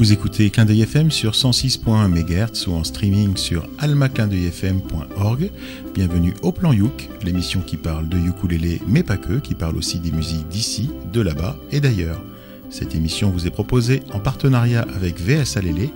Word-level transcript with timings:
Vous 0.00 0.14
écoutez 0.14 0.48
Clin 0.48 0.64
d'œil 0.64 0.80
FM 0.80 1.10
sur 1.10 1.32
106.1 1.32 2.08
MHz 2.08 2.68
ou 2.68 2.72
en 2.72 2.84
streaming 2.84 3.36
sur 3.36 3.68
almaclindeuilfm.org. 3.76 5.50
Bienvenue 5.92 6.32
au 6.40 6.52
Plan 6.52 6.72
Youk, 6.72 7.10
l'émission 7.22 7.60
qui 7.60 7.76
parle 7.76 8.08
de 8.08 8.16
ukulélé 8.16 8.80
mais 8.86 9.02
pas 9.02 9.18
que, 9.18 9.34
qui 9.34 9.54
parle 9.54 9.76
aussi 9.76 9.98
des 9.98 10.10
musiques 10.10 10.48
d'ici, 10.48 10.88
de 11.12 11.20
là-bas 11.20 11.58
et 11.70 11.80
d'ailleurs. 11.80 12.22
Cette 12.70 12.94
émission 12.94 13.30
vous 13.30 13.48
est 13.48 13.50
proposée 13.50 14.02
en 14.14 14.20
partenariat 14.20 14.86
avec 14.94 15.20
VS 15.20 15.56
Alélé, 15.56 15.90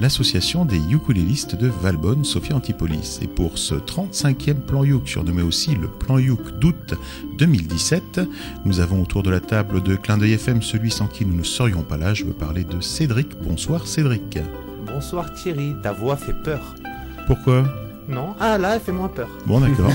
l'association 0.00 0.64
des 0.64 0.80
ukulélistes 0.90 1.54
de 1.54 1.68
Valbonne, 1.68 2.24
Sophia 2.24 2.56
Antipolis. 2.56 3.20
Et 3.22 3.28
pour 3.28 3.58
ce 3.58 3.76
35e 3.76 4.54
plan 4.54 4.82
Youk, 4.82 5.08
surnommé 5.08 5.42
aussi 5.42 5.76
le 5.76 5.86
plan 5.86 6.18
Youk 6.18 6.58
d'août 6.58 6.94
2017, 7.38 8.20
nous 8.64 8.80
avons 8.80 9.02
autour 9.02 9.22
de 9.22 9.30
la 9.30 9.40
table 9.40 9.82
de 9.84 9.94
Clin 9.94 10.18
d'œil 10.18 10.32
FM 10.32 10.62
celui 10.62 10.90
sans 10.90 11.06
qui 11.06 11.24
nous 11.24 11.36
ne 11.36 11.44
serions 11.44 11.82
pas 11.82 11.96
là. 11.96 12.12
Je 12.12 12.24
veux 12.24 12.32
parler 12.32 12.64
de 12.64 12.80
Cédric. 12.80 13.28
Bonsoir 13.42 13.86
Cédric. 13.86 14.38
Bonsoir 14.84 15.32
Thierry, 15.34 15.74
ta 15.82 15.92
voix 15.92 16.16
fait 16.16 16.42
peur. 16.42 16.74
Pourquoi? 17.28 17.85
Non 18.08 18.34
Ah 18.38 18.58
là, 18.58 18.74
elle 18.76 18.80
fait 18.80 18.92
moins 18.92 19.08
peur. 19.08 19.28
Bon 19.46 19.60
d'accord. 19.60 19.90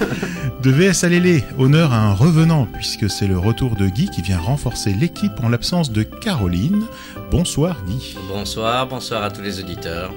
de 0.62 0.70
VS 0.70 1.04
Alélé, 1.04 1.44
honneur 1.58 1.92
à 1.92 1.98
un 1.98 2.12
revenant, 2.12 2.66
puisque 2.72 3.08
c'est 3.08 3.26
le 3.26 3.38
retour 3.38 3.76
de 3.76 3.86
Guy 3.86 4.08
qui 4.08 4.22
vient 4.22 4.38
renforcer 4.38 4.92
l'équipe 4.92 5.32
en 5.42 5.48
l'absence 5.48 5.92
de 5.92 6.02
Caroline. 6.02 6.84
Bonsoir 7.30 7.76
Guy. 7.86 8.16
Bonsoir, 8.28 8.88
bonsoir 8.88 9.22
à 9.22 9.30
tous 9.30 9.42
les 9.42 9.60
auditeurs. 9.60 10.10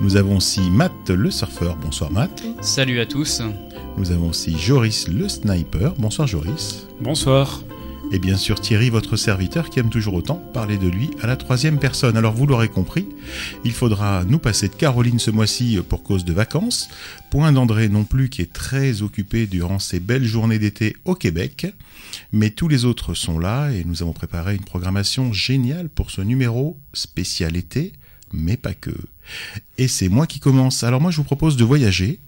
Nous 0.00 0.16
avons 0.16 0.36
aussi 0.36 0.60
Matt 0.70 0.92
le 1.08 1.30
surfeur. 1.30 1.76
Bonsoir 1.76 2.10
Matt. 2.10 2.42
Salut 2.60 3.00
à 3.00 3.06
tous. 3.06 3.40
Nous 3.96 4.10
avons 4.10 4.30
aussi 4.30 4.58
Joris 4.58 5.08
le 5.08 5.28
sniper. 5.28 5.94
Bonsoir 5.98 6.26
Joris. 6.26 6.88
Bonsoir. 7.00 7.60
Et 8.14 8.18
bien 8.18 8.36
sûr 8.36 8.60
Thierry, 8.60 8.90
votre 8.90 9.16
serviteur, 9.16 9.70
qui 9.70 9.78
aime 9.78 9.88
toujours 9.88 10.12
autant 10.12 10.34
parler 10.34 10.76
de 10.76 10.86
lui 10.86 11.12
à 11.22 11.26
la 11.26 11.36
troisième 11.38 11.78
personne. 11.78 12.14
Alors 12.14 12.34
vous 12.34 12.46
l'aurez 12.46 12.68
compris, 12.68 13.08
il 13.64 13.72
faudra 13.72 14.24
nous 14.26 14.38
passer 14.38 14.68
de 14.68 14.74
Caroline 14.74 15.18
ce 15.18 15.30
mois-ci 15.30 15.78
pour 15.88 16.02
cause 16.02 16.26
de 16.26 16.34
vacances. 16.34 16.90
Point 17.30 17.52
d'André 17.52 17.88
non 17.88 18.04
plus, 18.04 18.28
qui 18.28 18.42
est 18.42 18.52
très 18.52 19.00
occupé 19.00 19.46
durant 19.46 19.78
ces 19.78 19.98
belles 19.98 20.26
journées 20.26 20.58
d'été 20.58 20.94
au 21.06 21.14
Québec. 21.14 21.66
Mais 22.32 22.50
tous 22.50 22.68
les 22.68 22.84
autres 22.84 23.14
sont 23.14 23.38
là 23.38 23.70
et 23.70 23.82
nous 23.84 24.02
avons 24.02 24.12
préparé 24.12 24.56
une 24.56 24.64
programmation 24.64 25.32
géniale 25.32 25.88
pour 25.88 26.10
ce 26.10 26.20
numéro 26.20 26.78
spécial 26.92 27.56
été, 27.56 27.94
mais 28.32 28.56
pas 28.56 28.74
que. 28.74 28.90
Et 29.78 29.88
c'est 29.88 30.08
moi 30.08 30.26
qui 30.26 30.40
commence. 30.40 30.82
Alors 30.82 31.00
moi 31.00 31.10
je 31.10 31.16
vous 31.16 31.24
propose 31.24 31.56
de 31.56 31.64
voyager, 31.64 32.18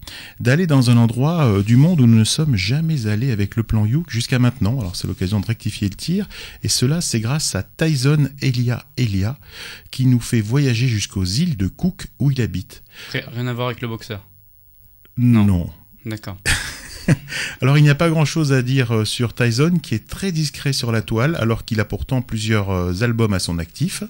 d'aller 0.40 0.66
dans 0.66 0.90
un 0.90 0.96
endroit 0.96 1.44
euh, 1.44 1.62
du 1.62 1.76
monde 1.76 2.00
où 2.00 2.06
nous 2.06 2.18
ne 2.18 2.24
sommes 2.24 2.56
jamais 2.56 3.06
allés 3.06 3.30
avec 3.30 3.56
le 3.56 3.62
plan 3.62 3.84
Youk 3.84 4.10
jusqu'à 4.10 4.38
maintenant. 4.38 4.78
Alors 4.80 4.96
c'est 4.96 5.08
l'occasion 5.08 5.40
de 5.40 5.46
rectifier 5.46 5.88
le 5.88 5.96
tir. 5.96 6.28
Et 6.62 6.68
cela 6.68 7.00
c'est 7.00 7.20
grâce 7.20 7.54
à 7.54 7.62
Tyson 7.62 8.28
Elia 8.40 8.86
Elia 8.96 9.38
qui 9.90 10.06
nous 10.06 10.20
fait 10.20 10.40
voyager 10.40 10.88
jusqu'aux 10.88 11.24
îles 11.24 11.56
de 11.56 11.68
Cook 11.68 12.06
où 12.18 12.30
il 12.30 12.40
habite. 12.40 12.82
Rien 13.12 13.46
à 13.46 13.52
voir 13.52 13.68
avec 13.68 13.80
le 13.80 13.88
boxeur. 13.88 14.26
Non. 15.16 15.44
non. 15.44 15.70
D'accord. 16.04 16.36
Alors 17.60 17.78
il 17.78 17.82
n'y 17.82 17.90
a 17.90 17.94
pas 17.94 18.08
grand-chose 18.08 18.52
à 18.52 18.62
dire 18.62 18.92
euh, 18.94 19.04
sur 19.04 19.34
Tyson 19.34 19.78
qui 19.82 19.94
est 19.94 20.08
très 20.08 20.32
discret 20.32 20.72
sur 20.72 20.92
la 20.92 21.02
toile 21.02 21.36
alors 21.36 21.64
qu'il 21.64 21.80
a 21.80 21.84
pourtant 21.84 22.22
plusieurs 22.22 22.70
euh, 22.70 23.02
albums 23.02 23.34
à 23.34 23.38
son 23.38 23.58
actif. 23.58 24.04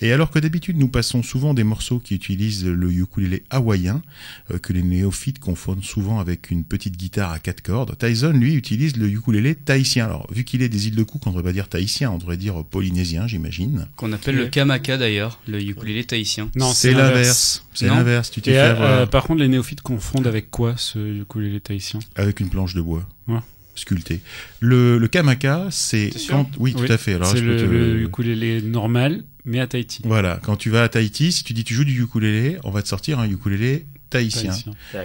Et 0.00 0.12
alors 0.12 0.30
que 0.30 0.38
d'habitude 0.38 0.76
nous 0.78 0.88
passons 0.88 1.22
souvent 1.22 1.54
des 1.54 1.64
morceaux 1.64 1.98
qui 1.98 2.14
utilisent 2.14 2.66
le 2.66 2.92
ukulélé 2.92 3.44
hawaïen, 3.50 4.02
euh, 4.50 4.58
que 4.58 4.72
les 4.72 4.82
néophytes 4.82 5.38
confondent 5.38 5.84
souvent 5.84 6.20
avec 6.20 6.50
une 6.50 6.64
petite 6.64 6.96
guitare 6.96 7.30
à 7.30 7.38
quatre 7.38 7.62
cordes, 7.62 7.96
Tyson 7.98 8.32
lui 8.32 8.54
utilise 8.54 8.96
le 8.96 9.08
ukulélé 9.08 9.54
tahitien. 9.54 10.06
Alors 10.06 10.26
vu 10.32 10.44
qu'il 10.44 10.62
est 10.62 10.68
des 10.68 10.88
îles 10.88 10.96
de 10.96 11.02
Cook, 11.02 11.26
on 11.26 11.30
ne 11.30 11.36
devrait 11.36 11.50
pas 11.50 11.52
dire 11.52 11.68
tahitien, 11.68 12.10
on 12.10 12.18
devrait 12.18 12.36
dire 12.36 12.64
polynésien 12.64 13.26
j'imagine. 13.26 13.88
Qu'on 13.96 14.12
appelle 14.12 14.36
le 14.36 14.46
kamaka 14.46 14.98
d'ailleurs, 14.98 15.40
le 15.46 15.62
ukulélé 15.62 16.04
tahitien. 16.04 16.50
Non, 16.56 16.72
c'est 16.72 16.92
l'inverse. 16.92 17.64
C'est 17.74 17.86
l'inverse. 17.86 18.30
Tu 18.30 18.40
t'es 18.40 18.52
fait 18.52 18.58
euh, 18.58 19.02
euh, 19.02 19.06
par 19.06 19.24
contre, 19.24 19.40
les 19.40 19.48
néophytes 19.48 19.80
confondent 19.80 20.26
avec 20.26 20.50
quoi 20.50 20.74
ce 20.76 20.98
ukulélé 20.98 21.60
tahitien? 21.60 22.00
Avec 22.16 22.40
une 22.40 22.48
planche 22.48 22.74
de 22.74 22.80
bois. 22.80 23.06
Ouais. 23.28 23.38
Sculptée. 23.74 24.20
Le, 24.60 24.98
le 24.98 25.08
kamaka, 25.08 25.68
c'est 25.70 26.10
quand... 26.28 26.46
Oui, 26.58 26.74
tout 26.74 26.84
à 26.92 26.98
fait. 26.98 27.14
Alors, 27.14 27.28
C'est 27.28 27.40
le, 27.40 27.56
te- 27.56 27.62
le 27.64 28.02
ukulélé 28.02 28.60
normal, 28.60 29.24
mais 29.46 29.60
à 29.60 29.66
Tahiti. 29.66 30.02
Voilà, 30.04 30.38
quand 30.42 30.56
tu 30.56 30.68
vas 30.70 30.82
à 30.82 30.88
Tahiti, 30.88 31.32
si 31.32 31.42
tu 31.42 31.52
dis 31.54 31.64
tu 31.64 31.74
joues 31.74 31.84
du 31.84 32.02
ukulélé, 32.02 32.58
on 32.64 32.70
va 32.70 32.82
te 32.82 32.88
sortir 32.88 33.18
un 33.18 33.28
ukulélé 33.28 33.86
tahitien. 34.12 34.54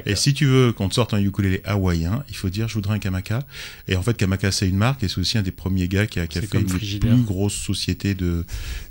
Et 0.05 0.15
si 0.15 0.33
tu 0.33 0.45
veux 0.45 0.71
qu'on 0.71 0.89
te 0.89 0.93
sorte 0.95 1.13
un 1.13 1.19
ukulélé 1.19 1.61
hawaïen, 1.65 2.23
il 2.29 2.35
faut 2.35 2.49
dire 2.49 2.67
je 2.67 2.73
voudrais 2.75 2.95
un 2.95 2.99
Kamaka. 2.99 3.43
Et 3.87 3.95
en 3.95 4.03
fait, 4.03 4.15
Kamaka 4.15 4.51
c'est 4.51 4.67
une 4.69 4.77
marque 4.77 5.03
et 5.03 5.07
c'est 5.07 5.19
aussi 5.19 5.37
un 5.37 5.41
des 5.41 5.51
premiers 5.51 5.87
gars 5.87 6.05
qui 6.07 6.19
a, 6.19 6.27
qui 6.27 6.37
a 6.37 6.41
fait 6.41 6.47
comme 6.47 6.61
une 6.61 6.69
Frigidaire. 6.69 7.13
plus 7.13 7.23
grosses 7.23 7.55
sociétés 7.55 8.13
de, 8.15 8.45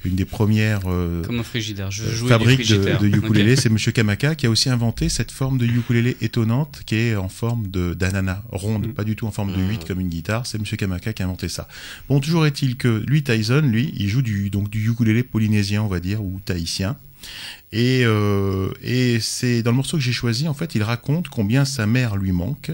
une 0.04 0.14
des 0.16 0.24
premières 0.24 0.80
euh, 0.86 1.22
Comme 1.22 1.40
un 1.40 1.42
frigidaire. 1.42 1.90
Je 1.90 2.02
euh, 2.04 2.12
jouais 2.14 2.28
fabriques 2.28 2.66
du 2.66 2.78
de, 2.78 2.96
de 3.08 3.16
ukulélé. 3.16 3.56
C'est 3.56 3.68
Monsieur 3.70 3.92
Kamaka 3.92 4.34
qui 4.34 4.46
a 4.46 4.50
aussi 4.50 4.68
inventé 4.70 5.08
cette 5.08 5.30
forme 5.30 5.58
de 5.58 5.66
ukulélé 5.66 6.16
étonnante 6.20 6.82
qui 6.86 6.96
est 6.96 7.16
en 7.16 7.28
forme 7.28 7.68
de 7.68 7.94
d'ananas 7.94 8.42
ronde, 8.50 8.86
Mm. 8.88 8.92
pas 8.94 9.04
du 9.04 9.16
tout 9.16 9.26
en 9.26 9.30
forme 9.32 9.52
de 9.52 9.58
Mm. 9.62 9.68
8 9.70 9.84
comme 9.86 10.00
une 10.00 10.08
guitare. 10.08 10.46
C'est 10.46 10.58
Monsieur 10.58 10.76
Kamaka 10.76 11.12
qui 11.12 11.22
a 11.22 11.26
inventé 11.26 11.48
ça. 11.48 11.68
Bon, 12.08 12.20
toujours 12.20 12.46
est-il 12.46 12.76
que 12.76 13.02
lui, 13.06 13.22
Tyson, 13.22 13.62
lui, 13.62 13.92
il 13.96 14.08
joue 14.08 14.22
du 14.22 14.50
donc 14.50 14.70
du 14.70 14.88
ukulélé 14.90 15.22
polynésien, 15.22 15.82
on 15.82 15.88
va 15.88 16.00
dire, 16.00 16.22
ou 16.22 16.40
tahitien. 16.44 16.96
Et, 17.72 18.02
euh, 18.04 18.68
et 18.82 19.18
c'est 19.20 19.62
dans 19.62 19.72
le 19.72 19.76
morceau 19.76 19.96
que 19.96 20.02
j'ai 20.02 20.12
choisi, 20.12 20.46
en 20.46 20.54
fait, 20.54 20.74
il 20.76 20.82
raconte 20.84 21.28
combien 21.28 21.64
sa 21.64 21.86
mère 21.86 22.16
lui 22.16 22.30
manque 22.32 22.70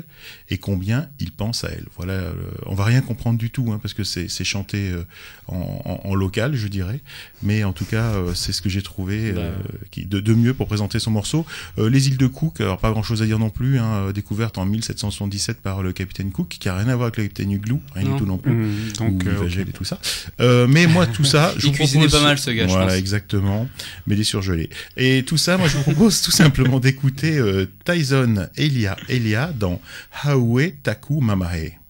et 0.50 0.58
combien 0.58 1.08
il 1.18 1.32
pense 1.32 1.64
à 1.64 1.68
elle. 1.70 1.86
Voilà, 1.96 2.12
euh, 2.12 2.32
on 2.66 2.74
va 2.74 2.84
rien 2.84 3.00
comprendre 3.00 3.38
du 3.38 3.50
tout, 3.50 3.70
hein, 3.72 3.78
parce 3.80 3.94
que 3.94 4.04
c'est 4.04 4.28
c'est 4.28 4.44
chanté 4.44 4.90
euh, 4.90 5.02
en, 5.48 5.56
en- 6.04 6.08
en 6.08 6.14
local, 6.14 6.54
je 6.56 6.68
dirais. 6.68 7.00
Mais 7.42 7.64
en 7.64 7.72
tout 7.72 7.86
cas, 7.86 8.12
euh, 8.12 8.34
c'est 8.34 8.52
ce 8.52 8.60
que 8.60 8.68
j'ai 8.68 8.82
trouvé 8.82 9.32
euh, 9.34 9.52
Bah. 9.56 9.64
qui, 9.90 10.04
de, 10.04 10.20
de 10.20 10.34
mieux 10.34 10.52
pour 10.52 10.66
présenter 10.66 10.98
son 10.98 11.10
morceau. 11.10 11.46
Euh, 11.78 11.88
les 11.88 12.08
îles 12.08 12.18
de 12.18 12.26
Cook, 12.26 12.60
alors 12.60 12.78
pas 12.78 12.90
grand-chose 12.90 13.22
à 13.22 13.26
dire 13.26 13.38
non 13.38 13.50
plus, 13.50 13.78
hein, 13.78 14.12
découverte 14.12 14.58
en 14.58 14.66
1777 14.66 15.60
par 15.62 15.82
le 15.82 15.92
capitaine 15.92 16.30
Cook, 16.32 16.48
qui 16.48 16.68
a 16.68 16.76
rien 16.76 16.88
à 16.88 16.94
voir 16.96 17.04
avec 17.06 17.16
le 17.16 17.22
capitaine 17.24 17.50
Huglou, 17.52 17.80
rien 17.94 18.04
Non. 18.08 18.12
du 18.14 18.18
tout 18.20 18.26
non 18.26 18.38
plus. 18.38 18.52
Mmh, 18.52 18.92
donc, 18.98 19.22
ou 19.24 19.28
euh, 19.28 19.32
Ivagel 19.38 19.62
ok. 19.62 19.68
et 19.70 19.72
tout 19.72 19.84
ça. 19.84 19.98
Euh, 20.40 20.66
mais 20.68 20.86
moi, 20.86 21.06
tout 21.06 21.24
ça, 21.24 21.54
je 21.56 21.66
Il 21.66 21.70
vous 21.70 21.76
cuisinait 21.78 22.04
propose- 22.06 22.20
pas 22.20 22.26
mal, 22.26 22.38
ce 22.38 22.50
gars, 22.50 22.64
je 22.66 22.72
Voilà, 22.72 22.88
pense. 22.88 22.96
exactement. 22.96 23.68
Mais 24.06 24.16
des 24.16 24.24
surgelés. 24.24 24.68
Et 24.96 25.24
tout 25.24 25.36
ça, 25.38 25.56
moi, 25.56 25.68
je 25.68 25.76
vous 25.76 25.82
propose 25.82 26.22
tout 26.22 26.30
simplement 26.30 26.80
d'écouter 26.80 27.38
euh, 27.38 27.66
Tyson 27.84 28.48
Elia 28.56 28.96
Elia 29.08 29.52
dans 29.58 29.80
Haue 30.24 30.70
Taku 30.82 31.20
Mamae. 31.20 31.82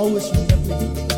Always 0.00 0.30
remember 0.30 0.82
you 0.82 1.09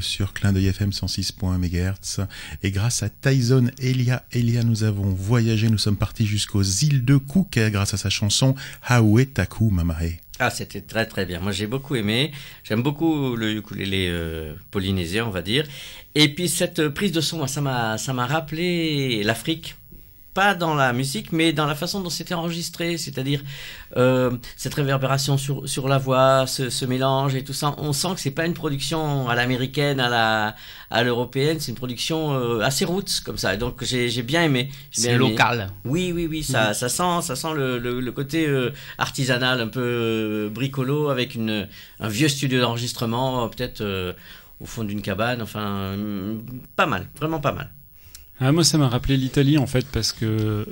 sur 0.00 0.32
Clin 0.32 0.52
d'œil 0.52 0.68
FM 0.68 0.90
106.1 0.90 1.58
MHz. 1.58 2.26
Et 2.62 2.70
grâce 2.70 3.02
à 3.02 3.08
Tyson 3.08 3.70
Elia 3.78 4.24
Elia, 4.32 4.62
nous 4.62 4.84
avons 4.84 5.12
voyagé, 5.12 5.68
nous 5.68 5.78
sommes 5.78 5.96
partis 5.96 6.26
jusqu'aux 6.26 6.62
îles 6.62 7.04
de 7.04 7.16
Cook 7.16 7.58
grâce 7.58 7.94
à 7.94 7.96
sa 7.96 8.10
chanson 8.10 8.54
Haue 8.88 9.24
Taku 9.24 9.70
Mamae. 9.70 10.18
Ah, 10.38 10.48
c'était 10.48 10.80
très 10.80 11.04
très 11.06 11.26
bien. 11.26 11.40
Moi, 11.40 11.52
j'ai 11.52 11.66
beaucoup 11.66 11.96
aimé. 11.96 12.32
J'aime 12.64 12.82
beaucoup 12.82 13.36
le 13.36 13.56
ukulélé 13.56 14.08
euh, 14.08 14.54
polynésien, 14.70 15.26
on 15.26 15.30
va 15.30 15.42
dire. 15.42 15.66
Et 16.14 16.34
puis 16.34 16.48
cette 16.48 16.88
prise 16.88 17.12
de 17.12 17.20
son, 17.20 17.46
ça 17.46 17.60
m'a 17.60 18.26
rappelé 18.26 19.22
l'Afrique 19.22 19.76
pas 20.34 20.54
dans 20.54 20.74
la 20.74 20.92
musique, 20.92 21.32
mais 21.32 21.52
dans 21.52 21.66
la 21.66 21.74
façon 21.74 22.00
dont 22.00 22.10
c'était 22.10 22.34
enregistré, 22.34 22.96
c'est-à-dire 22.98 23.42
euh, 23.96 24.30
cette 24.56 24.74
réverbération 24.74 25.36
sur, 25.36 25.68
sur 25.68 25.88
la 25.88 25.98
voix, 25.98 26.46
ce, 26.46 26.70
ce, 26.70 26.84
mélange 26.84 27.34
et 27.34 27.42
tout 27.42 27.52
ça. 27.52 27.74
On 27.78 27.92
sent 27.92 28.14
que 28.14 28.20
c'est 28.20 28.30
pas 28.30 28.46
une 28.46 28.54
production 28.54 29.28
à 29.28 29.34
l'américaine, 29.34 29.98
à 29.98 30.08
la 30.08 30.54
à 30.92 31.04
l'européenne, 31.04 31.60
c'est 31.60 31.70
une 31.70 31.76
production 31.76 32.32
euh, 32.34 32.60
assez 32.62 32.84
roots 32.84 33.20
comme 33.24 33.38
ça. 33.38 33.56
Donc 33.56 33.82
j'ai 33.84 34.22
bien 34.22 34.42
aimé. 34.44 34.70
C'est 34.90 35.16
local. 35.16 35.70
Oui, 35.84 36.12
oui, 36.14 36.26
oui, 36.28 36.42
ça, 36.42 36.70
mmh. 36.70 36.74
ça 36.74 36.88
sent, 36.88 37.22
ça 37.22 37.36
sent 37.36 37.54
le, 37.54 37.78
le, 37.78 38.00
le 38.00 38.12
côté 38.12 38.46
euh, 38.46 38.72
artisanal, 38.98 39.60
un 39.60 39.68
peu 39.68 40.50
bricolo, 40.52 41.08
avec 41.08 41.34
une, 41.34 41.68
un 42.00 42.08
vieux 42.08 42.28
studio 42.28 42.60
d'enregistrement, 42.60 43.48
peut-être 43.48 43.84
au 44.60 44.66
fond 44.66 44.84
d'une 44.84 45.02
cabane. 45.02 45.42
Enfin, 45.42 45.96
pas 46.76 46.86
mal, 46.86 47.08
vraiment 47.16 47.40
pas 47.40 47.52
mal. 47.52 47.70
Ah, 48.40 48.52
moi, 48.52 48.64
ça 48.64 48.78
m'a 48.78 48.88
rappelé 48.88 49.18
l'Italie, 49.18 49.58
en 49.58 49.66
fait, 49.66 49.86
parce 49.92 50.12
que, 50.12 50.66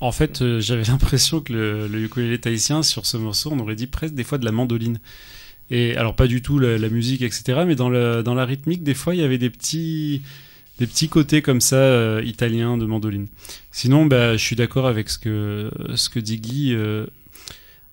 en 0.00 0.10
fait, 0.10 0.42
euh, 0.42 0.60
j'avais 0.60 0.82
l'impression 0.88 1.40
que 1.40 1.52
le, 1.52 1.86
le 1.86 2.02
ukulélé 2.02 2.38
tahitien, 2.38 2.82
sur 2.82 3.06
ce 3.06 3.16
morceau, 3.16 3.50
on 3.52 3.58
aurait 3.60 3.76
dit 3.76 3.86
presque 3.86 4.14
des 4.14 4.24
fois 4.24 4.38
de 4.38 4.44
la 4.44 4.52
mandoline. 4.52 4.98
Et 5.70 5.96
alors, 5.96 6.16
pas 6.16 6.26
du 6.26 6.42
tout 6.42 6.58
la, 6.58 6.88
musique, 6.88 7.22
etc., 7.22 7.62
mais 7.66 7.76
dans, 7.76 7.88
le, 7.88 8.22
dans 8.22 8.34
la 8.34 8.44
rythmique, 8.44 8.82
des 8.82 8.94
fois, 8.94 9.14
il 9.14 9.20
y 9.20 9.24
avait 9.24 9.38
des 9.38 9.50
petits, 9.50 10.22
des 10.78 10.86
petits 10.86 11.08
côtés 11.08 11.42
comme 11.42 11.60
ça, 11.60 11.76
euh, 11.76 12.22
italiens 12.24 12.76
de 12.76 12.86
mandoline. 12.86 13.28
Sinon, 13.70 14.06
bah, 14.06 14.36
je 14.36 14.42
suis 14.42 14.56
d'accord 14.56 14.86
avec 14.88 15.08
ce 15.08 15.18
que, 15.18 15.70
ce 15.94 16.10
que 16.10 16.18
dit 16.18 16.40
Guy. 16.40 16.74
Euh, 16.74 17.06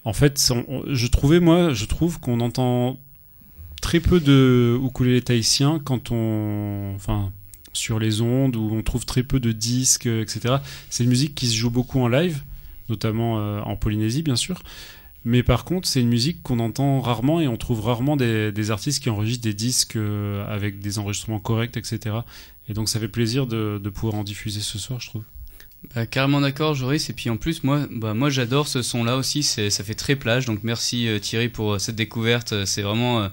en 0.05 0.13
fait, 0.13 0.51
je 0.87 1.07
trouvais, 1.07 1.39
moi, 1.39 1.71
je 1.73 1.85
trouve 1.85 2.19
qu'on 2.19 2.39
entend 2.39 2.99
très 3.81 3.99
peu 3.99 4.19
de 4.19 4.77
ukulélé 4.83 5.21
tahitien 5.21 5.79
quand 5.83 6.11
on. 6.11 6.93
Enfin, 6.95 7.31
sur 7.73 7.99
les 7.99 8.21
ondes, 8.21 8.55
où 8.55 8.71
on 8.73 8.81
trouve 8.81 9.05
très 9.05 9.23
peu 9.23 9.39
de 9.39 9.51
disques, 9.51 10.07
etc. 10.07 10.55
C'est 10.89 11.03
une 11.03 11.09
musique 11.09 11.35
qui 11.35 11.47
se 11.47 11.55
joue 11.55 11.69
beaucoup 11.69 11.99
en 11.99 12.07
live, 12.07 12.41
notamment 12.89 13.39
euh, 13.39 13.61
en 13.61 13.75
Polynésie, 13.75 14.23
bien 14.23 14.35
sûr. 14.35 14.61
Mais 15.25 15.43
par 15.43 15.65
contre, 15.65 15.87
c'est 15.87 16.01
une 16.01 16.09
musique 16.09 16.41
qu'on 16.43 16.59
entend 16.59 17.01
rarement 17.01 17.41
et 17.41 17.47
on 17.47 17.57
trouve 17.57 17.81
rarement 17.81 18.15
des, 18.15 18.71
artistes 18.71 19.03
qui 19.03 19.09
enregistrent 19.09 19.43
des 19.43 19.53
disques 19.53 19.97
euh, 19.97 20.45
avec 20.47 20.79
des 20.79 20.97
enregistrements 20.97 21.39
corrects, 21.39 21.75
etc. 21.77 22.17
Et 22.69 22.73
donc, 22.73 22.87
ça 22.87 22.99
fait 22.99 23.09
plaisir 23.09 23.45
de, 23.45 23.77
pouvoir 23.93 24.15
en 24.15 24.23
diffuser 24.23 24.61
ce 24.61 24.77
soir, 24.77 24.99
je 24.99 25.07
trouve. 25.07 25.23
Bah, 25.95 26.05
carrément 26.05 26.41
d'accord, 26.41 26.75
Joris. 26.75 27.09
Et 27.09 27.13
puis 27.13 27.29
en 27.29 27.37
plus, 27.37 27.63
moi, 27.63 27.87
bah, 27.91 28.13
moi 28.13 28.29
j'adore 28.29 28.67
ce 28.67 28.81
son-là 28.81 29.17
aussi. 29.17 29.43
Ça 29.43 29.83
fait 29.83 29.95
très 29.95 30.15
plage. 30.15 30.45
Donc 30.45 30.59
merci 30.63 31.07
euh, 31.07 31.19
Thierry 31.19 31.49
pour 31.49 31.73
euh, 31.73 31.79
cette 31.79 31.95
découverte. 31.95 32.65
C'est 32.65 32.81
vraiment 32.81 33.21
euh, 33.21 33.29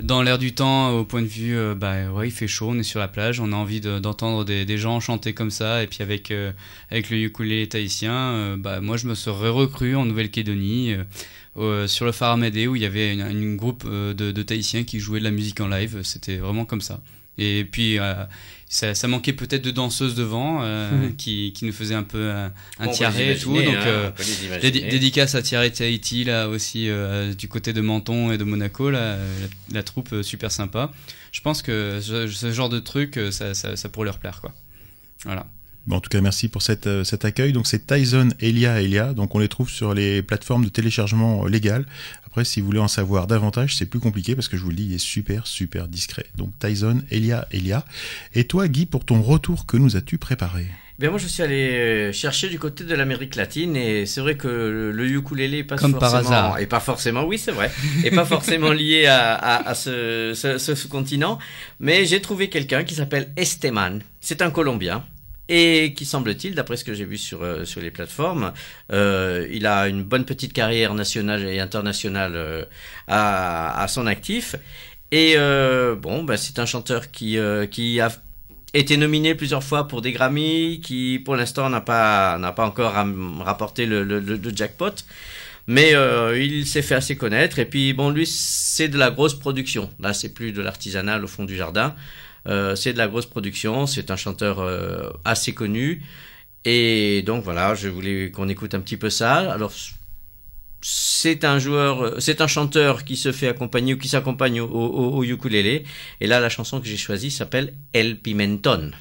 dans 0.00 0.22
l'air 0.22 0.38
du 0.38 0.54
temps 0.54 0.90
au 0.90 1.04
point 1.04 1.22
de 1.22 1.26
vue 1.26 1.56
euh, 1.56 1.74
bah 1.74 2.10
ouais 2.10 2.28
il 2.28 2.30
fait 2.30 2.46
chaud 2.46 2.68
on 2.70 2.78
est 2.78 2.84
sur 2.84 3.00
la 3.00 3.08
plage 3.08 3.40
on 3.40 3.52
a 3.52 3.56
envie 3.56 3.80
d'entendre 3.80 4.44
de, 4.44 4.64
des, 4.64 4.78
gens 4.78 5.00
chanter 5.00 5.32
comme 5.32 5.50
ça 5.50 5.82
et 5.82 5.86
puis 5.86 6.02
avec 6.02 6.30
euh, 6.30 6.52
avec 6.90 7.10
le 7.10 7.16
ukulélé 7.18 7.68
tahitien 7.68 8.12
euh, 8.12 8.56
bah 8.56 8.80
moi 8.80 8.96
je 8.96 9.08
me 9.08 9.14
serais 9.14 9.48
recru 9.48 9.96
en 9.96 10.04
Nouvelle-Calédonie 10.04 10.94
sur 11.86 12.04
le 12.04 12.12
phare 12.12 12.32
Amédée 12.32 12.68
où 12.68 12.76
il 12.76 12.82
y 12.82 12.84
avait 12.84 13.14
une 13.14 13.56
groupe 13.56 13.84
de, 13.84 14.12
de 14.12 14.42
tahitiens 14.42 14.84
qui 14.84 15.00
jouaient 15.00 15.18
de 15.18 15.24
la 15.24 15.32
musique 15.32 15.60
en 15.60 15.66
live. 15.66 16.02
C'était 16.04 16.36
vraiment 16.36 16.64
comme 16.64 16.80
ça 16.80 17.00
et 17.38 17.64
puis 17.64 17.98
ça, 18.68 18.94
ça, 18.94 19.08
manquait 19.08 19.32
peut-être 19.32 19.62
de 19.62 19.70
danseuses 19.70 20.14
devant 20.14 20.60
euh, 20.62 20.90
mmh. 20.90 21.16
qui, 21.16 21.52
qui 21.54 21.64
nous 21.64 21.72
faisait 21.72 21.94
un 21.94 22.02
peu 22.02 22.30
un, 22.30 22.52
un 22.78 22.88
tiaré 22.88 23.32
et 23.32 23.38
tout. 23.38 23.54
Donc, 23.54 23.66
hein, 23.66 23.86
euh, 23.86 24.10
dédi 24.60 24.82
dédicace 24.82 25.34
à 25.34 25.42
Tiaré 25.42 25.72
Tahiti, 25.72 26.24
là 26.24 26.48
aussi, 26.48 26.90
euh, 26.90 27.32
du 27.32 27.48
côté 27.48 27.72
de 27.72 27.80
Menton 27.80 28.30
et 28.30 28.36
de 28.36 28.44
Monaco, 28.44 28.90
là, 28.90 29.16
la, 29.16 29.22
la 29.72 29.82
troupe 29.82 30.12
euh, 30.12 30.22
super 30.22 30.52
sympa. 30.52 30.92
Je 31.32 31.40
pense 31.40 31.62
que 31.62 32.00
ce, 32.02 32.26
ce 32.26 32.52
genre 32.52 32.68
de 32.68 32.78
truc, 32.78 33.18
ça, 33.30 33.54
ça, 33.54 33.76
ça, 33.76 33.88
pourrait 33.88 34.06
leur 34.06 34.18
plaire, 34.18 34.40
quoi. 34.40 34.52
Voilà. 35.24 35.46
Bon, 35.88 35.96
en 35.96 36.00
tout 36.00 36.10
cas, 36.10 36.20
merci 36.20 36.48
pour 36.48 36.60
cette, 36.60 36.86
euh, 36.86 37.02
cet 37.02 37.24
accueil. 37.24 37.54
Donc, 37.54 37.66
c'est 37.66 37.86
Tyson 37.86 38.28
Elia 38.40 38.82
Elia. 38.82 39.14
Donc, 39.14 39.34
on 39.34 39.38
les 39.38 39.48
trouve 39.48 39.70
sur 39.70 39.94
les 39.94 40.20
plateformes 40.20 40.66
de 40.66 40.68
téléchargement 40.68 41.46
légales. 41.46 41.86
Après, 42.26 42.44
si 42.44 42.60
vous 42.60 42.66
voulez 42.66 42.78
en 42.78 42.88
savoir 42.88 43.26
davantage, 43.26 43.74
c'est 43.74 43.86
plus 43.86 43.98
compliqué 43.98 44.34
parce 44.34 44.48
que 44.48 44.58
je 44.58 44.62
vous 44.62 44.68
le 44.68 44.76
dis, 44.76 44.84
il 44.84 44.92
est 44.92 44.98
super, 44.98 45.46
super 45.46 45.88
discret. 45.88 46.26
Donc, 46.36 46.50
Tyson 46.58 47.00
Elia 47.10 47.48
Elia. 47.52 47.86
Et 48.34 48.44
toi, 48.44 48.68
Guy, 48.68 48.84
pour 48.84 49.06
ton 49.06 49.22
retour, 49.22 49.64
que 49.64 49.78
nous 49.78 49.96
as-tu 49.96 50.18
préparé? 50.18 50.66
Bien, 50.98 51.08
moi, 51.08 51.18
je 51.18 51.26
suis 51.26 51.42
allé 51.42 52.12
chercher 52.12 52.50
du 52.50 52.58
côté 52.58 52.84
de 52.84 52.94
l'Amérique 52.94 53.34
latine 53.34 53.74
et 53.74 54.04
c'est 54.04 54.20
vrai 54.20 54.36
que 54.36 54.92
le, 54.94 55.08
ukulélé 55.08 55.58
est 55.58 55.64
pas 55.64 55.78
Comme 55.78 55.92
forcément, 55.92 56.10
par 56.10 56.20
hasard. 56.20 56.58
et 56.58 56.66
pas 56.66 56.80
forcément, 56.80 57.24
oui, 57.24 57.38
c'est 57.38 57.52
vrai, 57.52 57.70
et 58.04 58.10
pas 58.10 58.24
forcément 58.26 58.72
lié 58.72 59.06
à, 59.06 59.32
à, 59.34 59.68
à 59.70 59.74
ce, 59.74 60.32
ce, 60.34 60.58
ce, 60.58 60.74
ce 60.74 60.86
continent, 60.88 61.38
mais 61.80 62.04
j'ai 62.04 62.20
trouvé 62.20 62.50
quelqu'un 62.50 62.82
qui 62.82 62.96
s'appelle 62.96 63.30
Esteman. 63.36 64.02
C'est 64.20 64.42
un 64.42 64.50
Colombien 64.50 65.04
et 65.48 65.94
qui 65.96 66.04
semble-t-il, 66.04 66.54
d'après 66.54 66.76
ce 66.76 66.84
que 66.84 66.94
j'ai 66.94 67.04
vu 67.04 67.16
sur 67.18 67.42
euh, 67.42 67.64
sur 67.64 67.80
les 67.80 67.90
plateformes, 67.90 68.52
euh, 68.92 69.46
il 69.50 69.66
a 69.66 69.88
une 69.88 70.02
bonne 70.04 70.24
petite 70.24 70.52
carrière 70.52 70.94
nationale 70.94 71.44
et 71.44 71.60
internationale 71.60 72.32
euh, 72.36 72.64
à, 73.06 73.82
à 73.82 73.88
son 73.88 74.06
actif. 74.06 74.56
Et 75.10 75.36
bon, 76.02 76.24
bah, 76.24 76.36
c'est 76.36 76.58
un 76.58 76.66
chanteur 76.66 77.10
qui 77.10 77.38
qui 77.70 78.00
a 78.00 78.10
été 78.74 78.96
nominé 78.98 79.34
plusieurs 79.34 79.64
fois 79.64 79.88
pour 79.88 80.02
des 80.02 80.12
Grammy, 80.12 80.80
qui 80.82 81.18
pour 81.24 81.34
l'instant 81.36 81.70
n'a 81.70 81.80
pas 81.80 82.36
n'a 82.38 82.52
pas 82.52 82.66
encore 82.66 82.92
rapporté 83.40 83.86
le, 83.86 84.04
le, 84.04 84.20
le 84.20 84.52
jackpot. 84.54 84.92
Mais 85.66 85.92
il 86.36 86.66
s'est 86.66 86.82
fait 86.82 86.94
assez 86.94 87.16
connaître. 87.16 87.58
Et 87.58 87.66
puis, 87.66 87.92
bon, 87.92 88.10
lui, 88.10 88.26
c'est 88.26 88.88
de 88.88 88.98
la 88.98 89.10
grosse 89.10 89.34
production. 89.38 89.90
Là, 90.00 90.12
c'est 90.14 90.30
plus 90.30 90.52
de 90.52 90.62
l'artisanal 90.62 91.24
au 91.24 91.28
fond 91.28 91.44
du 91.44 91.56
jardin. 91.56 91.94
Euh, 92.48 92.74
c'est 92.74 92.92
de 92.92 92.98
la 92.98 93.08
grosse 93.08 93.26
production, 93.26 93.86
c'est 93.86 94.10
un 94.10 94.16
chanteur 94.16 94.60
euh, 94.60 95.10
assez 95.24 95.52
connu. 95.54 96.02
Et 96.64 97.22
donc 97.22 97.44
voilà, 97.44 97.74
je 97.74 97.88
voulais 97.88 98.30
qu'on 98.30 98.48
écoute 98.48 98.74
un 98.74 98.80
petit 98.80 98.96
peu 98.96 99.10
ça. 99.10 99.52
Alors 99.52 99.72
c'est 100.80 101.44
un 101.44 101.58
joueur, 101.58 102.20
c'est 102.20 102.40
un 102.40 102.46
chanteur 102.46 103.04
qui 103.04 103.16
se 103.16 103.32
fait 103.32 103.48
accompagner 103.48 103.94
ou 103.94 103.98
qui 103.98 104.08
s'accompagne 104.08 104.60
au, 104.60 105.22
ukulélé. 105.24 105.84
Et 106.20 106.26
là, 106.26 106.40
la 106.40 106.48
chanson 106.48 106.80
que 106.80 106.86
j'ai 106.86 106.96
choisie 106.96 107.30
s'appelle 107.30 107.74
El 107.92 108.20
Pimenton. 108.20 108.92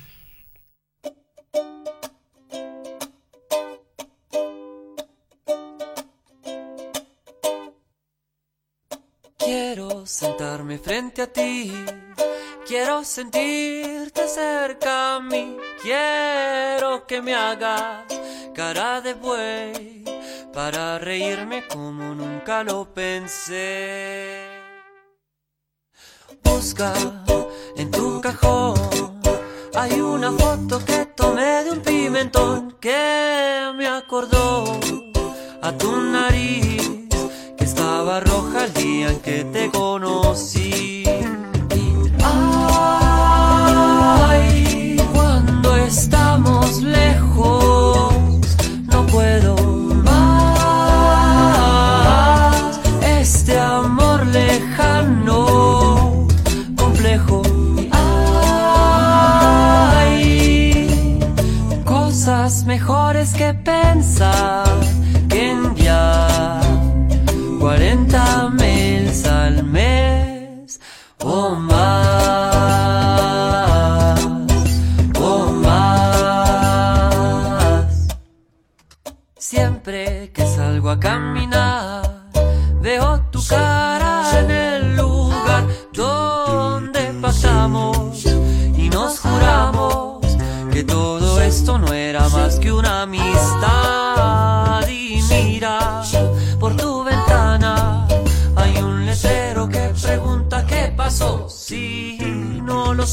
Quiero 9.38 10.04
sentarme 10.06 10.78
frente 10.78 11.22
a 11.22 11.28
ti 11.28 11.72
Quiero 12.68 13.02
sentirte 13.06 14.28
cerca 14.28 15.16
a 15.16 15.20
mí, 15.22 15.56
quiero 15.82 17.08
que 17.08 17.22
me 17.22 17.34
hagas 17.34 18.04
cara 18.54 19.00
de 19.00 19.14
buey 19.14 20.04
para 20.52 21.00
reírme 21.00 21.66
como 21.70 22.14
nunca 22.14 22.66
lo 22.66 22.94
pensé. 22.94 24.50
Busca 26.44 26.94
en 27.78 27.90
tu 27.90 28.20
cajón, 28.20 28.76
hay 29.74 30.02
una 30.02 30.34
foto 30.34 30.84
que 30.84 31.06
tomé 31.16 31.64
de 31.64 31.72
un 31.72 31.80
pimentón 31.80 32.76
que 32.82 33.72
me 33.78 33.88
acordó 33.88 34.78
a 35.62 35.72
tu 35.72 35.96
nariz 35.96 37.08
que 37.58 37.64
estaba 37.64 38.20
roja 38.20 38.66
el 38.66 38.74
día 38.74 39.08
en 39.12 39.20
que 39.22 39.46
te 39.46 39.72
conocí. 39.72 41.07
Que 63.94 64.77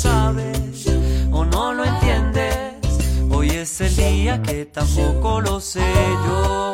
sabes 0.05 0.87
o 1.33 1.45
no 1.47 1.73
lo 1.73 1.85
entiendes, 1.85 2.75
hoy 3.31 3.49
es 3.51 3.81
el 3.81 3.97
día 3.97 4.43
que 4.43 4.67
tampoco 4.67 5.41
lo 5.41 5.61
sé 5.61 5.81
yo. 6.27 6.74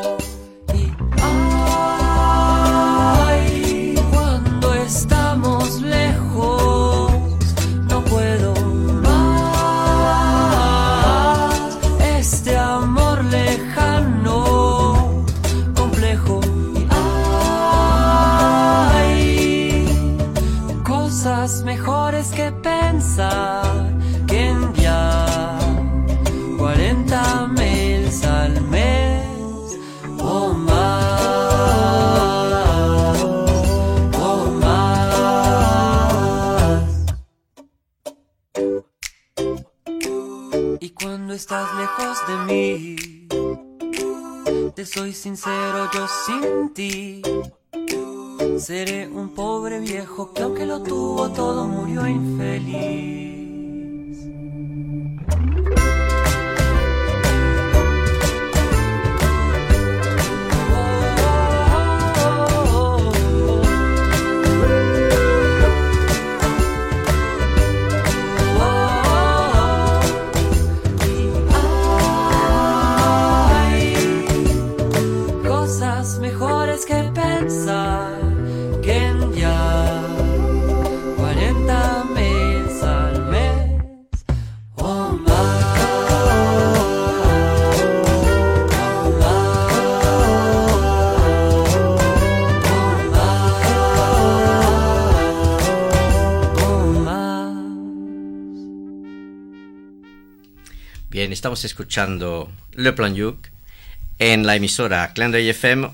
Soy 44.93 45.13
sincero, 45.13 45.89
yo 45.93 46.07
sin 46.27 46.75
ti. 46.75 47.23
Seré 48.59 49.07
un 49.07 49.35
pobre 49.35 49.79
viejo 49.79 50.33
que 50.33 50.43
aunque 50.43 50.67
lo 50.67 50.83
tuvo 50.83 51.31
todo 51.31 51.69
murió 51.69 52.07
infeliz. 52.09 53.40
Estamos 101.41 101.65
escuchando 101.65 102.51
Le 102.75 102.93
Plan 102.93 103.15
Yuk 103.15 103.49
en 104.19 104.45
la 104.45 104.57
emisora 104.57 105.15
Clanday 105.15 105.49
FM 105.49 105.89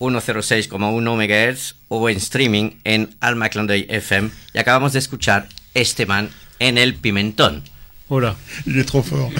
106,1 0.00 0.78
MHz 1.58 1.74
o 1.88 2.08
en 2.08 2.16
streaming 2.16 2.70
en 2.84 3.14
Alma 3.20 3.50
Clanday 3.50 3.84
FM 3.90 4.30
y 4.54 4.58
acabamos 4.58 4.94
de 4.94 5.00
escuchar 5.00 5.46
este 5.74 6.06
man 6.06 6.30
en 6.58 6.78
el 6.78 6.94
Pimentón. 6.94 7.64
Voilà. 8.08 8.34
Il 8.64 8.78
est 8.78 8.86
trop 8.88 9.04
fort. 9.04 9.30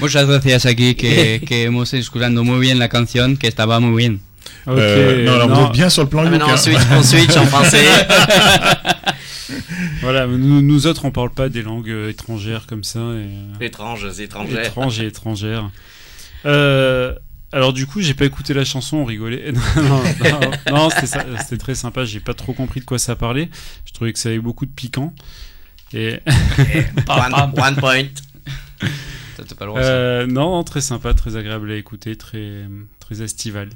Muchas 0.00 0.26
gracias 0.26 0.66
aquí 0.66 0.94
que, 0.94 1.40
que 1.46 1.64
hemos 1.64 1.94
escuchando 1.94 2.44
muy 2.44 2.60
bien 2.60 2.78
la 2.78 2.90
canción, 2.90 3.38
que 3.38 3.48
estaba 3.48 3.80
muy 3.80 3.96
bien. 3.96 4.20
Ok, 4.66 4.76
Euh, 4.78 5.24
non, 5.24 5.34
alors 5.34 5.48
vous 5.48 5.54
non, 5.56 5.66
êtes 5.68 5.72
bien 5.72 5.88
sur 5.90 6.02
le 6.04 6.10
plan 6.10 6.26
Ah, 6.26 6.30
maintenant, 6.30 6.48
hein. 6.50 6.54
on 6.54 6.58
switch, 6.58 6.80
on 6.90 7.02
switch 7.02 7.36
en 7.36 7.46
français. 7.52 7.86
Voilà, 10.00 10.26
nous, 10.26 10.62
nous 10.62 10.86
autres, 10.86 11.04
on 11.04 11.10
parle 11.10 11.30
pas 11.30 11.48
des 11.48 11.62
langues 11.62 11.90
euh, 11.90 12.10
étrangères 12.10 12.66
comme 12.66 12.84
ça. 12.84 13.00
Et, 13.00 13.02
euh, 13.02 13.54
Étranges, 13.60 14.20
étrangers. 14.20 14.62
étranges 14.62 15.00
et 15.00 15.06
étrangères. 15.06 15.70
Euh, 16.46 17.14
alors 17.52 17.72
du 17.72 17.86
coup, 17.86 18.00
j'ai 18.00 18.14
pas 18.14 18.24
écouté 18.24 18.54
la 18.54 18.64
chanson, 18.64 18.98
on 18.98 19.04
rigolait. 19.04 19.52
non, 19.76 19.82
non, 19.82 20.40
non, 20.70 20.88
non, 20.88 20.88
c'était 20.90 21.58
très 21.58 21.74
sympa. 21.74 22.04
J'ai 22.04 22.20
pas 22.20 22.34
trop 22.34 22.52
compris 22.52 22.80
de 22.80 22.84
quoi 22.84 22.98
ça 22.98 23.16
parlait. 23.16 23.48
Je 23.84 23.92
trouvais 23.92 24.12
que 24.12 24.18
ça 24.18 24.28
avait 24.30 24.38
beaucoup 24.38 24.66
de 24.66 24.70
piquant. 24.72 25.14
Et 25.92 26.20
One, 27.08 27.34
one 27.58 27.76
point. 27.76 28.04
Ça, 29.36 29.44
t'as 29.46 29.54
pas 29.54 29.64
le 29.66 29.70
droit, 29.70 29.82
ça. 29.82 29.88
euh, 29.88 30.26
non, 30.26 30.50
non, 30.56 30.64
très 30.64 30.80
sympa, 30.80 31.12
très 31.14 31.36
agréable 31.36 31.70
à 31.70 31.76
écouter, 31.76 32.16
très 32.16 32.64
très 33.00 33.22
estival. 33.22 33.68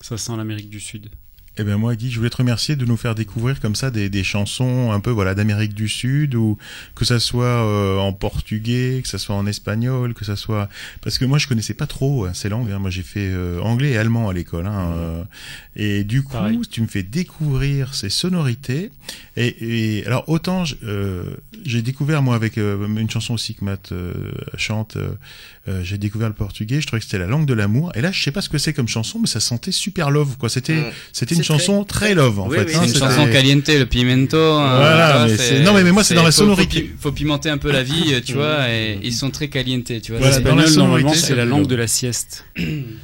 Ça 0.00 0.18
sent 0.18 0.36
l'Amérique 0.36 0.68
du 0.68 0.80
Sud. 0.80 1.08
Eh 1.56 1.62
bien 1.62 1.76
moi 1.78 1.94
Guy, 1.94 2.10
je 2.10 2.16
voulais 2.18 2.30
te 2.30 2.36
remercier 2.38 2.74
de 2.74 2.84
nous 2.84 2.96
faire 2.96 3.14
découvrir 3.14 3.60
comme 3.60 3.76
ça 3.76 3.92
des, 3.92 4.08
des 4.08 4.24
chansons 4.24 4.90
un 4.90 4.98
peu 4.98 5.10
voilà 5.10 5.36
d'Amérique 5.36 5.72
du 5.72 5.88
Sud 5.88 6.34
ou 6.34 6.58
que 6.96 7.04
ça 7.04 7.20
soit 7.20 7.44
euh, 7.44 7.96
en 7.98 8.12
portugais, 8.12 8.98
que 9.00 9.08
ça 9.08 9.18
soit 9.18 9.36
en 9.36 9.46
espagnol, 9.46 10.14
que 10.14 10.24
ça 10.24 10.34
soit 10.34 10.68
parce 11.00 11.16
que 11.16 11.24
moi 11.24 11.38
je 11.38 11.46
connaissais 11.46 11.74
pas 11.74 11.86
trop 11.86 12.24
hein, 12.24 12.32
ces 12.34 12.48
langues. 12.48 12.72
hein. 12.72 12.80
Moi 12.80 12.90
j'ai 12.90 13.04
fait 13.04 13.28
euh, 13.32 13.60
anglais 13.60 13.92
et 13.92 13.96
allemand 13.96 14.28
à 14.28 14.32
l'école. 14.32 14.66
Hein, 14.66 14.94
euh, 14.96 15.22
et 15.76 16.02
du 16.02 16.24
coup 16.24 16.32
Pareil. 16.32 16.60
tu 16.68 16.82
me 16.82 16.88
fais 16.88 17.04
découvrir 17.04 17.94
ces 17.94 18.10
sonorités. 18.10 18.90
Et, 19.36 19.98
et 20.00 20.06
alors 20.06 20.28
autant 20.28 20.64
euh, 20.82 21.36
j'ai 21.64 21.82
découvert 21.82 22.20
moi 22.22 22.34
avec 22.34 22.58
euh, 22.58 22.84
une 22.88 23.08
chanson 23.10 23.32
aussi 23.34 23.54
que 23.54 23.64
Matt 23.64 23.92
chante. 24.56 24.96
j'ai 25.82 25.98
découvert 25.98 26.28
le 26.28 26.34
portugais. 26.34 26.80
Je 26.80 26.86
trouvais 26.88 26.98
que 26.98 27.04
c'était 27.06 27.18
la 27.18 27.26
langue 27.26 27.46
de 27.46 27.54
l'amour. 27.54 27.92
Et 27.94 28.00
là 28.00 28.10
je 28.10 28.20
sais 28.20 28.32
pas 28.32 28.40
ce 28.40 28.48
que 28.48 28.58
c'est 28.58 28.72
comme 28.72 28.88
chanson, 28.88 29.20
mais 29.20 29.28
ça 29.28 29.38
sentait 29.38 29.70
super 29.70 30.10
love 30.10 30.36
quoi. 30.36 30.48
C'était 30.48 30.74
Mm. 30.74 30.92
c'était 31.12 31.34
chanson 31.44 31.84
très, 31.84 32.14
love 32.14 32.40
en 32.40 32.48
Oui, 32.48 32.56
fait. 32.58 32.64
oui, 32.66 32.72
hein, 32.74 32.80
C'est 32.86 32.92
une 32.94 32.98
chanson 32.98 33.26
caliente, 33.30 33.68
le 33.68 33.84
pimento. 33.84 34.36
hein, 34.36 34.76
Voilà, 34.78 35.26
mais 35.28 35.60
non, 35.60 35.74
mais- 35.74 35.84
mais 35.84 35.92
moi, 35.92 36.02
c'est 36.04 36.14
dans 36.14 36.22
la 36.22 36.30
faut- 36.32 36.38
faut 36.38 36.42
sonorité. 36.42 36.82
pi- 36.82 36.90
Faut, 36.98 37.12
pimenter 37.12 37.50
un 37.50 37.58
peu 37.58 37.70
la 37.70 37.82
vie, 37.82 38.20
tu 38.24 38.32
vois, 38.34 38.68
et 38.70 38.98
ils 39.02 39.12
sont 39.12 39.30
très 39.30 39.48
caliente, 39.48 39.84
tu 40.02 40.12
vois. 40.12 40.20
Voilà, 40.20 40.40
dans 40.40 40.54
la 40.56 40.66
sonorité, 40.66 41.14
c'est 41.14 41.34
la 41.36 41.44
langue 41.44 41.66
de 41.66 41.76
la 41.76 41.86
sieste. 41.86 42.44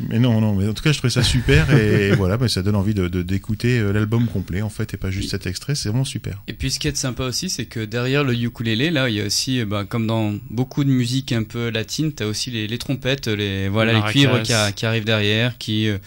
Mais 0.08 0.18
non, 0.18 0.40
non, 0.40 0.54
mais 0.54 0.66
en 0.68 0.72
tout 0.74 0.82
cas, 0.82 0.92
je 0.92 0.98
trouvais 0.98 1.10
ça 1.12 1.22
super 1.22 1.70
et 1.76 2.10
voilà, 2.16 2.36
bah, 2.36 2.48
ça 2.48 2.62
donne 2.62 2.76
envie 2.76 2.94
de 2.94 3.08
d'écouter 3.22 3.78
euh, 3.78 3.92
l'album 3.92 4.26
complet 4.26 4.62
en 4.62 4.70
fait 4.70 4.94
et 4.94 4.96
pas 4.96 5.10
juste 5.10 5.30
cet 5.30 5.46
extrait, 5.46 5.74
c'est 5.74 5.88
vraiment 5.88 6.04
super. 6.04 6.42
Et 6.48 6.52
puis 6.52 6.70
ce 6.70 6.78
qui 6.78 6.88
est 6.88 6.96
sympa 6.96 7.24
aussi, 7.24 7.50
c'est 7.50 7.66
que 7.66 7.80
derrière 7.84 8.24
le 8.24 8.34
ukulélé, 8.34 8.90
là, 8.90 9.08
il 9.08 9.16
y 9.16 9.20
a 9.20 9.24
aussi, 9.26 9.64
bah, 9.64 9.84
comme 9.88 10.06
dans 10.06 10.34
beaucoup 10.48 10.84
de 10.84 10.90
musique 10.90 11.32
un 11.32 11.42
peu 11.42 11.70
latine, 11.70 12.12
t'as 12.12 12.26
aussi 12.26 12.50
les, 12.50 12.66
les 12.66 12.78
trompettes, 12.78 13.26
les 13.28 13.68
voilà, 13.68 13.92
les 13.92 14.02
cuivres 14.12 14.42
qui, 14.42 14.52
a- 14.52 14.72
qui 14.72 14.86
arrivent 14.86 15.04
derrière, 15.04 15.58
qui 15.58 15.88
euh, 15.88 15.98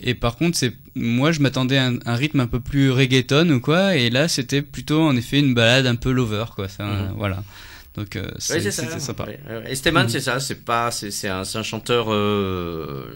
et 0.00 0.14
par 0.14 0.36
contre, 0.36 0.56
c'est 0.56 0.72
moi, 0.94 1.30
je 1.32 1.40
m'attendais 1.40 1.78
à 1.78 1.86
un, 1.86 1.98
un 2.06 2.14
rythme 2.16 2.40
un 2.40 2.46
peu 2.46 2.60
plus 2.60 2.90
reggaeton 2.90 3.48
ou 3.50 3.60
quoi, 3.60 3.94
et 3.96 4.10
là, 4.10 4.26
c'était 4.28 4.62
plutôt 4.62 5.00
en 5.02 5.14
effet 5.16 5.38
une 5.38 5.54
balade 5.54 5.86
un 5.86 5.94
peu 5.96 6.10
lover, 6.10 6.46
quoi. 6.54 6.68
Ça, 6.68 6.84
Mhm. 6.84 7.14
Voilà. 7.16 7.42
Donc 7.94 8.14
euh, 8.14 8.28
c'était 8.38 8.70
sympa. 8.70 9.24
Ouais, 9.24 9.40
ouais. 9.48 9.72
Esteban, 9.72 10.04
Mhm. 10.04 10.08
c'est 10.08 10.20
ça. 10.20 10.38
C'est 10.38 10.64
pas, 10.64 10.92
c'est 10.92 11.26
un, 11.28 11.42
chanteur 11.64 12.12
euh, 12.12 13.06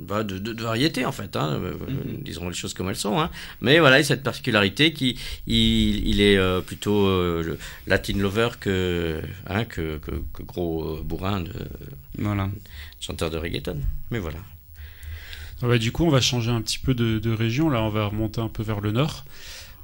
bah, 0.00 0.24
de, 0.24 0.38
de, 0.38 0.52
de 0.52 0.62
variété 0.62 1.04
en 1.06 1.12
fait. 1.12 1.36
Hein, 1.36 1.60
euh, 1.62 1.74
Disons 2.20 2.48
les 2.48 2.54
choses 2.54 2.74
comme 2.74 2.88
elles 2.88 2.96
sont. 2.96 3.20
Hein. 3.20 3.30
Mais 3.60 3.78
voilà, 3.78 3.98
il 3.98 4.00
a 4.00 4.04
cette 4.04 4.24
particularité 4.24 4.92
qui, 4.92 5.18
il, 5.46 6.08
il 6.08 6.20
est 6.20 6.36
euh, 6.36 6.60
plutôt 6.60 7.06
euh, 7.06 7.42
le 7.44 7.58
Latin 7.86 8.14
lover 8.18 8.48
que, 8.58 9.20
hein, 9.46 9.64
que, 9.66 9.98
que, 9.98 10.10
que 10.32 10.42
gros 10.42 10.82
euh, 10.98 11.02
bourrin 11.04 11.40
de 11.42 11.52
Voilà. 12.18 12.48
chanteur 12.98 13.30
de 13.30 13.36
reggaeton. 13.38 13.78
Mais 14.10 14.18
voilà. 14.18 14.38
Ah 15.64 15.68
bah, 15.68 15.78
du 15.78 15.92
coup, 15.92 16.04
on 16.04 16.10
va 16.10 16.20
changer 16.20 16.50
un 16.50 16.60
petit 16.60 16.78
peu 16.78 16.92
de, 16.92 17.32
région. 17.32 17.70
Là, 17.70 17.80
on 17.82 17.88
va 17.88 18.04
remonter 18.04 18.38
un 18.38 18.48
peu 18.48 18.62
vers 18.62 18.82
le 18.82 18.92
nord. 18.92 19.24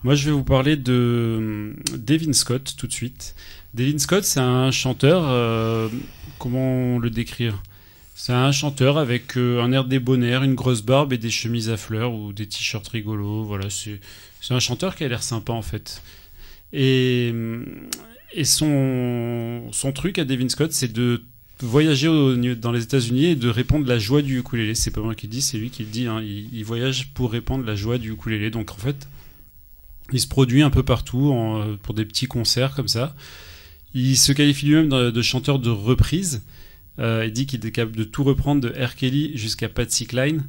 Moi, 0.04 0.14
je 0.14 0.26
vais 0.26 0.30
vous 0.30 0.44
parler 0.44 0.76
de 0.76 1.36
hum, 1.38 1.76
Devin 1.96 2.34
Scott 2.34 2.74
tout 2.76 2.86
de 2.86 2.92
suite. 2.92 3.34
Devin 3.72 3.96
Scott, 3.98 4.24
c'est 4.24 4.40
un 4.40 4.70
chanteur. 4.72 5.22
euh, 5.26 5.88
comment 6.38 6.98
le 6.98 7.08
décrire? 7.08 7.62
C'est 8.14 8.34
un 8.34 8.52
chanteur 8.52 8.98
avec 8.98 9.38
euh, 9.38 9.62
un 9.62 9.72
air 9.72 9.86
débonnaire, 9.86 10.42
une 10.42 10.54
grosse 10.54 10.82
barbe 10.82 11.14
et 11.14 11.18
des 11.18 11.30
chemises 11.30 11.70
à 11.70 11.78
fleurs 11.78 12.12
ou 12.12 12.34
des 12.34 12.46
t-shirts 12.46 12.86
rigolos. 12.88 13.44
Voilà, 13.44 13.70
c'est 13.70 14.00
un 14.50 14.60
chanteur 14.60 14.94
qui 14.96 15.04
a 15.04 15.08
l'air 15.08 15.22
sympa 15.22 15.54
en 15.54 15.62
fait. 15.62 16.02
Et, 16.74 17.32
et 18.34 18.44
son, 18.44 19.68
son 19.72 19.92
truc 19.92 20.18
à 20.18 20.26
Devin 20.26 20.50
Scott, 20.50 20.72
c'est 20.72 20.92
de 20.92 21.22
voyager 21.62 22.08
dans 22.56 22.72
les 22.72 22.82
États-Unis 22.82 23.26
et 23.26 23.36
de 23.36 23.48
répandre 23.48 23.86
la 23.86 23.98
joie 23.98 24.22
du 24.22 24.38
ukulélé. 24.38 24.74
C'est 24.74 24.90
pas 24.90 25.00
moi 25.00 25.14
qui 25.14 25.26
le 25.26 25.32
dis, 25.32 25.42
c'est 25.42 25.58
lui 25.58 25.70
qui 25.70 25.82
le 25.84 25.90
dit. 25.90 26.06
hein. 26.06 26.22
Il, 26.22 26.64
voyage 26.64 27.08
pour 27.14 27.30
répandre 27.32 27.64
la 27.64 27.74
joie 27.74 27.98
du 27.98 28.12
ukulélé. 28.12 28.50
Donc 28.50 28.72
en 28.72 28.76
fait, 28.76 29.08
Il 30.12 30.18
se 30.20 30.26
produit 30.26 30.62
un 30.62 30.70
peu 30.70 30.82
partout 30.82 31.30
en- 31.30 31.76
pour 31.82 31.94
des 31.94 32.04
petits 32.04 32.26
concerts 32.26 32.74
comme 32.74 32.88
ça. 32.88 33.14
Il 33.94 34.16
se 34.16 34.32
qualifie 34.32 34.66
lui-même 34.66 34.88
de, 34.88 35.22
chanteur 35.22 35.58
de 35.60 35.70
reprise. 35.70 36.42
Euh, 36.98 37.24
il 37.26 37.32
dit 37.32 37.46
qu'il 37.46 37.64
est 37.64 37.70
capable 37.70 37.96
de 37.96 38.04
tout 38.04 38.24
reprendre 38.24 38.60
de 38.60 38.68
R. 38.70 38.96
Kelly 38.96 39.36
jusqu'à 39.36 39.68
Patsy 39.68 40.06
Cline. 40.06 40.44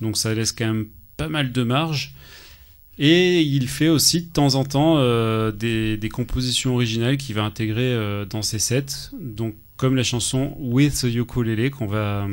Donc 0.00 0.16
ça 0.16 0.34
laisse 0.34 0.52
quand 0.52 0.66
même 0.66 0.86
pas 1.16 1.28
mal 1.28 1.52
de 1.52 1.62
marge. 1.62 2.14
Et 2.98 3.40
il 3.42 3.68
fait 3.68 3.88
aussi 3.88 4.22
de 4.22 4.32
temps 4.32 4.54
en 4.54 4.64
temps 4.64 4.96
euh, 4.98 5.50
des, 5.50 6.08
compositions 6.12 6.74
originales 6.74 7.16
qu'il 7.16 7.34
va 7.34 7.42
intégrer 7.42 7.92
euh, 7.92 8.24
dans 8.24 8.42
ses 8.42 8.58
sets. 8.60 9.10
Donc 9.20 9.54
comme 9.76 9.96
la 9.96 10.02
chanson 10.04 10.54
With 10.58 11.00
the 11.00 11.14
Ukulele 11.14 11.70
qu'on 11.70 11.86
va, 11.86 12.26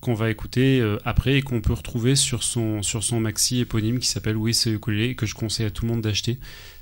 qu'on 0.00 0.14
va 0.14 0.30
écouter 0.30 0.80
euh, 0.80 0.98
après 1.04 1.38
et 1.38 1.42
qu'on 1.42 1.60
peut 1.60 1.74
retrouver 1.74 2.16
sur 2.16 2.42
son, 2.42 2.82
sur 2.82 3.02
son 3.02 3.20
maxi 3.20 3.60
éponyme 3.60 3.98
qui 3.98 4.08
s'appelle 4.08 4.36
With 4.36 4.62
the 4.64 4.66
Ukulele 4.66 5.10
et 5.10 5.14
que 5.14 5.26
je 5.26 5.34
conseille 5.34 5.66
à 5.66 5.70
tout 5.70 5.84
le 5.84 5.92
monde 5.92 6.00
d'acheter 6.00 6.38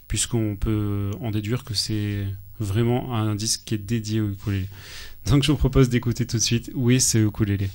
puisqu'on 0.09 0.57
peut 0.57 1.11
en 1.21 1.31
déduire 1.31 1.65
que 1.65 1.75
c'est 1.75 2.25
vraiment 2.61 3.17
un 3.17 3.35
disque 3.35 3.63
qui 3.65 3.75
est 3.75 3.79
dédié 3.79 4.21
au 4.21 4.29
ukulélé. 4.29 4.69
Donc 5.27 5.43
je 5.43 5.51
vous 5.51 5.59
propose 5.59 5.89
d'écouter 5.89 6.27
tout 6.27 6.37
de 6.37 6.43
suite 6.43 6.71
With 6.75 7.11
the 7.13 7.17
Ukulele. 7.17 7.69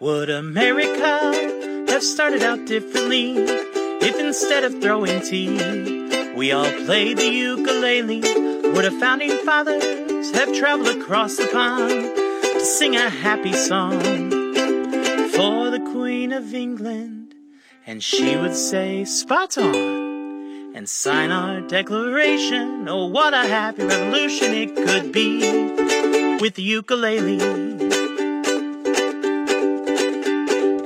Would 0.00 0.30
America 0.30 1.32
have 1.88 2.02
started 2.02 2.42
out 2.42 2.66
differently 2.66 3.34
if 4.00 4.18
instead 4.18 4.64
of 4.64 4.80
throwing 4.80 5.20
tea, 5.20 5.99
we 6.40 6.52
all 6.52 6.72
played 6.86 7.18
the 7.18 7.28
ukulele? 7.28 8.22
Would 8.72 8.86
our 8.86 8.98
founding 8.98 9.36
fathers 9.44 10.30
have 10.30 10.54
traveled 10.54 10.88
across 10.88 11.36
the 11.36 11.46
pond 11.48 11.90
to 11.90 12.64
sing 12.64 12.96
a 12.96 13.10
happy 13.10 13.52
song 13.52 14.00
for 15.32 15.68
the 15.68 15.86
Queen 15.92 16.32
of 16.32 16.54
England? 16.54 17.34
And 17.86 18.02
she 18.02 18.38
would 18.38 18.56
say, 18.56 19.04
spot 19.04 19.58
on, 19.58 19.74
and 20.74 20.88
sign 20.88 21.30
our 21.30 21.60
declaration. 21.60 22.88
Oh, 22.88 23.04
what 23.04 23.34
a 23.34 23.46
happy 23.46 23.84
revolution 23.84 24.54
it 24.54 24.74
could 24.74 25.12
be 25.12 25.40
with 26.40 26.54
the 26.54 26.62
ukulele. 26.62 27.38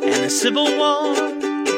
And 0.03 0.25
the 0.25 0.31
Civil 0.31 0.65
War, 0.77 1.34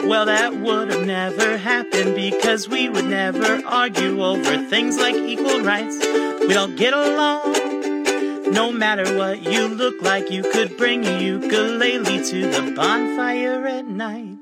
well, 0.09 0.27
that 0.27 0.55
would 0.55 0.90
have 0.92 1.05
never 1.05 1.57
happened 1.57 2.14
because 2.14 2.69
we 2.69 2.88
would 2.88 3.07
never 3.07 3.61
argue 3.66 4.23
over 4.23 4.57
things 4.69 4.99
like 4.99 5.16
equal 5.16 5.61
rights. 5.62 5.99
We'd 6.47 6.57
all 6.57 6.69
get 6.69 6.92
along. 6.92 8.53
No 8.53 8.71
matter 8.71 9.16
what 9.19 9.42
you 9.42 9.66
look 9.66 10.01
like, 10.03 10.31
you 10.31 10.42
could 10.42 10.77
bring 10.77 11.03
your 11.03 11.40
ukulele 11.40 12.25
to 12.25 12.51
the 12.51 12.73
bonfire 12.77 13.66
at 13.66 13.87
night. 13.87 14.38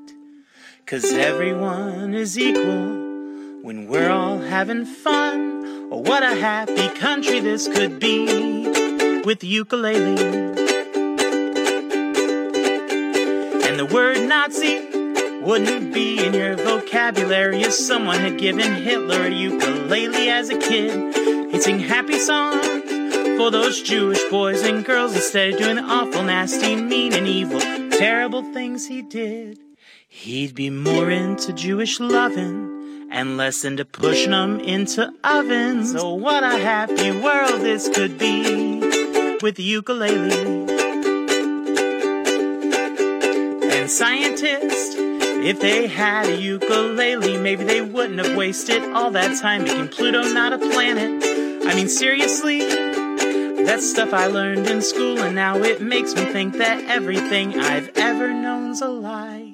Cause 0.85 1.11
everyone 1.11 2.13
is 2.13 2.37
equal 2.37 3.05
when 3.63 3.87
we're 3.87 4.11
all 4.11 4.37
having 4.37 4.85
fun. 4.85 5.89
Oh, 5.91 5.97
what 5.97 6.21
a 6.21 6.35
happy 6.35 6.89
country 6.89 7.39
this 7.39 7.67
could 7.67 7.99
be 7.99 8.67
with 9.23 9.39
the 9.39 9.47
ukulele. 9.47 10.53
And 13.67 13.79
the 13.79 13.89
word 13.91 14.21
Nazi 14.27 14.94
wouldn't 15.45 15.93
be 15.93 16.25
in 16.25 16.33
your 16.33 16.55
vocabulary 16.55 17.61
if 17.61 17.71
someone 17.71 18.17
had 18.17 18.39
given 18.39 18.73
Hitler 18.73 19.27
a 19.27 19.29
ukulele 19.29 20.27
as 20.27 20.49
a 20.49 20.57
kid. 20.57 21.51
He'd 21.51 21.61
sing 21.61 21.77
happy 21.77 22.17
songs 22.17 22.65
for 23.37 23.51
those 23.51 23.83
Jewish 23.83 24.23
boys 24.31 24.63
and 24.63 24.83
girls 24.83 25.15
instead 25.15 25.53
of 25.53 25.59
doing 25.59 25.75
the 25.75 25.83
awful, 25.83 26.23
nasty, 26.23 26.75
mean, 26.75 27.13
and 27.13 27.27
evil, 27.27 27.59
terrible 27.91 28.41
things 28.53 28.87
he 28.87 29.03
did. 29.03 29.59
He'd 30.07 30.55
be 30.55 30.71
more 30.71 31.11
into 31.11 31.53
Jewish 31.53 31.99
loving 31.99 33.07
and 33.11 33.37
less 33.37 33.63
into 33.63 33.85
pushing 33.85 34.31
them 34.31 34.59
into 34.59 35.13
ovens. 35.23 35.93
Oh, 35.95 36.15
what 36.15 36.43
a 36.43 36.57
happy 36.57 37.11
world 37.11 37.61
this 37.61 37.87
could 37.87 38.17
be 38.17 38.79
with 39.43 39.57
the 39.57 39.63
ukulele. 39.63 40.73
And 43.71 43.91
scientists, 43.91 45.04
if 45.45 45.59
they 45.59 45.85
had 45.85 46.25
a 46.25 46.41
ukulele, 46.41 47.37
maybe 47.37 47.63
they 47.63 47.79
wouldn't 47.79 48.17
have 48.17 48.35
wasted 48.35 48.81
all 48.93 49.11
that 49.11 49.39
time 49.39 49.63
making 49.63 49.89
Pluto 49.89 50.23
not 50.23 50.53
a 50.53 50.57
planet. 50.57 51.23
I 51.67 51.75
mean, 51.75 51.87
seriously, 51.87 52.59
that's 53.63 53.87
stuff 53.87 54.11
I 54.11 54.25
learned 54.25 54.65
in 54.65 54.81
school, 54.81 55.19
and 55.19 55.35
now 55.35 55.57
it 55.57 55.83
makes 55.83 56.15
me 56.15 56.25
think 56.25 56.55
that 56.55 56.83
everything 56.85 57.59
I've 57.59 57.91
ever 57.95 58.33
known's 58.33 58.81
a 58.81 58.87
lie. 58.87 59.53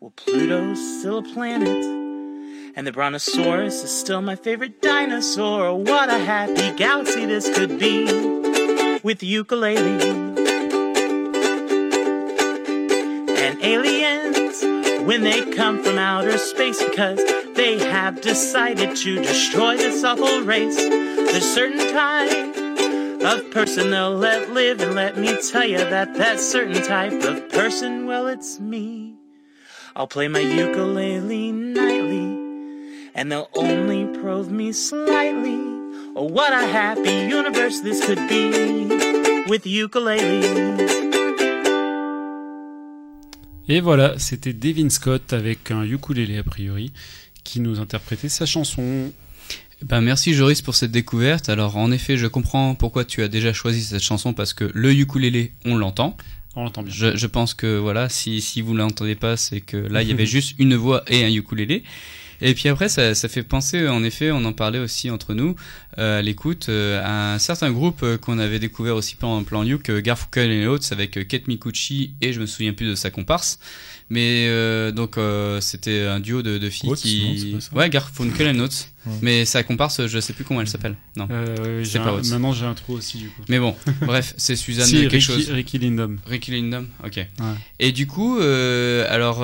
Well, 0.00 0.12
Pluto's 0.16 0.98
still 0.98 1.18
a 1.18 1.22
planet, 1.22 1.84
and 2.74 2.84
the 2.84 2.90
Brontosaurus 2.90 3.84
is 3.84 3.96
still 3.96 4.22
my 4.22 4.34
favorite 4.34 4.82
dinosaur. 4.82 5.72
What 5.72 6.10
a 6.10 6.18
happy 6.18 6.76
galaxy 6.76 7.26
this 7.26 7.48
could 7.56 7.78
be 7.78 8.06
with 9.04 9.20
the 9.20 9.26
ukulele. 9.28 10.25
When 15.16 15.24
they 15.24 15.50
come 15.56 15.82
from 15.82 15.96
outer 15.96 16.36
space, 16.36 16.84
because 16.84 17.18
they 17.54 17.78
have 17.78 18.20
decided 18.20 18.94
to 18.94 19.16
destroy 19.16 19.74
this 19.74 20.04
awful 20.04 20.42
race, 20.42 20.76
there's 20.76 21.54
certain 21.54 21.90
type 21.90 22.54
of 23.24 23.50
person 23.50 23.90
they'll 23.90 24.14
let 24.14 24.50
live, 24.50 24.78
and 24.82 24.94
let 24.94 25.16
me 25.16 25.34
tell 25.50 25.64
you 25.64 25.78
that 25.78 26.14
that 26.16 26.38
certain 26.38 26.82
type 26.82 27.14
of 27.24 27.48
person, 27.48 28.06
well, 28.06 28.26
it's 28.26 28.60
me. 28.60 29.14
I'll 29.94 30.06
play 30.06 30.28
my 30.28 30.40
ukulele 30.40 31.50
nightly, 31.50 33.08
and 33.14 33.32
they'll 33.32 33.48
only 33.54 34.04
probe 34.20 34.50
me 34.50 34.72
slightly. 34.72 35.62
Oh, 36.14 36.28
what 36.30 36.52
a 36.52 36.66
happy 36.66 37.26
universe 37.34 37.80
this 37.80 38.04
could 38.04 38.28
be 38.28 39.44
with 39.48 39.66
ukulele. 39.66 41.05
Et 43.68 43.80
voilà, 43.80 44.18
c'était 44.18 44.52
Devin 44.52 44.90
Scott 44.90 45.32
avec 45.32 45.70
un 45.70 45.82
ukulélé 45.82 46.38
a 46.38 46.44
priori 46.44 46.92
qui 47.42 47.60
nous 47.60 47.80
interprétait 47.80 48.28
sa 48.28 48.46
chanson. 48.46 49.12
Ben, 49.82 50.00
merci 50.00 50.34
Joris 50.34 50.62
pour 50.62 50.74
cette 50.74 50.92
découverte. 50.92 51.48
Alors 51.48 51.76
en 51.76 51.90
effet, 51.90 52.16
je 52.16 52.26
comprends 52.26 52.74
pourquoi 52.74 53.04
tu 53.04 53.22
as 53.22 53.28
déjà 53.28 53.52
choisi 53.52 53.82
cette 53.82 54.02
chanson 54.02 54.34
parce 54.34 54.54
que 54.54 54.70
le 54.72 54.92
ukulélé, 54.92 55.52
on 55.64 55.76
l'entend. 55.76 56.16
On 56.54 56.64
l'entend 56.64 56.82
bien. 56.82 56.92
Je, 56.94 57.16
je 57.16 57.26
pense 57.26 57.54
que 57.54 57.76
voilà, 57.76 58.08
si, 58.08 58.40
si 58.40 58.62
vous 58.62 58.74
l'entendez 58.74 59.16
pas, 59.16 59.36
c'est 59.36 59.60
que 59.60 59.76
là 59.76 60.02
il 60.02 60.08
y 60.08 60.12
avait 60.12 60.26
juste 60.36 60.54
une 60.58 60.76
voix 60.76 61.02
et 61.08 61.24
un 61.24 61.32
ukulélé. 61.32 61.82
Et 62.40 62.54
puis 62.54 62.68
après, 62.68 62.88
ça, 62.88 63.14
ça 63.14 63.28
fait 63.28 63.42
penser, 63.42 63.88
en 63.88 64.04
effet, 64.04 64.30
on 64.30 64.44
en 64.44 64.52
parlait 64.52 64.78
aussi 64.78 65.10
entre 65.10 65.34
nous, 65.34 65.56
euh, 65.98 66.18
à 66.18 66.22
l'écoute, 66.22 66.68
euh, 66.68 67.00
à 67.02 67.34
un 67.34 67.38
certain 67.38 67.70
groupe 67.70 68.02
euh, 68.02 68.18
qu'on 68.18 68.38
avait 68.38 68.58
découvert 68.58 68.96
aussi 68.96 69.16
pendant 69.16 69.42
Plan 69.44 69.64
Nuke, 69.64 69.90
euh, 69.90 70.00
Garfunkel 70.00 70.50
et 70.50 70.66
Oates, 70.66 70.92
avec 70.92 71.16
euh, 71.16 71.24
Kate 71.24 71.48
Mikuchi 71.48 72.14
et 72.20 72.32
je 72.32 72.40
me 72.40 72.46
souviens 72.46 72.72
plus 72.72 72.86
de 72.88 72.94
sa 72.94 73.10
comparse. 73.10 73.58
Mais 74.08 74.46
euh, 74.48 74.92
donc 74.92 75.18
euh, 75.18 75.60
c'était 75.60 76.02
un 76.02 76.20
duo 76.20 76.40
de, 76.42 76.58
de 76.58 76.70
filles 76.70 76.90
Oates, 76.90 77.04
non, 77.04 77.10
qui, 77.10 77.50
pas 77.54 77.60
ça 77.60 77.74
ouais, 77.74 77.90
Garfunkel 77.90 78.54
et 78.56 78.60
Oates. 78.60 78.90
Ouais. 79.04 79.12
Mais 79.22 79.44
sa 79.44 79.62
comparse, 79.64 80.06
je 80.06 80.20
sais 80.20 80.32
plus 80.32 80.44
comment 80.44 80.60
elle 80.60 80.68
s'appelle. 80.68 80.96
Non. 81.16 81.26
Euh, 81.30 81.82
C'est 81.84 81.98
pas 81.98 82.06
un- 82.10 82.14
Oates. 82.14 82.26
maintenant 82.30 82.52
j'ai 82.52 82.66
un 82.66 82.74
trou 82.74 82.92
aussi 82.94 83.18
du 83.18 83.28
coup. 83.30 83.42
Mais 83.48 83.58
bon, 83.58 83.74
bref, 84.02 84.34
c'est 84.36 84.54
Suzanne 84.54 84.86
Si, 84.86 84.94
quelque 84.96 85.12
Ricky, 85.12 85.20
chose. 85.24 85.50
Ricky 85.50 85.78
Lindom. 85.78 86.18
Ricky 86.26 86.52
Lindom, 86.52 86.86
ok. 87.04 87.26
Et 87.80 87.90
du 87.92 88.06
coup, 88.06 88.38
euh, 88.38 89.06
alors, 89.10 89.38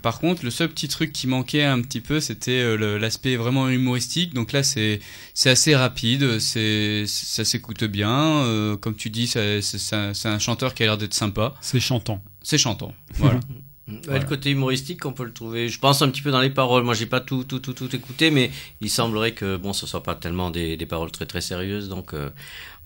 par 0.00 0.18
contre, 0.18 0.44
le 0.44 0.50
seul 0.50 0.68
petit 0.70 0.88
truc 0.88 1.12
qui 1.12 1.28
manquait 1.28 1.62
un 1.64 1.80
petit 1.80 2.00
peu, 2.00 2.18
c'était 2.18 2.76
l'aspect 2.98 3.36
vraiment 3.36 3.68
humoristique. 3.68 4.34
Donc 4.34 4.50
là, 4.52 4.62
c'est 4.64 5.00
assez 5.44 5.76
rapide, 5.76 6.40
c'est 6.40 7.04
ça 7.06 7.44
s'écoute 7.44 7.84
bien. 7.84 8.76
comme 8.80 8.96
tu 8.96 9.08
dis, 9.10 9.28
ça- 9.28 9.62
c'est 9.62 10.28
un 10.28 10.38
chanteur 10.40 10.74
qui 10.74 10.82
a 10.82 10.86
l'air 10.86 10.98
d'être 10.98 11.14
sympa. 11.14 11.54
C'est 11.60 11.78
chantant. 11.80 12.22
C'est 12.42 12.58
chantant, 12.58 12.92
voilà. 13.14 13.38
Ouais, 13.86 13.98
Voilà. 14.04 14.20
Le 14.20 14.26
côté 14.26 14.50
humoristique, 14.50 15.04
on 15.04 15.12
peut 15.12 15.24
le 15.24 15.32
trouver. 15.32 15.68
Je 15.68 15.78
pense 15.78 16.00
un 16.00 16.08
petit 16.08 16.22
peu 16.22 16.30
dans 16.30 16.40
les 16.40 16.48
paroles. 16.48 16.84
Moi, 16.84 16.94
j'ai 16.94 17.04
pas 17.04 17.20
tout, 17.20 17.44
tout, 17.44 17.58
tout, 17.58 17.74
tout 17.74 17.94
écouté, 17.94 18.30
mais 18.30 18.50
il 18.80 18.88
semblerait 18.88 19.32
que 19.32 19.56
bon, 19.58 19.74
ce 19.74 19.86
soit 19.86 20.02
pas 20.02 20.14
tellement 20.14 20.50
des, 20.50 20.78
des 20.78 20.86
paroles 20.86 21.10
très, 21.10 21.26
très 21.26 21.42
sérieuses. 21.42 21.90
Donc 21.90 22.14
euh, 22.14 22.30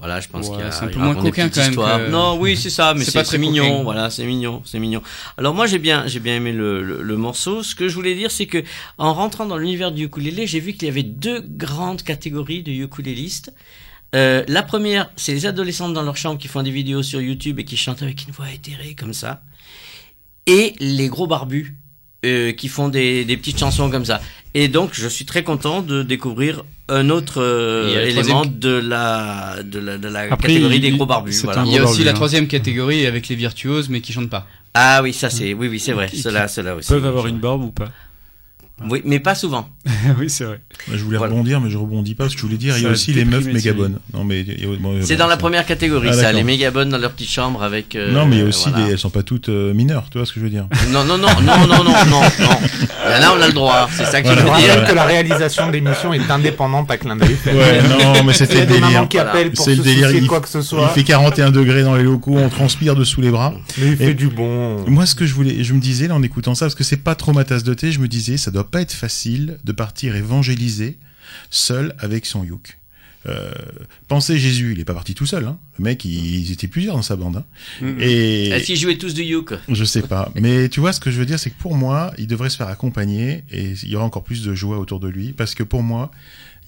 voilà, 0.01 0.19
je 0.19 0.27
pense 0.29 0.49
Ouais, 0.49 0.57
qu'il 0.57 0.65
y 0.65 0.69
a. 0.69 0.83
un 0.83 0.87
peu 0.89 0.99
moins 0.99 1.15
coquin 1.15 1.49
quand 1.51 1.61
même 1.61 1.75
que- 1.77 2.11
Non, 2.11 2.37
oui, 2.41 2.57
c'est 2.57 2.69
ça, 2.71 2.95
mais 2.95 3.05
C'est 3.05 3.23
très 3.23 3.39
mignon. 3.39 3.69
coquin. 3.69 3.83
Voilà, 3.85 4.11
c'est 4.11 4.25
mignon, 4.27 4.61
c'est 4.65 4.81
mignon. 4.81 5.01
Alors 5.37 5.55
moi, 5.55 5.67
j'ai 5.69 5.79
bien, 5.79 6.05
j'ai 6.09 6.19
bien 6.19 6.35
aimé 6.35 6.51
le, 6.53 6.83
le, 6.83 7.01
le 7.03 7.17
morceau. 7.17 7.63
Ce 7.63 7.77
que 7.77 7.89
je 7.89 7.95
voulais 7.95 8.17
dire, 8.17 8.33
c'est 8.33 8.47
que 8.47 8.65
en 8.99 9.15
rentrant 9.15 9.47
dans 9.47 9.57
l'univers 9.57 9.93
du 9.93 10.07
ukulélé, 10.07 10.49
j'ai 10.49 10.59
vu 10.59 10.73
qu'il 10.73 10.87
y 10.87 10.91
avait 10.91 11.05
deux 11.05 11.41
grandes 11.47 12.03
catégories 12.03 12.65
de 12.65 12.73
ukulélistes. 12.73 13.53
Euh, 14.17 14.43
la 14.49 14.65
première, 14.65 15.11
c'est 15.15 15.33
les 15.35 15.47
adolescentes 15.47 15.95
dans 15.95 16.03
leur 16.03 16.17
chambre 16.17 16.41
qui 16.41 16.49
font 16.49 16.63
des 16.65 16.71
vidéos 16.73 17.05
sur 17.05 17.21
YouTube 17.21 17.61
et 17.61 17.65
qui 17.65 17.77
chantent 17.77 18.03
avec 18.03 18.25
une 18.27 18.33
voix 18.33 18.51
éthérée 18.51 18.97
comme 18.99 19.13
ça. 19.15 19.43
Et 20.49 20.75
les 20.81 21.09
gros 21.09 21.27
barbus 21.27 21.77
euh, 22.25 22.53
qui 22.53 22.69
font 22.69 22.89
des, 22.89 23.25
des 23.25 23.37
petites 23.37 23.59
chansons 23.59 23.91
comme 23.91 24.05
ça. 24.05 24.21
Et 24.55 24.67
donc, 24.69 24.91
je 24.95 25.07
suis 25.07 25.25
très 25.27 25.45
content 25.45 25.83
de 25.83 26.03
découvrir 26.03 26.65
un 26.89 27.11
autre 27.11 27.41
euh, 27.43 28.05
élément 28.07 28.41
troisième- 28.41 28.59
de 28.59 28.71
la, 28.71 29.57
de 29.63 29.79
la, 29.79 29.99
de 29.99 30.09
la 30.09 30.21
Après, 30.21 30.49
catégorie 30.49 30.77
il- 30.77 30.81
des 30.81 30.91
gros 30.93 31.07
barbus. 31.07 31.43
voilà. 31.45 31.63
Il 31.67 31.73
y 31.73 31.79
a 31.79 31.85
aussi 31.85 32.03
la 32.03 32.11
hein. 32.13 32.15
troisième 32.15 32.49
catégorie 32.49 33.07
avec 33.07 33.29
les 33.29 33.37
virtuoses 33.37 33.89
mais 33.91 34.01
qui 34.01 34.13
chantent 34.13 34.31
pas. 34.31 34.47
Ah 34.75 35.01
oui, 35.03 35.13
ça 35.13 35.29
c'est, 35.31 35.53
oui, 35.55 35.69
oui, 35.69 35.79
c'est 35.79 35.93
vrai. 35.93 36.09
Cela 36.13 36.47
aussi. 36.77 36.89
peuvent 36.89 37.07
avoir 37.07 37.27
une 37.27 37.39
barbe 37.39 37.63
ou 37.65 37.71
pas 37.71 37.91
Oui, 38.89 39.03
mais 39.05 39.19
pas 39.21 39.35
souvent. 39.35 39.69
Oui, 40.19 40.31
c'est 40.31 40.45
vrai. 40.45 40.61
Je 40.93 41.03
voulais 41.03 41.19
Voilà. 41.19 41.33
rebondir, 41.33 41.61
mais 41.61 41.71
je 41.71 41.77
rebondis 41.77 42.15
pas 42.15 42.25
parce 42.25 42.35
que 42.35 42.41
je 42.41 42.47
voulais 42.47 42.57
dire, 42.59 42.77
il 42.79 42.85
y 42.85 42.87
a 42.87 42.91
aussi 42.91 43.13
les 43.13 43.25
meufs 43.25 43.45
méga 43.45 43.73
bonnes. 43.73 43.99
Non, 44.15 44.25
mais 44.25 44.41
il 44.41 44.67
bon, 44.81 44.99
C'est 45.03 45.17
dans 45.17 45.27
la 45.27 45.37
première 45.37 45.67
catégorie, 45.67 46.09
Ah, 46.13 46.15
ça. 46.15 46.33
Les 46.33 46.45
méga 46.45 46.71
bonnes 46.71 46.89
dans 46.91 46.99
leur 46.99 47.13
petite 47.13 47.31
chambre 47.31 47.63
avec. 47.63 47.95
euh, 47.97 48.13
Non, 48.13 48.27
mais 48.27 48.37
il 48.37 48.39
y 48.41 48.43
a 48.43 48.47
aussi 48.47 48.69
voilà. 48.71 48.87
des, 48.87 48.93
elles 48.93 48.99
sont 48.99 49.11
pas 49.11 49.23
toutes 49.23 49.49
euh, 49.49 49.75
mineures, 49.75 50.05
tu 50.11 50.19
vois 50.19 50.27
ce 50.27 50.33
que 50.33 50.41
je 50.41 50.45
veux 50.45 50.51
dire. 50.51 50.67
Non, 50.91 51.05
non, 51.05 51.19
non, 51.19 51.29
non, 51.43 51.67
non, 51.67 51.85
non, 51.85 51.95
non. 52.11 52.21
Il 52.41 53.25
a, 53.25 53.33
on 53.37 53.41
a 53.41 53.47
le 53.47 53.53
droit. 53.53 53.89
C'est 53.93 54.05
ça 54.05 54.21
que 54.23 54.27
Voilà. 54.29 54.41
je 54.43 54.47
veux 54.47 54.57
dire. 54.61 54.69
rappelle 54.71 54.89
que 54.91 54.95
la 54.95 55.05
réalisation 55.05 55.67
de 55.67 55.73
l'émission 55.73 56.13
est 56.15 56.31
indépendante 56.31 56.91
à 56.91 56.97
clin 56.97 57.17
d'œil. 57.17 57.37
Ouais, 57.47 57.81
non, 57.89 58.23
mais 58.25 58.33
c'était 58.33 58.55
Il 58.55 58.61
le 58.61 58.67
délire. 58.67 59.09
C'est 59.55 59.75
le 59.75 59.83
délire. 59.83 60.11
Il, 60.13 60.27
quoi 60.27 60.41
que 60.41 60.49
ce 60.49 60.59
il 60.59 60.65
soit. 60.65 60.89
fait 60.91 61.03
41 61.05 61.51
degrés 61.51 61.83
dans 61.83 61.97
les 61.97 62.03
locaux, 62.05 62.37
on 62.37 62.49
transpire 62.49 62.95
dessous 62.95 63.21
les 63.21 63.31
bras. 63.31 63.55
Mais 63.79 63.89
il 63.89 63.97
fait 63.97 64.15
du 64.15 64.29
bon. 64.29 64.85
Moi, 64.89 65.07
ce 65.07 65.15
que 65.15 65.27
je 65.27 65.35
voulais, 65.35 65.63
je 65.65 65.73
me 65.75 65.81
disais 65.81 66.09
là 66.09 66.15
en 66.15 66.23
écoutant 66.23 66.55
ça, 66.55 66.67
parce 66.67 66.75
que 66.75 66.85
c'est 66.85 66.97
pas 67.03 67.15
trop 67.15 67.33
ma 67.33 67.45
tasse 67.45 67.65
de 67.65 67.75
thé, 67.75 67.93
je 67.93 68.01
me 68.01 68.09
disais, 68.09 68.37
ça 68.37 68.51
doit 68.51 68.68
pas 68.69 68.81
être 68.83 68.93
facile 68.93 69.59
de 69.65 69.73
partir 69.73 70.15
évangéliser 70.17 70.99
seul 71.51 71.95
avec 71.99 72.27
son 72.27 72.45
youk. 72.45 72.79
Euh, 73.27 73.51
pensez 74.07 74.39
Jésus, 74.39 74.73
il 74.73 74.81
est 74.81 74.85
pas 74.85 74.95
parti 74.95 75.15
tout 75.15 75.27
seul. 75.27 75.45
Hein. 75.45 75.59
Le 75.79 75.85
mec, 75.85 76.05
ils, 76.05 76.37
ils 76.47 76.53
étaient 76.53 76.69
plusieurs 76.69 76.95
dans 76.95 77.03
sa 77.03 77.17
bande. 77.17 77.39
hein. 77.83 77.95
Et 77.99 78.49
Est-ce 78.49 78.65
qu'ils 78.67 78.77
jouaient 78.79 78.97
tous 78.97 79.13
du 79.13 79.23
youk? 79.25 79.53
Je 79.69 79.85
sais 79.85 80.03
pas. 80.03 80.31
Mais 80.37 80.69
tu 80.69 80.81
vois, 80.81 80.93
ce 80.93 81.01
que 81.01 81.11
je 81.11 81.19
veux 81.19 81.27
dire, 81.27 81.39
c'est 81.39 81.51
que 81.51 81.59
pour 81.59 81.75
moi, 81.75 82.13
il 82.17 82.27
devrait 82.29 82.49
se 82.49 82.57
faire 82.57 82.69
accompagner 82.69 83.45
et 83.51 83.75
il 83.83 83.89
y 83.89 83.97
aura 83.97 84.05
encore 84.05 84.25
plus 84.25 84.43
de 84.45 84.55
joie 84.55 84.79
autour 84.79 85.01
de 85.01 85.09
lui. 85.09 85.33
Parce 85.33 85.55
que 85.55 85.63
pour 85.65 85.83
moi, 85.83 86.11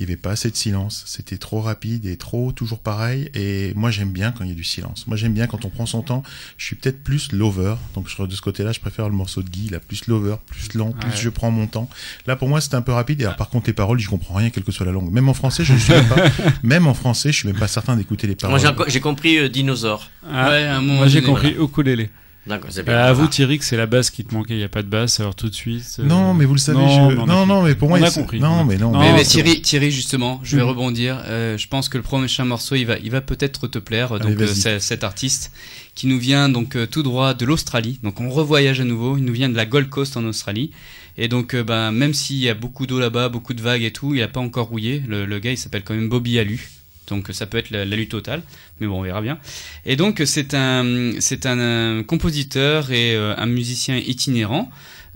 il 0.01 0.07
n'y 0.07 0.13
avait 0.13 0.21
pas 0.21 0.31
assez 0.31 0.51
de 0.51 0.57
silence. 0.57 1.05
C'était 1.07 1.37
trop 1.37 1.61
rapide 1.61 2.07
et 2.07 2.17
trop 2.17 2.53
toujours 2.53 2.79
pareil. 2.79 3.31
Et 3.35 3.73
moi, 3.77 3.91
j'aime 3.91 4.11
bien 4.13 4.33
quand 4.33 4.45
il 4.45 4.49
y 4.49 4.53
a 4.53 4.57
du 4.57 4.65
silence. 4.65 5.07
Moi, 5.07 5.17
j'aime 5.19 5.35
bien 5.35 5.47
quand 5.47 5.65
on 5.67 5.69
prend 5.69 5.85
son 5.87 6.01
temps. 6.03 6.23
Je 6.57 6.65
suis 6.65 6.75
peut-être 6.75 7.03
plus 7.05 7.33
lover. 7.33 7.75
Donc, 7.95 8.09
je- 8.09 8.23
de 8.23 8.35
ce 8.35 8.41
côté-là, 8.41 8.73
je 8.73 8.81
préfère 8.81 9.09
le 9.09 9.15
morceau 9.15 9.43
de 9.43 9.51
Guy, 9.51 9.69
là, 9.69 9.79
plus 9.79 10.07
lover, 10.07 10.37
plus 10.47 10.73
lent, 10.75 10.93
plus 10.93 11.11
Ouais. 11.11 11.17
je 11.17 11.29
prends 11.29 11.51
mon 11.51 11.67
temps. 11.67 11.89
Là, 12.27 12.35
pour 12.37 12.49
moi, 12.49 12.61
c'était 12.63 12.77
un 12.77 12.83
peu 12.83 12.93
rapide. 12.93 13.21
Et 13.21 13.25
alors, 13.25 13.37
par 13.37 13.51
contre, 13.51 13.67
les 13.69 13.73
paroles, 13.75 13.99
je 13.99 14.09
comprends 14.09 14.35
rien, 14.35 14.49
quelle 14.51 14.65
que 14.65 14.73
soit 14.73 14.87
la 14.87 14.93
langue. 14.93 15.13
Même 15.13 15.29
en 15.29 15.35
français, 15.35 15.65
je 15.65 15.75
ne 15.75 15.79
suis 15.79 15.93
même 15.93 16.09
pas, 16.09 16.17
même 16.63 16.87
en 16.87 16.95
français, 16.95 17.31
je 17.31 17.37
suis 17.39 17.49
même 17.49 17.59
pas 17.59 17.69
certain 17.69 17.95
d'écouter 17.97 18.27
les 18.27 18.37
paroles. 18.37 18.59
Moi, 18.61 18.87
j'ai 18.89 19.01
compris 19.01 19.37
euh, 19.39 19.49
dinosaure. 19.49 20.09
Ah, 20.27 20.49
Ouais, 20.51 20.65
à 20.65 20.77
un 20.77 20.81
moment 20.81 20.95
moi 21.01 21.09
j'ai 21.09 21.23
compris 21.23 21.55
ukulélé. 21.61 22.09
D'accord, 22.46 22.70
c'est 22.72 22.83
bien. 22.85 22.96
à 22.96 23.12
vous. 23.12 23.26
Thierry 23.29 23.59
que 23.59 23.64
c'est 23.64 23.76
la 23.76 23.87
basse 23.87 24.11
qui 24.11 24.24
te 24.24 24.35
manquait, 24.35 24.55
il 24.55 24.59
n'y 24.59 24.64
a 24.64 24.68
pas 24.68 24.83
de 24.83 24.88
basse, 24.88 25.20
alors 25.20 25.35
tout 25.35 25.48
de 25.50 25.55
suite. 25.55 25.96
euh, 25.98 26.05
Non, 26.05 26.33
mais 26.33 26.46
vous 26.46 26.55
le 26.55 26.59
savez, 26.59 26.79
non, 26.79 26.88
je... 27.11 27.14
non, 27.16 27.26
compris. 27.26 27.46
non, 27.46 27.62
mais 27.62 27.74
pour 27.74 27.88
moi, 27.90 27.98
On 28.00 28.03
a 28.03 28.11
compris. 28.11 28.40
Non, 28.40 28.64
mais 28.64 28.79
non. 28.79 28.92
Non, 28.92 29.00
mais, 29.00 29.12
mais 29.12 29.24
Thierry, 29.24 29.61
Thierry, 29.61 29.90
justement, 29.90 30.40
je 30.42 30.57
vais 30.57 30.62
Mhm. 30.62 30.68
rebondir. 30.68 31.22
Euh, 31.26 31.59
je 31.59 31.68
pense 31.68 31.88
que 31.90 31.98
le 31.98 32.03
prochain 32.03 32.44
morceau, 32.46 32.74
il 32.76 32.85
va, 32.87 32.96
il 32.98 33.11
va 33.11 33.20
peut-être 33.20 33.68
te 33.68 33.79
plaire. 33.79 34.12
Allez, 34.12 34.35
donc, 34.35 34.40
euh, 34.40 34.79
cet 34.81 35.05
artiste 35.05 35.53
qui 35.94 36.07
nous 36.07 36.18
vient 36.18 36.48
donc 36.48 36.76
euh, 36.76 36.87
tout 36.87 37.03
droit 37.03 37.35
de 37.35 37.44
l'Australie. 37.44 37.98
Donc, 38.03 38.20
on 38.20 38.31
revoyage 38.31 38.81
à 38.81 38.85
nouveau. 38.85 39.18
Il 39.18 39.24
nous 39.24 39.35
vient 39.35 39.50
de 39.50 39.57
la 39.57 39.66
Gold 39.66 39.90
Coast 39.90 40.16
en 40.16 40.24
Australie. 40.24 40.70
Et 41.18 41.29
donc, 41.29 41.55
euh, 41.55 41.62
ben, 41.62 41.90
même 41.92 42.14
s'il 42.14 42.38
y 42.38 42.48
a 42.48 42.55
beaucoup 42.55 42.87
d'eau 42.87 42.98
là-bas, 42.98 43.29
beaucoup 43.29 43.53
de 43.53 43.61
vagues 43.61 43.83
et 43.83 43.90
tout, 43.92 44.14
il 44.14 44.22
a 44.22 44.29
pas 44.29 44.40
encore 44.40 44.68
rouillé. 44.68 45.03
Le, 45.07 45.26
le 45.26 45.38
gars, 45.40 45.50
il 45.50 45.59
s'appelle 45.59 45.83
quand 45.85 45.94
même 45.94 46.09
Bobby 46.09 46.38
Alu. 46.38 46.70
Donc, 47.11 47.29
ça 47.33 47.46
peut 47.46 47.59
être 47.59 47.70
la, 47.70 47.85
lutte 47.85 48.12
totale. 48.12 48.42
Mais 48.81 48.87
bon, 48.87 49.01
on 49.01 49.03
verra 49.03 49.20
bien. 49.20 49.38
Et 49.85 49.96
donc, 49.96 50.23
c'est 50.25 50.55
un, 50.55 51.12
c'est 51.18 51.44
un, 51.46 51.59
euh, 51.59 52.03
compositeur 52.03 52.90
et 52.90 53.14
euh, 53.14 53.35
un 53.37 53.46
musicien 53.46 53.96
itinérant. 53.96 54.70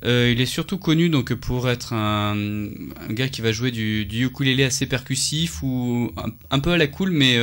Euh, 0.05 0.31
il 0.31 0.41
est 0.43 0.47
surtout 0.47 0.77
connu 0.77 1.09
donc 1.09 1.33
pour 1.33 1.71
être 1.71 1.95
un, 1.95 2.37
gars 3.09 3.29
qui 3.29 3.41
va 3.41 3.53
jouer 3.53 3.71
du, 3.71 4.05
du 4.05 4.27
ukulélé 4.27 4.65
assez 4.65 4.85
percussif 4.85 5.63
ou 5.63 6.13
un, 6.51 6.61
peu 6.61 6.73
à 6.73 6.77
la 6.77 6.87
cool, 6.89 7.11
mais 7.11 7.39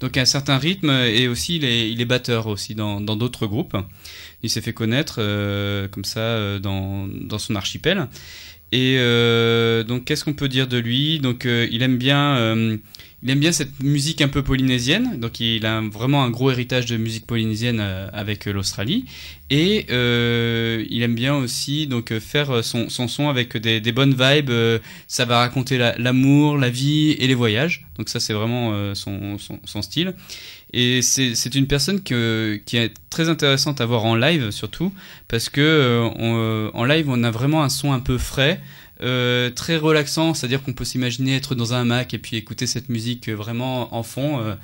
donc 0.00 0.18
à 0.18 0.20
un 0.20 0.26
certain 0.26 0.58
rythme 0.58 0.90
et 0.90 1.28
aussi 1.28 1.56
il 1.56 1.64
est, 1.64 2.04
batteur 2.04 2.46
aussi 2.48 2.74
dans 2.74 3.00
d'autres 3.00 3.46
groupes. 3.46 3.76
Il 4.42 4.50
s'est 4.50 4.60
fait 4.60 4.74
connaître 4.74 5.14
comme 5.92 6.04
ça 6.04 6.58
dans 6.58 7.38
son 7.38 7.54
archipel. 7.54 8.06
Et 8.70 8.98
donc 9.88 10.04
qu'est-ce 10.04 10.24
qu'on 10.26 10.34
peut 10.34 10.48
dire 10.48 10.66
de 10.66 10.76
lui? 10.76 11.20
Donc 11.20 11.46
il 11.46 11.82
aime 11.82 11.96
bien 11.96 12.78
il 13.24 13.30
aime 13.30 13.40
bien 13.40 13.52
cette 13.52 13.82
musique 13.82 14.20
un 14.20 14.28
peu 14.28 14.42
polynésienne. 14.42 15.18
Donc 15.18 15.40
il 15.40 15.64
a 15.64 15.80
vraiment 15.80 16.22
un 16.24 16.30
gros 16.30 16.50
héritage 16.50 16.84
de 16.84 16.98
musique 16.98 17.26
polynésienne 17.26 17.80
euh, 17.80 18.06
avec 18.12 18.46
euh, 18.46 18.52
l'Australie. 18.52 19.06
Et 19.48 19.86
euh, 19.90 20.84
il 20.90 21.02
aime 21.02 21.14
bien 21.14 21.34
aussi 21.34 21.86
donc 21.86 22.16
faire 22.18 22.62
son, 22.62 22.90
son 22.90 23.28
avec 23.30 23.56
des, 23.56 23.92
bonnes 23.92 24.14
vibes. 24.14 24.80
ça 25.08 25.24
va 25.24 25.38
raconter 25.38 25.78
la- 25.78 25.96
l'amour, 25.96 26.58
la, 26.58 26.68
vie 26.68 27.12
et 27.12 27.26
les 27.26 27.34
voyages. 27.34 27.86
Donc 27.96 28.10
ça 28.10 28.20
c'est 28.20 28.32
vraiment 28.34 28.94
son, 28.94 29.38
son, 29.38 29.82
style. 29.82 30.14
Et 30.72 31.02
c'est 31.02 31.54
une 31.54 31.66
personne 31.66 32.02
qui 32.02 32.14
est 32.14 32.94
très 33.10 33.28
intéressante 33.28 33.80
à 33.80 33.86
voir 33.86 34.04
en 34.06 34.16
live 34.16 34.50
surtout 34.50 34.92
parce 35.28 35.48
que 35.50 36.10
en 36.72 36.84
live 36.84 37.06
on 37.08 37.22
a 37.22 37.30
vraiment 37.30 37.62
un 37.62 37.68
son 37.68 37.92
un 37.92 38.00
peu 38.00 38.18
frais. 38.18 38.60
Euh, 39.02 39.50
très 39.50 39.76
relaxant, 39.76 40.34
c'est-à-dire 40.34 40.62
qu'on 40.62 40.72
peut 40.72 40.84
s'imaginer 40.84 41.34
être 41.34 41.56
dans 41.56 41.74
un 41.74 41.80
hamac 41.80 42.14
et 42.14 42.18
puis 42.18 42.36
écouter 42.36 42.66
cette 42.66 42.88
musique 42.88 43.28
euh, 43.28 43.34
vraiment 43.34 43.92
en 43.94 44.04
fond, 44.04 44.38
euh, 44.38 44.54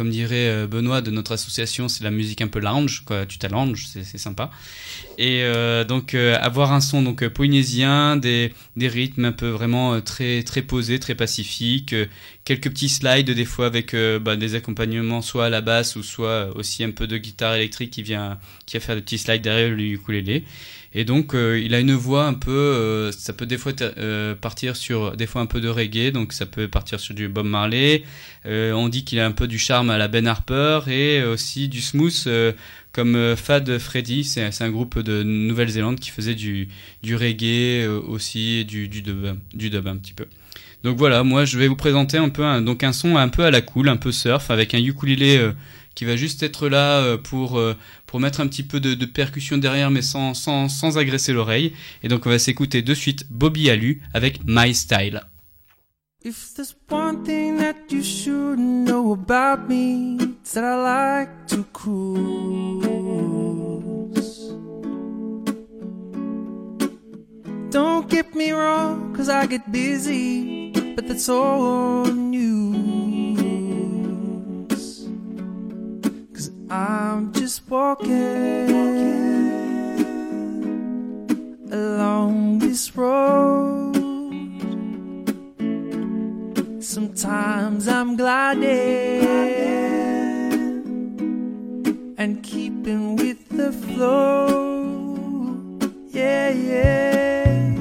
comme 0.00 0.08
dirait 0.08 0.48
euh, 0.48 0.66
Benoît 0.66 1.02
de 1.02 1.10
notre 1.10 1.32
association, 1.32 1.86
c'est 1.90 2.04
la 2.04 2.10
musique 2.10 2.40
un 2.40 2.48
peu 2.48 2.58
lounge, 2.58 3.02
quoi, 3.04 3.26
tu 3.26 3.36
t'allonges, 3.36 3.84
c'est 3.86 4.16
sympa. 4.16 4.50
Et 5.18 5.42
euh, 5.42 5.84
donc 5.84 6.14
euh, 6.14 6.38
avoir 6.40 6.72
un 6.72 6.80
son 6.80 7.02
donc 7.02 7.28
polynésien, 7.28 8.16
des, 8.16 8.54
des 8.76 8.88
rythmes 8.88 9.26
un 9.26 9.32
peu 9.32 9.50
vraiment 9.50 10.00
très 10.00 10.42
très 10.42 10.62
posés, 10.62 10.98
très 10.98 11.14
pacifiques, 11.14 11.94
quelques 12.46 12.70
petits 12.70 12.88
slides 12.88 13.30
des 13.30 13.44
fois 13.44 13.66
avec 13.66 13.94
bah, 13.94 14.36
des 14.36 14.54
accompagnements 14.54 15.20
soit 15.20 15.44
à 15.44 15.50
la 15.50 15.60
basse 15.60 15.96
ou 15.96 16.02
soit 16.02 16.48
aussi 16.56 16.82
un 16.82 16.92
peu 16.92 17.06
de 17.06 17.18
guitare 17.18 17.56
électrique 17.56 17.90
qui 17.90 18.02
vient 18.02 18.38
qui 18.64 18.78
va 18.78 18.80
faire 18.80 18.96
des 18.96 19.02
petits 19.02 19.18
slides 19.18 19.42
derrière 19.42 19.68
le 19.68 19.82
ukulélé. 19.82 20.44
Et 20.92 21.04
donc 21.04 21.34
il 21.34 21.72
a 21.74 21.78
une 21.78 21.92
voix 21.92 22.24
un 22.24 22.34
peu, 22.34 23.10
ça 23.16 23.32
peut 23.32 23.46
des 23.46 23.58
fois 23.58 23.72
partir 24.40 24.74
sur 24.74 25.16
des 25.16 25.26
fois 25.26 25.42
un 25.42 25.46
peu 25.46 25.60
de 25.60 25.68
reggae, 25.68 26.10
donc 26.10 26.32
ça 26.32 26.46
peut 26.46 26.66
partir 26.66 26.98
sur 26.98 27.14
du 27.14 27.28
Bob 27.28 27.46
Marley. 27.46 28.02
On 28.46 28.88
dit 28.88 29.04
qu'il 29.04 29.20
a 29.20 29.26
un 29.26 29.32
peu 29.32 29.46
du 29.46 29.58
charme 29.58 29.89
à 29.90 29.98
la 29.98 30.08
Ben 30.08 30.26
Harper 30.26 30.80
et 30.88 31.22
aussi 31.22 31.68
du 31.68 31.80
smooth 31.80 32.24
euh, 32.26 32.52
comme 32.92 33.14
euh, 33.14 33.36
Fad 33.36 33.78
Freddy, 33.78 34.24
c'est 34.24 34.50
un 34.60 34.70
groupe 34.70 34.98
de 34.98 35.22
Nouvelle-Zélande 35.22 36.00
qui 36.00 36.10
faisait 36.10 36.34
du, 36.34 36.68
reggae 37.04 37.84
euh, 37.84 38.00
aussi, 38.08 38.58
et 38.58 38.64
du, 38.64 38.88
du, 38.88 39.02
dub, 39.02 39.36
du 39.54 39.70
dub 39.70 39.86
un 39.86 39.96
petit 39.96 40.12
peu. 40.12 40.26
Donc 40.82 40.96
voilà, 40.96 41.22
moi 41.22 41.44
je 41.44 41.58
vais 41.58 41.68
vous 41.68 41.76
présenter 41.76 42.16
un 42.16 42.30
peu 42.30 42.44
un, 42.44 42.62
donc 42.62 42.84
son 42.92 43.16
un 43.16 43.28
peu 43.28 43.44
à 43.44 43.50
la 43.50 43.60
cool, 43.60 43.88
un 43.88 43.96
peu 43.96 44.12
surf, 44.12 44.50
avec 44.50 44.74
un 44.74 44.78
ukulélé 44.78 45.50
qui 45.94 46.06
va 46.06 46.16
juste 46.16 46.42
être 46.42 46.68
là 46.68 47.18
pour, 47.18 47.60
mettre 48.14 48.40
un 48.40 48.46
petit 48.46 48.62
peu 48.62 48.80
de, 48.80 48.94
de 48.94 49.04
percussion 49.04 49.58
derrière, 49.58 49.90
mais 49.90 50.00
sans, 50.00 50.32
sans, 50.32 50.70
sans 50.70 50.96
agresser 50.96 51.34
l'oreille. 51.34 51.74
Et 52.02 52.08
donc 52.08 52.24
on 52.24 52.30
va 52.30 52.38
s'écouter 52.38 52.80
de 52.80 52.94
suite 52.94 53.26
Bobby 53.28 53.68
Alu 53.68 54.00
avec 54.14 54.40
My 54.46 54.74
Style. 54.74 55.20
If 56.22 56.52
there's 56.54 56.74
one 56.86 57.24
thing 57.24 57.56
that 57.56 57.90
you 57.90 58.02
should 58.02 58.58
know 58.58 59.12
about 59.12 59.70
me, 59.70 60.18
it's 60.20 60.52
that 60.52 60.64
I 60.64 60.76
like 60.76 61.46
to 61.46 61.64
cruise. 61.72 62.20
Don't 67.70 68.06
get 68.10 68.34
me 68.34 68.50
wrong, 68.52 69.14
cause 69.16 69.30
I 69.30 69.46
get 69.46 69.72
busy, 69.72 70.72
but 70.94 71.08
that's 71.08 71.30
all 71.30 72.04
news. 72.04 72.68
Cause 76.34 76.50
I'm 76.68 77.32
just 77.32 77.66
walking 77.70 78.68
along 81.72 82.58
this 82.58 82.94
road. 82.94 84.09
Sometimes 86.82 87.88
I'm 87.88 88.16
gliding 88.16 88.64
and 92.16 92.42
keeping 92.42 93.16
with 93.16 93.46
the 93.50 93.70
flow. 93.70 95.76
Yeah, 96.08 96.48
yeah. 96.50 97.76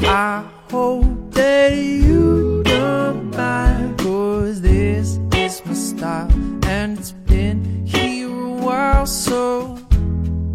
I 0.00 0.44
hope 0.70 1.30
that 1.32 1.76
you 1.76 2.62
don't 2.64 3.36
mind, 3.36 3.98
cause 3.98 4.62
this 4.62 5.18
is 5.34 5.62
my 5.66 5.74
style 5.74 6.30
and 6.64 6.98
it's 6.98 7.12
been 7.12 7.84
here 7.84 8.30
a 8.30 8.48
while, 8.64 9.04
so 9.06 9.78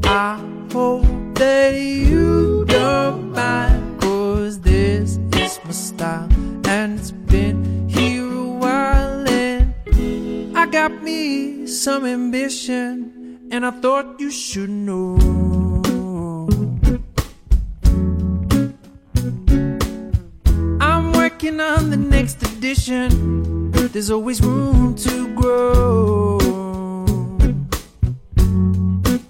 I 0.04 0.40
hope 0.74 1.06
that 1.36 1.76
you 1.76 2.66
don't 2.66 3.34
mind, 3.34 4.02
cause 4.02 4.60
this 4.62 5.18
is 5.18 5.29
my 5.70 5.74
style 5.74 6.28
and 6.68 6.98
it's 6.98 7.12
been 7.12 7.88
here 7.88 8.26
a 8.26 8.48
while. 8.64 9.30
And 9.30 10.58
I 10.58 10.66
got 10.66 11.04
me 11.04 11.68
some 11.68 12.06
ambition, 12.06 13.48
and 13.52 13.64
I 13.64 13.70
thought 13.70 14.20
you 14.20 14.32
should 14.32 14.72
know. 14.72 15.14
I'm 20.82 21.12
working 21.14 21.60
on 21.60 21.92
the 21.92 21.98
next 21.98 22.42
edition. 22.42 23.70
There's 23.72 24.10
always 24.10 24.42
room 24.42 24.96
to 24.96 25.36
grow. 25.36 26.40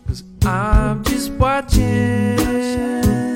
Cause 0.08 0.24
I'm 0.46 1.04
just 1.04 1.32
watching 1.34 3.29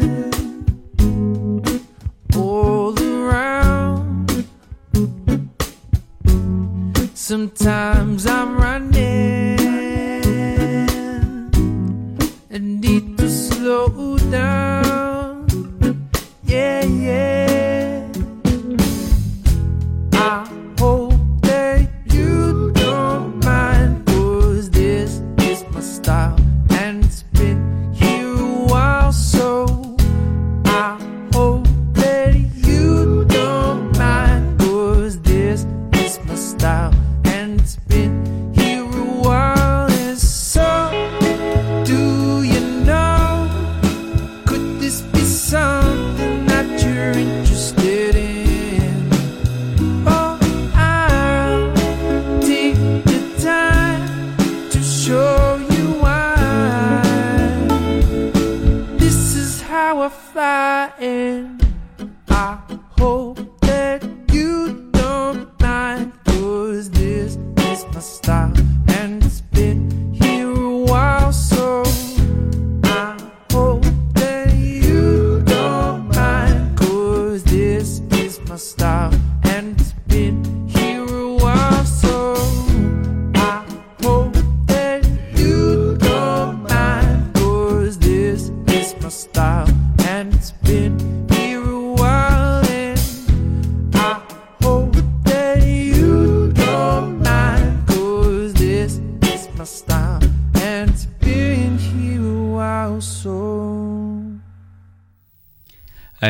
Sometimes 7.26 8.26
I'm 8.26 8.58
running 8.58 9.58
and 12.50 12.82
need 12.82 13.18
to 13.18 13.30
slow 13.30 14.18
down. 14.30 15.48
Yeah, 16.44 16.84
yeah. 16.84 17.53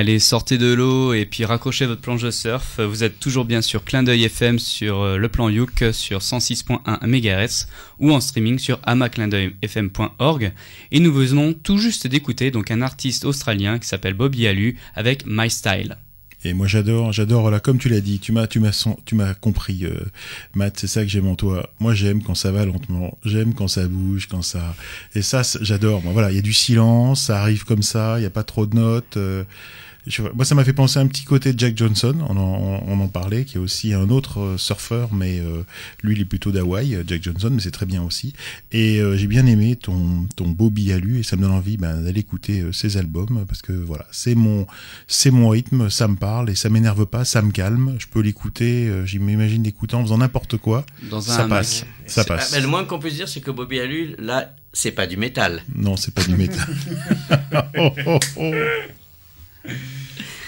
Allez, 0.03 0.19
sortez 0.19 0.57
de 0.57 0.73
l'eau 0.73 1.13
et 1.13 1.25
puis 1.25 1.45
raccrochez 1.45 1.85
votre 1.85 2.01
planche 2.01 2.23
de 2.23 2.29
surf. 2.29 2.81
Vous 2.81 3.05
êtes 3.05 3.21
toujours 3.21 3.45
bien 3.45 3.61
sur 3.61 3.85
Clin 3.85 4.03
d'œil 4.03 4.25
FM 4.25 4.59
sur 4.59 4.99
euh, 4.99 5.15
le 5.15 5.29
plan 5.29 5.47
Youk 5.47 5.81
sur 5.93 6.19
106.1 6.19 7.07
MHz 7.07 7.69
ou 7.99 8.11
en 8.11 8.19
streaming 8.19 8.59
sur 8.59 8.81
amaclindeuilfm.org. 8.83 10.51
Et 10.91 10.99
nous 10.99 11.13
venons 11.13 11.53
tout 11.53 11.77
juste 11.77 12.05
d'écouter 12.05 12.51
donc 12.51 12.69
un 12.69 12.81
artiste 12.81 13.23
australien 13.23 13.79
qui 13.79 13.87
s'appelle 13.87 14.13
Bobby 14.13 14.45
Alu 14.45 14.77
avec 14.93 15.23
My 15.25 15.49
Style. 15.49 15.95
Et 16.43 16.53
moi 16.53 16.67
j'adore, 16.67 17.13
j'adore, 17.13 17.49
comme 17.61 17.77
tu 17.77 17.87
l'as 17.87 18.01
dit, 18.01 18.19
tu 18.19 18.33
m'as, 18.33 18.45
compris, 19.35 19.85
euh, 19.85 19.97
Matt, 20.53 20.79
c'est 20.79 20.87
ça 20.87 21.03
que 21.03 21.07
j'aime 21.09 21.29
en 21.29 21.35
toi. 21.35 21.69
Moi 21.79 21.93
j'aime 21.93 22.21
quand 22.21 22.35
ça 22.35 22.51
va 22.51 22.65
lentement, 22.65 23.17
j'aime 23.23 23.53
quand 23.53 23.69
ça 23.69 23.87
bouge, 23.87 24.27
quand 24.27 24.41
ça, 24.41 24.75
et 25.15 25.21
ça 25.21 25.43
j'adore. 25.61 26.01
Voilà, 26.01 26.29
il 26.29 26.35
y 26.35 26.39
a 26.39 26.41
du 26.41 26.51
silence, 26.51 27.27
ça 27.27 27.39
arrive 27.39 27.63
comme 27.63 27.83
ça, 27.83 28.15
il 28.17 28.21
n'y 28.21 28.27
a 28.27 28.29
pas 28.29 28.43
trop 28.43 28.65
de 28.65 28.75
notes. 28.75 29.15
euh, 29.15 29.45
je 30.07 30.21
moi 30.33 30.45
ça 30.45 30.55
m'a 30.55 30.63
fait 30.63 30.73
penser 30.73 30.99
à 30.99 31.01
un 31.01 31.07
petit 31.07 31.23
côté 31.23 31.53
de 31.53 31.59
Jack 31.59 31.77
Johnson, 31.77 32.15
on 32.27 32.35
en, 32.37 32.83
on 32.87 32.99
en 32.99 33.07
parlait, 33.07 33.45
qui 33.45 33.55
est 33.57 33.59
aussi 33.59 33.93
un 33.93 34.09
autre 34.09 34.39
euh, 34.39 34.57
surfeur, 34.57 35.13
mais 35.13 35.39
euh, 35.39 35.63
lui 36.01 36.15
il 36.15 36.21
est 36.21 36.25
plutôt 36.25 36.51
d'Hawaï, 36.51 36.95
euh, 36.95 37.03
Jack 37.07 37.23
Johnson, 37.23 37.49
mais 37.51 37.61
c'est 37.61 37.71
très 37.71 37.85
bien 37.85 38.03
aussi. 38.03 38.33
Et 38.71 38.99
euh, 38.99 39.15
j'ai 39.17 39.27
bien 39.27 39.45
aimé 39.45 39.75
ton, 39.75 40.27
ton 40.35 40.47
Bobby 40.49 40.91
Alu, 40.91 41.19
et 41.19 41.23
ça 41.23 41.35
me 41.35 41.41
donne 41.43 41.51
envie 41.51 41.77
ben, 41.77 42.01
d'aller 42.01 42.19
écouter 42.21 42.63
ses 42.71 42.97
albums, 42.97 43.45
parce 43.47 43.61
que 43.61 43.71
voilà, 43.73 44.05
c'est 44.11 44.35
mon, 44.35 44.67
c'est 45.07 45.31
mon 45.31 45.49
rythme, 45.49 45.89
ça 45.89 46.07
me 46.07 46.15
parle 46.15 46.49
et 46.49 46.55
ça 46.55 46.69
m'énerve 46.69 47.05
pas, 47.05 47.25
ça 47.25 47.41
me 47.41 47.51
calme. 47.51 47.95
Je 47.99 48.07
peux 48.07 48.21
l'écouter, 48.21 48.91
je 49.05 49.17
m'imagine 49.19 49.63
l'écouter 49.63 49.95
en 49.95 50.03
faisant 50.03 50.17
n'importe 50.17 50.57
quoi. 50.57 50.85
Dans 51.09 51.21
Ça 51.21 51.43
un 51.45 51.49
passe, 51.49 51.85
ça 52.07 52.23
passe. 52.23 52.51
mais 52.53 52.61
le 52.61 52.67
moins 52.67 52.83
qu'on 52.85 52.99
puisse 52.99 53.15
dire, 53.15 53.27
c'est 53.29 53.41
que 53.41 53.51
Bobby 53.51 53.79
Alu, 53.79 54.15
là, 54.19 54.53
c'est 54.73 54.91
pas 54.91 55.07
du 55.07 55.17
métal. 55.17 55.63
Non, 55.75 55.95
c'est 55.95 56.13
pas 56.13 56.23
du 56.23 56.35
métal. 56.35 56.67
Oh, 57.77 57.89
oh, 58.05 58.19
oh. 58.37 58.51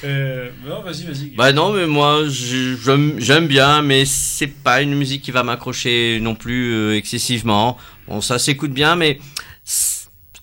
Euh, 0.04 0.50
non, 0.68 0.82
vas-y, 0.82 1.04
vas-y. 1.06 1.30
Bah 1.36 1.52
non, 1.52 1.74
mais 1.74 1.88
moi, 1.88 2.24
j'aime 2.30 3.48
bien, 3.48 3.82
mais 3.82 4.06
c'est 4.06 4.48
pas 4.48 4.82
une 4.82 4.94
musique 4.96 5.24
qui 5.24 5.32
va 5.32 5.44
m'accrocher 5.44 6.20
non 6.22 6.36
plus 6.36 6.74
euh, 6.74 6.96
excessivement. 6.98 7.78
Bon, 8.08 8.22
ça 8.22 8.38
s'écoute 8.38 8.72
bien, 8.72 8.96
mais 8.96 9.20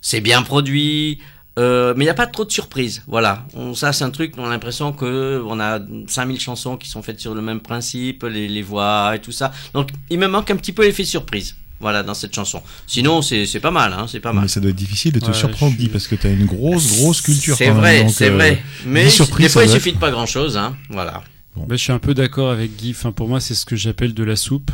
c'est 0.00 0.20
bien 0.20 0.42
produit. 0.42 1.20
euh, 1.58 1.92
mais 1.96 2.04
il 2.04 2.06
n'y 2.06 2.10
a 2.10 2.14
pas 2.14 2.26
trop 2.26 2.44
de 2.46 2.50
surprises, 2.50 3.02
voilà. 3.06 3.46
Ça, 3.74 3.92
c'est 3.92 4.04
un 4.04 4.10
truc, 4.10 4.34
on 4.38 4.44
a 4.46 4.48
l'impression 4.48 4.92
que 4.92 5.40
on 5.46 5.60
a 5.60 5.78
5000 6.08 6.40
chansons 6.40 6.76
qui 6.78 6.88
sont 6.88 7.02
faites 7.02 7.20
sur 7.20 7.34
le 7.34 7.42
même 7.42 7.60
principe, 7.60 8.24
les, 8.24 8.48
les 8.48 8.62
voix 8.62 9.12
et 9.14 9.20
tout 9.20 9.32
ça. 9.32 9.52
Donc, 9.74 9.90
il 10.10 10.18
me 10.18 10.26
manque 10.28 10.50
un 10.50 10.56
petit 10.56 10.72
peu 10.72 10.82
l'effet 10.82 11.04
surprise, 11.04 11.56
voilà, 11.82 12.02
dans 12.02 12.14
cette 12.14 12.34
chanson. 12.34 12.62
Sinon, 12.86 13.20
c'est 13.20 13.44
c'est 13.44 13.60
pas 13.60 13.70
mal, 13.70 13.92
hein, 13.92 14.06
c'est 14.08 14.20
pas 14.20 14.32
mal. 14.32 14.44
Mais 14.44 14.48
ça 14.48 14.60
doit 14.60 14.70
être 14.70 14.76
difficile 14.76 15.12
de 15.12 15.20
te 15.20 15.26
Ouais, 15.26 15.32
surprendre, 15.34 15.74
suis- 15.74 15.82
Guy, 15.84 15.88
parce 15.90 16.06
que 16.08 16.14
t'as 16.14 16.30
une 16.32 16.46
grosse, 16.46 16.96
grosse 16.96 17.20
culture. 17.20 17.56
C'est 17.56 17.68
vrai, 17.70 18.06
c'est 18.08 18.30
euh, 18.30 18.34
vrai. 18.34 18.62
Mais 18.86 19.10
surprise, 19.10 19.46
des 19.48 19.52
fois, 19.52 19.60
ça 19.62 19.66
il 19.66 19.68
doit 19.68 19.76
suffit 19.76 19.92
de 19.92 19.98
pas 19.98 20.10
grand 20.10 20.24
chose, 20.26 20.56
hein, 20.56 20.74
voilà. 20.88 21.22
Bah, 21.54 21.64
je 21.70 21.76
suis 21.76 21.92
un 21.92 21.98
peu 21.98 22.14
d'accord 22.14 22.50
avec 22.50 22.74
Guy. 22.76 22.92
Enfin, 22.92 23.12
pour 23.12 23.28
moi, 23.28 23.38
c'est 23.38 23.54
ce 23.54 23.66
que 23.66 23.76
j'appelle 23.76 24.14
de 24.14 24.24
la 24.24 24.36
soupe. 24.36 24.70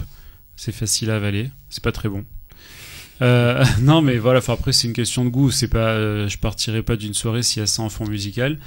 C'est 0.54 0.70
facile 0.70 1.10
à 1.10 1.16
avaler. 1.16 1.50
C'est 1.70 1.82
pas 1.82 1.90
très 1.92 2.08
bon. 2.08 2.24
Euh, 3.22 3.64
non, 3.80 4.00
mais 4.02 4.18
voilà. 4.18 4.38
Enfin, 4.38 4.52
après, 4.52 4.72
c'est 4.72 4.86
une 4.86 4.92
question 4.92 5.24
de 5.24 5.30
goût. 5.30 5.50
C'est 5.50 5.68
pas. 5.68 5.88
euh, 5.90 6.28
je 6.28 6.38
partirai 6.38 6.82
pas 6.82 6.96
d'une 6.96 7.14
soirée 7.14 7.42
s'il 7.42 7.60
y 7.60 7.62
a 7.64 7.66
ça 7.66 7.82
en 7.82 7.88
fond 7.88 8.06
musical. 8.06 8.58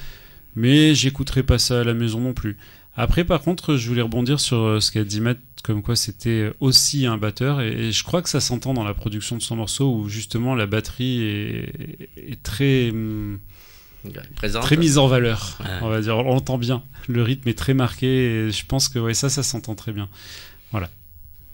Mais 0.55 0.93
j'écouterai 0.95 1.43
pas 1.43 1.57
ça 1.57 1.79
à 1.79 1.83
la 1.85 1.93
maison 1.93 2.19
non 2.19 2.33
plus. 2.33 2.57
Après, 2.95 3.23
par 3.23 3.41
contre, 3.41 3.77
je 3.77 3.87
voulais 3.87 4.01
rebondir 4.01 4.39
sur 4.39 4.57
euh, 4.57 4.79
ce 4.81 4.91
qu'a 4.91 5.03
dit 5.05 5.21
Matt, 5.21 5.37
comme 5.63 5.81
quoi 5.81 5.95
c'était 5.95 6.51
aussi 6.59 7.05
un 7.05 7.17
batteur. 7.17 7.61
Et, 7.61 7.87
et 7.87 7.91
je 7.91 8.03
crois 8.03 8.21
que 8.21 8.27
ça 8.29 8.41
s'entend 8.41 8.73
dans 8.73 8.83
la 8.83 8.93
production 8.93 9.37
de 9.37 9.41
son 9.41 9.55
morceau 9.55 9.93
où 9.95 10.09
justement 10.09 10.55
la 10.55 10.65
batterie 10.67 11.21
est, 11.23 12.09
est 12.17 12.43
très. 12.43 12.89
hum, 12.91 13.39
Présente. 14.35 14.63
très 14.63 14.77
mise 14.77 14.97
en 14.97 15.07
valeur, 15.07 15.57
Ouais. 15.59 15.65
on 15.83 15.89
va 15.89 16.01
dire. 16.01 16.17
On 16.17 16.23
l'entend 16.23 16.57
bien. 16.57 16.83
Le 17.07 17.21
rythme 17.23 17.47
est 17.49 17.57
très 17.57 17.73
marqué 17.75 18.07
et 18.47 18.51
je 18.51 18.65
pense 18.65 18.89
que 18.89 18.97
ouais, 18.99 19.13
ça, 19.13 19.29
ça 19.29 19.43
s'entend 19.43 19.75
très 19.75 19.91
bien. 19.93 20.09
Voilà. 20.71 20.89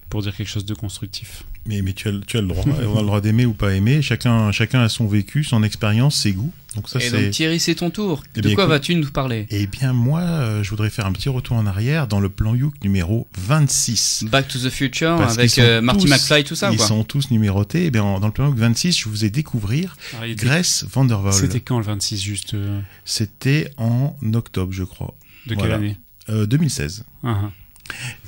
Pour 0.09 0.21
dire 0.21 0.33
quelque 0.35 0.47
chose 0.47 0.63
de 0.65 0.73
constructif. 0.73 1.43
Mais, 1.65 1.81
mais 1.81 1.91
tu, 1.91 2.07
as, 2.07 2.13
tu 2.25 2.37
as 2.37 2.41
le 2.41 2.47
droit. 2.47 2.63
On 2.65 2.97
a 2.97 3.01
le 3.01 3.05
droit 3.07 3.19
d'aimer 3.19 3.45
ou 3.45 3.53
pas 3.53 3.73
aimer. 3.75 4.01
Chacun, 4.01 4.53
chacun 4.53 4.79
a 4.81 4.87
son 4.87 5.05
vécu, 5.05 5.43
son 5.43 5.63
expérience, 5.63 6.15
ses 6.15 6.31
goûts. 6.31 6.53
Donc 6.77 6.87
ça, 6.87 6.99
Et 7.03 7.09
donc 7.09 7.31
Thierry, 7.31 7.59
c'est 7.59 7.75
ton 7.75 7.89
tour. 7.89 8.23
Eh 8.35 8.41
De 8.41 8.53
quoi 8.55 8.67
vas-tu 8.67 8.95
nous 8.95 9.09
parler? 9.11 9.47
Eh 9.49 9.67
bien, 9.67 9.91
moi, 9.91 10.21
euh, 10.21 10.63
je 10.63 10.69
voudrais 10.69 10.89
faire 10.89 11.05
un 11.07 11.11
petit 11.11 11.27
retour 11.27 11.57
en 11.57 11.65
arrière 11.65 12.07
dans 12.07 12.21
le 12.21 12.29
plan 12.29 12.55
Youk 12.55 12.75
numéro 12.85 13.27
26. 13.37 14.25
Back 14.31 14.47
to 14.47 14.59
the 14.59 14.69
Future 14.69 15.17
Parce 15.17 15.37
avec 15.37 15.57
euh, 15.59 15.81
Marty 15.81 16.05
tous- 16.05 16.09
McFly, 16.11 16.43
tout 16.45 16.55
ça 16.55 16.71
Ils 16.71 16.77
quoi 16.77 16.87
sont 16.87 17.03
tous 17.03 17.29
numérotés. 17.31 17.87
Eh 17.87 17.91
bien, 17.91 18.03
en- 18.03 18.19
dans 18.21 18.27
le 18.27 18.33
plan 18.33 18.47
Youk 18.47 18.57
26, 18.57 18.97
je 18.97 19.09
vous 19.09 19.25
ai 19.25 19.29
découvrir 19.29 19.97
Alors, 20.13 20.23
était- 20.25 20.45
Grace 20.45 20.85
Vanderwaal. 20.89 21.33
C'était 21.33 21.59
quand 21.59 21.79
le 21.79 21.83
26 21.85 22.21
juste 22.21 22.53
euh, 22.53 22.79
C'était 23.03 23.71
en 23.75 24.15
octobre, 24.33 24.71
je 24.71 24.83
crois. 24.83 25.15
De 25.47 25.55
Voilà. 25.55 25.75
quelle 25.75 25.83
année? 25.83 25.97
Euh, 26.29 26.45
2016. 26.45 27.03
Ah, 27.23 27.41
ah. 27.45 27.51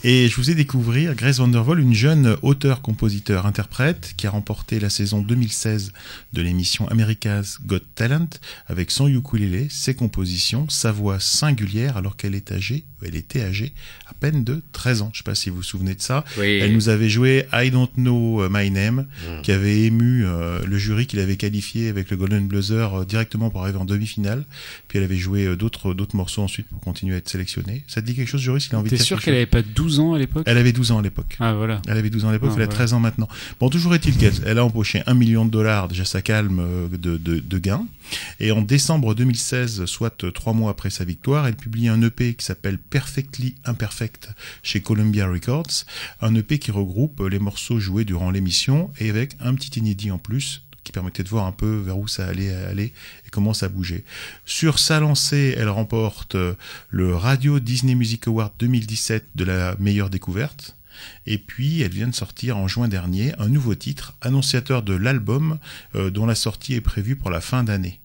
Et 0.04 0.28
je 0.30 0.36
vous 0.36 0.50
ai 0.50 0.56
découvrir 0.56 1.14
Grace 1.16 1.38
Vandervool, 1.38 1.80
une 1.80 1.94
jeune 1.94 2.38
auteur-compositeur-interprète 2.42 4.14
qui 4.18 4.28
a 4.28 4.30
remporté 4.30 4.80
la 4.80 4.90
saison 4.90 5.22
2016 5.22 5.92
de 6.34 6.42
l'émission 6.42 6.88
America's 6.90 7.60
Got 7.66 7.80
Talent 7.96 8.30
avec 8.68 8.92
son 8.92 9.08
ukulélé, 9.08 9.68
ses 9.70 9.94
compositions, 9.96 10.70
sa 10.70 10.92
voix 10.92 11.20
singulière 11.20 11.98
alors 11.98 12.16
qu'elle 12.16 12.36
est 12.36 12.52
âgée, 12.52 12.86
elle 13.06 13.16
était 13.16 13.42
âgée 13.42 13.74
à 14.08 14.14
peine 14.14 14.44
de 14.44 14.62
13 14.74 15.02
ans. 15.02 15.10
Je 15.14 15.20
sais 15.20 15.24
pas 15.24 15.36
si 15.36 15.50
vous 15.50 15.58
vous 15.58 15.64
souvenez 15.64 15.96
de 15.96 16.02
ça. 16.02 16.24
Oui. 16.38 16.60
Elle 16.62 16.74
nous 16.74 16.90
avait 16.90 17.10
joué 17.10 17.46
I 17.54 17.72
Don't 17.72 17.90
Know 17.96 18.48
My 18.50 18.70
Name, 18.72 18.90
Mm. 19.10 19.42
qui 19.42 19.52
avait 19.52 19.82
ému 19.82 20.24
euh, 20.26 20.60
le 20.66 20.78
jury 20.78 21.06
qu'il 21.08 21.20
avait 21.20 21.36
qualifié 21.36 21.90
avec 21.90 22.10
le 22.10 22.18
Golden 22.18 22.48
Buzzer 22.48 22.88
euh, 22.94 23.06
directement 23.06 23.50
pour 23.50 23.64
arriver 23.64 23.78
en 23.78 23.86
demi-finale. 23.86 24.44
Puis 24.88 24.98
elle 24.98 25.04
avait 25.04 25.18
joué 25.18 25.46
euh, 25.46 25.56
d'autres 25.56 25.94
d'autres 25.94 26.16
morceaux 26.16 26.42
ensuite 26.42 26.68
pour 26.68 26.80
continuer 26.80 27.16
à 27.16 27.18
être 27.18 27.30
sélectionnée. 27.30 27.84
Ça 27.88 28.02
te 28.02 28.06
dit 28.06 28.16
quelque 28.16 28.28
chose, 28.30 28.42
jury, 28.42 28.62
s'il 28.62 28.76
a 28.76 28.80
envie 28.80 28.90
de 28.90 28.96
sûr 28.98 29.22
qu'elle 29.22 29.36
pas 29.50 29.62
12 29.62 30.00
ans 30.00 30.14
à 30.14 30.20
l'époque? 30.20 30.44
Elle 30.46 30.58
avait 30.58 30.72
12 30.72 30.92
ans 30.92 31.00
à 31.00 31.02
l'époque. 31.02 31.36
Ah 31.40 31.54
voilà. 31.54 31.82
Elle 31.88 31.98
avait 31.98 32.10
12 32.10 32.26
ans 32.26 32.30
à 32.30 32.32
l'époque, 32.32 32.50
Ah, 32.52 32.56
elle 32.56 32.64
a 32.64 32.66
voilà. 32.66 32.76
13 32.78 32.94
ans 32.94 33.00
maintenant. 33.00 33.28
Bon, 33.60 33.70
toujours 33.70 33.94
est-il 33.96 34.16
qu'elle 34.18 34.34
elle 34.46 34.58
a 34.58 34.66
empoché 34.66 35.04
un 35.06 35.14
million 35.14 35.46
de 35.46 35.52
dollars, 35.52 35.88
déjà 35.88 36.06
ça 36.06 36.22
calme 36.22 36.60
euh, 36.60 36.88
de, 36.90 37.18
de, 37.18 37.40
de 37.40 37.60
gains. 37.60 37.86
Et 38.40 38.52
en 38.52 38.62
décembre 38.62 39.14
2016, 39.16 39.86
soit 39.86 40.26
trois 40.34 40.54
mois 40.54 40.72
après 40.72 40.90
sa 40.90 41.04
victoire, 41.04 41.48
elle 41.48 41.56
publie 41.56 41.88
un 41.88 42.02
EP 42.02 42.34
qui 42.34 42.46
s'appelle 42.46 42.78
Perfectly 42.78 43.56
Imperfect 43.66 44.30
chez 44.64 44.82
Columbia 44.82 45.28
Records. 45.28 45.86
Un 46.22 46.34
EP 46.36 46.58
qui 46.60 46.72
regroupe 46.72 47.22
les 47.30 47.40
morceaux 47.40 47.80
joués 47.80 48.06
durant 48.06 48.32
l'émission 48.32 48.92
et 49.00 49.10
avec 49.10 49.36
un 49.40 49.54
petit 49.54 49.80
inédit 49.80 50.12
en 50.12 50.18
plus 50.18 50.64
qui 50.90 50.92
permettait 50.92 51.22
de 51.22 51.30
voir 51.30 51.46
un 51.46 51.52
peu 51.52 51.78
vers 51.86 52.00
où 52.00 52.08
ça 52.08 52.26
allait 52.26 52.52
aller 52.52 52.94
et 53.28 53.30
comment 53.30 53.54
ça 53.54 53.70
bougeait. 53.70 54.04
Sur 54.44 54.80
sa 54.80 55.00
lancée, 55.00 55.54
elle 55.56 55.70
remporte 55.70 56.34
euh, 56.34 56.56
le 56.90 57.16
Radio 57.16 57.60
Disney 57.60 57.94
Music 57.94 58.26
Award 58.28 58.54
2017 58.58 59.28
de 59.36 59.44
la 59.44 59.76
meilleure 59.78 60.10
découverte. 60.10 60.76
Et 61.28 61.38
puis, 61.38 61.82
elle 61.82 61.92
vient 61.92 62.08
de 62.08 62.16
sortir 62.16 62.58
en 62.58 62.68
juin 62.68 62.88
dernier 62.88 63.36
un 63.38 63.50
nouveau 63.50 63.76
titre, 63.76 64.16
annonciateur 64.22 64.82
de 64.82 64.96
l'album 64.96 65.60
euh, 65.94 66.10
dont 66.10 66.26
la 66.26 66.34
sortie 66.34 66.74
est 66.74 66.82
prévue 66.82 67.16
pour 67.16 67.30
la 67.30 67.40
fin 67.40 67.64
d'année. 67.64 68.00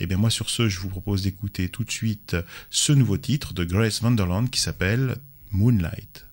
Et 0.00 0.06
bien 0.06 0.16
moi 0.16 0.30
sur 0.30 0.48
ce, 0.48 0.70
je 0.70 0.80
vous 0.80 0.88
propose 0.88 1.20
d'écouter 1.20 1.68
tout 1.68 1.84
de 1.84 1.90
suite 1.90 2.34
ce 2.70 2.92
nouveau 2.92 3.18
titre 3.18 3.52
de 3.52 3.64
Grace 3.64 4.00
Wonderland 4.00 4.48
qui 4.48 4.60
s'appelle 4.60 5.16
Moonlight. 5.50 6.24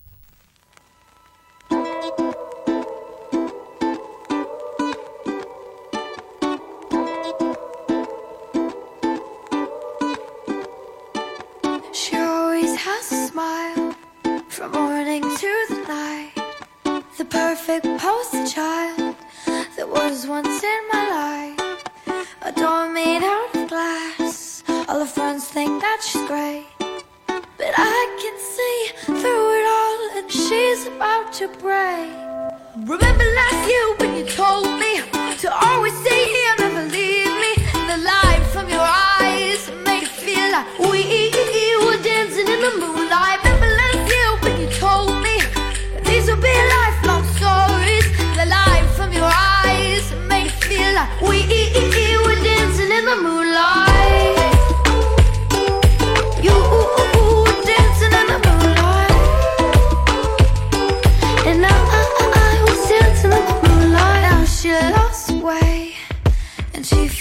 Once 20.30 20.64
in 20.64 20.82
my 20.94 21.06
life. 21.10 21.84
A 22.44 22.52
door 22.52 22.88
made 22.88 23.24
out 23.24 23.56
of 23.56 23.68
glass. 23.68 24.64
All 24.88 25.00
her 25.00 25.06
friends 25.06 25.48
think 25.48 25.82
that 25.82 26.02
she's 26.08 26.22
great. 26.28 26.68
But 27.58 27.74
I 27.76 28.02
can 28.22 28.38
see 28.38 28.82
through 29.22 29.48
it 29.58 29.66
all, 29.78 30.00
and 30.18 30.32
she's 30.32 30.86
about 30.86 31.34
to 31.40 31.48
break. 31.66 32.14
Remember 32.88 33.26
last 33.42 33.62
year 33.72 33.86
when 33.98 34.18
you 34.20 34.26
told 34.26 34.68
me 34.80 35.02
to 35.40 35.50
always 35.66 35.96
stay 36.06 36.24
here, 36.36 36.56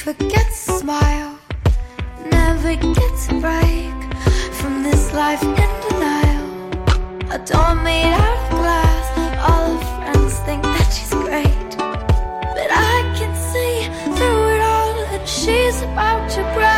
and 0.09 0.17
she 0.17 0.25
forgets 0.25 0.67
to 0.67 0.73
smile. 0.73 1.39
Never 2.31 2.77
gets 2.77 3.29
a 3.29 3.35
break 3.35 4.15
from 4.55 4.83
this 4.83 5.13
life 5.13 5.43
in 5.43 5.71
denial. 5.89 6.49
A 7.31 7.39
door 7.39 7.75
made 7.75 8.13
out 8.13 8.39
of 8.45 8.59
glass. 8.59 9.49
All 9.49 9.77
her 9.77 10.13
friends 10.13 10.39
think 10.41 10.63
that 10.63 10.89
she's 10.93 11.13
great, 11.13 11.77
but 12.57 12.71
I 12.71 13.15
can 13.19 13.35
see 13.37 13.85
through 14.17 14.49
it 14.55 14.61
all 14.61 14.95
that 15.11 15.29
she's 15.29 15.83
about 15.83 16.31
to 16.31 16.43
break. 16.55 16.78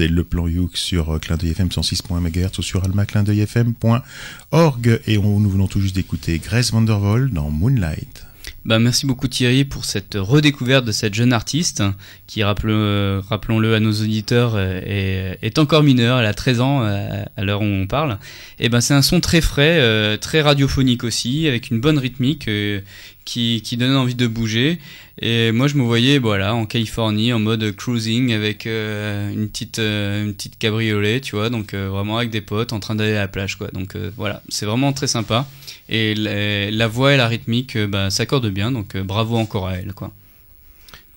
C'est 0.00 0.08
le 0.08 0.24
plan 0.24 0.48
Youk 0.48 0.78
sur 0.78 1.10
euh, 1.10 1.18
Clin 1.18 1.36
d'œil 1.36 1.50
FM 1.50 1.68
106.1 1.68 2.20
MHz 2.20 2.58
ou 2.58 2.62
sur 2.62 2.82
almaclindeuilfm.org 2.82 5.00
et 5.06 5.18
on, 5.18 5.40
nous 5.40 5.50
venons 5.50 5.66
tout 5.66 5.82
juste 5.82 5.94
d'écouter 5.94 6.38
Grace 6.38 6.72
Vandervool 6.72 7.30
dans 7.30 7.50
Moonlight. 7.50 8.24
Bah, 8.64 8.78
merci 8.78 9.04
beaucoup 9.04 9.28
Thierry 9.28 9.66
pour 9.66 9.84
cette 9.84 10.14
redécouverte 10.14 10.86
de 10.86 10.92
cette 10.92 11.12
jeune 11.12 11.34
artiste 11.34 11.82
qui, 12.26 12.42
euh, 12.42 13.20
rappelons-le 13.28 13.74
à 13.74 13.80
nos 13.80 13.92
auditeurs, 13.92 14.52
euh, 14.54 15.34
est, 15.42 15.58
encore 15.58 15.82
mineure, 15.82 16.18
elle 16.18 16.24
a 16.24 16.32
13 16.32 16.62
ans 16.62 16.80
à 16.80 17.44
l'heure 17.44 17.60
où 17.60 17.66
on 17.66 17.86
parle. 17.86 18.18
Et 18.58 18.70
ben 18.70 18.80
c'est 18.80 18.94
un 18.94 19.02
son 19.02 19.20
très 19.20 19.42
frais, 19.42 20.16
très 20.16 20.40
radiophonique 20.40 21.04
aussi, 21.04 21.46
avec 21.46 21.68
une 21.68 21.80
bonne 21.80 21.98
rythmique 21.98 22.48
qui, 23.24 23.76
donne 23.76 23.96
envie 23.96 24.14
de 24.14 24.26
bouger. 24.26 24.78
Et 25.22 25.52
moi 25.52 25.68
je 25.68 25.76
me 25.76 25.82
voyais 25.82 26.18
voilà 26.18 26.54
en 26.54 26.64
Californie 26.64 27.32
en 27.32 27.38
mode 27.38 27.76
cruising 27.76 28.32
avec 28.32 28.66
euh, 28.66 29.30
une 29.30 29.48
petite 29.48 29.78
euh, 29.78 30.24
une 30.24 30.34
petite 30.34 30.58
cabriolet, 30.58 31.20
tu 31.20 31.36
vois, 31.36 31.50
donc 31.50 31.74
euh, 31.74 31.90
vraiment 31.90 32.16
avec 32.16 32.30
des 32.30 32.40
potes 32.40 32.72
en 32.72 32.80
train 32.80 32.94
d'aller 32.94 33.12
à 33.12 33.20
la 33.20 33.28
plage 33.28 33.56
quoi. 33.56 33.68
Donc 33.68 33.96
euh, 33.96 34.10
voilà, 34.16 34.42
c'est 34.48 34.66
vraiment 34.66 34.92
très 34.92 35.06
sympa. 35.06 35.46
Et 35.88 36.14
la, 36.14 36.86
voix 36.86 37.12
et 37.12 37.16
la 37.16 37.26
rythmique 37.26 37.76
bah, 37.76 38.10
s'accordent 38.10 38.50
bien, 38.50 38.70
donc 38.70 38.96
bravo 38.96 39.36
encore 39.36 39.66
à 39.66 39.74
elle 39.74 39.92
quoi. 39.92 40.12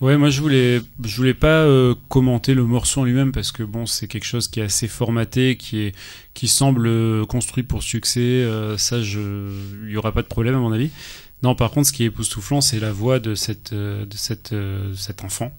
Ouais, 0.01 0.17
moi 0.17 0.29
je 0.29 0.41
voulais, 0.41 0.81
je 1.05 1.15
voulais 1.15 1.35
pas 1.35 1.65
commenter 2.09 2.55
le 2.55 2.63
morceau 2.63 3.01
en 3.01 3.03
lui-même 3.05 3.31
parce 3.31 3.51
que 3.51 3.63
bon, 3.63 3.85
c'est 3.85 4.07
quelque 4.07 4.25
chose 4.25 4.47
qui 4.49 4.59
est 4.59 4.63
assez 4.63 4.87
formaté, 4.87 5.55
qui 5.55 5.79
est, 5.81 5.95
qui 6.33 6.47
semble 6.47 7.25
construit 7.27 7.63
pour 7.63 7.83
succès. 7.83 8.45
ça, 8.77 8.97
il 8.97 9.91
y 9.91 9.95
aura 9.95 10.11
pas 10.11 10.23
de 10.23 10.27
problème 10.27 10.55
à 10.55 10.59
mon 10.59 10.73
avis. 10.73 10.89
Non, 11.43 11.55
par 11.55 11.71
contre, 11.71 11.87
ce 11.87 11.93
qui 11.93 12.03
est 12.03 12.07
époustouflant, 12.07 12.61
c'est 12.61 12.79
la 12.79 12.91
voix 12.91 13.19
de 13.19 13.35
cette, 13.35 13.73
euh, 13.73 14.05
de 14.05 14.15
cette, 14.15 14.53
euh, 14.53 14.93
cet 14.95 15.23
enfant. 15.23 15.53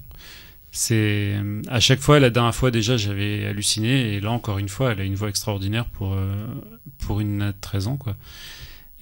C'est 0.72 1.36
à 1.68 1.78
chaque 1.78 2.00
fois, 2.00 2.18
la 2.18 2.30
dernière 2.30 2.54
fois 2.54 2.70
déjà, 2.72 2.96
j'avais 2.96 3.46
halluciné, 3.46 4.14
et 4.14 4.20
là 4.20 4.32
encore 4.32 4.58
une 4.58 4.68
fois, 4.68 4.92
elle 4.92 5.00
a 5.00 5.04
une 5.04 5.14
voix 5.14 5.28
extraordinaire 5.28 5.84
pour 5.86 6.14
euh, 6.14 6.46
pour 6.98 7.20
une 7.20 7.38
nana 7.38 7.52
de 7.52 7.56
13 7.60 7.86
ans, 7.88 7.96
quoi. 7.96 8.16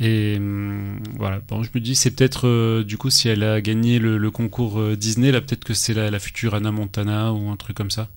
Et 0.00 0.36
hum, 0.38 1.00
voilà. 1.18 1.40
Bon, 1.48 1.62
je 1.62 1.70
me 1.74 1.80
dis, 1.80 1.94
c'est 1.94 2.10
peut-être 2.10 2.46
euh, 2.48 2.84
du 2.84 2.98
coup, 2.98 3.10
si 3.10 3.28
elle 3.28 3.42
a 3.42 3.60
gagné 3.62 3.98
le, 3.98 4.18
le 4.18 4.30
concours 4.30 4.80
euh, 4.80 4.96
Disney, 4.96 5.30
là, 5.32 5.40
peut-être 5.40 5.64
que 5.64 5.74
c'est 5.74 5.94
la, 5.94 6.10
la 6.10 6.18
future 6.18 6.54
Anna 6.54 6.72
Montana 6.72 7.32
ou 7.32 7.48
un 7.50 7.56
truc 7.56 7.76
comme 7.76 7.90
ça. 7.90 8.08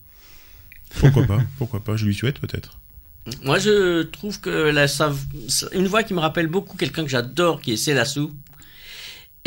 Pourquoi 0.99 1.26
pas 1.26 1.39
Pourquoi 1.57 1.80
pas 1.82 1.95
Je 1.95 2.05
lui 2.05 2.16
souhaite 2.16 2.39
peut-être. 2.39 2.78
Moi, 3.43 3.57
je 3.59 4.03
trouve 4.03 4.39
que 4.39 4.49
la, 4.49 4.88
sa- 4.88 5.13
une 5.74 5.88
voix 5.88 6.03
qui 6.03 6.13
me 6.13 6.20
rappelle 6.20 6.47
beaucoup 6.47 6.78
quelqu'un 6.78 7.03
que 7.03 7.09
j'adore, 7.09 7.59
qui 7.61 7.72
est 7.74 7.78
Célassou. 7.78 8.32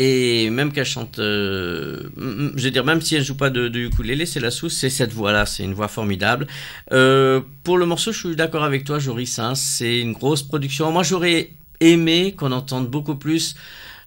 Et 0.01 0.49
même 0.49 0.71
qu'elle 0.71 0.85
chante, 0.85 1.19
euh, 1.19 2.09
je 2.55 2.63
veux 2.63 2.71
dire, 2.71 2.85
même 2.85 3.01
si 3.01 3.15
elle 3.15 3.23
joue 3.23 3.35
pas 3.35 3.49
de, 3.49 3.67
de 3.67 3.79
ukulélé, 3.79 4.25
Célassou, 4.25 4.69
c'est 4.69 4.89
cette 4.89 5.11
voix-là, 5.11 5.45
c'est 5.45 5.63
une 5.63 5.73
voix 5.73 5.89
formidable. 5.89 6.47
Euh, 6.93 7.41
pour 7.65 7.77
le 7.77 7.85
morceau, 7.85 8.13
je 8.13 8.19
suis 8.19 8.35
d'accord 8.35 8.63
avec 8.63 8.85
toi, 8.85 8.97
Joris, 8.97 9.39
hein, 9.39 9.55
c'est 9.55 9.99
une 9.99 10.13
grosse 10.13 10.41
production. 10.41 10.89
Moi, 10.93 11.03
j'aurais 11.03 11.51
aimé 11.81 12.33
qu'on 12.37 12.53
entende 12.53 12.89
beaucoup 12.89 13.15
plus 13.15 13.55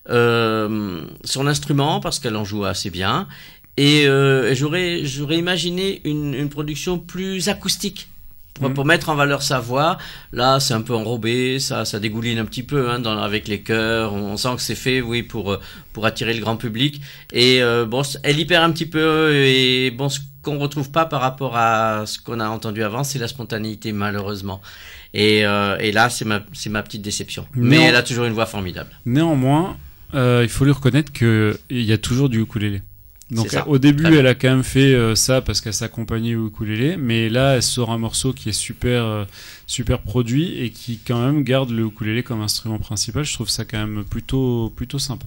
euh, 0.08 1.02
son 1.24 1.46
instrument, 1.46 2.00
parce 2.00 2.18
qu'elle 2.18 2.36
en 2.36 2.44
joue 2.44 2.64
assez 2.64 2.88
bien. 2.88 3.28
Et 3.76 4.06
j'aurais, 4.52 5.04
j'aurais 5.04 5.38
imaginé 5.38 6.02
une 6.04 6.48
production 6.48 6.98
plus 6.98 7.48
acoustique 7.48 8.08
pour, 8.62 8.68
Mhm. 8.70 8.74
pour 8.74 8.84
mettre 8.86 9.08
en 9.10 9.14
valeur 9.14 9.42
sa 9.42 9.60
voix. 9.60 9.98
Là, 10.32 10.60
c'est 10.60 10.72
un 10.74 10.80
peu 10.80 10.94
enrobé, 10.94 11.58
ça, 11.58 11.84
ça 11.84 11.98
dégouline 12.00 12.38
un 12.38 12.44
petit 12.46 12.62
peu 12.62 12.88
hein, 12.90 12.98
dans, 12.98 13.18
avec 13.18 13.48
les 13.48 13.60
chœurs. 13.60 14.14
On, 14.14 14.32
on 14.32 14.36
sent 14.36 14.54
que 14.56 14.62
c'est 14.62 14.74
fait, 14.74 15.00
oui, 15.02 15.22
pour 15.22 15.52
euh, 15.52 15.60
pour 15.92 16.06
attirer 16.06 16.32
le 16.34 16.40
grand 16.40 16.56
public. 16.56 17.00
Et 17.32 17.62
euh, 17.62 17.84
bon, 17.84 18.02
elle 18.22 18.38
y 18.40 18.44
perd 18.46 18.64
un 18.64 18.72
petit 18.72 18.86
peu. 18.86 19.34
Et 19.34 19.90
bon, 19.90 20.08
ce 20.08 20.20
qu'on 20.42 20.58
retrouve 20.58 20.90
pas 20.90 21.04
par 21.06 21.20
rapport 21.20 21.56
à 21.56 22.04
ce 22.06 22.18
qu'on 22.18 22.40
a 22.40 22.48
entendu 22.48 22.82
avant, 22.82 23.04
c'est 23.04 23.18
la 23.18 23.28
spontanéité, 23.28 23.92
malheureusement. 23.92 24.60
Et, 25.14 25.44
euh, 25.44 25.76
et 25.78 25.92
là, 25.92 26.08
c'est 26.08 26.24
ma 26.24 26.40
ma 26.70 26.82
petite 26.82 27.02
déception. 27.02 27.46
Mais 27.54 27.80
elle 27.82 27.96
a 27.96 28.02
toujours 28.02 28.24
une 28.24 28.32
voix 28.32 28.46
formidable. 28.46 28.90
Néanmoins, 29.04 29.76
euh, 30.14 30.40
il 30.42 30.48
faut 30.48 30.64
lui 30.64 30.72
reconnaître 30.72 31.12
que 31.12 31.58
il 31.70 31.82
y 31.82 31.92
a 31.92 31.98
toujours 31.98 32.28
du 32.30 32.40
ukulélé. 32.40 32.80
Donc 33.32 33.48
ça. 33.48 33.66
au 33.66 33.78
début, 33.78 34.14
elle 34.14 34.26
a 34.26 34.34
quand 34.34 34.50
même 34.50 34.62
fait 34.62 34.94
euh, 34.94 35.14
ça 35.14 35.40
parce 35.40 35.60
qu'elle 35.60 35.72
s'accompagnait 35.72 36.34
au 36.34 36.48
ukulélé, 36.48 36.96
mais 36.98 37.30
là, 37.30 37.56
elle 37.56 37.62
sort 37.62 37.90
un 37.90 37.98
morceau 37.98 38.32
qui 38.32 38.50
est 38.50 38.52
super, 38.52 39.04
euh, 39.04 39.24
super 39.66 40.00
produit 40.00 40.58
et 40.60 40.70
qui 40.70 40.98
quand 40.98 41.24
même 41.24 41.42
garde 41.42 41.70
le 41.70 41.86
ukulélé 41.86 42.22
comme 42.22 42.42
instrument 42.42 42.78
principal. 42.78 43.24
Je 43.24 43.32
trouve 43.32 43.48
ça 43.48 43.64
quand 43.64 43.78
même 43.78 44.04
plutôt, 44.04 44.70
plutôt 44.76 44.98
sympa. 44.98 45.26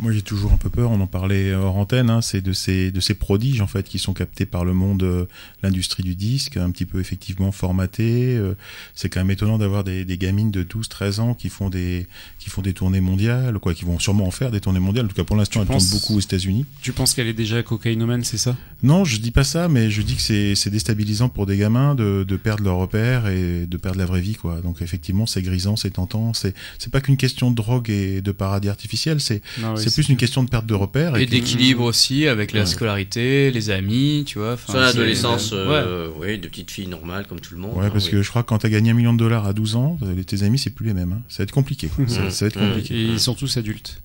Moi, 0.00 0.12
j'ai 0.12 0.22
toujours 0.22 0.52
un 0.52 0.56
peu 0.56 0.70
peur. 0.70 0.90
On 0.90 1.00
en 1.00 1.06
parlait 1.06 1.52
hors 1.54 1.76
antenne. 1.76 2.08
Hein, 2.10 2.22
c'est 2.22 2.40
de 2.40 2.52
ces 2.52 2.90
de 2.90 3.00
ces 3.00 3.14
prodiges 3.14 3.60
en 3.60 3.66
fait 3.66 3.86
qui 3.86 3.98
sont 3.98 4.12
captés 4.14 4.46
par 4.46 4.64
le 4.64 4.72
monde, 4.72 5.02
euh, 5.02 5.26
l'industrie 5.62 6.02
du 6.02 6.14
disque, 6.14 6.56
un 6.56 6.70
petit 6.70 6.86
peu 6.86 7.00
effectivement 7.00 7.52
formaté. 7.52 8.36
euh, 8.36 8.54
c'est 8.94 9.08
quand 9.10 9.20
même 9.20 9.30
étonnant 9.30 9.58
d'avoir 9.58 9.84
des, 9.84 10.04
des 10.04 10.16
gamines 10.18 10.50
de 10.50 10.62
12, 10.62 10.88
13 10.88 11.20
ans 11.20 11.34
qui 11.34 11.48
font 11.50 11.68
des 11.70 12.06
qui 12.38 12.48
font 12.50 12.62
des 12.62 12.72
tournées 12.72 13.00
mondiales, 13.00 13.58
quoi, 13.58 13.74
qui 13.74 13.84
vont 13.84 13.98
sûrement 13.98 14.26
en 14.26 14.30
faire 14.30 14.50
des 14.50 14.60
tournées 14.60 14.80
mondiales. 14.80 15.04
En 15.04 15.08
tout 15.08 15.14
cas, 15.14 15.24
pour 15.24 15.36
l'instant, 15.36 15.60
Tu 15.60 15.66
elles 15.66 15.66
penses- 15.74 15.90
tournent 15.90 16.00
beaucoup 16.00 16.16
aux 16.16 16.20
États-Unis. 16.20 16.64
Tu 16.80 16.92
penses 16.92 17.12
qu'elle 17.12 17.26
est 17.28 17.34
déjà 17.34 17.62
cocaïnomane, 17.62 18.24
c'est 18.24 18.38
ça? 18.38 18.56
Non, 18.82 19.04
je 19.04 19.18
dis 19.18 19.30
pas 19.30 19.44
ça, 19.44 19.68
mais 19.68 19.90
je 19.90 20.00
dis 20.00 20.16
que 20.16 20.22
c'est 20.22 20.54
c'est 20.54 20.70
déstabilisant 20.70 21.28
pour 21.28 21.44
des 21.44 21.58
gamins 21.58 21.94
de, 21.94 22.24
de 22.26 22.36
perdre 22.36 22.64
leur 22.64 22.76
repère 22.76 23.26
et 23.28 23.66
de 23.66 23.76
perdre 23.76 23.98
la 23.98 24.06
vraie 24.06 24.22
vie, 24.22 24.34
quoi. 24.36 24.60
Donc 24.62 24.80
effectivement, 24.80 25.26
c'est 25.26 25.42
grisant, 25.42 25.76
c'est 25.76 25.90
tentant. 25.90 26.32
C'est 26.32 26.54
c'est 26.78 26.90
pas 26.90 27.02
qu'une 27.02 27.18
question 27.18 27.50
de 27.50 27.56
drogue 27.56 27.90
et 27.90 28.22
de 28.22 28.32
paradis 28.32 28.70
artificiel. 28.70 29.20
C'est 29.20 29.42
oui, 29.58 29.82
c'est 29.90 30.02
plus 30.02 30.08
une 30.10 30.16
question 30.16 30.42
de 30.42 30.48
perte 30.48 30.64
de 30.66 30.74
repère. 30.74 31.16
Et 31.16 31.26
d'équilibre 31.26 31.82
aussi 31.84 32.26
avec 32.26 32.52
la 32.52 32.60
Ouais. 32.60 32.66
scolarité, 32.66 33.50
les 33.50 33.70
amis, 33.70 34.24
tu 34.26 34.38
vois. 34.38 34.54
enfin, 34.54 34.72
Sur 34.72 34.80
l'adolescence, 34.80 35.50
euh, 35.52 36.08
oui, 36.18 36.38
de 36.38 36.48
petites 36.48 36.70
filles 36.70 36.86
normales 36.86 37.26
comme 37.28 37.40
tout 37.40 37.54
le 37.54 37.60
monde. 37.60 37.76
Ouais, 37.76 37.86
hein, 37.86 37.90
parce 37.92 38.06
oui. 38.06 38.12
que 38.12 38.22
je 38.22 38.30
crois 38.30 38.42
que 38.42 38.48
quand 38.48 38.58
t'as 38.58 38.68
gagné 38.68 38.90
un 38.90 38.94
million 38.94 39.12
de 39.12 39.18
dollars 39.18 39.46
à 39.46 39.52
12 39.52 39.76
ans, 39.76 39.98
euh, 40.02 40.22
tes 40.22 40.42
amis, 40.42 40.58
c'est 40.58 40.70
plus 40.70 40.86
les 40.86 40.94
mêmes. 40.94 41.12
hein. 41.12 41.22
Ça 41.28 41.38
va 41.38 41.44
être 41.44 41.52
compliqué. 41.52 41.88
quoi. 41.88 42.06
ça, 42.08 42.30
ça 42.30 42.44
va 42.44 42.48
être 42.48 42.60
Mhm. 42.60 42.68
compliqué. 42.68 42.94
Et 42.94 43.02
ils 43.04 43.20
sont 43.20 43.34
tous 43.34 43.56
adultes. 43.56 44.00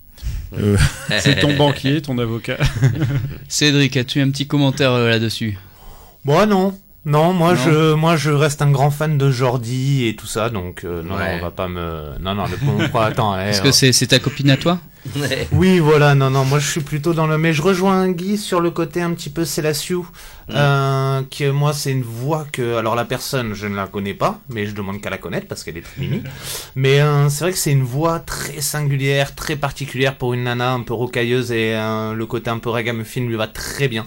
Euh, 0.58 0.76
C'est 1.20 1.40
ton 1.40 1.54
banquier, 1.56 2.02
ton 2.02 2.18
avocat. 2.18 2.56
Cédric, 3.48 3.96
as-tu 3.96 4.20
un 4.20 4.30
petit 4.30 4.46
commentaire 4.46 4.92
euh, 4.92 5.08
là-dessus? 5.08 5.58
Moi 6.24 6.46
non. 6.46 6.76
Non, 7.04 7.32
moi 7.32 7.54
Non. 7.54 7.60
je 7.64 7.94
moi 7.94 8.16
je 8.16 8.30
reste 8.30 8.62
un 8.62 8.70
grand 8.72 8.90
fan 8.90 9.16
de 9.16 9.30
Jordi 9.30 10.06
et 10.06 10.16
tout 10.16 10.26
ça, 10.26 10.50
donc 10.50 10.82
euh, 10.84 11.04
non, 11.04 11.14
Ouais. 11.14 11.32
non, 11.34 11.38
on 11.38 11.42
va 11.44 11.50
pas 11.52 11.68
me. 11.68 12.18
Non, 12.20 12.34
non, 12.34 12.46
le 12.50 12.56
pauvre, 12.56 12.90
quoi, 12.90 13.06
attends. 13.06 13.38
eh, 13.38 13.50
Est-ce 13.50 13.62
que 13.62 13.70
c'est 13.70 13.92
c'est 13.92 14.08
ta 14.08 14.18
copine 14.18 14.50
à 14.50 14.56
toi? 14.56 14.72
Ouais. 14.72 14.78
Oui, 15.52 15.78
voilà, 15.78 16.14
non, 16.14 16.30
non, 16.30 16.44
moi 16.44 16.58
je 16.58 16.70
suis 16.70 16.80
plutôt 16.80 17.14
dans 17.14 17.26
le. 17.26 17.38
Mais 17.38 17.52
je 17.52 17.62
rejoins 17.62 18.08
Guy 18.10 18.36
sur 18.36 18.60
le 18.60 18.70
côté 18.70 19.02
un 19.02 19.12
petit 19.12 19.30
peu 19.30 19.44
Célassiou. 19.44 20.08
Euh, 20.50 21.22
que 21.22 21.50
moi 21.50 21.72
c'est 21.72 21.92
une 21.92 22.02
voix 22.02 22.46
que. 22.52 22.76
Alors 22.76 22.94
la 22.94 23.04
personne, 23.04 23.54
je 23.54 23.66
ne 23.66 23.74
la 23.74 23.86
connais 23.86 24.14
pas, 24.14 24.40
mais 24.48 24.66
je 24.66 24.74
demande 24.74 25.00
qu'à 25.00 25.10
la 25.10 25.18
connaître 25.18 25.48
parce 25.48 25.64
qu'elle 25.64 25.76
est 25.76 25.82
très 25.82 26.00
mimi. 26.00 26.22
Mais 26.76 27.00
euh, 27.00 27.28
c'est 27.28 27.44
vrai 27.44 27.52
que 27.52 27.58
c'est 27.58 27.72
une 27.72 27.82
voix 27.82 28.20
très 28.20 28.60
singulière, 28.60 29.34
très 29.34 29.56
particulière 29.56 30.16
pour 30.16 30.34
une 30.34 30.44
nana 30.44 30.72
un 30.72 30.82
peu 30.82 30.94
rocailleuse 30.94 31.50
et 31.50 31.74
euh, 31.74 32.12
le 32.12 32.26
côté 32.26 32.50
un 32.50 32.58
peu 32.58 32.70
ragamuffin 32.70 33.22
lui 33.22 33.36
va 33.36 33.48
très 33.48 33.88
bien. 33.88 34.06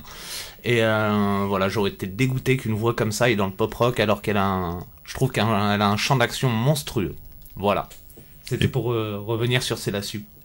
Et 0.63 0.83
euh, 0.83 1.45
voilà, 1.47 1.69
j'aurais 1.69 1.91
été 1.91 2.07
dégoûté 2.07 2.57
qu'une 2.57 2.73
voix 2.73 2.93
comme 2.93 3.11
ça 3.11 3.29
est 3.29 3.35
dans 3.35 3.47
le 3.47 3.53
pop 3.53 3.73
rock 3.73 3.99
alors 3.99 4.21
qu'elle 4.21 4.37
a 4.37 4.45
un. 4.45 4.79
Je 5.03 5.13
trouve 5.13 5.31
qu'elle 5.31 5.43
a 5.43 5.89
un 5.89 5.97
champ 5.97 6.15
d'action 6.15 6.49
monstrueux. 6.49 7.15
Voilà. 7.55 7.89
C'était 8.49 8.67
pour 8.67 8.91
euh, 8.91 9.19
revenir 9.23 9.61
sur 9.61 9.77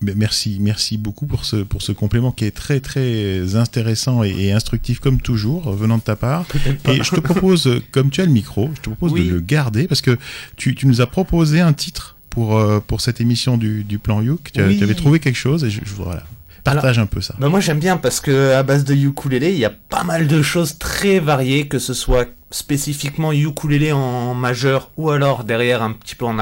mais 0.03 0.13
merci, 0.15 0.59
merci 0.61 0.99
beaucoup 0.99 1.27
pour 1.27 1.45
ce, 1.47 1.57
pour 1.57 1.81
ce 1.81 1.93
complément 1.93 2.33
qui 2.33 2.45
est 2.45 2.51
très, 2.51 2.81
très 2.81 3.57
intéressant 3.57 4.23
et, 4.23 4.31
et 4.39 4.53
instructif 4.53 5.01
comme 5.01 5.21
toujours, 5.21 5.69
euh, 5.69 5.75
venant 5.75 5.97
de 5.97 6.03
ta 6.03 6.15
part. 6.17 6.45
Et 6.89 7.03
je 7.03 7.11
te 7.15 7.21
propose, 7.21 7.67
euh, 7.67 7.83
comme 7.93 8.11
tu 8.11 8.21
as 8.21 8.27
le 8.27 8.31
micro, 8.33 8.71
je 8.75 8.81
te 8.83 8.91
propose 8.91 9.13
Oui. 9.13 9.27
de 9.27 9.33
le 9.35 9.41
garder 9.41 9.89
parce 9.89 10.03
que 10.03 10.19
tu, 10.57 10.75
tu 10.75 10.87
nous 10.87 11.01
as 11.01 11.07
proposé 11.07 11.61
un 11.61 11.73
titre 11.73 12.17
pour, 12.29 12.59
euh, 12.59 12.81
pour 12.87 13.01
cette 13.01 13.21
émission 13.23 13.57
du, 13.57 13.85
du 13.85 13.99
plan 13.99 14.21
Youk. 14.21 14.51
Tu, 14.53 14.61
as- 14.61 14.67
Oui. 14.67 14.77
tu 14.77 14.85
avais 14.85 14.95
trouvé 14.95 15.19
quelque 15.21 15.37
chose 15.39 15.65
et 15.65 15.71
je, 15.71 15.81
je- 15.85 15.95
voilà. 15.95 16.25
Partage 16.65 16.99
un 16.99 17.05
peu 17.07 17.21
ça. 17.21 17.35
Bah 17.39 17.51
moi 17.51 17.61
j'aime 17.61 17.79
bien 17.79 17.99
parce 17.99 18.21
que 18.21 18.53
à 18.53 18.63
base 18.63 18.85
de 18.85 18.95
ukulélé, 18.95 19.53
il 19.53 19.59
y 19.59 19.67
a 19.67 19.71
pas 19.71 20.03
mal 20.03 20.27
de 20.27 20.41
choses 20.43 20.79
très 20.79 21.19
variées, 21.21 21.69
que 21.69 21.79
ce 21.79 21.93
soit 21.93 22.27
spécifiquement 22.51 23.33
ukulélé 23.33 23.93
en 23.93 24.35
majeur 24.35 24.91
ou 24.97 25.11
alors 25.11 25.45
derrière 25.45 25.83
un 25.83 25.93
petit 25.93 26.15
peu 26.15 26.25
en 26.25 26.39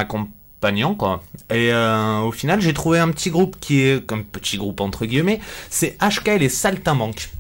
Et 1.51 1.73
euh, 1.73 2.21
au 2.21 2.33
final, 2.33 2.61
j'ai 2.61 2.73
trouvé 2.73 2.99
un 2.99 3.11
petit 3.11 3.31
groupe 3.31 3.57
qui 3.61 3.81
est 3.81 4.05
comme 4.07 4.25
petit 4.25 4.57
groupe 4.57 4.81
entre 4.81 5.07
guillemets, 5.07 5.41
c'est 5.71 5.97
HK 5.99 6.29
et 6.29 6.39
les 6.39 6.49
Saltimbanques. 6.49 7.31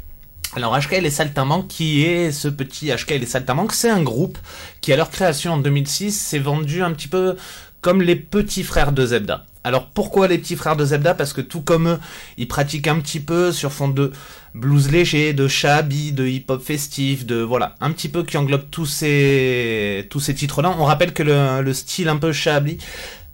Alors 0.54 0.78
HK 0.78 0.94
et 0.94 1.00
les 1.00 1.10
Saltimbanques, 1.10 1.68
qui 1.68 2.02
est 2.02 2.30
ce 2.30 2.48
petit 2.48 2.90
HK 2.90 3.12
et 3.12 3.18
les 3.18 3.26
Saltimbanques 3.26 3.72
C'est 3.72 3.88
un 3.88 4.02
groupe 4.02 4.38
qui 4.80 4.92
à 4.92 4.96
leur 4.96 5.10
création 5.10 5.52
en 5.52 5.58
2006 5.58 6.12
s'est 6.12 6.38
vendu 6.38 6.82
un 6.82 6.92
petit 6.92 7.08
peu 7.08 7.36
comme 7.80 8.02
les 8.02 8.16
petits 8.16 8.62
frères 8.62 8.92
de 8.92 9.06
Zebda. 9.06 9.46
Alors 9.64 9.86
pourquoi 9.86 10.28
les 10.28 10.38
petits 10.38 10.56
frères 10.56 10.76
de 10.76 10.84
Zebda 10.84 11.14
Parce 11.14 11.32
que 11.32 11.40
tout 11.40 11.60
comme 11.60 11.88
eux, 11.88 11.98
ils 12.36 12.48
pratiquent 12.48 12.88
un 12.88 12.98
petit 12.98 13.20
peu 13.20 13.52
sur 13.52 13.72
fond 13.72 13.88
de 13.88 14.12
blues 14.54 14.90
léger, 14.90 15.32
de 15.32 15.48
shabi, 15.48 16.12
de 16.12 16.26
hip-hop 16.26 16.62
festif, 16.62 17.24
de 17.26 17.36
voilà, 17.36 17.76
un 17.80 17.90
petit 17.92 18.08
peu 18.08 18.22
qui 18.22 18.36
englobe 18.36 18.64
tous 18.70 18.86
ces 18.86 20.06
tous 20.10 20.20
ces 20.20 20.34
titres-là. 20.34 20.74
On 20.78 20.84
rappelle 20.84 21.12
que 21.12 21.22
le, 21.22 21.62
le 21.62 21.72
style 21.72 22.08
un 22.08 22.16
peu 22.16 22.32
shabi, 22.32 22.78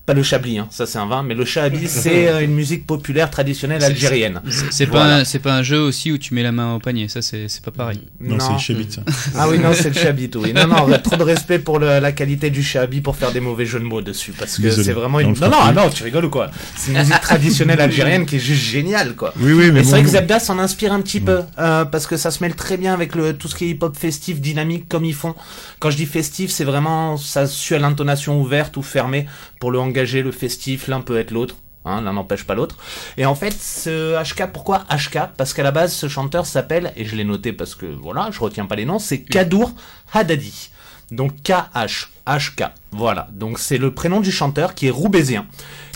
pas 0.08 0.14
le 0.14 0.22
chablis, 0.22 0.58
hein, 0.58 0.66
ça 0.70 0.86
c'est 0.86 0.98
un 0.98 1.06
vin, 1.06 1.22
mais 1.22 1.34
le 1.34 1.44
shabi 1.44 1.86
c'est 2.02 2.28
euh, 2.28 2.40
une 2.42 2.54
musique 2.54 2.86
populaire 2.86 3.30
traditionnelle 3.30 3.84
algérienne. 3.84 4.40
C'est 4.70 4.86
Voilà. 4.86 5.04
pas 5.04 5.14
un- 5.20 5.24
c'est 5.24 5.38
pas 5.38 5.52
un 5.54 5.62
jeu 5.62 5.78
aussi 5.80 6.10
où 6.10 6.16
tu 6.18 6.32
mets 6.34 6.42
la 6.42 6.50
main 6.52 6.74
au 6.74 6.78
panier, 6.78 7.08
ça 7.08 7.20
c'est 7.22 7.46
c'est 7.48 7.62
pas 7.62 7.70
pareil. 7.70 8.00
Non, 8.20 8.38
c'est 8.40 8.58
Chabit, 8.58 8.90
ça. 8.90 9.02
Ah 9.36 9.48
oui, 9.50 9.58
non, 9.58 9.72
c'est 9.74 9.90
le 9.90 9.94
chabit, 9.94 10.30
oui. 10.36 10.52
Non, 10.54 10.66
non, 10.66 10.86
trop 11.04 11.16
de 11.16 11.22
respect 11.22 11.58
pour 11.58 11.78
le- 11.78 12.00
la 12.00 12.12
qualité 12.12 12.48
du 12.50 12.62
chabit 12.62 13.02
pour 13.02 13.16
faire 13.16 13.32
des 13.32 13.40
mauvais 13.40 13.66
jeux 13.66 13.78
de 13.80 13.84
mots 13.84 14.00
dessus, 14.00 14.32
parce 14.32 14.56
que 14.58 14.70
c'est 14.70 14.92
vraiment 14.92 15.20
une... 15.20 15.34
le 15.34 15.40
Non, 15.40 15.50
non, 15.50 15.58
ah 15.60 15.72
non, 15.72 15.90
tu 15.90 16.02
rigoles 16.04 16.24
ou 16.24 16.30
quoi? 16.30 16.50
C'est 16.76 16.92
une 16.92 16.98
musique 16.98 17.20
traditionnelle 17.20 17.80
algérienne 17.80 18.24
qui 18.24 18.36
est 18.36 18.40
juste 18.50 18.62
géniale, 18.64 19.14
quoi. 19.14 19.34
Oui, 19.38 19.52
oui, 19.52 19.70
mais 19.70 19.80
c'est 19.80 19.84
bon, 19.84 19.90
vrai 19.90 20.02
que 20.02 20.08
Zebda 20.08 20.38
s'en 20.40 20.58
inspire 20.58 20.92
un 20.94 21.00
petit 21.02 21.20
peu, 21.20 21.40
euh, 21.58 21.84
parce 21.84 22.06
que 22.06 22.16
ça 22.16 22.30
se 22.30 22.42
mêle 22.42 22.54
très 22.54 22.76
bien 22.78 22.94
avec 22.94 23.14
le, 23.14 23.34
tout 23.36 23.48
ce 23.48 23.54
qui 23.54 23.64
est 23.66 23.68
hip-hop 23.68 23.94
festif, 23.96 24.40
dynamique, 24.40 24.88
comme 24.88 25.04
ils 25.04 25.14
font. 25.14 25.34
Quand 25.80 25.90
je 25.90 25.96
dis 25.96 26.06
festif, 26.06 26.50
c'est 26.50 26.64
vraiment, 26.64 27.16
ça 27.18 27.46
suit 27.46 27.74
à 27.74 27.78
l'intonation 27.78 28.40
ouverte 28.40 28.76
ou 28.78 28.82
fermée, 28.82 29.26
pour 29.60 29.70
le 29.70 29.78
engager, 29.78 30.22
le 30.22 30.32
festif, 30.32 30.88
l'un 30.88 31.00
peut 31.00 31.18
être 31.18 31.30
l'autre. 31.30 31.56
Hein, 31.84 32.02
l'un 32.02 32.12
n'empêche 32.12 32.44
pas 32.44 32.54
l'autre. 32.54 32.76
Et 33.16 33.24
en 33.24 33.34
fait, 33.34 33.52
ce 33.52 34.22
HK, 34.22 34.52
pourquoi 34.52 34.84
HK 34.90 35.30
Parce 35.36 35.54
qu'à 35.54 35.62
la 35.62 35.70
base, 35.70 35.94
ce 35.94 36.08
chanteur 36.08 36.44
s'appelle, 36.44 36.92
et 36.96 37.04
je 37.04 37.16
l'ai 37.16 37.24
noté 37.24 37.52
parce 37.52 37.74
que 37.74 37.86
voilà, 37.86 38.30
je 38.30 38.40
retiens 38.40 38.66
pas 38.66 38.76
les 38.76 38.84
noms, 38.84 38.98
c'est 38.98 39.20
Kadour 39.20 39.72
Haddadi. 40.12 40.70
Donc 41.10 41.32
KH, 41.42 42.10
HK. 42.26 42.64
Voilà. 42.92 43.28
Donc 43.32 43.58
c'est 43.58 43.78
le 43.78 43.94
prénom 43.94 44.20
du 44.20 44.30
chanteur 44.30 44.74
qui 44.74 44.88
est 44.88 44.90
roubaisien, 44.90 45.46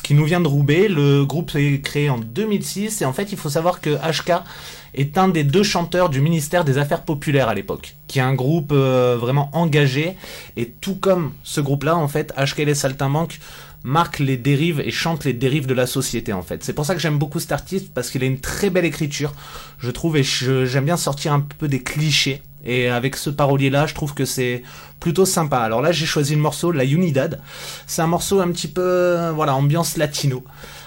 qui 0.03 0.15
nous 0.15 0.25
vient 0.25 0.41
de 0.41 0.49
Roubaix. 0.49 0.89
Le 0.89 1.25
groupe 1.25 1.51
s'est 1.51 1.81
créé 1.85 2.09
en 2.09 2.19
2006 2.19 3.03
et 3.03 3.05
en 3.05 3.13
fait, 3.13 3.31
il 3.31 3.37
faut 3.37 3.51
savoir 3.51 3.81
que 3.81 3.91
HK 3.91 4.33
est 4.95 5.19
un 5.19 5.29
des 5.29 5.45
deux 5.45 5.63
chanteurs 5.63 6.09
du 6.09 6.21
ministère 6.21 6.65
des 6.65 6.79
Affaires 6.79 7.03
populaires 7.03 7.49
à 7.49 7.55
l'époque, 7.55 7.97
qui 8.09 8.19
est 8.19 8.23
un 8.23 8.35
groupe 8.35 8.73
euh, 8.73 9.17
vraiment 9.19 9.51
engagé 9.53 10.17
et 10.57 10.69
tout 10.69 10.97
comme 10.97 11.33
ce 11.43 11.61
groupe-là, 11.61 11.97
en 11.97 12.09
fait, 12.09 12.33
HK 12.37 12.61
et 12.61 12.65
les 12.67 12.75
Saltimbanques 12.75 13.39
marque 13.85 14.19
les 14.19 14.37
dérives 14.37 14.81
et 14.81 14.91
chante 14.91 15.25
les 15.25 15.33
dérives 15.33 15.67
de 15.67 15.75
la 15.75 15.87
société 15.87 16.33
en 16.33 16.43
fait. 16.43 16.63
C'est 16.63 16.73
pour 16.73 16.87
ça 16.87 16.95
que 16.95 17.01
j'aime 17.01 17.19
beaucoup 17.19 17.41
cet 17.41 17.53
artiste 17.53 17.93
parce 17.93 18.11
qu'il 18.11 18.23
a 18.23 18.27
une 18.27 18.39
très 18.41 18.71
belle 18.71 18.85
écriture, 18.85 19.33
je 19.79 19.91
trouve, 19.91 20.17
et 20.17 20.23
j'aime 20.23 20.85
bien 20.85 20.97
sortir 20.97 21.33
un 21.33 21.41
peu 21.41 21.69
des 21.69 21.83
clichés. 21.83 22.43
Et 22.65 22.89
avec 22.89 23.17
ce 23.17 23.29
parolier 23.29 23.71
là, 23.71 23.87
je 23.87 23.95
trouve 23.95 24.15
que 24.15 24.25
c'est 24.25 24.63
plutôt 25.01 25.25
sympa. 25.25 25.59
Alors 25.59 25.83
là, 25.83 25.91
j'ai 25.91 26.07
choisi 26.07 26.37
le 26.37 26.41
morceau 26.41 26.71
La 26.71 26.85
Unidad. 26.85 27.41
C'est 27.89 28.03
un 28.03 28.07
morceau 28.07 28.41
un 28.41 28.53
petit 28.53 28.69
peu, 28.69 28.83
euh, 28.83 29.33
voilà, 29.33 29.57
ambiance 29.57 29.97
latino. 29.97 30.45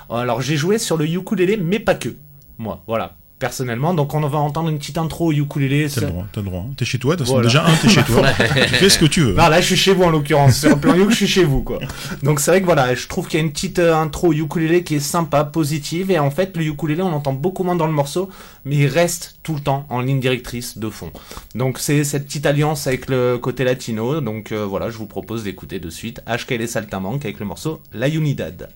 Alors 0.10 0.42
j'ai 0.42 0.56
joué 0.56 0.78
sur 0.78 0.96
le 0.96 1.06
ukulélé, 1.06 1.58
mais 1.58 1.80
pas 1.80 1.96
que. 1.96 2.16
Moi, 2.58 2.82
voilà, 2.88 3.16
personnellement. 3.46 3.94
Donc 3.94 4.14
on 4.14 4.22
va 4.22 4.38
entendre 4.40 4.70
une 4.70 4.78
petite 4.78 4.98
intro 4.98 5.28
au 5.28 5.32
ukulélé. 5.32 5.88
T'as 5.94 6.02
le 6.02 6.08
droit, 6.08 6.26
t'as 6.32 6.42
le 6.42 6.48
droit. 6.48 6.66
T'es 6.78 6.86
chez 6.86 6.98
toi, 7.00 7.16
de 7.16 7.20
toute 7.20 7.28
façon, 7.28 7.34
Voilà. 7.36 7.48
déjà 7.48 7.66
un, 7.66 7.76
t'es 7.76 7.90
chez 7.90 8.04
toi. 8.04 8.24
tu 8.68 8.76
fais 8.76 8.90
ce 8.90 8.98
que 8.98 9.06
tu 9.06 9.22
veux. 9.22 9.34
Non, 9.34 9.48
là, 9.48 9.62
je 9.62 9.66
suis 9.68 9.78
chez 9.78 9.94
vous 9.94 10.04
en 10.04 10.10
l'occurrence. 10.10 10.56
C'est 10.56 10.72
un 10.72 10.78
peu 10.78 10.94
mieux 10.94 11.06
que 11.06 11.12
je 11.12 11.18
suis 11.18 11.28
chez 11.28 11.44
vous, 11.44 11.62
quoi. 11.62 11.80
Donc 12.24 12.40
c'est 12.40 12.52
vrai 12.52 12.62
que 12.62 12.66
voilà, 12.66 12.96
je 12.96 13.08
trouve 13.08 13.28
qu'il 13.28 13.40
y 13.40 13.44
a 13.44 13.46
une 13.46 13.52
petite 13.52 13.80
euh, 13.80 13.96
intro 13.96 14.34
ukulélé 14.34 14.84
qui 14.84 14.96
est 14.96 15.00
sympa, 15.00 15.44
positive, 15.44 16.12
et 16.12 16.20
en 16.20 16.32
fait, 16.32 16.58
le 16.58 16.64
ukulélé, 16.64 17.02
on 17.02 17.10
l'entend 17.12 17.34
beaucoup 17.34 17.64
moins 17.64 17.76
dans 17.76 17.88
le 17.88 17.94
morceau, 17.94 18.30
mais 18.66 18.76
il 18.78 18.88
reste 18.88 19.36
tout 19.44 19.54
le 19.54 19.60
temps 19.62 19.86
en 19.90 20.02
ligne 20.02 20.20
directrice 20.20 20.78
de 20.78 20.90
fond. 20.90 21.12
Donc 21.54 21.80
c'est 21.80 22.04
cette 22.04 22.26
petite 22.26 22.46
alliance 22.46 22.88
avec 22.88 23.10
le 23.10 23.38
côté 23.38 23.64
latino. 23.64 24.22
Donc 24.22 24.52
euh, 24.52 24.66
voilà, 24.66 24.90
je 24.90 24.98
vous 24.98 25.06
propose 25.06 25.44
d'écouter 25.44 25.80
de 25.80 25.90
suite 25.90 26.22
HKL 26.28 26.68
Saltamanque 26.68 27.24
avec 27.26 27.40
le 27.40 27.46
morceau 27.46 27.80
La 27.94 28.08
Unidad. 28.08 28.70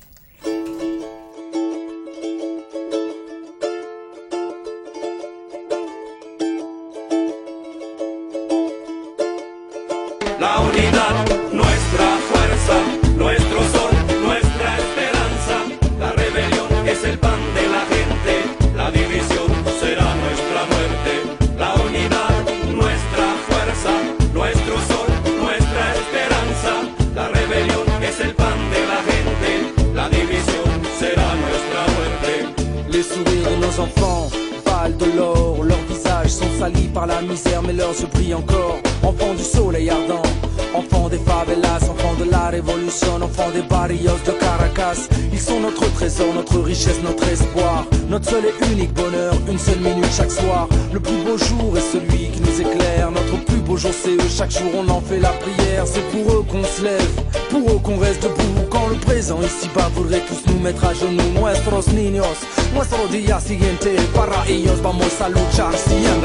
Nuestro 63.00 63.18
día 63.18 63.40
siguiente, 63.40 63.96
para 64.14 64.46
ellos 64.46 64.82
vamos 64.82 65.22
a 65.22 65.30
luchar 65.30 65.74
siempre. 65.78 66.19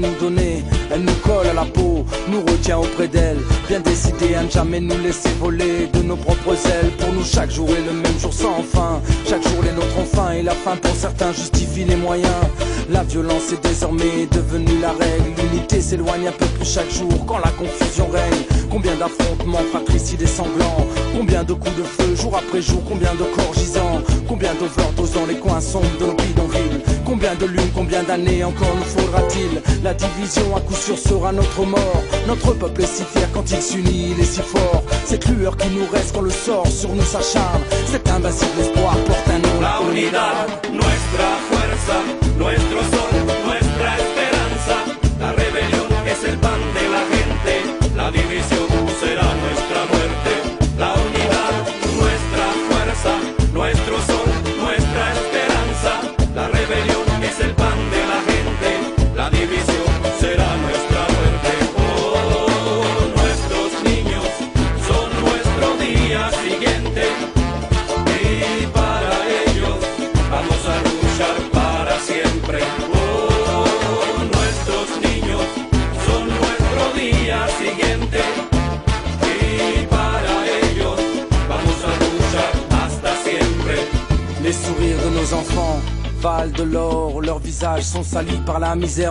Nous 0.00 0.14
donner. 0.18 0.64
Elle 0.90 1.02
nous 1.02 1.14
colle 1.22 1.46
à 1.46 1.52
la 1.52 1.64
peau, 1.64 2.04
nous 2.28 2.40
retient 2.40 2.78
auprès 2.78 3.08
d'elle, 3.08 3.38
bien 3.68 3.80
décidée 3.80 4.34
à 4.34 4.42
ne 4.42 4.50
jamais 4.50 4.80
nous 4.80 4.98
laisser 4.98 5.28
voler 5.38 5.86
de 5.92 6.02
nos 6.02 6.16
propres 6.16 6.54
ailes. 6.66 6.90
Pour 6.98 7.12
nous, 7.12 7.24
chaque 7.24 7.50
jour 7.50 7.68
est 7.70 7.84
le 7.86 7.92
même 7.92 8.18
jour 8.18 8.32
sans 8.32 8.62
fin. 8.62 9.00
Chaque 9.28 9.42
jour 9.42 9.62
les 9.62 9.72
nôtres 9.72 10.06
faim 10.12 10.32
et 10.32 10.42
la 10.42 10.52
faim 10.52 10.76
pour 10.80 10.94
certains 10.94 11.32
justifie 11.32 11.84
les 11.84 11.96
moyens. 11.96 12.44
La 12.90 13.04
violence 13.04 13.52
est 13.52 13.62
désormais 13.62 14.26
devenue 14.32 14.80
la 14.80 14.90
règle. 14.90 15.30
L'unité 15.40 15.80
s'éloigne 15.80 16.26
un 16.28 16.32
peu 16.32 16.46
plus 16.46 16.68
chaque 16.68 16.90
jour 16.90 17.24
quand 17.26 17.38
la 17.38 17.50
confusion 17.50 18.08
règne. 18.08 18.42
Combien 18.70 18.94
d'affrontements 18.96 19.64
fratricides 19.70 20.22
et 20.22 20.26
sanglants 20.26 20.86
Combien 21.16 21.44
de 21.44 21.52
coups 21.52 21.76
de 21.76 21.82
feu 21.82 22.14
jour 22.14 22.36
après 22.36 22.62
jour 22.62 22.82
Combien 22.88 23.12
de 23.14 23.24
corps 23.34 23.54
gisants 23.54 24.00
Combien 24.28 24.54
d'overdoses 24.54 25.12
dans 25.12 25.26
les 25.26 25.36
coins 25.36 25.60
sombres 25.60 25.90
de 26.00 26.06
nos 26.06 26.14
bidonvilles 26.14 26.80
Combien 27.04 27.34
de 27.34 27.46
lunes, 27.46 27.70
combien 27.74 28.02
d'années 28.04 28.44
encore 28.44 28.74
nous 28.76 28.84
faudra-t-il 28.84 29.60
La 29.82 29.94
division 29.94 30.54
à 30.54 30.60
coup 30.60 30.74
sûr 30.74 30.98
sera 30.98 31.32
notre 31.32 31.64
mort. 31.64 32.02
Notre 32.26 32.52
peuple 32.52 32.82
est 32.82 32.86
si 32.86 33.02
fier 33.02 33.28
quand 33.32 33.50
il 33.50 33.62
s'unit, 33.62 34.10
il 34.10 34.20
est 34.20 34.24
si 34.24 34.42
fort. 34.42 34.82
Cette 35.06 35.26
lueur 35.28 35.56
qui 35.56 35.68
nous 35.68 35.86
reste 35.90 36.14
quand 36.14 36.20
le 36.20 36.30
sort 36.30 36.66
sur 36.66 36.90
nous 36.90 37.02
s'acharne. 37.02 37.62
Cet 37.86 38.08
invincible 38.10 38.60
espoir 38.60 38.94
porte 39.06 39.28
un 39.28 39.38
nom 39.38 39.60
La 39.60 39.80
unidad, 39.90 40.48
nuestra 40.70 41.28
fuerza, 41.48 41.98
nuestro 42.38 42.99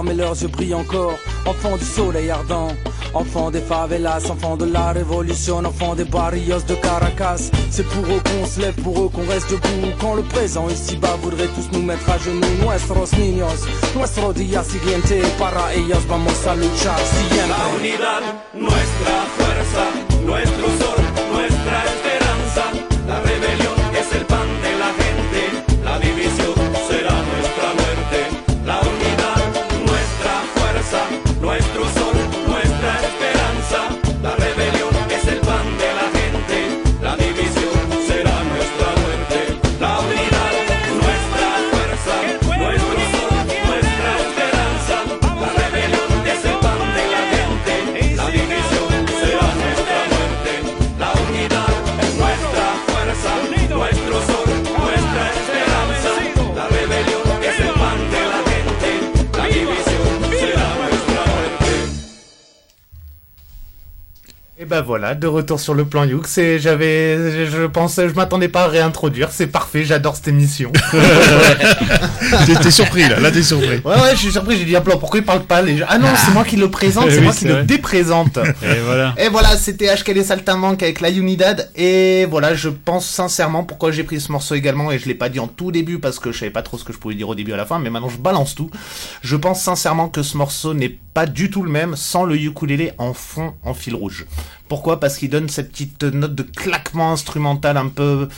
mais 0.04 0.14
leurs 0.14 0.40
yeux 0.42 0.48
brillent 0.48 0.76
encore. 0.76 1.18
Enfants 1.46 1.78
du 1.78 1.86
soleil 1.86 2.30
ardent, 2.30 2.70
enfants 3.14 3.50
des 3.50 3.62
favelas, 3.62 4.30
enfants 4.30 4.56
de 4.56 4.66
la 4.66 4.92
révolution, 4.92 5.58
enfants 5.66 5.96
des 5.96 6.04
barrios 6.06 6.62
de 6.68 6.76
Caracas. 6.76 7.50
C'est 7.72 7.88
pour 7.88 8.04
eux 8.06 8.22
qu'on 8.24 8.46
se 8.46 8.60
lève, 8.62 8.76
pour 8.84 9.02
eux 9.04 9.10
qu'on 9.10 9.26
reste 9.28 9.50
debout. 9.50 9.92
Quand 10.00 10.16
le 10.16 10.24
présent 10.24 10.68
ici-bas 10.70 11.18
voudrait 11.22 11.48
tous 11.48 11.70
nous 11.76 11.84
mettre 11.84 12.10
à 12.10 12.18
genoux, 12.18 12.56
nuestros 12.64 13.12
niños, 13.18 13.66
nuestro 13.96 14.34
día 14.34 14.64
siguiente, 14.64 15.22
para 15.40 15.74
ellos 15.74 16.06
vamos 16.08 16.46
a 16.46 16.56
luchar 16.56 17.00
siempre. 17.00 18.49
Voilà, 64.90 65.14
de 65.14 65.28
retour 65.28 65.60
sur 65.60 65.76
le 65.76 65.86
plan 65.86 66.04
Youk. 66.04 66.26
C'est, 66.26 66.58
j'avais, 66.58 67.46
je 67.46 67.68
pensais, 67.68 68.10
je 68.10 68.16
m'attendais 68.16 68.48
pas 68.48 68.64
à 68.64 68.68
réintroduire. 68.68 69.30
C'est 69.32 69.46
parfait, 69.46 69.86
j'adore 69.86 70.16
cette 70.16 70.30
émission. 70.30 70.72
T'es 72.64 72.72
surpris 72.72 73.08
là, 73.08 73.20
là 73.20 73.30
t'es 73.30 73.44
surpris. 73.44 73.78
Ouais, 73.86 73.94
ouais, 73.94 74.12
je 74.14 74.18
suis 74.18 74.32
surpris. 74.32 74.58
J'ai 74.58 74.66
dit, 74.66 74.76
ah, 74.76 74.82
pourquoi 74.82 75.20
il 75.20 75.26
parle 75.26 75.44
pas 75.44 75.62
les 75.62 75.78
gens? 75.78 75.86
Ah 75.88 76.00
non, 76.00 76.08
c'est 76.16 76.34
moi 76.34 76.44
qui 76.44 76.56
le 76.56 76.72
présente, 76.72 77.06
Eh 77.08 77.12
c'est 77.12 77.18
oui, 77.20 77.24
moi 77.24 77.34
qui 77.34 77.46
le 77.46 77.54
vrai. 77.54 77.64
déprésente. 77.66 78.38
Et 78.64 78.80
voilà. 78.84 79.14
Et 79.20 79.30
voilà, 79.30 79.56
c'était 79.58 79.96
HKL 79.96 80.18
et 80.18 80.24
Saltimbanque 80.24 80.82
avec 80.82 81.02
la 81.02 81.12
Unidad. 81.12 81.70
Et 81.76 82.26
voilà, 82.26 82.56
je 82.56 82.70
pense 82.70 83.06
sincèrement 83.06 83.64
pourquoi 83.64 83.92
j'ai 83.92 84.04
pris 84.04 84.20
ce 84.20 84.32
morceau 84.32 84.56
également. 84.56 84.92
Et 84.92 84.98
je 84.98 85.06
l'ai 85.06 85.14
pas 85.14 85.30
dit 85.30 85.40
en 85.40 85.48
tout 85.48 85.72
début 85.72 86.00
parce 86.00 86.18
que 86.18 86.32
je 86.32 86.40
savais 86.40 86.52
pas 86.52 86.64
trop 86.64 86.80
ce 86.80 86.84
que 86.84 86.94
je 86.94 86.98
pouvais 86.98 87.14
dire 87.14 87.30
au 87.30 87.36
début 87.36 87.54
à 87.54 87.58
la 87.58 87.66
fin. 87.68 87.78
Mais 87.78 87.92
maintenant, 87.92 88.10
je 88.10 88.18
balance 88.18 88.56
tout. 88.56 88.72
Je 89.22 89.36
pense 89.36 89.62
sincèrement 89.62 90.10
que 90.10 90.24
ce 90.24 90.36
morceau 90.36 90.74
n'est 90.74 90.98
pas 91.14 91.28
du 91.28 91.52
tout 91.52 91.62
le 91.62 91.70
même 91.72 91.96
sans 91.96 92.24
le 92.24 92.36
ukulélé 92.36 92.94
en 92.98 93.14
fond, 93.14 93.54
en 93.64 93.74
fil 93.74 93.94
rouge. 93.96 94.26
Pourquoi? 94.70 95.00
Parce 95.02 95.18
qu'il 95.18 95.30
donne 95.30 95.50
cette 95.50 95.72
petite 95.72 96.04
note 96.04 96.36
de 96.36 96.44
claquement 96.44 97.12
instrumental 97.12 97.76
un 97.76 97.90
peu, 97.90 98.30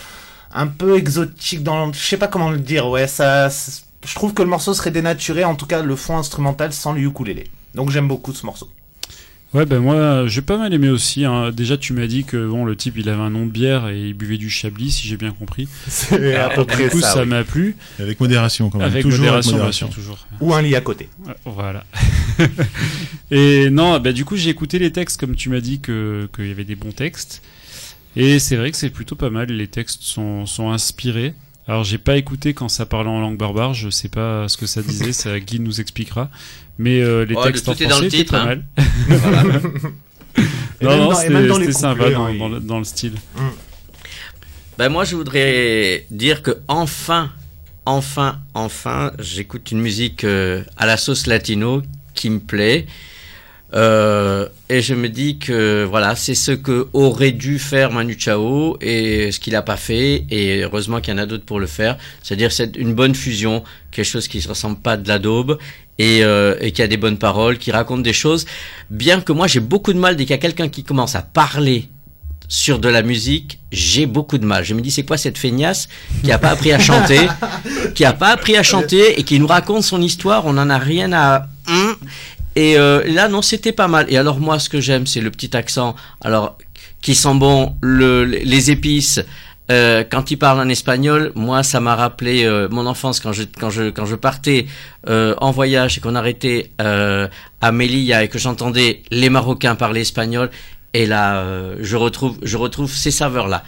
un 0.51 0.67
peu 0.67 0.97
exotique 0.97 1.61
dans, 1.61 1.93
je 1.93 1.99
sais 1.99 2.17
pas 2.17 2.27
comment 2.27 2.49
le 2.49 2.57
dire. 2.57 2.87
Ouais, 2.87 3.05
ça, 3.05 3.49
je 3.49 4.15
trouve 4.15 4.33
que 4.33 4.41
le 4.41 4.47
morceau 4.47 4.73
serait 4.73 4.91
dénaturé. 4.91 5.43
En 5.43 5.55
tout 5.55 5.67
cas, 5.67 5.83
le 5.83 5.95
fond 5.95 6.17
instrumental 6.17 6.73
sans 6.73 6.93
le 6.93 7.01
ukulélé. 7.01 7.51
Donc 7.75 7.91
j'aime 7.91 8.07
beaucoup 8.07 8.33
ce 8.33 8.45
morceau. 8.45 8.69
Ouais, 9.53 9.65
ben 9.65 9.79
moi, 9.79 10.27
j'ai 10.27 10.41
pas 10.41 10.57
mal 10.57 10.73
aimé 10.73 10.89
aussi. 10.89 11.25
hein. 11.25 11.51
Déjà, 11.51 11.75
tu 11.77 11.91
m'as 11.91 12.07
dit 12.07 12.23
que 12.23 12.47
bon, 12.47 12.63
le 12.63 12.75
type, 12.77 12.95
il 12.97 13.09
avait 13.09 13.21
un 13.21 13.29
nom 13.29 13.45
de 13.45 13.51
bière 13.51 13.89
et 13.89 13.99
il 14.07 14.13
buvait 14.13 14.37
du 14.37 14.49
chablis, 14.49 14.91
si 14.91 15.09
j'ai 15.09 15.17
bien 15.17 15.31
compris. 15.31 15.67
C'est 15.87 16.35
à 16.35 16.47
peu 16.47 16.53
Alors, 16.53 16.67
près 16.67 16.83
du 16.85 16.89
coup, 16.89 17.01
ça, 17.01 17.15
ça 17.15 17.23
oui. 17.23 17.27
m'a 17.27 17.43
plu. 17.43 17.75
Avec 17.99 18.19
modération 18.21 18.69
quand 18.69 18.77
même. 18.77 18.87
Avec 18.87 19.03
toujours 19.03 19.19
modération, 19.19 19.51
avec 19.55 19.63
bien 19.63 19.71
sûr, 19.73 19.89
toujours. 19.89 20.25
Ou 20.39 20.53
un 20.53 20.61
lit 20.61 20.73
à 20.75 20.81
côté. 20.81 21.09
Voilà. 21.45 21.83
et 23.31 23.69
non, 23.69 23.99
bah, 23.99 24.13
du 24.13 24.23
coup, 24.25 24.37
j'ai 24.37 24.49
écouté 24.49 24.79
les 24.79 24.91
textes 24.91 25.19
comme 25.19 25.35
tu 25.35 25.49
m'as 25.49 25.59
dit 25.61 25.79
que 25.81 26.29
qu'il 26.35 26.47
y 26.47 26.51
avait 26.51 26.63
des 26.63 26.75
bons 26.75 26.91
textes. 26.93 27.41
Et 28.15 28.39
c'est 28.39 28.55
vrai 28.55 28.71
que 28.71 28.77
c'est 28.77 28.89
plutôt 28.89 29.15
pas 29.15 29.29
mal. 29.29 29.49
Les 29.49 29.67
textes 29.67 30.03
sont, 30.03 30.45
sont 30.45 30.71
inspirés. 30.71 31.33
Alors, 31.67 31.83
j'ai 31.83 31.97
pas 31.97 32.17
écouté 32.17 32.53
quand 32.53 32.67
ça 32.69 32.85
parlait 32.85 33.09
en 33.09 33.21
langue 33.21 33.37
barbare. 33.37 33.73
Je 33.73 33.89
sais 33.89 34.09
pas 34.09 34.47
ce 34.47 34.57
que 34.57 34.65
ça 34.65 34.81
disait. 34.81 35.11
ça, 35.13 35.39
Guy 35.39 35.59
nous 35.59 35.79
expliquera. 35.79 36.29
Mais 36.81 36.99
euh, 36.99 37.25
les 37.25 37.35
Oh, 37.37 37.43
textes 37.43 37.65
tout 37.65 37.71
en 37.71 37.75
est 37.75 37.83
dans 37.85 37.89
français 37.89 38.05
le 38.05 38.11
titre, 38.11 38.31
pas 38.31 38.41
hein. 38.41 38.45
mal. 38.45 38.63
Voilà. 40.81 40.97
Non, 40.97 41.09
non, 41.09 41.13
c'était 41.13 41.71
sympa 41.73 42.09
dans, 42.09 42.25
hein, 42.25 42.33
dans 42.33 42.49
le, 42.49 42.59
dans 42.59 42.79
le 42.79 42.83
style. 42.83 43.13
Ben 44.79 44.89
moi, 44.89 45.03
je 45.03 45.15
voudrais 45.15 46.07
dire 46.09 46.41
que 46.41 46.57
enfin, 46.67 47.29
enfin, 47.85 48.39
enfin, 48.55 49.11
j'écoute 49.19 49.69
une 49.69 49.79
musique 49.79 50.23
euh, 50.23 50.63
à 50.77 50.87
la 50.87 50.97
sauce 50.97 51.27
latino 51.27 51.83
qui 52.15 52.31
me 52.31 52.39
plaît. 52.39 52.87
Euh, 53.73 54.47
et 54.69 54.81
je 54.81 54.93
me 54.93 55.07
dis 55.07 55.37
que 55.37 55.85
voilà, 55.89 56.15
c'est 56.15 56.35
ce 56.35 56.51
que 56.51 56.87
aurait 56.93 57.31
dû 57.31 57.57
faire 57.57 57.91
Manu 57.91 58.15
Chao 58.19 58.77
et 58.81 59.31
ce 59.31 59.39
qu'il 59.39 59.53
n'a 59.53 59.61
pas 59.61 59.77
fait. 59.77 60.25
Et 60.29 60.61
heureusement 60.63 60.99
qu'il 60.99 61.13
y 61.13 61.15
en 61.15 61.19
a 61.19 61.25
d'autres 61.25 61.45
pour 61.45 61.59
le 61.59 61.67
faire. 61.67 61.97
C'est-à-dire 62.21 62.51
c'est 62.51 62.75
une 62.75 62.93
bonne 62.93 63.15
fusion, 63.15 63.63
quelque 63.91 64.05
chose 64.05 64.27
qui 64.27 64.37
ne 64.37 64.43
se 64.43 64.49
ressemble 64.49 64.77
pas 64.77 64.97
de 64.97 65.07
la 65.07 65.19
daube 65.19 65.57
et, 65.97 66.23
euh, 66.23 66.55
et 66.59 66.71
qui 66.71 66.81
a 66.81 66.87
des 66.87 66.97
bonnes 66.97 67.17
paroles, 67.17 67.57
qui 67.57 67.71
raconte 67.71 68.03
des 68.03 68.13
choses. 68.13 68.45
Bien 68.89 69.21
que 69.21 69.31
moi 69.31 69.47
j'ai 69.47 69.59
beaucoup 69.61 69.93
de 69.93 69.99
mal 69.99 70.15
dès 70.15 70.23
qu'il 70.23 70.31
y 70.31 70.39
a 70.39 70.41
quelqu'un 70.41 70.69
qui 70.69 70.83
commence 70.83 71.15
à 71.15 71.21
parler 71.21 71.89
sur 72.51 72.79
de 72.79 72.89
la 72.89 73.01
musique, 73.01 73.59
j'ai 73.71 74.05
beaucoup 74.05 74.37
de 74.37 74.45
mal. 74.45 74.65
Je 74.65 74.73
me 74.73 74.81
dis, 74.81 74.91
c'est 74.91 75.05
quoi 75.05 75.17
cette 75.17 75.37
feignasse 75.37 75.87
qui 76.21 76.33
a 76.33 76.37
pas 76.37 76.49
appris 76.49 76.73
à 76.73 76.79
chanter, 76.79 77.21
qui 77.95 78.03
a 78.03 78.11
pas 78.11 78.27
appris 78.27 78.57
à 78.57 78.61
chanter 78.61 79.17
et 79.17 79.23
qui 79.23 79.39
nous 79.39 79.47
raconte 79.47 79.83
son 79.83 80.01
histoire, 80.01 80.45
on 80.45 80.57
en 80.57 80.69
a 80.69 80.77
rien 80.77 81.13
à... 81.13 81.47
Et 82.55 82.77
euh, 82.77 83.03
là, 83.07 83.27
non, 83.27 83.41
c'était 83.41 83.71
pas 83.71 83.87
mal. 83.87 84.05
Et 84.09 84.17
alors 84.17 84.39
moi, 84.39 84.59
ce 84.59 84.69
que 84.69 84.81
j'aime, 84.81 85.07
c'est 85.07 85.21
le 85.21 85.31
petit 85.31 85.55
accent. 85.55 85.95
Alors, 86.21 86.57
qui 87.01 87.15
sent 87.15 87.35
bon, 87.35 87.75
le, 87.81 88.23
les 88.25 88.71
épices. 88.71 89.21
Euh, 89.71 90.03
quand 90.09 90.31
il 90.31 90.37
parle 90.37 90.59
en 90.59 90.67
espagnol, 90.67 91.31
moi, 91.35 91.63
ça 91.63 91.79
m'a 91.79 91.95
rappelé 91.95 92.43
euh, 92.43 92.67
mon 92.69 92.85
enfance 92.85 93.21
quand 93.21 93.31
je 93.31 93.43
quand 93.43 93.69
je 93.69 93.89
quand 93.89 94.05
je 94.05 94.15
partais 94.15 94.65
euh, 95.07 95.33
en 95.39 95.51
voyage 95.51 95.97
et 95.97 96.01
qu'on 96.01 96.15
arrêtait 96.15 96.71
euh, 96.81 97.27
à 97.61 97.71
Melilla 97.71 98.23
et 98.23 98.27
que 98.27 98.37
j'entendais 98.37 99.01
les 99.11 99.29
Marocains 99.29 99.75
parler 99.75 100.01
espagnol. 100.01 100.49
Et 100.93 101.05
là, 101.05 101.37
euh, 101.37 101.77
je 101.79 101.95
retrouve 101.95 102.37
je 102.43 102.57
retrouve 102.57 102.91
ces 102.91 103.11
saveurs 103.11 103.47
là. 103.47 103.63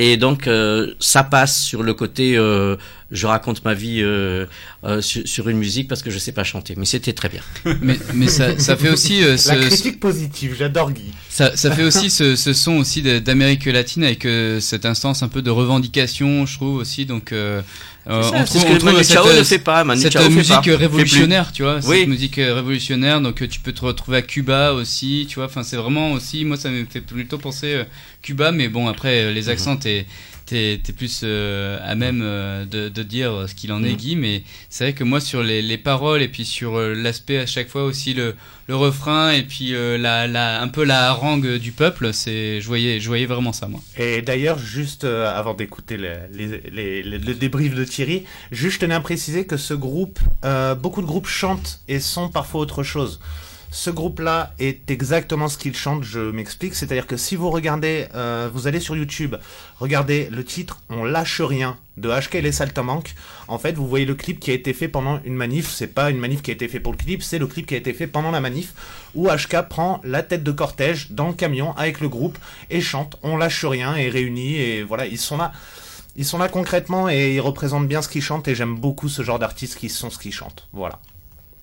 Et 0.00 0.16
donc, 0.16 0.46
euh, 0.46 0.94
ça 1.00 1.24
passe 1.24 1.60
sur 1.60 1.82
le 1.82 1.92
côté, 1.92 2.36
euh, 2.36 2.76
je 3.10 3.26
raconte 3.26 3.64
ma 3.64 3.74
vie 3.74 4.00
euh, 4.00 4.46
euh, 4.84 5.00
sur, 5.00 5.26
sur 5.26 5.48
une 5.48 5.58
musique 5.58 5.88
parce 5.88 6.02
que 6.02 6.10
je 6.10 6.18
sais 6.18 6.30
pas 6.30 6.44
chanter. 6.44 6.74
Mais 6.76 6.84
c'était 6.84 7.12
très 7.12 7.28
bien. 7.28 7.40
Mais, 7.80 7.98
mais 8.14 8.28
ça, 8.28 8.56
ça 8.58 8.76
fait 8.76 8.90
aussi 8.90 9.24
euh, 9.24 9.36
ce, 9.36 9.48
La 9.48 9.66
critique 9.66 9.98
positive, 9.98 10.54
j'adore 10.56 10.92
Guy. 10.92 11.10
Ça, 11.28 11.56
ça 11.56 11.72
fait 11.72 11.82
aussi 11.82 12.10
ce, 12.10 12.36
ce 12.36 12.52
son 12.52 12.76
aussi 12.76 13.02
d'Amérique 13.02 13.64
latine 13.66 14.04
avec 14.04 14.24
euh, 14.24 14.60
cette 14.60 14.86
instance 14.86 15.22
un 15.24 15.28
peu 15.28 15.42
de 15.42 15.50
revendication, 15.50 16.46
je 16.46 16.54
trouve 16.54 16.76
aussi. 16.76 17.04
Donc, 17.04 17.34
euh, 18.08 18.22
euh, 18.22 18.42
C'est 18.46 18.58
ce 18.60 18.64
que 18.64 18.84
Manu 18.84 19.04
cette, 19.04 19.12
Chao 19.16 19.32
ne 19.32 19.42
fait 19.42 19.58
pas, 19.58 19.84
Manu 19.84 20.00
cette 20.02 20.12
Chao 20.12 20.28
musique 20.30 20.64
fait 20.64 20.74
révolutionnaire, 20.74 21.52
tu 21.52 21.62
vois, 21.62 21.78
Oui. 21.86 22.00
cette 22.00 22.08
musique 22.08 22.38
euh, 22.38 22.54
révolutionnaire. 22.54 23.20
Donc, 23.20 23.42
euh, 23.42 23.48
tu 23.48 23.60
peux 23.60 23.72
te 23.72 23.84
retrouver 23.84 24.18
à 24.18 24.22
Cuba 24.22 24.72
aussi, 24.72 25.26
tu 25.28 25.36
vois. 25.36 25.44
Enfin, 25.46 25.62
c'est 25.62 25.76
vraiment 25.76 26.12
aussi, 26.12 26.44
moi, 26.44 26.56
ça 26.56 26.70
me 26.70 26.84
fait 26.84 27.00
plutôt 27.00 27.38
penser 27.38 27.74
euh, 27.74 27.84
Cuba, 28.22 28.50
mais 28.52 28.68
bon, 28.68 28.88
après, 28.88 29.24
euh, 29.24 29.32
les 29.32 29.48
accents, 29.48 29.76
t'es 29.76 30.06
t'es 30.48 30.80
t'es 30.82 30.92
plus 30.92 31.20
euh, 31.24 31.78
à 31.84 31.94
même 31.94 32.20
euh, 32.22 32.64
de, 32.64 32.88
de 32.88 33.02
dire 33.02 33.44
ce 33.48 33.54
qu'il 33.54 33.70
en 33.72 33.82
est 33.84 33.90
Mhm. 33.90 33.96
Guy 33.96 34.16
mais 34.16 34.42
c'est 34.70 34.84
vrai 34.84 34.92
que 34.94 35.04
moi 35.04 35.20
sur 35.20 35.42
les, 35.42 35.60
les 35.62 35.78
paroles 35.78 36.22
et 36.22 36.28
puis 36.28 36.44
sur 36.44 36.76
euh, 36.76 36.94
l'aspect 36.94 37.38
à 37.38 37.46
chaque 37.46 37.68
fois 37.68 37.84
aussi 37.84 38.14
le, 38.14 38.34
le 38.66 38.76
refrain 38.76 39.30
et 39.32 39.42
puis 39.42 39.72
la, 39.72 40.26
la 40.26 40.60
un 40.62 40.68
peu 40.68 40.84
la 40.84 41.08
harangue 41.10 41.56
du 41.56 41.72
peuple 41.72 42.12
c'est 42.12 42.60
je 42.60 42.66
voyais 42.66 43.00
je 43.00 43.08
voyais 43.08 43.26
vraiment 43.26 43.52
ça 43.52 43.68
moi 43.68 43.80
Et 43.96 44.22
d'ailleurs, 44.22 44.58
juste 44.58 45.04
avant 45.04 45.54
d'écouter 45.54 45.96
le, 45.96 46.10
les- 46.32 46.60
les- 46.70 47.02
les- 47.02 47.18
le 47.18 47.34
débrief 47.34 47.74
de 47.74 47.84
Thierry, 47.84 48.24
juste 48.50 48.76
je 48.76 48.80
tenais 48.80 48.94
à 48.94 49.00
préciser 49.00 49.46
que 49.46 49.56
ce 49.56 49.74
groupe, 49.74 50.18
beaucoup 50.82 51.00
de 51.02 51.06
groupes 51.06 51.26
chantent 51.26 51.80
et 51.88 52.00
sont 52.00 52.28
parfois 52.28 52.60
autre 52.60 52.82
chose. 52.82 53.20
Ce 53.70 53.90
groupe-là 53.90 54.54
est 54.58 54.90
exactement 54.90 55.46
ce 55.48 55.58
qu'il 55.58 55.76
chante, 55.76 56.02
je 56.02 56.20
m'explique. 56.20 56.74
C'est-à-dire 56.74 57.06
que 57.06 57.18
si 57.18 57.36
vous 57.36 57.50
regardez, 57.50 58.06
euh, 58.14 58.48
vous 58.52 58.66
allez 58.66 58.80
sur 58.80 58.96
YouTube, 58.96 59.36
regardez 59.78 60.28
le 60.30 60.42
titre 60.42 60.80
On 60.88 61.04
lâche 61.04 61.42
rien 61.42 61.76
de 61.98 62.08
HK 62.08 62.36
et 62.36 62.40
les 62.40 62.52
Saltimbanques. 62.52 63.14
En 63.46 63.58
fait, 63.58 63.72
vous 63.72 63.86
voyez 63.86 64.06
le 64.06 64.14
clip 64.14 64.40
qui 64.40 64.50
a 64.50 64.54
été 64.54 64.72
fait 64.72 64.88
pendant 64.88 65.20
une 65.24 65.34
manif. 65.34 65.68
C'est 65.68 65.88
pas 65.88 66.10
une 66.10 66.18
manif 66.18 66.40
qui 66.40 66.50
a 66.50 66.54
été 66.54 66.66
fait 66.66 66.80
pour 66.80 66.92
le 66.92 66.98
clip, 66.98 67.22
c'est 67.22 67.38
le 67.38 67.46
clip 67.46 67.66
qui 67.66 67.74
a 67.74 67.78
été 67.78 67.92
fait 67.92 68.06
pendant 68.06 68.30
la 68.30 68.40
manif 68.40 68.72
où 69.14 69.28
HK 69.28 69.68
prend 69.68 70.00
la 70.02 70.22
tête 70.22 70.42
de 70.42 70.52
cortège 70.52 71.10
dans 71.10 71.28
le 71.28 71.34
camion 71.34 71.76
avec 71.76 72.00
le 72.00 72.08
groupe 72.08 72.38
et 72.70 72.80
chante 72.80 73.18
On 73.22 73.36
lâche 73.36 73.66
rien 73.66 73.96
et 73.96 74.08
réunit 74.08 74.56
et 74.56 74.82
voilà, 74.82 75.06
ils 75.06 75.18
sont 75.18 75.36
là. 75.36 75.52
Ils 76.16 76.24
sont 76.24 76.38
là 76.38 76.48
concrètement 76.48 77.08
et 77.08 77.34
ils 77.34 77.40
représentent 77.40 77.86
bien 77.86 78.02
ce 78.02 78.08
qu'ils 78.08 78.22
chantent 78.22 78.48
et 78.48 78.54
j'aime 78.54 78.74
beaucoup 78.74 79.08
ce 79.08 79.22
genre 79.22 79.38
d'artistes 79.38 79.76
qui 79.76 79.88
sont 79.88 80.10
ce 80.10 80.18
qu'ils 80.18 80.32
chantent. 80.32 80.66
Voilà. 80.72 80.98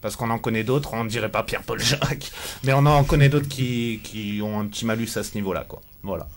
Parce 0.06 0.18
qu'on 0.18 0.30
en 0.30 0.38
connaît 0.38 0.64
d'autres, 0.64 0.94
on 0.94 1.04
ne 1.04 1.10
dirait 1.10 1.32
pas 1.32 1.42
Pierre-Paul 1.42 1.80
Jacques, 1.82 2.32
mais 2.64 2.74
on 2.74 2.86
en 2.86 3.04
connaît 3.04 3.28
d'autres 3.28 3.48
qui, 3.48 4.02
qui 4.04 4.40
ont 4.44 4.60
un 4.60 4.68
petit 4.68 4.86
malus 4.86 5.10
à 5.16 5.24
ce 5.24 5.34
niveau-là, 5.34 5.66
quoi. 5.68 5.82
Voilà. 6.04 6.28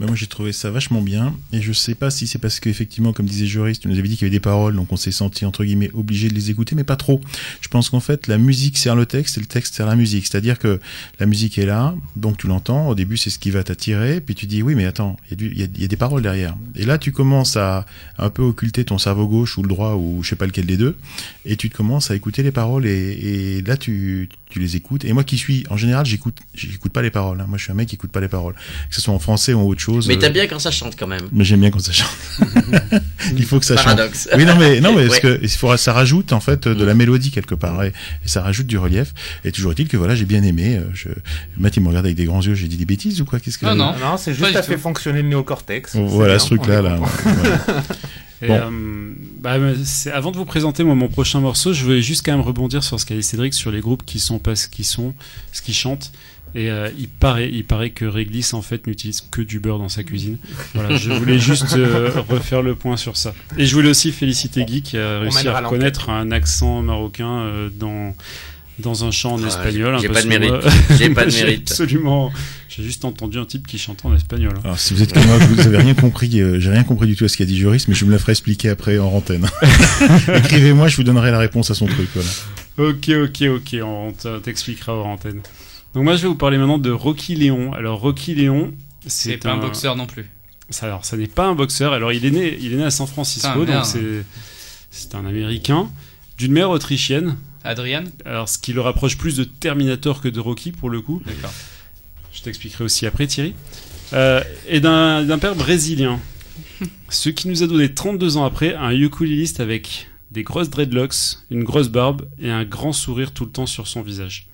Bah, 0.00 0.06
moi 0.06 0.16
j'ai 0.16 0.26
trouvé 0.26 0.52
ça 0.52 0.70
vachement 0.70 1.02
bien. 1.02 1.34
Et 1.52 1.60
je 1.60 1.72
sais 1.72 1.94
pas 1.94 2.10
si 2.10 2.26
c'est 2.26 2.38
parce 2.38 2.58
qu'effectivement 2.58 3.12
comme 3.12 3.26
disait 3.26 3.46
Joris 3.46 3.78
tu 3.78 3.88
nous 3.88 3.98
avais 3.98 4.08
dit 4.08 4.16
qu'il 4.16 4.26
y 4.26 4.28
avait 4.28 4.36
des 4.36 4.40
paroles 4.40 4.74
donc 4.74 4.92
on 4.92 4.96
s'est 4.96 5.12
senti 5.12 5.44
entre 5.44 5.64
guillemets 5.64 5.90
obligé 5.94 6.28
de 6.28 6.34
les 6.34 6.50
écouter 6.50 6.74
mais 6.74 6.84
pas 6.84 6.96
trop. 6.96 7.20
Je 7.60 7.68
pense 7.68 7.90
qu'en 7.90 8.00
fait 8.00 8.26
la 8.26 8.38
musique 8.38 8.76
sert 8.76 8.96
le 8.96 9.06
texte 9.06 9.38
et 9.38 9.40
le 9.40 9.46
texte 9.46 9.74
sert 9.74 9.86
la 9.86 9.96
musique. 9.96 10.26
C'est 10.26 10.36
à 10.36 10.40
dire 10.40 10.58
que 10.58 10.80
la 11.20 11.26
musique 11.26 11.58
est 11.58 11.66
là 11.66 11.94
donc 12.16 12.38
tu 12.38 12.48
l'entends 12.48 12.88
au 12.88 12.94
début 12.94 13.16
c'est 13.16 13.30
ce 13.30 13.38
qui 13.38 13.50
va 13.50 13.62
t'attirer 13.62 14.20
puis 14.20 14.34
tu 14.34 14.46
dis 14.46 14.62
oui 14.62 14.74
mais 14.74 14.84
attends 14.84 15.16
il 15.30 15.58
y, 15.58 15.84
a 15.84 15.86
des 15.86 15.96
paroles 15.96 16.22
derrière. 16.22 16.56
Et 16.74 16.84
là 16.84 16.98
tu 16.98 17.12
commences 17.12 17.56
à 17.56 17.86
un 18.18 18.30
peu 18.30 18.42
occulter 18.42 18.84
ton 18.84 18.98
cerveau 18.98 19.28
gauche 19.28 19.58
ou 19.58 19.62
le 19.62 19.68
droit 19.68 19.94
ou 19.94 20.22
je 20.22 20.30
sais 20.30 20.36
pas 20.36 20.46
lequel 20.46 20.66
des 20.66 20.76
deux 20.76 20.96
et 21.44 21.56
tu 21.56 21.70
te 21.70 21.76
commences 21.76 22.10
à 22.10 22.16
écouter 22.16 22.42
les 22.42 22.52
paroles 22.52 22.86
et 22.86 23.62
là 23.62 23.76
tu 23.76 24.28
tu 24.54 24.60
les 24.60 24.76
écoutes 24.76 25.04
et 25.04 25.12
moi 25.12 25.24
qui 25.24 25.36
suis 25.36 25.64
en 25.68 25.76
général 25.76 26.06
j'écoute 26.06 26.38
j'écoute 26.54 26.92
pas 26.92 27.02
les 27.02 27.10
paroles 27.10 27.40
hein. 27.40 27.46
moi 27.48 27.58
je 27.58 27.64
suis 27.64 27.72
un 27.72 27.74
mec 27.74 27.88
qui 27.88 27.96
écoute 27.96 28.12
pas 28.12 28.20
les 28.20 28.28
paroles 28.28 28.54
que 28.88 28.94
ce 28.94 29.00
soit 29.00 29.12
en 29.12 29.18
français 29.18 29.52
ou 29.52 29.58
en 29.58 29.64
autre 29.64 29.80
chose 29.80 30.06
Mais 30.06 30.14
euh, 30.14 30.18
t'as 30.20 30.28
bien 30.30 30.46
quand 30.46 30.58
ça 30.60 30.70
chante 30.70 30.94
quand 30.98 31.06
même. 31.08 31.28
mais 31.32 31.44
j'aime 31.44 31.60
bien 31.60 31.70
quand 31.70 31.80
ça 31.80 31.92
chante. 31.92 32.16
il 33.36 33.44
faut 33.44 33.58
que 33.58 33.66
ça 33.66 33.74
Paradoxe. 33.74 34.28
chante. 34.30 34.38
Oui, 34.38 34.44
non, 34.46 34.54
mais, 34.56 34.80
non, 34.80 34.94
mais 34.94 35.06
parce 35.08 35.14
Ouais. 35.22 35.38
que 35.38 35.40
il 35.42 35.48
faudra- 35.48 35.76
ça 35.76 35.92
rajoute, 35.92 36.32
en 36.32 36.40
fait, 36.40 36.68
de 36.68 36.84
la 36.84 36.94
mélodie 36.94 37.30
quelque 37.30 37.54
part. 37.54 37.82
Et, 37.84 37.88
et 37.88 38.28
ça 38.28 38.42
rajoute 38.42 38.66
du 38.66 38.78
relief. 38.78 39.12
Et 39.44 39.52
toujours 39.52 39.72
est-il 39.72 39.88
que 39.88 39.96
voilà, 39.96 40.14
j'ai 40.14 40.24
bien 40.24 40.42
aimé. 40.42 40.76
euh, 40.76 40.84
Je, 40.94 41.08
Matt, 41.56 41.76
il 41.76 41.82
me 41.82 41.88
regarde 41.88 42.06
avec 42.06 42.16
des 42.16 42.24
grands 42.24 42.42
yeux. 42.42 42.54
J'ai 42.54 42.68
dit 42.68 42.76
des 42.76 42.84
bêtises 42.84 43.20
ou 43.20 43.24
quoi? 43.24 43.40
Qu'est-ce 43.40 43.58
que 43.58 43.66
Non, 43.66 43.74
non. 43.74 43.92
Non, 43.98 44.16
c'est 44.16 44.34
juste 44.34 44.54
à 44.56 44.62
fait 44.62 44.78
fonctionner 44.78 45.22
le 45.22 45.28
néocortex. 45.28 45.96
Voilà 45.96 46.34
bien, 46.34 46.38
ce 46.38 46.46
truc-là, 46.46 46.82
là. 46.82 46.98
Et, 48.44 48.48
Bon. 48.48 48.54
euh, 48.54 49.12
bah, 49.40 49.56
avant 50.12 50.30
de 50.30 50.36
vous 50.36 50.44
présenter 50.44 50.84
moi, 50.84 50.94
mon 50.94 51.08
prochain 51.08 51.40
morceau, 51.40 51.72
je 51.72 51.82
voulais 51.84 52.02
juste 52.02 52.24
quand 52.24 52.32
même 52.32 52.40
rebondir 52.40 52.84
sur 52.84 53.00
ce 53.00 53.06
qu'a 53.06 53.14
dit 53.14 53.22
Cédric 53.22 53.54
sur 53.54 53.70
les 53.70 53.80
groupes 53.80 54.04
qui 54.04 54.18
sont 54.20 54.38
pas 54.38 54.54
ce 54.54 54.68
qu'ils 54.68 54.84
sont, 54.84 55.14
ce 55.52 55.62
qu'ils 55.62 55.74
chantent. 55.74 56.12
Et 56.56 56.70
euh, 56.70 56.88
il 56.98 57.08
paraît, 57.08 57.50
il 57.52 57.64
paraît 57.64 57.90
que 57.90 58.04
Réglisse 58.04 58.54
en 58.54 58.62
fait 58.62 58.86
n'utilise 58.86 59.22
que 59.22 59.40
du 59.42 59.58
beurre 59.58 59.78
dans 59.80 59.88
sa 59.88 60.04
cuisine. 60.04 60.38
Voilà, 60.74 60.96
je 60.96 61.10
voulais 61.10 61.38
juste 61.40 61.74
euh, 61.76 62.10
refaire 62.28 62.62
le 62.62 62.76
point 62.76 62.96
sur 62.96 63.16
ça. 63.16 63.34
Et 63.58 63.66
je 63.66 63.74
voulais 63.74 63.88
aussi 63.88 64.12
féliciter 64.12 64.64
Guy 64.64 64.82
qui 64.82 64.96
a 64.96 65.18
réussi 65.20 65.48
à 65.48 65.58
reconnaître 65.58 66.10
un 66.10 66.30
accent 66.30 66.80
marocain 66.82 67.28
euh, 67.40 67.70
dans 67.74 68.14
dans 68.78 69.04
un 69.04 69.10
chant 69.10 69.34
en 69.34 69.42
Ah, 69.42 69.46
espagnol. 69.46 69.94
hein, 69.94 69.98
j'ai 70.00 70.08
parce 70.08 70.22
pas 70.26 70.34
de 70.34 70.38
mérite. 70.38 70.64
J'ai 70.98 71.10
pas 71.10 71.26
de 71.26 71.32
mérite. 71.32 71.70
Absolument. 71.70 72.32
J'ai 72.68 72.82
juste 72.82 73.04
entendu 73.04 73.38
un 73.38 73.44
type 73.44 73.66
qui 73.68 73.78
chantait 73.78 74.04
en 74.06 74.14
espagnol. 74.16 74.52
hein. 74.56 74.60
Alors, 74.64 74.78
si 74.78 74.94
vous 74.94 75.02
êtes 75.02 75.12
comme 75.12 75.24
moi, 75.26 75.36
vous 75.38 75.60
avez 75.60 75.78
rien 75.78 75.94
compris, 75.94 76.40
euh, 76.40 76.58
j'ai 76.58 76.70
rien 76.70 76.82
compris 76.82 77.06
du 77.06 77.14
tout 77.14 77.24
à 77.24 77.28
ce 77.28 77.36
qu'a 77.36 77.44
dit 77.44 77.56
Joris, 77.56 77.86
mais 77.86 77.94
je 77.94 78.04
me 78.04 78.10
la 78.10 78.18
ferai 78.18 78.32
expliquer 78.32 78.68
après 78.70 78.98
en 78.98 79.06
antenne. 79.12 79.46
Écrivez-moi, 80.36 80.88
je 80.88 80.96
vous 80.96 81.04
donnerai 81.04 81.30
la 81.30 81.38
réponse 81.38 81.70
à 81.70 81.74
son 81.74 81.86
truc, 81.86 82.08
voilà. 82.14 82.28
Ok, 82.90 83.08
ok, 83.10 83.42
ok, 83.56 83.76
on 83.84 84.12
t'expliquera 84.40 84.92
hors 84.94 85.06
antenne. 85.06 85.40
Donc 85.94 86.02
moi 86.02 86.16
je 86.16 86.22
vais 86.22 86.28
vous 86.28 86.34
parler 86.34 86.58
maintenant 86.58 86.78
de 86.78 86.90
Rocky 86.90 87.36
Léon. 87.36 87.72
Alors 87.72 88.00
Rocky 88.00 88.34
Léon, 88.34 88.72
C'est 89.06 89.30
c'est 89.30 89.36
pas 89.36 89.52
un 89.52 89.58
boxeur 89.58 89.94
non 89.94 90.06
plus. 90.08 90.26
Ça, 90.70 90.86
alors 90.86 91.04
ça 91.04 91.16
n'est 91.16 91.28
pas 91.28 91.46
un 91.46 91.54
boxeur. 91.54 91.92
Alors 91.92 92.10
il 92.12 92.26
est 92.26 92.32
né, 92.32 92.58
il 92.60 92.72
est 92.72 92.76
né 92.76 92.82
à 92.84 92.90
San 92.90 93.06
Francisco, 93.06 93.64
donc 93.64 93.84
c'est 94.90 95.14
un 95.14 95.24
Américain 95.24 95.88
d'une 96.38 96.50
mère 96.52 96.70
autrichienne. 96.70 97.36
Adrian 97.64 98.04
Alors 98.24 98.48
ce 98.48 98.58
qui 98.58 98.72
le 98.72 98.80
rapproche 98.80 99.16
plus 99.16 99.36
de 99.36 99.44
Terminator 99.44 100.20
que 100.20 100.28
de 100.28 100.40
Rocky 100.40 100.72
pour 100.72 100.90
le 100.90 101.00
coup. 101.00 101.22
D'accord. 101.26 101.52
Je 102.32 102.42
t'expliquerai 102.42 102.84
aussi 102.84 103.06
après 103.06 103.26
Thierry. 103.26 103.54
Euh, 104.12 104.42
et 104.68 104.80
d'un 104.80 105.24
d'un 105.24 105.38
père 105.38 105.54
brésilien. 105.54 106.20
Ce 107.08 107.28
qui 107.30 107.48
nous 107.48 107.62
a 107.62 107.66
donné 107.66 107.92
32 107.92 108.36
ans 108.36 108.44
après 108.44 108.74
un 108.74 108.90
ukuléliste 108.90 109.60
avec 109.60 110.08
des 110.30 110.42
grosses 110.42 110.70
dreadlocks, 110.70 111.38
une 111.50 111.64
grosse 111.64 111.88
barbe 111.88 112.26
et 112.40 112.50
un 112.50 112.64
grand 112.64 112.92
sourire 112.92 113.32
tout 113.32 113.44
le 113.44 113.50
temps 113.50 113.66
sur 113.66 113.86
son 113.86 114.02
visage. 114.02 114.46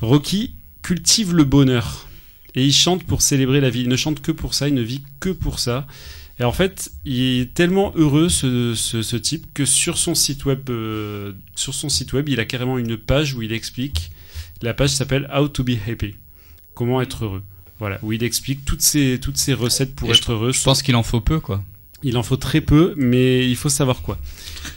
Rocky 0.00 0.54
cultive 0.82 1.34
le 1.34 1.44
bonheur 1.44 2.06
et 2.54 2.64
il 2.64 2.72
chante 2.72 3.04
pour 3.04 3.22
célébrer 3.22 3.60
la 3.60 3.70
vie. 3.70 3.82
Il 3.82 3.88
ne 3.88 3.96
chante 3.96 4.20
que 4.20 4.32
pour 4.32 4.54
ça, 4.54 4.68
il 4.68 4.74
ne 4.74 4.82
vit 4.82 5.02
que 5.20 5.30
pour 5.30 5.58
ça. 5.58 5.86
Et 6.42 6.44
en 6.44 6.50
fait, 6.50 6.90
il 7.04 7.40
est 7.40 7.54
tellement 7.54 7.92
heureux 7.94 8.28
ce, 8.28 8.74
ce- 8.74 9.02
ce 9.02 9.14
type 9.16 9.46
que 9.54 9.64
sur 9.64 9.96
son 9.96 10.16
site 10.16 10.44
web, 10.44 10.68
euh, 10.70 11.30
sur 11.54 11.72
son 11.72 11.88
site 11.88 12.12
web, 12.14 12.28
il 12.28 12.40
a 12.40 12.44
carrément 12.44 12.78
une 12.78 12.96
page 12.96 13.34
où 13.34 13.42
il 13.42 13.52
explique. 13.52 14.10
La 14.60 14.74
page 14.74 14.90
s'appelle 14.90 15.30
How 15.32 15.46
to 15.46 15.62
be 15.62 15.76
happy. 15.88 16.16
Comment 16.74 17.00
être 17.00 17.26
heureux. 17.26 17.42
Voilà, 17.78 18.00
où 18.02 18.12
il 18.12 18.24
explique 18.24 18.64
toutes 18.64 18.82
ces 18.82 19.20
toutes 19.22 19.36
ces 19.36 19.54
recettes 19.54 19.94
pour 19.94 20.08
Et 20.08 20.12
être 20.16 20.32
heureux. 20.32 20.50
Je 20.52 20.60
pense 20.64 20.82
qu'il 20.82 20.96
en 20.96 21.04
faut 21.04 21.20
peu, 21.20 21.38
quoi. 21.38 21.62
Il 22.02 22.16
en 22.16 22.24
faut 22.24 22.36
très 22.36 22.60
peu, 22.60 22.94
mais 22.96 23.48
il 23.48 23.54
faut 23.54 23.68
savoir 23.68 24.02
quoi. 24.02 24.18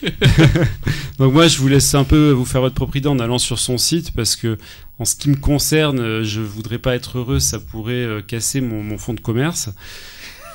Donc 1.17 1.33
moi, 1.33 1.47
je 1.47 1.57
vous 1.57 1.67
laisse 1.67 1.95
un 1.95 2.03
peu 2.03 2.29
vous 2.29 2.45
faire 2.45 2.61
votre 2.61 2.75
propre 2.75 2.95
idée 2.97 3.07
en 3.07 3.17
allant 3.17 3.39
sur 3.39 3.57
son 3.57 3.79
site 3.79 4.11
parce 4.11 4.35
que, 4.35 4.59
en 4.99 5.05
ce 5.05 5.15
qui 5.15 5.29
me 5.29 5.35
concerne, 5.35 5.99
euh, 5.99 6.23
je 6.23 6.41
voudrais 6.41 6.77
pas 6.77 6.93
être 6.95 7.17
heureux, 7.17 7.39
ça 7.39 7.59
pourrait 7.59 7.93
euh, 7.93 8.21
casser 8.21 8.61
mon, 8.61 8.83
mon 8.83 8.99
fonds 8.99 9.13
de 9.15 9.19
commerce. 9.19 9.69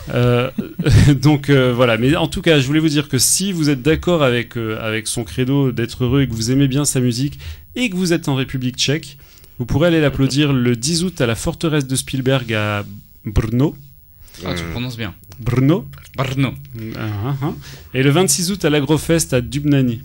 Euh, 0.08 0.50
donc 1.14 1.50
euh, 1.50 1.72
voilà, 1.74 1.96
mais 1.98 2.16
en 2.16 2.26
tout 2.26 2.42
cas, 2.42 2.58
je 2.58 2.66
voulais 2.66 2.80
vous 2.80 2.88
dire 2.88 3.08
que 3.08 3.18
si 3.18 3.52
vous 3.52 3.70
êtes 3.70 3.82
d'accord 3.82 4.22
avec 4.22 4.56
euh, 4.56 4.78
avec 4.80 5.06
son 5.06 5.24
credo 5.24 5.72
d'être 5.72 6.04
heureux 6.04 6.22
et 6.22 6.28
que 6.28 6.32
vous 6.32 6.50
aimez 6.50 6.68
bien 6.68 6.84
sa 6.84 7.00
musique 7.00 7.38
et 7.76 7.90
que 7.90 7.96
vous 7.96 8.12
êtes 8.12 8.28
en 8.28 8.34
République 8.34 8.76
Tchèque, 8.76 9.18
vous 9.58 9.66
pourrez 9.66 9.88
aller 9.88 10.00
l'applaudir 10.00 10.52
le 10.52 10.74
10 10.76 11.04
août 11.04 11.20
à 11.20 11.26
la 11.26 11.34
forteresse 11.34 11.86
de 11.86 11.96
Spielberg 11.96 12.52
à 12.52 12.84
Brno. 13.24 13.76
Ah, 14.44 14.54
tu 14.54 14.64
le 14.64 14.70
prononces 14.70 14.96
bien. 14.96 15.14
Brno. 15.38 15.86
Brno. 16.16 16.54
Ah, 16.96 17.06
ah, 17.26 17.36
ah. 17.42 17.52
Et 17.94 18.02
le 18.02 18.10
26 18.10 18.52
août 18.52 18.64
à 18.64 18.70
l'Agrofest 18.70 19.32
à 19.32 19.40
Dubnani. 19.40 20.02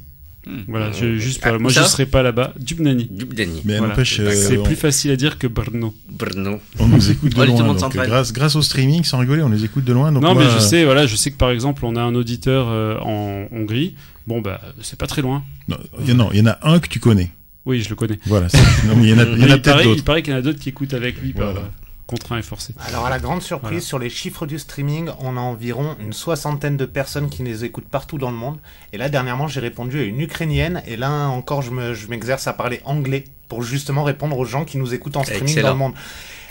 Hmm. 0.48 0.60
Voilà, 0.68 0.92
je, 0.92 1.18
juste 1.18 1.42
Ah, 1.44 1.52
pour- 1.52 1.60
moi 1.62 1.72
je 1.72 1.82
serai 1.82 2.06
pas 2.06 2.22
là-bas. 2.22 2.54
Dubnani. 2.60 3.08
Dubdani. 3.10 3.62
Mais 3.66 3.78
Voilà. 3.78 3.94
n'empêche, 3.94 4.20
euh, 4.20 4.32
c'est 4.32 4.58
on- 4.58 4.64
plus 4.64 4.76
facile 4.76 5.10
à 5.12 5.16
dire 5.16 5.40
que 5.40 5.48
Brno. 5.48 5.94
Brno. 6.12 6.60
On 6.80 6.88
nous 6.88 7.10
écoute 7.12 7.36
de 7.36 7.44
loin, 7.46 7.74
donc, 7.74 7.94
grâce, 7.96 8.32
grâce 8.32 8.56
au 8.56 8.62
streaming, 8.62 9.04
sans 9.04 9.18
rigoler, 9.18 9.42
on 9.42 9.50
les 9.50 9.66
écoute 9.66 9.84
de 9.86 9.94
loin. 9.94 10.12
Donc 10.12 10.22
non, 10.22 10.34
moi, 10.36 10.44
mais 10.44 10.50
je 10.52 10.58
euh, 10.58 10.60
sais, 10.60 10.86
voilà, 10.86 11.08
je 11.08 11.16
sais 11.16 11.32
que 11.32 11.38
par 11.38 11.50
exemple 11.50 11.84
on 11.86 11.96
a 11.96 12.02
un 12.02 12.14
auditeur 12.14 12.68
euh, 12.70 12.98
en 13.00 13.48
Hongrie. 13.52 13.96
Bon 14.28 14.42
bah 14.42 14.62
c'est 14.82 14.98
pas 15.00 15.08
très 15.08 15.22
loin. 15.24 15.44
non, 15.68 15.78
il 16.02 16.10
y 16.10 16.14
en 16.14 16.20
a- 16.20 16.30
il 16.34 16.40
y 16.40 16.42
en 16.42 16.48
a 16.48 16.58
un 16.62 16.80
que 16.80 16.88
tu 16.90 17.00
connais. 17.00 17.32
Oui, 17.66 17.82
je 17.82 17.90
le 17.90 17.96
connais. 17.96 18.20
Voilà. 18.28 18.48
c'est- 18.50 18.58
non, 18.88 18.96
mais 18.96 19.04
il 19.04 19.10
y 19.10 19.14
en 19.14 19.18
a, 19.18 19.22
a 19.24 19.26
peut-être 19.26 19.62
paraît, 19.64 19.84
il 19.86 19.88
d'autres. 19.88 20.04
paraît 20.04 20.22
qu'il 20.22 20.32
y 20.34 20.36
en 20.36 20.40
a 20.40 20.42
d'autres 20.44 20.60
qui 20.60 20.70
écoutent 20.70 20.94
avec 20.94 21.20
lui 21.22 21.34
par 21.34 21.46
Voilà. 21.54 21.62
euh, 21.62 21.64
contraint 22.08 22.38
et 22.38 22.42
forcé. 22.44 22.74
Alors 22.88 23.06
à 23.06 23.10
la 23.10 23.20
grande 23.20 23.42
surprise, 23.42 23.70
Voilà. 23.70 23.82
sur 23.86 24.00
les 24.00 24.10
chiffres 24.10 24.46
du 24.46 24.60
streaming, 24.60 25.10
on 25.20 25.38
a 25.38 25.40
environ 25.40 25.96
une 26.00 26.14
soixantaine 26.14 26.78
de 26.78 26.86
personnes 26.86 27.30
qui 27.30 27.44
les 27.44 27.66
écoutent 27.66 27.88
partout 27.90 28.18
dans 28.18 28.30
le 28.32 28.38
monde. 28.38 28.60
Et 28.94 28.98
là, 28.98 29.10
dernièrement, 29.10 29.48
j'ai 29.48 29.60
répondu 29.60 30.00
à 30.00 30.04
une 30.04 30.20
Ukrainienne. 30.22 30.84
Et 30.86 30.98
là 30.98 31.12
encore, 31.30 31.62
je 31.64 31.72
me- 31.72 31.94
je 31.94 32.08
m'exerce 32.08 32.46
à 32.48 32.54
parler 32.54 32.82
anglais 32.86 33.24
pour 33.50 33.64
justement 33.64 34.04
répondre 34.04 34.38
aux 34.38 34.46
gens 34.46 34.66
qui 34.66 34.78
nous 34.78 34.94
écoutent 34.94 35.18
en 35.18 35.24
streaming 35.24 35.44
Excellent. 35.50 35.68
dans 35.70 35.74
le 35.74 35.80
monde. 35.80 35.94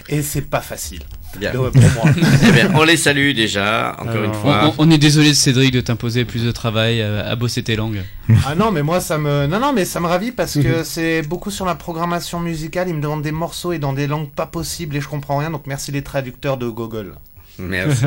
Et 0.09 0.23
c'est 0.23 0.43
pas 0.43 0.61
facile. 0.61 1.03
Bien. 1.39 1.53
Euh, 1.55 1.71
pour 1.71 1.83
moi. 1.83 2.05
Eh 2.49 2.53
bien, 2.53 2.71
on 2.75 2.85
les 2.85 2.97
salue 2.97 3.33
déjà, 3.35 3.97
encore 3.99 4.09
Alors, 4.11 4.25
une 4.25 4.31
On, 4.31 4.35
fois. 4.35 4.75
on- 4.79 4.87
on 4.87 4.91
est 4.91 4.99
désolé, 4.99 5.35
Cédric, 5.35 5.73
de 5.73 5.81
t'imposer 5.81 6.25
plus 6.25 6.45
de 6.45 6.51
travail 6.53 7.03
à, 7.03 7.27
à 7.27 7.37
bosser 7.37 7.63
tes 7.63 7.77
langues. 7.77 8.03
Ah 8.47 8.55
non, 8.55 8.71
mais 8.71 8.83
moi 8.83 9.01
ça 9.01 9.19
me 9.19 9.47
non 9.47 9.61
non 9.61 9.73
mais 9.73 9.85
ça 9.85 10.01
me 10.01 10.07
ravit 10.07 10.33
parce 10.33 10.55
que 10.59 10.83
c'est 10.85 11.23
beaucoup 11.23 11.51
sur 11.51 11.65
la 11.67 11.75
programmation 11.75 12.41
musicale. 12.41 12.89
Ils 12.89 12.95
me 12.95 13.01
demandent 13.03 13.23
des 13.23 13.33
morceaux 13.33 13.73
et 13.73 13.79
dans 13.79 13.93
des 13.93 14.07
langues 14.07 14.31
pas 14.31 14.47
possibles 14.47 14.97
et 14.97 15.01
je 15.01 15.09
comprends 15.09 15.39
rien. 15.39 15.51
Donc 15.51 15.67
merci 15.67 15.93
les 15.93 16.03
traducteurs 16.03 16.57
de 16.57 16.69
Google. 16.69 17.15
Merci. 17.59 18.05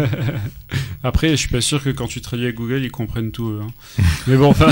Après, 1.04 1.30
je 1.30 1.36
suis 1.36 1.48
pas 1.50 1.62
sûr 1.62 1.82
que 1.82 1.90
quand 1.90 2.08
tu 2.08 2.20
traduis 2.22 2.48
à 2.48 2.52
Google, 2.52 2.82
ils 2.84 2.92
comprennent 2.92 3.32
tout. 3.32 3.48
eux, 3.50 3.62
hein. 3.64 4.04
Mais 4.28 4.36
bon, 4.36 4.50
enfin. 4.50 4.68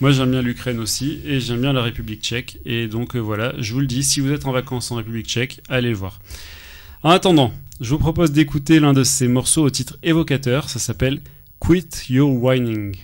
Moi, 0.00 0.10
j'aime 0.10 0.32
bien 0.32 0.42
l'Ukraine 0.42 0.80
aussi 0.80 1.20
et 1.24 1.40
j'aime 1.40 1.60
bien 1.62 1.72
la 1.72 1.80
République 1.82 2.20
tchèque. 2.22 2.58
Et 2.66 2.88
donc, 2.88 3.16
euh, 3.16 3.20
voilà, 3.20 3.54
je 3.58 3.72
vous 3.72 3.80
le 3.80 3.86
dis, 3.86 4.02
si 4.02 4.20
vous 4.20 4.30
êtes 4.32 4.44
en 4.44 4.52
vacances 4.52 4.90
en 4.90 4.96
République 4.96 5.26
tchèque, 5.26 5.60
allez 5.70 5.88
le 5.90 5.94
voir. 5.94 6.18
En 7.04 7.10
attendant, 7.10 7.52
je 7.82 7.90
vous 7.90 7.98
propose 7.98 8.32
d'écouter 8.32 8.80
l'un 8.80 8.94
de 8.94 9.04
ces 9.04 9.28
morceaux 9.28 9.62
au 9.62 9.68
titre 9.68 9.98
évocateur. 10.02 10.70
Ça 10.70 10.78
s'appelle 10.78 11.20
Quit 11.60 11.86
Your 12.08 12.32
Whining. 12.32 12.96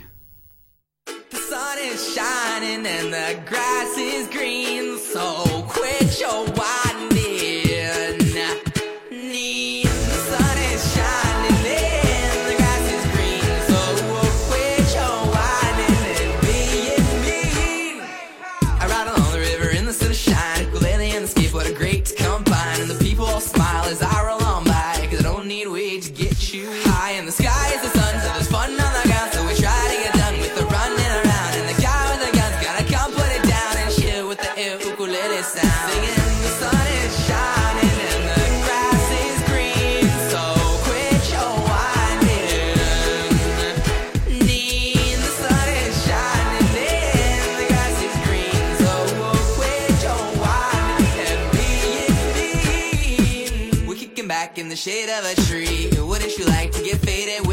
Of 55.13 55.25
a 55.25 55.35
tree. 55.43 55.91
Wouldn't 55.99 56.39
you 56.39 56.45
like 56.47 56.71
to 56.73 56.83
get 56.83 56.99
faded 56.99 57.47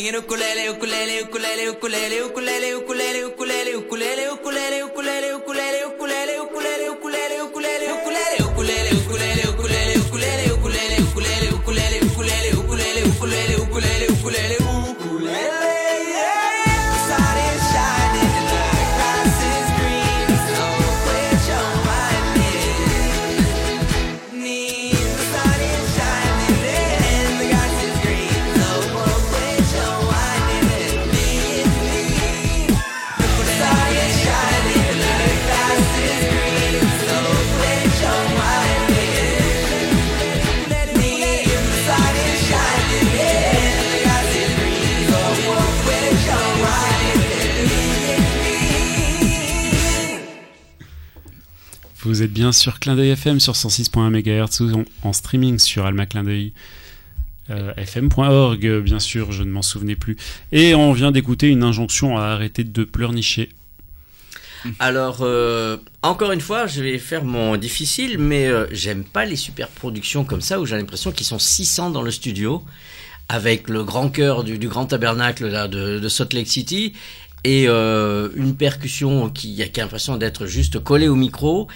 I 0.00 0.02
sing 0.02 0.16
ukulele, 0.16 0.70
ukulele, 0.70 1.22
ukulele, 1.24 1.68
ukulele, 1.68 2.20
ukulele, 2.22 2.74
ukulele, 2.74 2.74
ukulele, 2.74 3.24
ukulele, 3.26 3.76
ukulele, 3.76 4.30
ukulele, 4.32 4.82
ukulele, 4.82 5.29
Vous 52.10 52.24
êtes 52.24 52.32
bien 52.32 52.50
sur 52.50 52.80
Clin 52.80 52.98
FM 52.98 53.38
sur 53.38 53.52
106.1 53.52 54.10
MHz 54.10 54.62
ou 54.62 54.84
en, 55.04 55.12
streaming 55.12 55.60
sur 55.60 55.86
almaclindeuil. 55.86 56.52
Euh, 57.50 57.72
fm.org, 57.76 58.80
bien 58.80 58.98
sûr, 58.98 59.30
je 59.30 59.44
ne 59.44 59.50
m'en 59.52 59.62
souvenais 59.62 59.94
plus. 59.94 60.16
Et 60.50 60.74
on 60.74 60.92
vient 60.92 61.12
d'écouter 61.12 61.46
une 61.46 61.62
injonction 61.62 62.18
à 62.18 62.22
arrêter 62.22 62.64
de 62.64 62.82
pleurnicher. 62.82 63.50
Alors, 64.80 65.18
euh, 65.20 65.76
encore 66.02 66.32
une 66.32 66.40
fois, 66.40 66.66
je 66.66 66.82
vais 66.82 66.98
faire 66.98 67.22
mon 67.22 67.56
difficile, 67.56 68.18
mais 68.18 68.48
euh, 68.48 68.66
j'aime 68.72 69.04
pas 69.04 69.24
les 69.24 69.36
super 69.36 69.68
productions 69.68 70.24
comme 70.24 70.40
ça 70.40 70.58
où 70.58 70.66
j'ai 70.66 70.76
l'impression 70.76 71.12
qu'ils 71.12 71.26
sont 71.26 71.38
600 71.38 71.90
dans 71.90 72.02
le 72.02 72.10
studio 72.10 72.64
avec 73.28 73.68
le 73.68 73.84
grand 73.84 74.08
cœur 74.08 74.42
du, 74.42 74.58
du 74.58 74.66
grand 74.66 74.86
tabernacle 74.86 75.46
là, 75.46 75.68
de, 75.68 76.00
de 76.00 76.08
Salt 76.08 76.34
Lake 76.34 76.48
City 76.48 76.94
et 77.44 77.66
euh, 77.68 78.28
une 78.34 78.56
percussion 78.56 79.30
qui, 79.30 79.56
qui 79.70 79.80
a 79.80 79.82
l'impression 79.82 80.16
d'être 80.16 80.46
juste 80.46 80.78
collée 80.78 81.08
au 81.08 81.16
micro. 81.16 81.68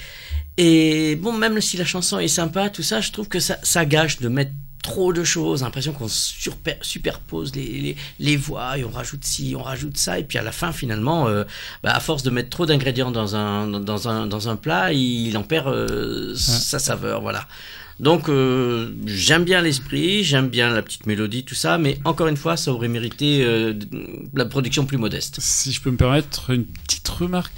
Et 0.56 1.16
bon, 1.16 1.32
même 1.32 1.60
si 1.60 1.76
la 1.76 1.84
chanson 1.84 2.18
est 2.18 2.28
sympa, 2.28 2.70
tout 2.70 2.82
ça, 2.82 3.00
je 3.00 3.10
trouve 3.10 3.28
que 3.28 3.40
ça, 3.40 3.58
ça 3.62 3.84
gâche 3.84 4.20
de 4.20 4.28
mettre 4.28 4.52
trop 4.84 5.14
de 5.14 5.24
choses, 5.24 5.62
l'impression 5.62 5.94
qu'on 5.94 6.08
superpose 6.08 7.56
les, 7.56 7.64
les, 7.64 7.96
les 8.20 8.36
voix 8.36 8.76
et 8.76 8.84
on 8.84 8.90
rajoute 8.90 9.24
ci, 9.24 9.54
on 9.58 9.62
rajoute 9.62 9.96
ça, 9.96 10.18
et 10.18 10.24
puis 10.24 10.36
à 10.36 10.42
la 10.42 10.52
fin 10.52 10.72
finalement, 10.72 11.26
euh, 11.26 11.44
bah, 11.82 11.92
à 11.94 12.00
force 12.00 12.22
de 12.22 12.28
mettre 12.28 12.50
trop 12.50 12.66
d'ingrédients 12.66 13.10
dans 13.10 13.34
un, 13.34 13.66
dans, 13.66 14.08
un, 14.08 14.26
dans 14.26 14.48
un 14.50 14.56
plat, 14.56 14.92
il 14.92 15.34
en 15.38 15.42
perd 15.42 15.68
euh, 15.68 16.34
sa 16.36 16.78
saveur, 16.78 17.22
voilà. 17.22 17.48
Donc 18.00 18.28
euh, 18.28 18.92
j'aime 19.06 19.44
bien 19.44 19.62
l'esprit, 19.62 20.24
j'aime 20.24 20.48
bien 20.48 20.70
la 20.70 20.82
petite 20.82 21.06
mélodie, 21.06 21.44
tout 21.44 21.54
ça, 21.54 21.78
mais 21.78 21.98
encore 22.04 22.26
une 22.26 22.36
fois, 22.36 22.56
ça 22.56 22.72
aurait 22.72 22.88
mérité 22.88 23.44
euh, 23.44 23.72
la 24.34 24.44
production 24.46 24.84
plus 24.84 24.98
modeste. 24.98 25.38
Si 25.40 25.72
je 25.72 25.80
peux 25.80 25.90
me 25.90 25.96
permettre 25.96 26.50
une 26.50 26.64
petite 26.64 27.08
remarque. 27.08 27.52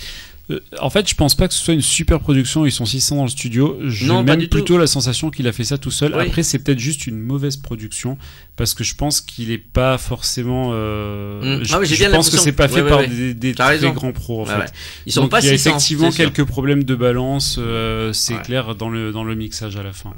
Euh, 0.49 0.61
en 0.81 0.91
fait, 0.91 1.09
je 1.09 1.15
pense 1.17 1.35
pas 1.35 1.49
que 1.49 1.55
ce 1.55 1.61
soit 1.65 1.75
une 1.75 1.81
super 1.81 2.21
production. 2.21 2.65
Ils 2.67 2.71
sont 2.71 2.85
600 2.87 3.17
dans 3.17 3.23
le 3.25 3.29
studio. 3.29 3.79
J'ai 3.85 4.07
même 4.23 4.43
tout. 4.43 4.49
plutôt 4.49 4.79
la 4.79 4.87
sensation 4.87 5.31
qu'il 5.31 5.49
a 5.49 5.53
fait 5.53 5.65
ça 5.65 5.77
tout 5.77 5.91
seul. 5.91 6.15
Oui. 6.15 6.23
Après, 6.27 6.43
c'est 6.45 6.61
peut-être 6.61 6.79
juste 6.79 7.07
une 7.09 7.19
mauvaise 7.19 7.57
production 7.57 8.17
parce 8.55 8.73
que 8.73 8.85
je 8.85 8.95
pense 8.95 9.21
qu'il 9.21 9.51
est 9.51 9.59
pas 9.59 9.99
forcément. 9.99 10.71
euh, 10.73 11.59
Mm. 11.61 11.65
Je, 11.65 11.75
Ah 11.75 11.81
oui, 11.81 11.87
j'ai 11.87 11.97
je 11.97 12.01
bien 12.05 12.11
pense 12.13 12.31
que 12.31 12.37
c'est 12.39 12.53
pas 12.53 12.69
fait 12.69 12.83
ouais, 12.83 12.89
par 12.89 13.01
ouais. 13.01 13.35
des, 13.35 13.55
très 13.55 13.67
raison. 13.67 13.91
grands 13.91 14.13
pros 14.13 14.43
en 14.43 14.47
fait. 14.47 14.73
Ils 15.05 15.13
sont 15.13 15.23
Donc, 15.23 15.31
pas 15.33 15.41
il 15.41 15.47
y 15.47 15.49
a 15.51 15.59
600, 15.59 15.71
effectivement 15.71 16.11
quelques 16.11 16.45
problèmes 16.45 16.85
de 16.85 16.95
balance. 16.95 17.57
euh, 17.59 18.13
c'est 18.13 18.41
clair 18.43 18.75
dans 18.77 18.89
le 18.89 19.11
dans 19.13 19.25
le 19.25 19.35
mixage 19.35 19.77
à 19.77 19.83
la 19.83 19.93
fin. 19.93 20.15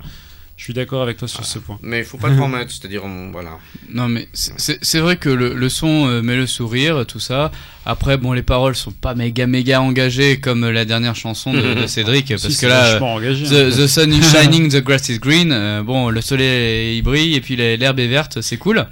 Je 0.58 0.64
suis 0.64 0.74
d'accord 0.74 1.02
avec 1.02 1.16
toi 1.18 1.28
sur 1.28 1.44
ce 1.44 1.60
point. 1.60 1.78
Mais 1.82 2.00
il 2.00 2.04
faut 2.04 2.18
pas 2.18 2.34
trop 2.34 2.48
mettre, 2.48 2.72
c'est-à-dire, 2.72 3.04
on- 3.04 3.30
voilà. 3.30 3.58
Non, 3.90 4.08
mais 4.08 4.26
c'est- 4.32 4.98
vrai 4.98 5.16
que 5.16 5.28
le, 5.28 5.54
le 5.54 5.68
son 5.68 6.08
euh, 6.08 6.20
met 6.20 6.34
le 6.34 6.48
sourire, 6.48 7.06
tout 7.06 7.20
ça. 7.20 7.52
Après, 7.86 8.16
bon, 8.18 8.32
les 8.32 8.42
paroles 8.42 8.74
sont 8.74 8.90
pas 8.90 9.14
méga 9.14 9.46
méga 9.46 9.80
engagées 9.80 10.40
comme 10.40 10.64
euh, 10.64 10.72
la 10.72 10.84
dernière 10.84 11.14
chanson 11.14 11.52
de, 11.52 11.74
de 11.74 11.86
Cédric, 11.86 12.26
Si, 12.26 12.32
parce 12.42 12.56
que 12.56 12.66
là, 12.66 12.92
vachement 12.94 13.14
engagé, 13.14 13.46
the, 13.46 13.52
hein. 13.52 13.70
the 13.70 13.86
sun 13.86 14.12
is 14.12 14.22
shining, 14.32 14.68
the 14.68 14.82
grass 14.82 15.08
is 15.08 15.20
green. 15.20 15.52
euh, 15.52 15.82
bon, 15.84 16.10
le 16.10 16.20
soleil 16.20 16.98
il 16.98 17.02
brille 17.02 17.36
et 17.36 17.40
puis 17.40 17.54
l'herbe 17.54 18.00
est 18.00 18.08
verte, 18.08 18.40
c'est 18.42 18.56
cool. 18.58 18.84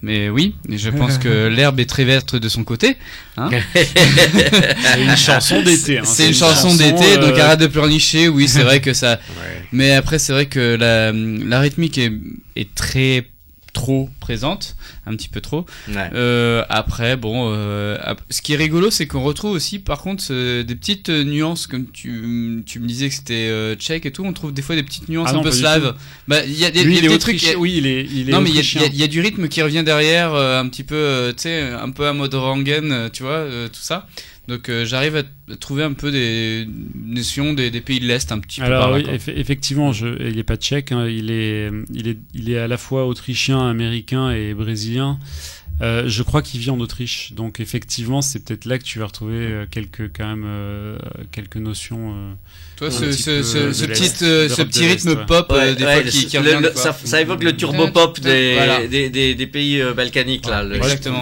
Mais 0.00 0.28
oui, 0.28 0.54
je 0.68 0.90
pense 0.90 1.18
que 1.18 1.48
l'herbe 1.54 1.80
est 1.80 1.88
très 1.88 2.04
verte 2.04 2.36
de 2.36 2.48
son 2.48 2.62
côté. 2.62 2.96
Hein 3.36 3.50
C'est 3.74 5.02
une 5.02 5.16
chanson 5.16 5.62
d'été, 5.62 5.98
hein. 5.98 6.02
C'est 6.04 6.28
une 6.28 6.34
chanson 6.34 6.74
d'été, 6.74 7.16
euh, 7.16 7.18
donc 7.18 7.38
arrête 7.38 7.58
de 7.58 7.66
pleurnicher. 7.66 8.28
Oui, 8.28 8.46
c'est 8.48 8.62
vrai 8.62 8.80
que 8.80 8.92
ça. 8.92 9.18
Mais 9.72 9.92
après, 9.92 10.18
c'est 10.18 10.32
vrai 10.32 10.46
que 10.46 10.76
la, 10.76 11.12
la 11.12 11.60
rythmique 11.60 11.98
est, 11.98 12.12
est 12.56 12.74
très 12.74 13.26
trop 13.78 14.10
présente, 14.18 14.74
un 15.06 15.14
petit 15.14 15.28
peu 15.28 15.40
trop. 15.40 15.64
Ouais. 15.88 16.10
Euh, 16.12 16.64
après, 16.68 17.16
bon, 17.16 17.52
euh, 17.54 17.96
ap- 18.02 18.20
ce 18.28 18.42
qui 18.42 18.52
est 18.52 18.56
rigolo, 18.56 18.90
c'est 18.90 19.06
qu'on 19.06 19.22
retrouve 19.22 19.52
aussi, 19.52 19.78
par 19.78 19.98
contre, 20.02 20.24
euh, 20.32 20.64
des 20.64 20.74
petites 20.74 21.08
nuances, 21.10 21.68
comme 21.68 21.86
tu, 21.92 22.62
tu 22.66 22.80
me 22.80 22.86
disais 22.88 23.08
que 23.08 23.14
c'était 23.14 23.48
euh, 23.48 23.76
tchèque 23.76 24.04
et 24.04 24.10
tout, 24.10 24.24
on 24.24 24.32
trouve 24.32 24.52
des 24.52 24.62
fois 24.62 24.74
des 24.74 24.82
petites 24.82 25.08
nuances 25.08 25.28
Ah 25.28 25.34
un 25.34 25.34
non, 25.34 25.42
peu 25.42 25.50
pas 25.50 25.54
du 25.54 25.60
slaves. 25.60 25.94
Bah, 26.26 26.44
il 26.44 26.58
y 26.58 26.64
a, 26.64 26.70
des- 26.72 26.82
Lui, 26.82 26.94
il 26.94 26.96
y 26.96 26.98
a 26.98 27.02
il 27.02 27.06
est 27.06 27.08
des 27.14 27.18
trucs. 27.20 27.54
Oui, 27.56 27.74
il 27.78 27.86
est- 27.86 28.04
il 28.04 28.28
est 28.28 28.32
non, 28.32 28.40
mais 28.40 28.50
il 28.50 28.56
y 28.56 28.58
a- 28.78 28.86
y, 28.86 29.02
y 29.04 29.08
du 29.08 29.20
rythme 29.20 29.46
qui 29.48 29.62
revient 29.62 29.84
derrière, 29.84 30.34
euh, 30.34 30.60
un 30.60 30.68
petit 30.68 30.82
peu, 30.84 30.96
euh, 30.96 31.32
tu 31.32 31.42
sais, 31.44 31.62
un 31.70 31.90
peu 31.90 32.06
à 32.08 32.12
mode 32.12 32.34
Rangen, 32.34 32.90
euh, 32.90 33.08
tu 33.12 33.22
vois, 33.22 33.32
euh, 33.32 33.68
tout 33.68 33.80
ça. 33.80 34.06
Donc, 34.48 34.70
euh, 34.70 34.86
j'arrive 34.86 35.14
à 35.14 35.56
trouver 35.56 35.84
un 35.84 35.92
peu 35.92 36.10
des 36.10 36.66
notions 36.94 37.52
des, 37.52 37.70
des 37.70 37.82
pays 37.82 38.00
de 38.00 38.06
l'Est, 38.06 38.32
un 38.32 38.38
petit 38.38 38.60
peu 38.60 38.66
par 38.66 38.84
Alors 38.84 38.96
là, 38.98 39.04
oui, 39.06 39.16
eff- 39.18 39.32
effectivement, 39.36 39.92
je, 39.92 40.06
il 40.26 40.36
n'est 40.36 40.42
pas 40.42 40.56
tchèque, 40.56 40.90
hein, 40.90 41.06
il, 41.06 41.30
est, 41.30 41.70
il, 41.92 42.08
est, 42.08 42.18
il 42.32 42.50
est 42.50 42.58
à 42.58 42.66
la 42.66 42.78
fois 42.78 43.06
autrichien, 43.06 43.68
américain 43.68 44.30
et 44.30 44.54
brésilien. 44.54 45.18
Euh, 45.80 46.08
je 46.08 46.22
crois 46.24 46.42
qu'il 46.42 46.58
vit 46.60 46.70
en 46.70 46.80
Autriche, 46.80 47.34
donc 47.34 47.60
effectivement, 47.60 48.20
c'est 48.20 48.44
peut-être 48.44 48.64
là 48.64 48.78
que 48.78 48.84
tu 48.84 48.98
vas 48.98 49.06
retrouver 49.06 49.36
euh, 49.36 49.66
quelques 49.70 50.10
quand 50.16 50.26
même 50.26 50.44
euh, 50.46 50.98
quelques 51.30 51.56
notions. 51.58 52.36
Euh, 52.82 52.88
Toi, 52.88 52.90
ce- 52.90 53.04
petit 53.06 53.22
ce- 53.22 53.42
ce- 53.42 53.72
ce 53.72 53.84
petit, 53.86 54.12
euh, 54.24 54.48
ce 54.48 54.62
petit 54.62 54.80
l'Est, 54.80 54.88
rythme 55.04 55.08
ouais. 55.20 55.26
pop, 55.26 55.46
euh, 55.50 55.74
des 55.74 55.82
fois, 55.84 55.94
Ouais, 55.96 56.04
qui- 56.04 56.22
le- 56.22 56.28
qui 56.28 56.36
le- 56.36 56.42
revient, 56.42 56.62
le- 56.62 56.70
quoi. 56.70 56.82
ça, 56.82 56.96
ça 57.04 57.20
évoque 57.20 57.42
le 57.44 57.56
turbo 57.56 57.88
pop 57.88 58.18
des, 58.20 58.54
Voilà. 58.54 58.86
des, 58.86 59.10
des, 59.10 59.34
des 59.34 59.46
pays 59.46 59.80
euh, 59.80 59.94
balkaniques, 59.94 60.46
là. 60.48 60.62
le- 60.62 60.78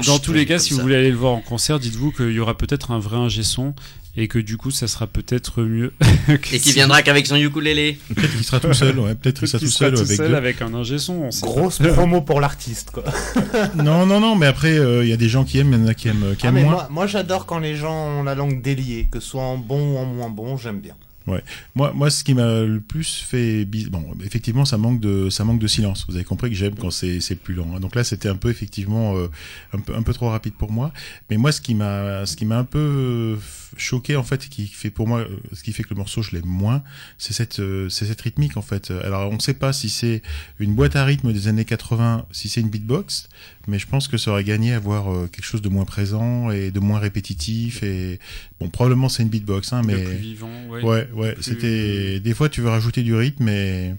Dans 0.06 0.18
tous 0.18 0.32
les 0.32 0.46
cas, 0.46 0.58
si 0.58 0.74
vous 0.74 0.80
voulez 0.80 0.96
aller 0.96 1.10
le 1.10 1.16
voir 1.16 1.32
en 1.32 1.40
concert, 1.40 1.78
dites-vous 1.78 2.12
qu'il 2.12 2.32
y 2.32 2.40
aura 2.40 2.56
peut-être 2.56 2.90
un 2.90 2.98
vrai 2.98 3.16
ingé 3.16 3.42
son 3.42 3.74
et 4.18 4.28
que 4.28 4.38
du 4.38 4.56
coup, 4.56 4.70
ça 4.70 4.88
sera 4.88 5.06
peut-être 5.06 5.60
mieux. 5.62 5.92
Et 6.50 6.58
qui 6.58 6.72
viendra 6.72 7.02
qu'avec 7.02 7.26
son 7.26 7.36
ukulélé. 7.36 7.98
Peut-être 8.14 8.32
qu'il 8.34 8.44
sera 8.44 8.60
tout 8.60 8.72
seul, 8.72 8.98
ouais. 8.98 9.14
Peut-être 9.14 9.40
qu'il 9.40 9.48
sera 9.48 9.58
tout 9.58 9.66
seul 9.66 9.94
avec 9.94 10.18
deux. 10.18 10.34
avec 10.34 10.62
un 10.62 10.72
ingé 10.72 10.96
son. 10.98 11.12
on 11.24 11.30
sait 11.30 11.42
pas. 11.42 11.46
Grosse 11.48 11.78
promo 11.78 12.22
pour 12.22 12.40
l'artiste, 12.40 12.92
quoi. 12.92 13.04
Non, 13.76 14.06
non, 14.06 14.18
non, 14.20 14.34
mais 14.34 14.46
après, 14.46 14.78
euh, 14.78 15.04
il 15.04 15.10
y 15.10 15.12
a 15.12 15.18
des 15.18 15.28
gens 15.28 15.44
qui 15.44 15.58
aiment, 15.58 15.74
il 15.74 15.80
y 15.80 15.82
en 15.84 15.86
a 15.88 15.92
qui 15.94 16.08
aiment, 16.08 16.34
qui 16.38 16.46
Ah, 16.46 16.48
aiment 16.48 16.54
mais 16.54 16.62
moins. 16.62 16.72
moi, 16.72 16.88
moi 16.90 17.06
j'adore 17.06 17.44
quand 17.44 17.58
les 17.58 17.76
gens 17.76 18.20
ont 18.20 18.22
la 18.22 18.34
langue 18.34 18.62
déliée, 18.62 19.06
que 19.12 19.20
ce 19.20 19.28
soit 19.28 19.42
en 19.42 19.58
bon 19.58 19.94
ou 19.94 19.98
en 19.98 20.06
moins 20.06 20.30
bon, 20.30 20.56
j'aime 20.56 20.80
bien. 20.80 20.94
Ouais. 21.26 21.42
Moi, 21.74 21.92
moi, 21.92 22.08
ce 22.08 22.22
qui 22.22 22.34
m'a 22.34 22.62
le 22.62 22.80
plus 22.80 23.24
fait, 23.28 23.64
bon, 23.64 24.04
effectivement, 24.24 24.64
ça 24.64 24.78
manque 24.78 25.00
de, 25.00 25.28
ça 25.28 25.44
manque 25.44 25.58
de 25.58 25.66
silence. 25.66 26.04
Vous 26.08 26.14
avez 26.14 26.24
compris 26.24 26.50
que 26.50 26.56
j'aime 26.56 26.76
quand 26.76 26.90
c'est, 26.90 27.20
plus 27.42 27.54
lent. 27.54 27.66
hein. 27.74 27.80
Donc 27.80 27.96
là, 27.96 28.04
c'était 28.04 28.28
un 28.28 28.36
peu 28.36 28.48
effectivement 28.48 29.16
euh, 29.16 29.28
un 29.72 29.80
peu, 29.80 29.94
un 29.94 30.02
peu 30.02 30.12
trop 30.12 30.30
rapide 30.30 30.54
pour 30.54 30.70
moi. 30.70 30.92
Mais 31.28 31.36
moi, 31.36 31.50
ce 31.50 31.60
qui 31.60 31.74
m'a, 31.74 32.26
ce 32.26 32.36
qui 32.36 32.44
m'a 32.44 32.58
un 32.58 32.64
peu 32.64 33.36
choqué 33.76 34.16
en 34.16 34.22
fait, 34.22 34.46
et 34.46 34.48
qui 34.48 34.66
fait 34.66 34.90
pour 34.90 35.06
moi, 35.08 35.20
euh, 35.20 35.28
ce 35.52 35.62
qui 35.62 35.72
fait 35.72 35.82
que 35.82 35.90
le 35.90 35.96
morceau 35.96 36.22
je 36.22 36.32
l'aime 36.34 36.46
moins, 36.46 36.82
c'est 37.18 37.32
cette, 37.32 37.60
euh, 37.60 37.88
c'est 37.88 38.06
cette 38.06 38.20
rythmique 38.20 38.56
en 38.56 38.62
fait. 38.62 38.90
Alors, 38.90 39.30
on 39.30 39.34
ne 39.34 39.40
sait 39.40 39.54
pas 39.54 39.72
si 39.72 39.88
c'est 39.88 40.22
une 40.58 40.74
boîte 40.74 40.96
à 40.96 41.04
rythme 41.04 41.32
des 41.32 41.48
années 41.48 41.64
80, 41.64 42.26
si 42.32 42.48
c'est 42.48 42.60
une 42.60 42.68
beatbox, 42.70 43.28
mais 43.68 43.78
je 43.78 43.86
pense 43.86 44.08
que 44.08 44.16
ça 44.18 44.30
aurait 44.30 44.44
gagné 44.44 44.72
à 44.72 44.76
avoir 44.76 45.12
euh, 45.12 45.26
quelque 45.26 45.44
chose 45.44 45.62
de 45.62 45.68
moins 45.68 45.84
présent 45.84 46.50
et 46.50 46.70
de 46.70 46.80
moins 46.80 46.98
répétitif. 46.98 47.82
Et 47.82 48.18
bon, 48.60 48.68
probablement 48.68 49.08
c'est 49.08 49.22
une 49.22 49.28
beatbox, 49.28 49.72
hein, 49.72 49.82
mais 49.84 50.02
plus 50.02 50.16
vivant, 50.16 50.50
ouais. 50.70 50.82
ouais, 50.82 51.08
ouais, 51.14 51.32
Plus- 51.34 51.42
c'était 51.42 52.20
des 52.20 52.34
fois 52.34 52.48
tu 52.48 52.60
veux 52.60 52.68
rajouter 52.70 53.02
du 53.02 53.14
rythme, 53.14 53.44
mais 53.44 53.94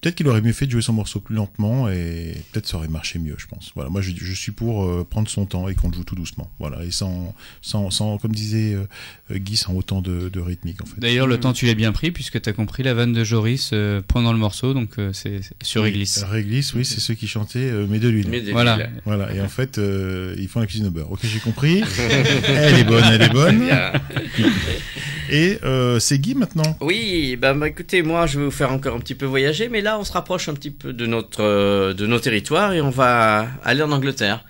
peut-être 0.00 0.14
qu'il 0.16 0.28
aurait 0.28 0.40
mieux 0.42 0.52
fait 0.52 0.66
de 0.66 0.70
jouer 0.72 0.82
son 0.82 0.92
morceau 0.92 1.20
plus 1.20 1.34
lentement 1.34 1.88
et 1.88 2.34
peut-être 2.52 2.66
ça 2.66 2.76
aurait 2.76 2.88
marché 2.88 3.18
mieux, 3.18 3.34
je 3.38 3.46
pense. 3.46 3.72
Voilà, 3.74 3.90
moi 3.90 4.00
je, 4.00 4.12
je 4.16 4.32
suis 4.32 4.52
pour 4.52 4.84
euh, 4.84 5.06
prendre 5.08 5.28
son 5.28 5.46
temps 5.46 5.68
et 5.68 5.74
qu'on 5.74 5.88
le 5.88 5.94
joue 5.94 6.04
tout 6.04 6.14
doucement. 6.14 6.50
Voilà, 6.58 6.84
et 6.84 6.90
sans, 6.90 7.34
sans, 7.62 7.90
sans 7.90 8.18
comme 8.18 8.32
disait 8.32 8.74
euh, 8.74 8.86
euh, 9.30 9.38
Guy, 9.38 9.56
sans 9.56 9.74
autant 9.74 10.00
de, 10.00 10.28
de 10.28 10.40
rythmique 10.40 10.82
en 10.82 10.86
fait. 10.86 10.98
D'ailleurs, 10.98 11.26
le 11.26 11.38
temps, 11.38 11.52
tu 11.52 11.66
l'as 11.66 11.74
bien 11.74 11.92
pris, 11.92 12.10
puisque 12.10 12.40
tu 12.40 12.48
as 12.48 12.52
compris 12.52 12.82
la 12.82 12.94
vanne 12.94 13.12
de 13.12 13.24
Joris 13.24 13.70
euh, 13.72 14.00
pendant 14.06 14.32
le 14.32 14.38
morceau, 14.38 14.74
donc 14.74 14.98
euh, 14.98 15.12
c'est 15.12 15.40
sur 15.62 15.82
Oui, 15.82 15.88
Réglisse. 15.90 16.22
Réglisse, 16.24 16.74
oui, 16.74 16.84
c'est 16.84 17.00
ceux 17.00 17.14
qui 17.14 17.26
chantaient 17.28 17.58
euh, 17.58 17.86
Mais 17.88 17.98
de 17.98 18.08
l'huile. 18.08 18.28
Voilà. 18.52 18.78
Voilà, 19.04 19.32
et 19.34 19.40
en 19.40 19.48
fait, 19.48 19.78
euh, 19.78 20.34
ils 20.38 20.48
font 20.48 20.60
la 20.60 20.66
cuisine 20.66 20.86
au 20.86 20.90
beurre. 20.90 21.10
Ok, 21.10 21.20
j'ai 21.22 21.40
compris. 21.40 21.82
elle 22.46 22.78
est 22.78 22.84
bonne, 22.84 23.04
elle 23.04 23.22
est 23.22 23.32
bonne. 23.32 23.68
Et 25.30 25.58
euh, 25.62 25.98
c'est 25.98 26.18
Guy 26.18 26.34
maintenant. 26.34 26.76
Oui, 26.80 27.36
bah, 27.36 27.52
bah, 27.52 27.68
écoutez, 27.68 28.02
moi 28.02 28.26
je 28.26 28.38
vais 28.38 28.44
vous 28.46 28.50
faire 28.50 28.72
encore 28.72 28.96
un 28.96 29.00
petit 29.00 29.14
peu 29.14 29.26
voyager, 29.26 29.68
mais 29.68 29.82
là 29.82 29.87
on 29.96 30.04
se 30.04 30.12
rapproche 30.12 30.48
un 30.48 30.54
petit 30.54 30.70
peu 30.72 30.92
de 30.92 31.06
notre 31.06 31.42
euh, 31.42 31.94
de 31.94 32.06
nos 32.06 32.18
territoires 32.18 32.72
et 32.72 32.80
on 32.80 32.90
va 32.90 33.46
aller 33.64 33.82
en 33.82 33.92
Angleterre. 33.92 34.44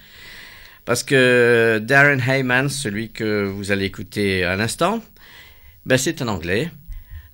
Parce 0.86 1.02
que 1.02 1.78
Darren 1.82 2.18
Hayman, 2.26 2.68
celui 2.70 3.10
que 3.12 3.44
vous 3.44 3.70
allez 3.72 3.84
écouter 3.84 4.42
à 4.44 4.56
l'instant, 4.56 5.02
ben 5.86 5.98
c'est 5.98 6.22
un 6.22 6.28
anglais. 6.28 6.70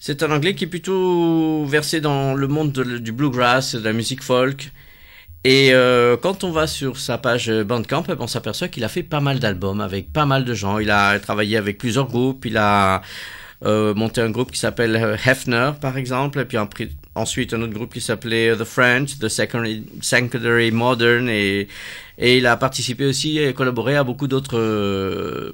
C'est 0.00 0.22
un 0.24 0.30
anglais 0.32 0.54
qui 0.54 0.64
est 0.64 0.66
plutôt 0.66 1.64
versé 1.64 2.00
dans 2.00 2.34
le 2.34 2.48
monde 2.48 2.72
de- 2.72 2.98
du 2.98 3.12
bluegrass, 3.12 3.74
de 3.76 3.84
la 3.84 3.92
musique 3.92 4.22
folk. 4.22 4.70
Et 5.44 5.72
euh, 5.72 6.16
quand 6.16 6.42
on 6.42 6.50
va 6.50 6.66
sur 6.66 6.98
sa 6.98 7.16
page 7.18 7.50
Bandcamp, 7.50 8.02
ben, 8.08 8.16
on 8.18 8.26
s'aperçoit 8.26 8.68
qu'il 8.68 8.82
a 8.84 8.88
fait 8.88 9.02
pas 9.02 9.20
mal 9.20 9.38
d'albums 9.38 9.80
avec 9.80 10.12
pas 10.12 10.26
mal 10.26 10.44
de 10.44 10.52
gens. 10.54 10.78
Il 10.78 10.90
a 10.90 11.18
travaillé 11.20 11.56
avec 11.56 11.78
plusieurs 11.78 12.08
groupes. 12.08 12.44
Il 12.46 12.56
a 12.56 13.02
euh, 13.64 13.94
monté 13.94 14.20
un 14.20 14.30
groupe 14.30 14.50
qui 14.50 14.58
s'appelle 14.58 14.96
Hefner, 15.24 15.72
par 15.80 15.96
exemple. 15.96 16.40
Et 16.40 16.44
puis 16.44 16.56
après- 16.56 16.88
ensuite 17.14 17.54
un 17.54 17.62
autre 17.62 17.72
groupe 17.72 17.92
qui 17.92 18.00
s'appelait 18.00 18.56
The 18.56 18.64
French, 18.64 19.18
The 19.18 19.28
Secondary, 19.28 19.84
Secondary 20.00 20.70
Modern. 20.70 21.28
Et, 21.28 21.68
et 22.18 22.38
il 22.38 22.46
a 22.46 22.56
participé 22.56 23.06
aussi 23.06 23.38
et 23.38 23.52
collaboré 23.54 23.96
à 23.96 24.04
beaucoup 24.04 24.28
d'autres 24.28 24.58
euh, 24.58 25.52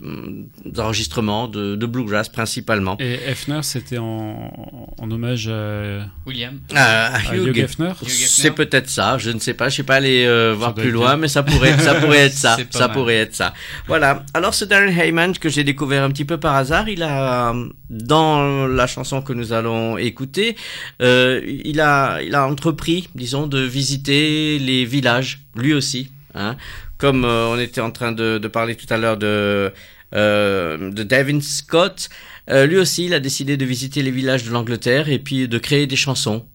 enregistrements 0.77 1.49
de, 1.49 1.75
de 1.75 1.87
bluegrass 1.87 2.29
principalement. 2.29 2.97
Et 3.01 3.15
Hefner, 3.27 3.61
c'était 3.63 3.99
en, 3.99 4.93
en 4.99 5.11
hommage 5.11 5.49
à 5.49 6.07
William. 6.27 6.61
Ah, 6.75 7.15
à 7.15 7.35
Hugh 7.35 7.49
Hugh 7.49 7.59
Hefner. 7.59 7.93
C'est 8.07 8.51
peut-être 8.53 8.89
ça, 8.91 9.17
je 9.19 9.31
ne 9.31 9.39
sais 9.39 9.55
pas, 9.55 9.69
je 9.69 9.77
sais 9.77 9.83
pas 9.83 9.97
aller 9.97 10.25
euh, 10.27 10.55
voir 10.57 10.75
plus 10.75 10.91
loin, 10.91 11.17
mais 11.17 11.29
ça 11.29 11.43
pourrait, 11.43 11.79
ça 11.79 11.95
pourrait 11.95 12.19
être 12.27 12.35
ça, 12.35 12.57
ça 12.71 12.89
mal. 12.89 12.93
pourrait 12.93 13.17
être 13.17 13.35
ça. 13.35 13.55
Voilà. 13.87 14.25
Alors 14.35 14.55
ce 14.55 14.65
Darren 14.65 14.89
Hayman 14.97 15.33
que 15.37 15.49
j'ai 15.49 15.65
découvert 15.65 16.05
un 16.05 16.11
petit 16.11 16.25
peu 16.25 16.39
par 16.39 16.57
hasard, 16.57 16.89
il 16.89 17.03
a 17.03 17.55
dans 17.89 18.67
la 18.67 18.87
chanson 18.87 19.23
que 19.23 19.33
nous 19.33 19.53
allons 19.53 19.97
écouter, 19.99 20.57
euh, 21.03 21.41
il 21.65 21.81
a, 21.81 22.21
il 22.23 22.35
a 22.35 22.47
entrepris, 22.47 23.09
disons, 23.15 23.47
de 23.47 23.61
visiter 23.61 24.59
les 24.59 24.85
villages, 24.85 25.41
lui 25.57 25.75
aussi, 25.75 26.11
hein. 26.35 26.57
Comme 26.99 27.25
euh, 27.25 27.49
on 27.49 27.59
était 27.59 27.81
en 27.81 27.91
train 27.91 28.13
de, 28.13 28.39
parler 28.49 28.77
tout 28.77 28.87
à 28.93 28.97
l'heure 28.97 29.17
de 29.17 29.73
euh, 30.13 30.91
de 30.91 31.03
Devin 31.05 31.41
Scott, 31.41 32.09
euh, 32.51 32.67
lui 32.67 32.79
aussi, 32.79 33.07
il 33.07 33.15
a 33.15 33.21
décidé 33.21 33.57
de 33.57 33.65
visiter 33.65 34.03
les 34.03 34.11
villages 34.11 34.43
de 34.45 34.51
l'Angleterre 34.51 35.09
et 35.09 35.21
puis 35.21 35.47
de 35.47 35.59
créer 35.59 35.87
des 35.87 35.97
chansons 35.97 36.47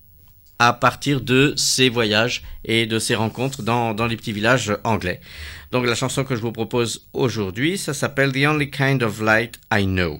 à 0.59 0.73
partir 0.73 1.21
de 1.21 1.53
ses 1.55 1.89
voyages 1.89 2.43
et 2.65 2.85
de 2.85 2.99
ses 2.99 3.15
rencontres 3.15 3.61
dans 3.61 4.07
les 4.07 4.15
petits 4.17 4.33
villages 4.33 4.73
anglais. 4.83 5.21
Donc 5.71 5.85
la 5.85 5.95
chanson 5.95 6.23
que 6.23 6.35
je 6.35 6.41
vous 6.41 6.53
propose 6.53 7.07
aujourd'hui, 7.13 7.77
ça 7.77 7.93
s'appelle 7.93 8.31
The 8.31 8.45
Only 8.45 8.69
Kind 8.69 9.03
of 9.03 9.21
Light 9.21 9.59
I 9.73 9.85
Know. 9.85 10.19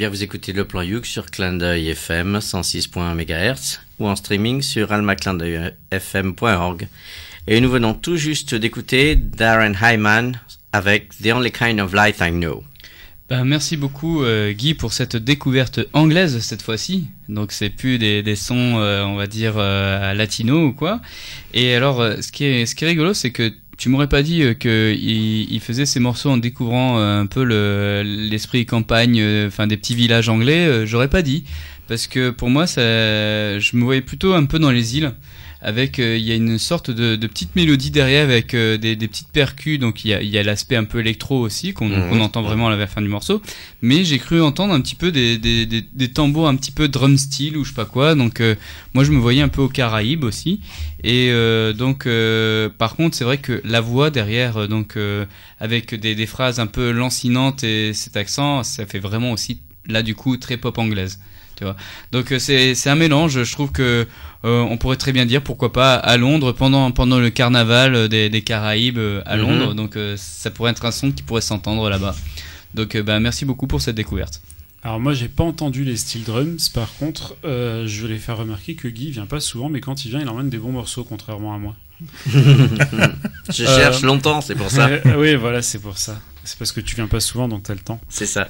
Bien, 0.00 0.08
vous 0.08 0.22
écoutez 0.22 0.54
le 0.54 0.64
plan 0.64 0.80
Youk 0.80 1.04
sur 1.04 1.26
Clin 1.26 1.52
d'œil 1.52 1.90
FM 1.90 2.38
106.1 2.38 3.14
MHz 3.16 3.80
ou 3.98 4.08
en 4.08 4.16
streaming 4.16 4.62
sur 4.62 4.92
almaclindeuilfm.org. 4.92 6.88
Et 7.46 7.60
nous 7.60 7.68
venons 7.68 7.92
tout 7.92 8.16
juste 8.16 8.54
d'écouter 8.54 9.14
Darren 9.14 9.74
Hyman 9.78 10.40
avec 10.72 11.10
The 11.22 11.26
Only 11.26 11.52
Kind 11.52 11.80
of 11.80 11.92
Light 11.92 12.16
I 12.18 12.30
Know. 12.30 12.64
Ben, 13.28 13.44
merci 13.44 13.76
beaucoup 13.76 14.24
euh, 14.24 14.52
Guy 14.52 14.72
pour 14.72 14.94
cette 14.94 15.16
découverte 15.16 15.80
anglaise 15.92 16.40
cette 16.40 16.62
fois-ci. 16.62 17.08
Donc 17.28 17.52
c'est 17.52 17.68
plus 17.68 17.98
des, 17.98 18.36
sons, 18.36 18.78
euh, 18.78 19.04
on 19.04 19.16
va 19.16 19.26
dire, 19.26 19.54
euh, 19.56 20.14
latino 20.14 20.68
ou 20.68 20.72
quoi. 20.72 21.02
Et 21.54 21.74
alors, 21.74 22.00
euh, 22.00 22.22
ce 22.22 22.32
qui 22.32 22.66
ce 22.66 22.74
qui 22.74 22.84
est 22.84 22.88
rigolo, 22.88 23.14
c'est 23.14 23.32
que 23.32 23.52
tu 23.80 23.88
m'aurais 23.88 24.08
pas 24.08 24.22
dit 24.22 24.42
euh, 24.42 24.52
que 24.52 24.94
il, 24.94 25.58
faisait 25.60 25.86
ces 25.86 26.00
morceaux 26.00 26.28
en 26.28 26.36
découvrant 26.36 26.98
euh, 26.98 27.22
un 27.22 27.26
peu 27.26 27.42
le- 27.42 28.02
l'esprit 28.04 28.66
campagne, 28.66 29.18
euh, 29.18 29.48
enfin 29.48 29.66
des 29.66 29.78
petits 29.78 29.94
villages 29.94 30.28
anglais. 30.28 30.86
J'aurais 30.86 31.08
pas 31.08 31.22
dit 31.22 31.44
parce 31.90 32.06
que 32.06 32.30
pour 32.30 32.50
moi, 32.50 32.68
ça, 32.68 32.80
je 33.58 33.76
me 33.76 33.82
voyais 33.82 34.00
plutôt 34.00 34.34
un 34.34 34.44
peu 34.44 34.60
dans 34.60 34.70
les 34.70 34.96
îles. 34.96 35.12
Avec, 35.60 35.98
euh, 35.98 36.16
il 36.16 36.24
y 36.24 36.30
a 36.30 36.36
une 36.36 36.56
sorte 36.56 36.88
de, 36.88 37.16
de 37.16 37.26
petite 37.26 37.56
mélodie 37.56 37.90
derrière 37.90 38.22
avec 38.22 38.54
euh, 38.54 38.78
des, 38.78 38.94
des 38.94 39.08
petites 39.08 39.28
percus, 39.32 39.80
donc 39.80 40.04
il 40.04 40.10
y 40.10 40.38
a, 40.38 40.42
l'aspect 40.44 40.76
un 40.76 40.84
peu 40.84 41.00
électro 41.00 41.40
aussi 41.40 41.74
qu'on 41.74 41.88
Mhm. 41.88 42.08
qu'on 42.08 42.20
entend 42.20 42.42
vraiment 42.42 42.68
à 42.68 42.76
la 42.76 42.86
fin 42.86 43.02
du 43.02 43.08
morceau. 43.08 43.42
Mais 43.82 44.04
j'ai 44.04 44.20
cru 44.20 44.40
entendre 44.40 44.72
un 44.72 44.80
petit 44.80 44.94
peu 44.94 45.10
des, 45.10 45.36
des, 45.36 46.08
tambours 46.08 46.46
un 46.46 46.54
petit 46.54 46.70
peu 46.70 46.86
drum 46.86 47.18
style 47.18 47.56
ou 47.56 47.64
je 47.64 47.70
sais 47.70 47.74
pas 47.74 47.86
quoi. 47.86 48.14
Donc 48.14 48.40
euh, 48.40 48.54
moi 48.94 49.02
je 49.02 49.10
me 49.10 49.18
voyais 49.18 49.42
un 49.42 49.48
peu 49.48 49.60
aux 49.60 49.68
Caraïbes 49.68 50.22
aussi. 50.22 50.60
Et 51.02 51.32
donc 51.76 52.06
par 52.78 52.94
contre 52.94 53.16
c'est 53.16 53.24
vrai 53.24 53.38
que 53.38 53.60
la 53.64 53.80
voix 53.80 54.10
derrière, 54.10 54.68
donc 54.68 54.96
avec 55.58 55.94
des 55.96 56.26
phrases 56.26 56.60
un 56.60 56.68
peu 56.68 56.92
lancinantes 56.92 57.64
et 57.64 57.94
cet 57.94 58.16
accent, 58.16 58.62
ça 58.62 58.86
fait 58.86 59.00
vraiment 59.00 59.32
aussi 59.32 59.58
là 59.88 60.02
du 60.04 60.14
coup 60.14 60.36
très 60.36 60.56
pop 60.56 60.78
anglaise. 60.78 61.18
Tu 61.60 61.64
vois. 61.64 61.76
Donc 62.10 62.32
euh, 62.32 62.38
c'est 62.38 62.88
un 62.88 62.94
mélange. 62.94 63.42
Je 63.44 63.52
trouve 63.52 63.70
que 63.70 64.06
euh, 64.46 64.60
on 64.62 64.78
pourrait 64.78 64.96
très 64.96 65.12
bien 65.12 65.26
dire 65.26 65.42
pourquoi 65.42 65.74
pas 65.74 65.94
à 65.94 66.16
Londres 66.16 66.52
pendant 66.52 66.90
pendant 66.90 67.18
le 67.20 67.28
carnaval 67.28 67.94
euh, 67.94 68.08
des, 68.08 68.30
des 68.30 68.40
Caraïbes 68.40 68.98
à 69.26 69.36
Mhm. 69.36 69.42
Londres. 69.42 69.74
Donc 69.74 69.96
euh, 69.96 70.14
ça 70.16 70.50
pourrait 70.50 70.70
être 70.70 70.86
un 70.86 70.90
son 70.90 71.12
qui 71.12 71.22
pourrait 71.22 71.42
s'entendre 71.42 71.90
là-bas. 71.90 72.16
Donc 72.72 72.94
euh, 72.94 73.02
bah, 73.02 73.20
merci 73.20 73.44
beaucoup 73.44 73.66
pour 73.66 73.82
cette 73.82 73.94
découverte. 73.96 74.40
Alors 74.82 75.00
moi 75.00 75.12
j'ai 75.12 75.28
pas 75.28 75.44
entendu 75.44 75.84
les 75.84 75.98
steel 75.98 76.24
drums, 76.24 76.70
par 76.70 76.88
contre 76.94 77.36
je 77.44 78.00
voulais 78.00 78.16
faire 78.16 78.38
remarquer 78.38 78.74
que 78.74 78.88
Guy 78.88 79.10
vient 79.10 79.26
pas 79.26 79.38
souvent, 79.40 79.68
mais 79.68 79.80
quand 79.80 80.06
il 80.06 80.08
vient 80.12 80.20
il 80.20 80.28
emmène 80.30 80.48
des 80.48 80.56
bons 80.56 80.72
morceaux 80.72 81.04
contrairement 81.04 81.54
à 81.54 81.58
moi. 81.58 81.76
Je 83.52 83.64
cherche 83.64 84.02
longtemps, 84.02 84.40
c'est 84.40 84.54
pour 84.54 84.70
ça. 84.70 84.88
Euh, 84.88 85.00
oui 85.18 85.34
voilà 85.34 85.62
c'est 85.62 85.78
pour 85.78 85.98
ça. 85.98 86.18
C'est 86.44 86.58
parce 86.58 86.72
que 86.72 86.80
tu 86.80 86.96
viens 86.96 87.06
pas 87.06 87.20
souvent 87.20 87.48
donc 87.48 87.64
t'as 87.64 87.74
le 87.74 87.80
temps. 87.80 88.00
C'est 88.08 88.26
ça. 88.26 88.48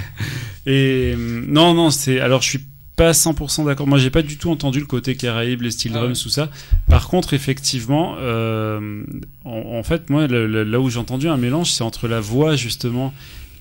Et 0.66 1.14
euh, 1.16 1.44
non 1.46 1.74
non 1.74 1.90
c'est 1.90 2.20
alors 2.20 2.42
je 2.42 2.48
suis 2.48 2.64
pas 2.96 3.12
100% 3.12 3.66
d'accord. 3.66 3.86
Moi 3.86 3.98
j'ai 3.98 4.10
pas 4.10 4.22
du 4.22 4.38
tout 4.38 4.50
entendu 4.50 4.80
le 4.80 4.86
côté 4.86 5.16
Caraïbes, 5.16 5.62
les 5.62 5.70
steel 5.70 5.92
Ah 5.94 5.98
drums 5.98 6.12
ouais. 6.16 6.22
tout 6.22 6.30
ça. 6.30 6.50
Par 6.88 7.08
contre 7.08 7.34
effectivement 7.34 8.16
euh, 8.20 9.02
en, 9.44 9.50
en 9.78 9.82
fait 9.82 10.08
moi 10.10 10.26
le- 10.26 10.46
le- 10.46 10.64
là 10.64 10.80
où 10.80 10.88
j'ai 10.90 10.98
entendu 10.98 11.28
un 11.28 11.36
mélange 11.36 11.70
c'est 11.72 11.84
entre 11.84 12.08
la 12.08 12.20
voix 12.20 12.56
justement 12.56 13.12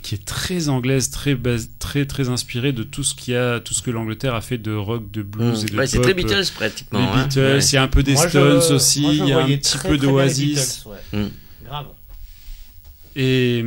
qui 0.05 0.13
est 0.15 0.23
très 0.23 0.69
anglaise, 0.69 1.09
très 1.09 1.33
base- 1.33 1.69
très 1.79 2.05
très 2.05 2.29
inspirée 2.29 2.73
de 2.73 2.83
tout 2.83 3.03
ce 3.03 3.15
qu'il 3.15 3.33
y 3.33 3.37
a, 3.37 3.59
tout 3.59 3.73
ce 3.73 3.81
que 3.81 3.89
l'Angleterre 3.89 4.35
a 4.35 4.41
fait 4.41 4.59
de 4.59 4.71
rock, 4.73 5.09
de 5.09 5.23
blues 5.23 5.63
et 5.63 5.67
de 5.67 5.75
Ouais, 5.77 5.87
c'est 5.87 5.99
très 5.99 6.13
Beatles, 6.13 6.43
pratiquement, 6.55 6.99
Les 6.99 7.05
hein. 7.05 7.23
Beatles, 7.23 7.39
Ouais. 7.39 7.59
il 7.65 7.73
y 7.73 7.77
a 7.77 7.81
un 7.83 7.87
peu 7.87 8.03
des 8.03 8.13
Moi, 8.13 8.23
je- 8.25 8.29
Stones 8.29 8.75
aussi, 8.75 9.01
moi, 9.01 9.11
il 9.13 9.25
y 9.27 9.31
a 9.33 9.39
un 9.39 9.45
petit 9.47 9.77
très, 9.77 9.89
peu 9.89 9.97
d'Oasis. 9.97 10.85
Ouais. 10.85 11.19
Grave. 11.65 11.87
Et 13.15 13.63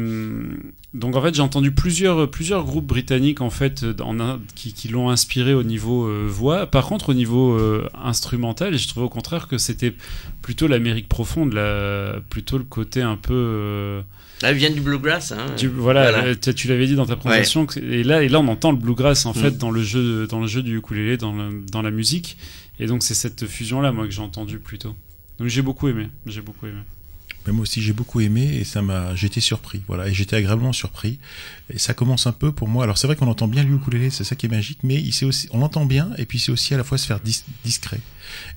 donc 0.94 1.16
en 1.16 1.22
fait 1.22 1.34
j'ai 1.34 1.42
entendu 1.42 1.70
plusieurs 1.72 2.30
plusieurs 2.30 2.64
groupes 2.64 2.86
britanniques 2.86 3.40
en 3.40 3.50
fait 3.50 3.84
en 4.00 4.38
qui, 4.54 4.72
qui 4.74 4.88
l'ont 4.88 5.08
inspiré 5.10 5.54
au 5.54 5.62
niveau 5.62 6.06
euh, 6.06 6.26
voix. 6.28 6.66
Par 6.66 6.86
contre 6.86 7.08
au 7.10 7.14
niveau 7.14 7.52
euh, 7.58 7.88
instrumental, 8.04 8.76
je 8.76 8.86
trouvais 8.88 9.06
au 9.06 9.08
contraire 9.10 9.48
que 9.48 9.56
c'était 9.58 9.94
plutôt 10.42 10.66
l'Amérique 10.66 11.08
profonde, 11.08 11.52
la, 11.54 12.16
plutôt 12.30 12.58
le 12.58 12.64
côté 12.64 13.00
un 13.02 13.16
peu 13.16 13.32
euh, 13.34 14.02
Là, 14.42 14.52
il 14.52 14.58
vient 14.58 14.70
du 14.70 14.80
bluegrass. 14.80 15.32
Hein. 15.32 15.46
du- 15.58 15.68
voilà, 15.68 16.08
euh, 16.24 16.34
tu, 16.40 16.54
tu 16.54 16.68
l'avais 16.68 16.86
dit 16.86 16.94
dans 16.94 17.06
ta 17.06 17.16
présentation. 17.16 17.66
Et 17.82 18.02
là, 18.04 18.22
et 18.22 18.28
là, 18.28 18.38
on 18.40 18.48
entend 18.48 18.70
le 18.70 18.78
bluegrass 18.78 19.26
en 19.26 19.32
Mm. 19.32 19.34
fait 19.34 19.58
dans 19.58 19.70
le 19.70 19.82
jeu, 19.82 20.26
dans 20.26 20.40
le 20.40 20.46
jeu 20.46 20.62
du 20.62 20.76
ukulélé, 20.78 21.16
dans, 21.16 21.32
le- 21.32 21.64
dans 21.70 21.82
la 21.82 21.90
musique. 21.90 22.36
Et 22.80 22.86
donc 22.86 23.02
c'est 23.02 23.14
cette 23.14 23.46
fusion 23.46 23.80
là, 23.80 23.90
moi, 23.90 24.04
que 24.06 24.12
j'ai 24.12 24.22
entendu 24.22 24.58
plutôt. 24.58 24.94
Donc 25.40 25.48
j'ai 25.48 25.62
beaucoup 25.62 25.88
aimé. 25.88 26.08
J'ai 26.26 26.40
beaucoup 26.42 26.66
aimé. 26.66 26.78
Mais 27.46 27.52
moi 27.52 27.62
aussi 27.62 27.80
j'ai 27.80 27.92
beaucoup 27.92 28.20
aimé 28.20 28.58
et 28.60 28.64
ça 28.64 28.82
m'a 28.82 29.14
j'étais 29.14 29.40
surpris 29.40 29.80
voilà 29.86 30.06
et 30.08 30.12
j'étais 30.12 30.36
agréablement 30.36 30.72
surpris 30.74 31.18
et 31.72 31.78
ça 31.78 31.94
commence 31.94 32.26
un 32.26 32.32
peu 32.32 32.52
pour 32.52 32.68
moi 32.68 32.84
alors 32.84 32.98
c'est 32.98 33.06
vrai 33.06 33.16
qu'on 33.16 33.28
entend 33.28 33.48
bien 33.48 33.62
le 33.64 33.74
ukulélé 33.74 34.10
c'est 34.10 34.24
ça 34.24 34.34
qui 34.36 34.46
est 34.46 34.48
magique 34.50 34.80
mais 34.82 34.96
il 34.96 35.12
sait 35.14 35.24
aussi 35.24 35.48
on 35.52 35.58
l'entend 35.60 35.86
bien 35.86 36.10
et 36.18 36.26
puis 36.26 36.38
c'est 36.40 36.52
aussi 36.52 36.74
à 36.74 36.76
la 36.76 36.84
fois 36.84 36.98
se 36.98 37.06
faire 37.06 37.20
dis- 37.20 37.44
discret 37.64 38.00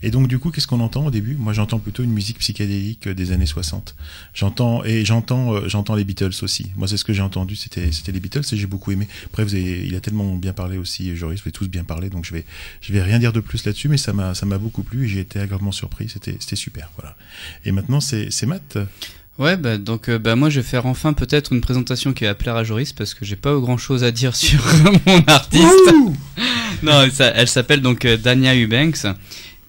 et 0.01 0.11
donc 0.11 0.27
du 0.27 0.39
coup 0.39 0.51
qu'est-ce 0.51 0.67
qu'on 0.67 0.79
entend 0.79 1.05
au 1.05 1.11
début? 1.11 1.35
Moi 1.35 1.53
j'entends 1.53 1.79
plutôt 1.79 2.03
une 2.03 2.11
musique 2.11 2.39
psychédélique 2.39 3.07
euh, 3.07 3.13
des 3.13 3.31
années 3.31 3.45
60 3.45 3.95
j'entends 4.33 4.83
et 4.83 5.05
j'entends 5.05 5.53
euh, 5.53 5.67
j'entends 5.67 5.95
les 5.95 6.03
Beatles 6.03 6.31
aussi. 6.41 6.71
Moi 6.75 6.87
c'est 6.87 6.97
ce 6.97 7.05
que 7.05 7.13
j'ai 7.13 7.21
entendu 7.21 7.55
c'était 7.55 7.91
c'était 7.91 8.11
les 8.11 8.19
Beatles 8.19 8.43
et 8.51 8.57
j'ai 8.57 8.67
beaucoup 8.67 8.91
aimé. 8.91 9.07
Après 9.25 9.43
vous 9.43 9.55
avez, 9.55 9.85
il 9.85 9.95
a 9.95 10.01
tellement 10.01 10.35
bien 10.35 10.53
parlé 10.53 10.77
aussi 10.77 11.15
Joris 11.15 11.39
vous 11.39 11.43
avez 11.43 11.51
tous 11.51 11.67
bien 11.67 11.83
parlé 11.83 12.09
donc 12.09 12.25
je 12.25 12.33
vais 12.33 12.45
je 12.81 12.93
vais 12.93 13.01
rien 13.01 13.19
dire 13.19 13.33
de 13.33 13.39
plus 13.39 13.65
là-dessus 13.65 13.89
mais 13.89 13.97
ça 13.97 14.13
m'a 14.13 14.33
ça 14.35 14.45
m'a 14.45 14.57
beaucoup 14.57 14.83
plu 14.83 15.05
et 15.05 15.07
j'ai 15.07 15.19
été 15.19 15.39
agréablement 15.39 15.71
surpris. 15.71 16.09
C'était 16.09 16.37
c'était 16.39 16.55
super 16.55 16.91
voilà. 16.97 17.15
Et 17.65 17.71
maintenant 17.71 17.99
c'est 17.99 18.31
c'est 18.31 18.45
Matt. 18.45 18.77
Ouais, 19.41 19.57
bah, 19.57 19.77
donc 19.77 20.09
euh, 20.09 20.19
bah, 20.19 20.35
moi 20.35 20.49
je 20.49 20.59
vais 20.59 20.67
faire 20.67 20.85
enfin 20.85 21.13
peut-être 21.13 21.53
une 21.53 21.61
présentation 21.61 22.13
qui 22.13 22.25
va 22.25 22.35
plaire 22.35 22.55
à 22.55 22.63
Joris 22.63 22.93
parce 22.93 23.13
que 23.13 23.25
j'ai 23.25 23.35
pas 23.35 23.53
grand 23.55 23.77
chose 23.77 24.03
à 24.03 24.11
dire 24.11 24.35
sur 24.45 24.61
mon 25.05 25.23
artiste. 25.25 25.93
non, 26.83 27.09
ça, 27.11 27.31
elle 27.35 27.47
s'appelle 27.47 27.81
donc 27.81 28.05
euh, 28.05 28.17
Dania 28.17 28.53
Eubanks. 28.53 29.07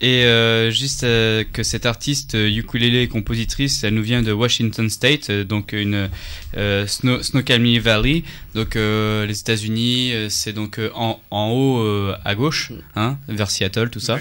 Et 0.04 0.24
euh, 0.24 0.72
juste 0.72 1.04
euh, 1.04 1.44
que 1.52 1.62
cette 1.62 1.86
artiste 1.86 2.34
euh, 2.34 2.48
ukulélé 2.50 3.02
et 3.02 3.08
compositrice, 3.08 3.84
elle 3.84 3.94
nous 3.94 4.02
vient 4.02 4.20
de 4.20 4.32
Washington 4.32 4.90
State, 4.90 5.30
euh, 5.30 5.44
donc 5.44 5.72
une 5.72 6.08
euh, 6.56 6.88
Snow, 6.88 7.22
Snoqualmie 7.22 7.78
Valley, 7.78 8.24
donc 8.56 8.74
euh, 8.74 9.24
les 9.26 9.38
États-Unis, 9.38 10.10
euh, 10.12 10.26
c'est 10.28 10.52
donc 10.52 10.80
euh, 10.80 10.90
en, 10.96 11.20
en 11.30 11.50
haut 11.50 11.78
euh, 11.84 12.16
à 12.24 12.34
gauche, 12.34 12.72
hein, 12.96 13.16
vers 13.28 13.48
Seattle, 13.48 13.90
tout 13.90 14.00
ça. 14.00 14.16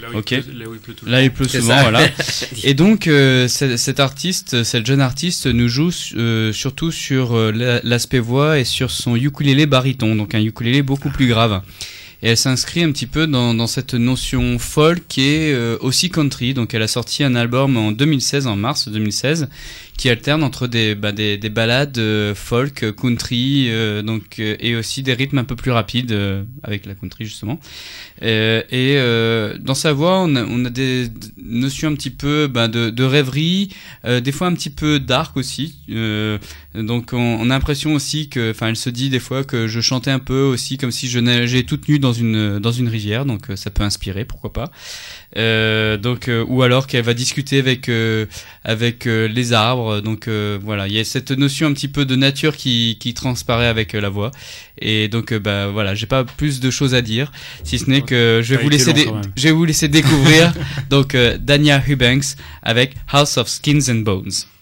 Là 0.00 0.08
où 0.08 0.12
il 0.12 0.16
Ok. 0.18 0.26
pleut- 0.28 0.58
là 0.58 0.66
où 0.66 0.74
il 0.74 0.80
pleut 0.80 0.94
tout 0.94 1.04
le 1.04 1.10
Là 1.12 1.22
il 1.22 1.30
pleut 1.30 1.46
souvent, 1.46 1.76
ça. 1.76 1.82
voilà. 1.82 2.08
Et 2.64 2.72
donc 2.72 3.06
euh, 3.06 3.48
ce- 3.48 3.76
cet 3.76 4.00
artiste, 4.00 4.62
cette 4.64 4.86
jeune 4.86 5.02
artiste, 5.02 5.46
nous 5.46 5.68
joue 5.68 5.90
euh, 6.16 6.54
surtout 6.54 6.90
sur 6.90 7.36
euh, 7.36 7.52
la- 7.52 7.80
l'aspect 7.84 8.18
voix 8.18 8.58
et 8.58 8.64
sur 8.64 8.90
son 8.90 9.14
ukulélé 9.14 9.66
baryton, 9.66 10.14
donc 10.16 10.34
un 10.34 10.40
ukulélé 10.42 10.80
beaucoup 10.82 11.10
plus 11.10 11.26
grave. 11.28 11.60
Et 12.22 12.30
elle 12.30 12.36
s'inscrit 12.36 12.82
un 12.82 12.90
petit 12.90 13.06
peu 13.06 13.26
dans, 13.26 13.66
cette 13.66 13.94
notion 13.94 14.58
folk 14.58 15.18
et 15.18 15.52
euh, 15.52 15.76
aussi 15.80 16.10
country. 16.10 16.52
Donc 16.52 16.74
elle 16.74 16.82
a 16.82 16.88
sorti 16.88 17.22
un 17.22 17.34
album 17.34 17.76
en 17.76 17.92
2016, 17.92 18.46
en 18.46 18.56
mars 18.56 18.88
2016, 18.88 19.48
qui 19.98 20.08
alterne 20.08 20.44
entre 20.44 20.68
des, 20.68 20.94
bah, 20.94 21.10
des, 21.10 21.36
des 21.36 21.50
ballades 21.50 21.98
euh, 21.98 22.32
folk, 22.34 22.94
country, 22.94 23.66
euh, 23.68 24.00
donc 24.00 24.38
euh, 24.38 24.56
et 24.60 24.76
aussi 24.76 25.02
des 25.02 25.12
rythmes 25.12 25.38
un 25.38 25.44
peu 25.44 25.56
plus 25.56 25.72
rapides 25.72 26.16
avec 26.62 26.86
la 26.86 26.94
country 26.94 27.24
justement. 27.24 27.60
Et 28.22 28.96
dans 29.60 29.74
sa 29.74 29.92
voix, 29.92 30.20
on 30.20 30.64
a, 30.64 30.70
des 30.70 31.08
notions 31.42 31.90
un 31.90 31.94
petit 31.94 32.10
peu 32.10 32.46
bah, 32.46 32.68
de, 32.68 33.02
rêverie, 33.02 33.70
des 34.04 34.32
fois 34.32 34.46
un 34.46 34.54
petit 34.54 34.70
peu 34.70 35.00
dark 35.00 35.36
aussi. 35.36 35.78
Donc 36.74 37.12
on, 37.12 37.42
a 37.42 37.54
l'impression 37.54 37.94
aussi 37.94 38.28
que, 38.28 38.52
enfin, 38.52 38.68
elle 38.68 38.76
se 38.76 38.90
dit 38.90 39.10
des 39.10 39.20
fois 39.20 39.42
que 39.42 39.66
je 39.66 39.80
chantais 39.80 40.10
un 40.10 40.18
peu 40.20 40.42
aussi 40.42 40.78
comme 40.78 40.92
si 40.92 41.08
je 41.08 41.18
neigeais 41.18 41.64
toute 41.64 41.88
nue 41.88 41.98
dans 41.98 42.07
une 42.12 42.58
dans 42.58 42.72
une 42.72 42.88
rivière. 42.88 43.24
Donc 43.24 43.50
euh, 43.50 43.56
ça 43.56 43.70
peut 43.70 43.82
inspirer, 43.82 44.24
pourquoi 44.24 44.52
pas. 44.52 44.70
Euh, 45.36 45.96
donc 45.96 46.28
euh, 46.28 46.44
ou 46.48 46.62
alors 46.62 46.86
qu'elle 46.86 47.04
va 47.04 47.14
discuter 47.14 47.58
avec 47.58 47.90
avec 48.64 49.04
les 49.04 49.52
arbres. 49.52 50.00
Donc 50.00 50.28
voilà, 50.28 50.88
il 50.88 50.94
y 50.94 51.00
a 51.00 51.04
cette 51.04 51.30
notion 51.30 51.68
un 51.68 51.72
petit 51.72 51.88
peu 51.88 52.04
de 52.04 52.16
nature 52.16 52.56
qui 52.56 52.96
qui 53.00 53.14
transparaît 53.14 53.68
avec 53.68 53.92
la 53.92 54.08
voix. 54.08 54.30
Et 54.80 55.08
donc 55.08 55.34
bah 55.34 55.68
voilà, 55.68 55.94
j'ai 55.94 56.06
pas 56.06 56.24
plus 56.24 56.60
de 56.60 56.70
choses 56.70 56.94
à 56.94 57.02
dire, 57.02 57.32
si 57.64 57.78
ce 57.78 57.90
n'est 57.90 58.02
que 58.02 58.40
je 58.42 58.54
vais 58.54 58.62
vous 58.62 58.68
laisser 58.68 58.92
long 58.92 59.20
je 59.36 59.42
vais 59.44 59.52
vous 59.52 59.64
laisser 59.64 59.88
découvrir 59.88 60.52
donc 60.90 61.16
Dania 61.16 61.82
Hubanks 61.86 62.36
avec 62.62 62.94
House 63.12 63.36
of 63.38 63.48
Skins 63.48 63.90
and 63.90 64.02
Bones. 64.02 64.57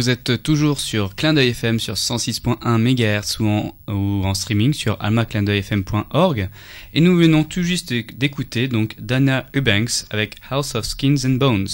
Vous 0.00 0.08
êtes 0.08 0.42
toujours 0.42 0.80
sur 0.80 1.14
Clin 1.14 1.34
d'œil 1.34 1.50
FM 1.50 1.78
sur 1.78 1.92
106.1 1.92 2.78
MHz 2.78 3.38
ou 3.38 3.46
en, 3.46 3.76
ou 3.86 4.24
en 4.24 4.32
streaming 4.32 4.72
sur 4.72 4.96
almaclindeuilfm.org. 4.98 6.48
Et 6.94 7.02
nous 7.02 7.18
venons 7.18 7.44
tout 7.44 7.62
juste 7.62 7.92
d'écouter 7.92 8.66
donc 8.66 8.96
Dana 8.98 9.44
Eubanks 9.54 10.06
avec 10.08 10.36
House 10.48 10.74
of 10.74 10.86
Skins 10.86 11.26
and 11.26 11.34
Bones. 11.34 11.68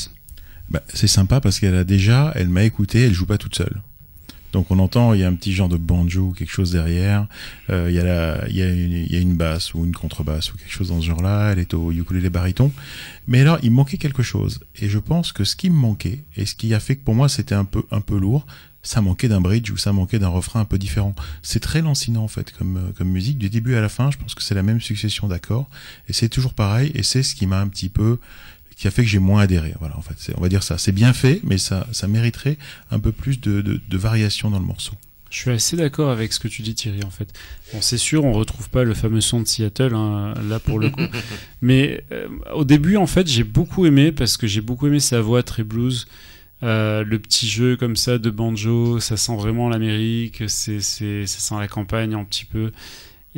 Bah, 0.69 0.83
c'est 0.93 1.07
sympa 1.07 1.41
parce 1.41 1.61
qu'elle 1.61 1.77
a 1.77 1.85
déjà, 1.85 2.33
elle 2.35 2.49
m'a 2.49 2.65
écouté, 2.65 3.03
elle 3.03 3.15
joue 3.15 3.27
pas 3.27 3.39
toute 3.39 3.55
seule. 3.55 3.81
Donc 4.53 4.71
on 4.71 4.79
entend, 4.79 5.13
il 5.13 5.21
y 5.21 5.25
a 5.25 5.29
un 5.29 5.35
petit 5.35 5.53
genre 5.53 5.69
de 5.69 5.77
banjo, 5.77 6.33
quelque 6.33 6.51
chose 6.51 6.73
derrière. 6.73 7.27
Euh, 7.71 7.87
il 7.89 7.95
y 7.95 7.99
a 7.99 8.05
la, 8.05 8.49
il 8.49 8.57
y 8.57 8.63
a 8.63 8.69
une, 8.69 8.93
il 8.93 9.13
y 9.13 9.17
a 9.17 9.21
une 9.21 9.35
basse 9.35 9.75
ou 9.75 9.85
une 9.85 9.95
contrebasse 9.95 10.53
ou 10.53 10.57
quelque 10.57 10.73
chose 10.73 10.89
dans 10.89 11.01
ce 11.01 11.07
genre-là. 11.07 11.53
Elle 11.53 11.59
est 11.59 11.75
au 11.75 11.93
ukulélé 11.93 12.31
baryton. 12.31 12.73
Mais 13.29 13.41
alors, 13.41 13.59
il 13.63 13.71
manquait 13.71 13.99
quelque 13.99 14.23
chose. 14.23 14.61
Et 14.77 14.89
je 14.89 14.99
pense 14.99 15.33
que 15.33 15.45
ce 15.45 15.57
qui 15.57 15.71
me 15.71 15.77
manquait 15.77 16.21
et 16.37 16.47
ce 16.47 16.55
qui 16.55 16.73
a 16.75 16.81
fait 16.81 16.97
que 16.97 17.05
pour 17.05 17.15
moi 17.15 17.29
c'était 17.29 17.55
un 17.55 17.65
peu, 17.65 17.83
un 17.91 18.01
peu 18.01 18.17
lourd, 18.19 18.47
ça 18.87 19.01
manquait 19.01 19.29
d'un 19.29 19.41
bridge 19.41 19.71
ou 19.71 19.77
ça 19.77 19.93
manquait 19.93 20.21
d'un 20.21 20.29
refrain 20.29 20.61
un 20.61 20.65
peu 20.65 20.79
différent. 20.79 21.15
C'est 21.43 21.61
très 21.61 21.83
lancinant 21.83 22.23
en 22.23 22.29
fait 22.29 22.53
comme, 22.53 22.77
euh, 22.77 22.93
comme 22.97 23.09
musique. 23.09 23.37
Du 23.37 23.51
début 23.51 23.75
à 23.75 23.81
la 23.81 23.89
fin, 23.89 24.11
je 24.11 24.17
pense 24.17 24.35
que 24.35 24.43
c'est 24.43 24.55
la 24.55 24.63
même 24.63 24.81
succession 24.81 25.27
d'accords. 25.27 25.69
Et 26.09 26.13
c'est 26.13 26.29
toujours 26.29 26.55
pareil. 26.55 26.93
Et 26.95 27.03
c'est 27.03 27.25
ce 27.25 27.35
qui 27.35 27.47
m'a 27.47 27.61
un 27.61 27.69
petit 27.69 27.89
peu 27.89 28.19
qui 28.77 28.87
a 28.87 28.91
fait 28.91 29.03
que 29.03 29.09
j'ai 29.09 29.19
moins 29.19 29.43
adhéré. 29.43 29.75
Voilà, 29.81 29.97
en 29.99 30.03
fait, 30.03 30.33
on 30.37 30.41
va 30.41 30.49
dire 30.49 30.63
ça. 30.63 30.79
C'est 30.79 30.93
bien 30.93 31.13
fait, 31.13 31.41
mais 31.43 31.59
ça, 31.59 31.87
ça 31.93 32.07
mériterait 32.07 32.59
un 32.91 33.01
peu 33.01 33.11
plus 33.11 33.41
de, 33.41 33.63
de, 33.63 33.81
de 33.89 33.97
variation 33.97 34.51
dans 34.51 34.59
le 34.59 34.67
morceau. 34.67 34.93
Je 35.31 35.39
suis 35.39 35.51
assez 35.51 35.77
d'accord 35.77 36.11
avec 36.11 36.33
ce 36.33 36.39
que 36.39 36.49
tu 36.49 36.63
dis 36.63 36.75
Thierry 36.75 37.03
en 37.05 37.11
fait. 37.11 37.29
Bon 37.73 37.81
c'est 37.81 37.99
sûr 37.99 38.25
on 38.25 38.33
retrouve 38.33 38.71
pas 38.71 38.85
le 38.85 38.95
fameux 38.95 39.21
son 39.21 39.41
de 39.41 39.47
Seattle 39.47 39.93
hein, 39.95 40.35
là 40.49 40.61
pour 40.61 40.79
le 40.79 40.89
coup. 40.91 41.03
Mais 41.63 42.05
euh, 42.13 42.29
au 42.55 42.65
début 42.65 42.97
en 42.97 43.09
fait 43.09 43.27
j'ai 43.27 43.43
beaucoup 43.43 43.87
aimé 43.87 44.13
parce 44.13 44.37
que 44.37 44.47
j'ai 44.47 44.61
beaucoup 44.61 44.87
aimé 44.87 45.01
sa 45.01 45.21
voix 45.21 45.43
très 45.43 45.65
blues. 45.65 46.07
Euh, 46.63 47.05
le 47.05 47.19
petit 47.19 47.49
jeu 47.49 47.77
comme 47.77 47.97
ça 47.97 48.19
de 48.19 48.31
banjo, 48.31 48.99
ça 49.01 49.17
sent 49.17 49.37
vraiment 49.37 49.69
l'Amérique, 49.69 50.45
c'est, 50.49 50.81
ça 50.81 51.27
sent 51.27 51.55
la 51.59 51.69
campagne 51.69 52.15
un 52.15 52.25
petit 52.25 52.47
peu. 52.47 52.71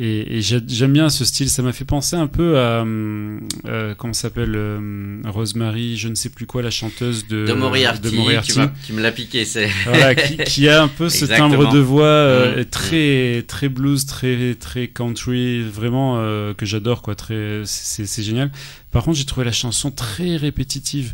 Et, 0.01 0.37
et 0.37 0.41
j'ai- 0.41 0.61
j'aime 0.65 0.93
bien 0.93 1.09
ce 1.09 1.25
style, 1.25 1.49
ça 1.49 1.61
m'a 1.61 1.73
fait 1.73 1.83
penser 1.83 2.15
un 2.15 2.27
peu 2.27 2.57
à, 2.57 2.83
hum, 2.83 3.41
euh, 3.65 3.93
comment 3.95 4.13
s'appelle, 4.13 4.53
euh, 4.55 5.19
Rosemary, 5.25 5.97
je 5.97 6.07
ne 6.07 6.15
sais 6.15 6.29
plus 6.29 6.45
quoi, 6.45 6.61
la 6.61 6.69
chanteuse 6.71 7.27
de, 7.27 7.45
de 7.45 7.51
Moriarty, 7.51 8.09
de 8.09 8.15
Moriarty. 8.15 8.53
Tu, 8.53 8.59
tu 8.87 8.93
me 8.93 9.01
l'as 9.01 9.11
piqué, 9.11 9.43
c'est. 9.43 9.69
Voilà, 9.85 10.15
qui, 10.15 10.37
qui 10.37 10.69
a 10.69 10.81
un 10.81 10.87
peu 10.87 11.09
ce 11.09 11.25
timbre 11.25 11.69
de 11.73 11.79
voix 11.79 12.05
euh, 12.05 12.61
Mm. 12.61 12.65
très 12.65 13.43
très 13.45 13.67
blues, 13.67 14.05
très 14.05 14.55
très 14.55 14.87
country, 14.87 15.61
vraiment 15.63 16.15
euh, 16.19 16.53
que 16.53 16.65
j'adore 16.65 17.01
quoi. 17.01 17.15
Très, 17.15 17.63
c'est 17.65 18.23
génial. 18.23 18.51
Par 18.91 19.03
contre, 19.03 19.17
j'ai 19.17 19.25
trouvé 19.25 19.45
la 19.45 19.51
chanson 19.51 19.91
très 19.91 20.37
répétitive. 20.37 21.13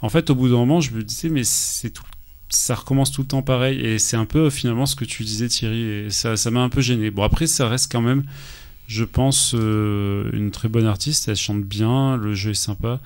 En 0.00 0.08
fait, 0.08 0.30
au 0.30 0.34
bout 0.34 0.48
d'un 0.48 0.56
moment, 0.56 0.80
je 0.80 0.90
me 0.92 1.02
disais 1.02 1.28
mais 1.28 1.44
c'est 1.44 1.90
tout, 1.90 2.02
ça 2.52 2.74
recommence 2.74 3.10
tout 3.10 3.22
le 3.22 3.26
temps 3.26 3.42
pareil 3.42 3.80
et 3.80 3.98
c'est 3.98 4.16
un 4.16 4.26
peu 4.26 4.50
finalement 4.50 4.84
ce 4.84 4.94
que 4.94 5.04
tu 5.04 5.24
disais 5.24 5.48
Thierry 5.48 5.82
et 5.82 6.10
ça 6.10 6.50
m'a 6.50 6.60
un 6.60 6.68
peu 6.68 6.82
gêné. 6.82 7.10
Bon 7.10 7.22
après, 7.22 7.46
ça 7.46 7.68
reste 7.68 7.90
quand 7.90 8.02
même, 8.02 8.24
je 8.86 9.04
pense, 9.04 9.54
euh, 9.54 10.30
une 10.32 10.50
très 10.50 10.68
bonne 10.68 10.86
artiste. 10.86 11.28
Elle 11.28 11.36
chante 11.36 11.62
bien, 11.62 12.16
le 12.16 12.34
jeu 12.34 12.50
est 12.50 12.54
sympa. 12.54 13.00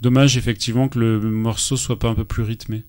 Dommage 0.00 0.36
effectivement 0.36 0.88
que 0.88 0.98
le 0.98 1.20
morceau 1.20 1.76
soit 1.76 1.98
pas 1.98 2.08
un 2.08 2.14
peu 2.14 2.24
plus 2.24 2.42
rythmé. 2.42 2.82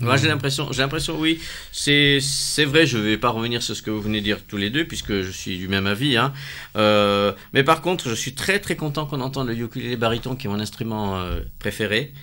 Moi, 0.00 0.16
j'ai 0.16 0.28
l'impression, 0.28 0.72
j'ai 0.72 0.80
l'impression, 0.80 1.18
oui, 1.18 1.38
c'est, 1.70 2.18
c'est 2.22 2.64
vrai, 2.64 2.86
je 2.86 2.96
vais 2.96 3.18
pas 3.18 3.28
revenir 3.28 3.62
sur 3.62 3.76
ce 3.76 3.82
que 3.82 3.90
vous 3.90 4.00
venez 4.00 4.20
de 4.20 4.24
dire 4.24 4.38
tous 4.48 4.56
les 4.56 4.70
deux, 4.70 4.86
puisque 4.86 5.20
je 5.20 5.30
suis 5.30 5.58
du 5.58 5.68
même 5.68 5.86
avis, 5.86 6.16
hein. 6.16 6.32
Euh, 6.76 7.32
mais 7.52 7.62
par 7.62 7.82
contre, 7.82 8.08
je 8.08 8.14
suis 8.14 8.34
très 8.34 8.58
très 8.58 8.74
content 8.74 9.04
qu'on 9.04 9.20
entende 9.20 9.48
le 9.48 9.58
ukulélé 9.58 9.96
baryton, 9.96 10.34
qui 10.34 10.46
est 10.46 10.50
mon 10.50 10.60
instrument 10.60 11.18
euh, 11.18 11.40
préféré. 11.58 12.14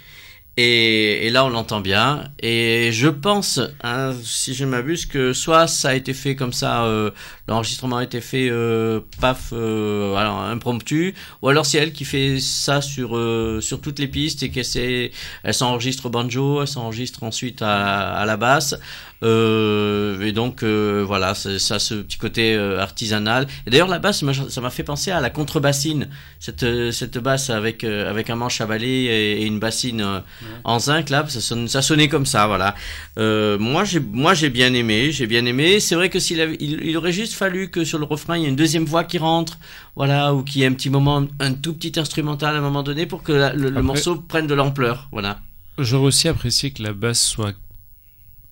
Et, 0.55 1.25
et 1.25 1.29
là, 1.31 1.45
on 1.45 1.49
l'entend 1.49 1.81
bien. 1.81 2.25
Et 2.39 2.91
je 2.91 3.07
pense, 3.07 3.59
hein, 3.81 4.13
si 4.23 4.53
je 4.53 4.65
m'abuse, 4.65 5.07
que 5.07 5.33
soit 5.33 5.65
ça 5.67 5.89
a 5.89 5.95
été 5.95 6.13
fait 6.13 6.35
comme 6.35 6.53
ça, 6.53 6.85
euh, 6.85 7.09
l'enregistrement 7.47 7.97
a 7.97 8.03
été 8.03 8.21
fait 8.21 8.49
euh, 8.51 8.99
paf, 9.19 9.49
euh, 9.51 10.13
alors 10.15 10.41
impromptu, 10.41 11.15
ou 11.41 11.49
alors 11.49 11.65
c'est 11.65 11.79
elle 11.79 11.91
qui 11.91 12.05
fait 12.05 12.39
ça 12.39 12.81
sur 12.81 13.17
euh, 13.17 13.61
sur 13.61 13.81
toutes 13.81 13.97
les 13.97 14.07
pistes 14.07 14.43
et 14.43 14.51
qu'elle 14.51 15.11
elle 15.43 15.53
s'enregistre 15.53 16.05
au 16.05 16.09
banjo, 16.09 16.61
elle 16.61 16.67
s'enregistre 16.67 17.23
ensuite 17.23 17.63
à, 17.63 18.13
à 18.13 18.25
la 18.25 18.37
basse. 18.37 18.75
Euh, 19.23 20.19
et 20.21 20.31
donc 20.33 20.63
euh, 20.63 21.03
voilà, 21.05 21.33
ça 21.33 21.79
ce 21.79 21.95
petit 21.95 22.17
côté 22.17 22.53
euh, 22.55 22.79
artisanal. 22.79 23.47
Et 23.65 23.69
d'ailleurs 23.69 23.87
la 23.87 23.99
basse, 23.99 24.23
ça 24.49 24.61
m'a 24.61 24.69
fait 24.69 24.83
penser 24.83 25.11
à 25.11 25.21
la 25.21 25.29
contrebassine, 25.29 26.09
cette 26.39 26.65
cette 26.91 27.17
basse 27.17 27.49
avec 27.49 27.83
avec 27.83 28.29
un 28.29 28.35
manche 28.35 28.59
à 28.61 28.65
balai 28.65 28.87
et, 28.87 29.41
et 29.41 29.45
une 29.45 29.59
bassine 29.59 30.21
en 30.63 30.79
zinc 30.79 31.09
là, 31.09 31.25
ça, 31.27 31.41
sonne- 31.41 31.67
ça 31.67 31.81
sonnait 31.81 32.09
comme 32.09 32.25
ça, 32.25 32.47
voilà. 32.47 32.75
Moi 33.17 33.83
j'ai 33.85 33.99
moi 33.99 34.33
j'ai 34.33 34.49
bien 34.49 34.73
aimé, 34.73 35.11
j'ai 35.11 35.27
bien 35.27 35.45
aimé. 35.45 35.79
C'est 35.79 35.95
vrai 35.95 36.09
que 36.09 36.19
s'il 36.19 36.39
il, 36.59 36.83
il 36.83 36.97
aurait 36.97 37.11
juste 37.13 37.33
fallu 37.33 37.69
que 37.69 37.83
sur 37.85 37.99
le 37.99 38.05
refrain 38.05 38.37
il 38.37 38.43
y 38.43 38.45
ait 38.45 38.49
une 38.49 38.55
deuxième 38.55 38.85
voix 38.85 39.03
qui 39.05 39.17
rentre, 39.17 39.57
voilà, 39.95 40.33
ou 40.33 40.43
qu'il 40.43 40.61
y 40.61 40.63
ait 40.63 40.67
un 40.67 40.73
petit 40.73 40.89
moment, 40.89 41.25
un 41.39 41.53
tout 41.53 41.73
petit 41.73 41.99
instrumental 41.99 42.55
à 42.55 42.59
un 42.59 42.61
moment 42.61 42.83
donné 42.83 43.05
pour 43.05 43.23
que 43.23 43.31
la- 43.31 43.53
le, 43.53 43.69
morceau 43.81 44.15
prenne 44.17 44.47
de 44.47 44.53
l'ampleur, 44.53 45.07
voilà. 45.11 45.39
J'aurais 45.79 46.07
aussi 46.07 46.27
apprécié 46.27 46.71
que 46.71 46.83
la 46.83 46.93
basse 46.93 47.21
soit 47.21 47.53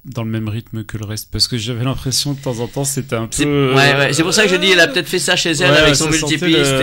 dans 0.03 0.23
le 0.23 0.29
même 0.31 0.49
rythme 0.49 0.83
que 0.83 0.97
le 0.97 1.05
reste 1.05 1.29
parce 1.31 1.47
que 1.47 1.57
j'avais 1.59 1.83
l'impression 1.83 2.33
de 2.33 2.39
temps 2.39 2.57
en 2.59 2.67
temps 2.67 2.83
c'était 2.83 3.15
un 3.15 3.27
peu 3.27 3.73
ouais, 3.75 3.95
ouais, 3.95 4.13
c'est 4.13 4.23
pour 4.23 4.33
ça 4.33 4.43
que 4.45 4.49
je 4.49 4.55
dis, 4.55 4.71
elle 4.71 4.79
a 4.79 4.87
peut-être 4.87 5.07
fait 5.07 5.19
ça 5.19 5.35
chez 5.35 5.51
elle 5.51 5.69
Ouais, 5.71 5.77
avec 5.77 5.95
son 5.95 6.09
multipiste 6.09 6.41
le- 6.71 6.81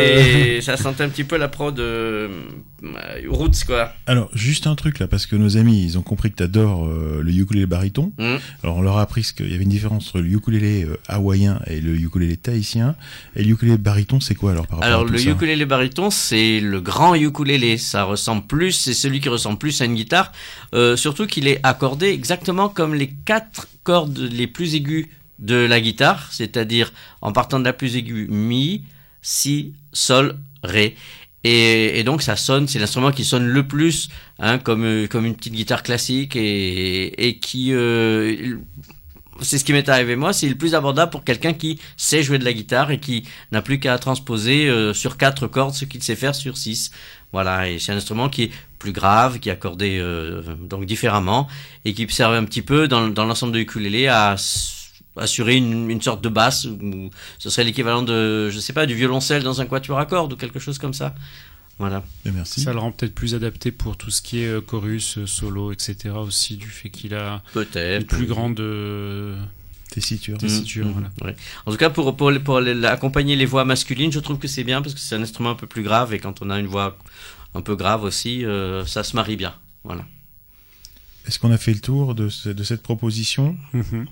et 0.56 0.60
ça 0.60 0.76
sentait 0.76 1.02
un 1.02 1.08
petit 1.08 1.24
peu 1.24 1.36
la 1.36 1.48
prod 1.48 1.78
euh, 1.80 2.28
roots 3.28 3.64
quoi. 3.66 3.92
Alors, 4.06 4.30
juste 4.34 4.66
un 4.66 4.74
truc 4.74 4.98
là, 4.98 5.08
parce 5.08 5.26
que 5.26 5.36
nos 5.36 5.56
amis, 5.56 5.82
ils 5.82 5.98
ont 5.98 6.02
compris 6.02 6.30
que 6.30 6.36
t'adores 6.36 6.86
euh, 6.86 7.20
le 7.22 7.32
ukulélé 7.32 7.66
baryton. 7.66 8.12
Mm. 8.18 8.36
Alors, 8.62 8.76
on 8.76 8.82
leur 8.82 8.98
a 8.98 9.02
appris 9.02 9.22
qu'il 9.36 9.50
y 9.50 9.54
avait 9.54 9.64
une 9.64 9.70
différence 9.70 10.08
entre 10.08 10.20
le 10.20 10.28
ukulélé 10.28 10.84
euh, 10.84 10.98
hawaïen 11.08 11.60
et 11.66 11.80
le 11.80 11.94
ukulélé 11.94 12.36
tahitien. 12.36 12.94
Et 13.36 13.42
le 13.42 13.50
ukulélé 13.50 13.78
baryton, 13.78 14.20
c'est 14.20 14.34
quoi 14.34 14.52
alors 14.52 14.66
par 14.66 14.78
rapport 14.78 14.86
Alors 14.86 15.02
à 15.02 15.06
tout 15.06 15.12
le 15.12 15.18
ça 15.18 15.30
ukulélé 15.30 15.64
baryton, 15.66 16.10
c'est 16.10 16.60
le 16.60 16.80
grand 16.80 17.14
ukulélé. 17.14 17.78
Ça 17.78 18.04
ressemble 18.04 18.46
plus, 18.46 18.72
c'est 18.72 18.94
celui 18.94 19.20
qui 19.20 19.28
ressemble 19.28 19.58
plus 19.58 19.80
à 19.80 19.84
une 19.84 19.94
guitare. 19.94 20.32
Euh, 20.74 20.96
surtout 20.96 21.26
qu'il 21.26 21.48
est 21.48 21.60
accordé 21.62 22.08
exactement 22.08 22.68
comme 22.68 22.94
les 22.94 23.08
quatre 23.08 23.68
cordes 23.82 24.18
les 24.18 24.46
plus 24.46 24.74
aiguës 24.74 25.06
de 25.38 25.54
la 25.54 25.80
guitare, 25.80 26.28
c'est-à-dire 26.32 26.92
en 27.20 27.32
partant 27.32 27.60
de 27.60 27.64
la 27.64 27.72
plus 27.72 27.96
aiguë 27.96 28.26
mi, 28.28 28.84
si, 29.22 29.72
sol, 29.92 30.36
ré. 30.62 30.96
Et, 31.44 32.02
donc 32.04 32.22
ça 32.22 32.36
sonne, 32.36 32.66
c'est 32.66 32.78
l'instrument 32.78 33.12
qui 33.12 33.24
sonne 33.24 33.46
le 33.46 33.66
plus, 33.66 34.08
hein, 34.40 34.58
comme 34.58 34.84
euh, 34.84 35.06
comme 35.06 35.24
une 35.24 35.36
petite 35.36 35.54
guitare 35.54 35.82
classique 35.84 36.34
et, 36.34 37.38
qui 37.40 37.72
euh, 37.72 38.56
c'est 39.40 39.58
ce 39.58 39.64
qui 39.64 39.72
m'est 39.72 39.88
arrivé 39.88 40.16
moi, 40.16 40.32
c'est 40.32 40.48
le 40.48 40.56
plus 40.56 40.74
abordable 40.74 41.12
pour 41.12 41.22
quelqu'un 41.22 41.52
qui 41.52 41.78
sait 41.96 42.24
jouer 42.24 42.38
de 42.38 42.44
la 42.44 42.52
guitare 42.52 42.90
et 42.90 42.98
qui 42.98 43.24
n'a 43.52 43.62
plus 43.62 43.78
qu'à 43.78 43.96
transposer 43.98 44.68
euh, 44.68 44.92
sur 44.92 45.16
quatre 45.16 45.46
cordes 45.46 45.74
ce 45.74 45.84
qu'il 45.84 46.02
sait 46.02 46.16
faire 46.16 46.34
sur 46.34 46.56
six. 46.56 46.90
Voilà, 47.32 47.68
et 47.68 47.78
c'est 47.78 47.92
un 47.92 47.96
instrument 47.96 48.28
qui 48.28 48.44
est 48.44 48.50
plus 48.80 48.92
grave, 48.92 49.38
qui 49.38 49.48
est 49.48 49.52
accordé 49.52 50.02
donc 50.62 50.86
différemment 50.86 51.46
et 51.84 51.92
qui 51.94 52.08
servait 52.08 52.38
un 52.38 52.44
petit 52.44 52.62
peu 52.62 52.88
dans, 52.88 53.08
l'ensemble 53.08 53.52
de 53.52 53.58
ukulélé 53.58 54.06
à 54.06 54.36
assurer 55.18 55.56
une, 55.56 55.90
une 55.90 56.00
sorte 56.02 56.22
de 56.22 56.28
basse 56.28 56.64
ou 56.66 57.10
ce 57.38 57.50
serait 57.50 57.64
l'équivalent 57.64 58.02
de 58.02 58.48
je 58.50 58.58
sais 58.60 58.72
pas 58.72 58.86
du 58.86 58.94
violoncelle 58.94 59.42
dans 59.42 59.60
un 59.60 59.66
quatuor 59.66 59.98
à 59.98 60.06
cordes 60.06 60.32
ou 60.32 60.36
quelque 60.36 60.58
chose 60.58 60.78
comme 60.78 60.94
ça. 60.94 61.14
Voilà. 61.78 62.02
merci. 62.24 62.60
ça 62.60 62.72
le 62.72 62.80
rend 62.80 62.90
peut-être 62.90 63.14
plus 63.14 63.36
adapté 63.36 63.70
pour 63.70 63.96
tout 63.96 64.10
ce 64.10 64.20
qui 64.20 64.40
est 64.40 64.48
euh, 64.48 64.60
chorus 64.60 65.16
euh, 65.18 65.26
solo 65.26 65.70
etc 65.70 66.10
aussi 66.16 66.56
du 66.56 66.66
fait 66.66 66.90
qu'il 66.90 67.14
a 67.14 67.40
Peut-être. 67.52 68.00
une 68.00 68.06
plus 68.06 68.26
grande 68.26 68.58
euh, 68.58 69.36
tessiture 69.92 70.38
tessiture 70.38 70.86
Mhm, 70.86 70.92
voilà. 70.94 71.10
ouais. 71.24 71.36
En 71.66 71.70
tout 71.70 71.76
cas, 71.76 71.88
pour, 71.90 72.16
pour, 72.16 72.32
pour 72.42 72.56
accompagner 72.84 73.36
les 73.36 73.46
voix 73.46 73.64
masculines, 73.64 74.10
je 74.10 74.18
trouve 74.18 74.38
que 74.38 74.48
c'est 74.48 74.64
bien 74.64 74.82
parce 74.82 74.92
que 74.94 74.98
c'est 75.00 75.14
un 75.14 75.22
instrument 75.22 75.50
un 75.50 75.54
peu 75.54 75.68
plus 75.68 75.84
grave 75.84 76.12
et 76.14 76.18
quand 76.18 76.42
on 76.42 76.50
a 76.50 76.58
une 76.58 76.66
voix 76.66 76.98
un 77.54 77.62
peu 77.62 77.76
grave 77.76 78.02
aussi, 78.02 78.44
euh, 78.44 78.84
ça 78.84 79.04
se 79.04 79.14
marie 79.14 79.36
bien. 79.36 79.54
Voilà. 79.84 80.04
Est-ce 81.28 81.38
qu'on 81.38 81.52
a 81.52 81.58
fait 81.58 81.72
le 81.74 81.80
tour 81.80 82.14
de, 82.14 82.28
ce- 82.28 82.48
de 82.48 82.64
cette 82.64 82.82
proposition? 82.82 83.56
Mhm. 83.72 84.06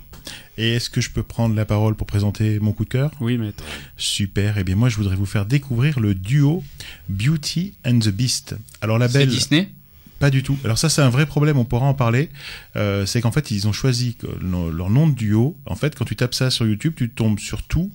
Et 0.57 0.75
est-ce 0.75 0.89
que 0.89 1.01
je 1.01 1.09
peux 1.11 1.23
prendre 1.23 1.55
la 1.55 1.65
parole 1.65 1.95
pour 1.95 2.07
présenter 2.07 2.59
mon 2.59 2.73
coup 2.73 2.83
de 2.83 2.89
cœur? 2.89 3.11
Oui, 3.19 3.37
maître. 3.37 3.63
Super. 3.95 4.57
Eh 4.57 4.63
bien, 4.63 4.75
moi, 4.75 4.89
je 4.89 4.95
voudrais 4.95 5.15
vous 5.15 5.25
faire 5.25 5.45
découvrir 5.45 5.99
le 5.99 6.15
duo 6.15 6.63
Beauty 7.09 7.73
and 7.85 7.99
the 7.99 8.09
Beast. 8.09 8.55
Alors, 8.81 8.97
la 8.97 9.07
C'est 9.07 9.19
belle. 9.19 9.29
Disney? 9.29 9.69
Pas 10.19 10.31
du 10.31 10.41
tout. 10.41 10.57
Alors 10.63 10.79
ça, 10.79 10.89
c'est 10.89 11.03
un 11.03 11.09
vrai 11.09 11.27
problème. 11.27 11.57
On 11.57 11.65
pourra 11.65 11.85
en 11.85 11.93
parler. 11.93 12.31
Euh, 12.75 13.05
c'est 13.05 13.21
qu'en 13.21 13.31
fait, 13.31 13.51
ils 13.51 13.67
ont 13.67 13.71
choisi 13.71 14.17
leur 14.41 14.89
nom 14.89 15.07
de 15.07 15.13
duo. 15.13 15.55
En 15.67 15.75
fait, 15.75 15.95
quand 15.95 16.05
tu 16.05 16.15
tapes 16.15 16.33
ça 16.33 16.49
sur 16.49 16.65
YouTube, 16.65 16.93
tu 16.95 17.09
tombes 17.09 17.37
sur 17.37 17.61
tout, 17.61 17.91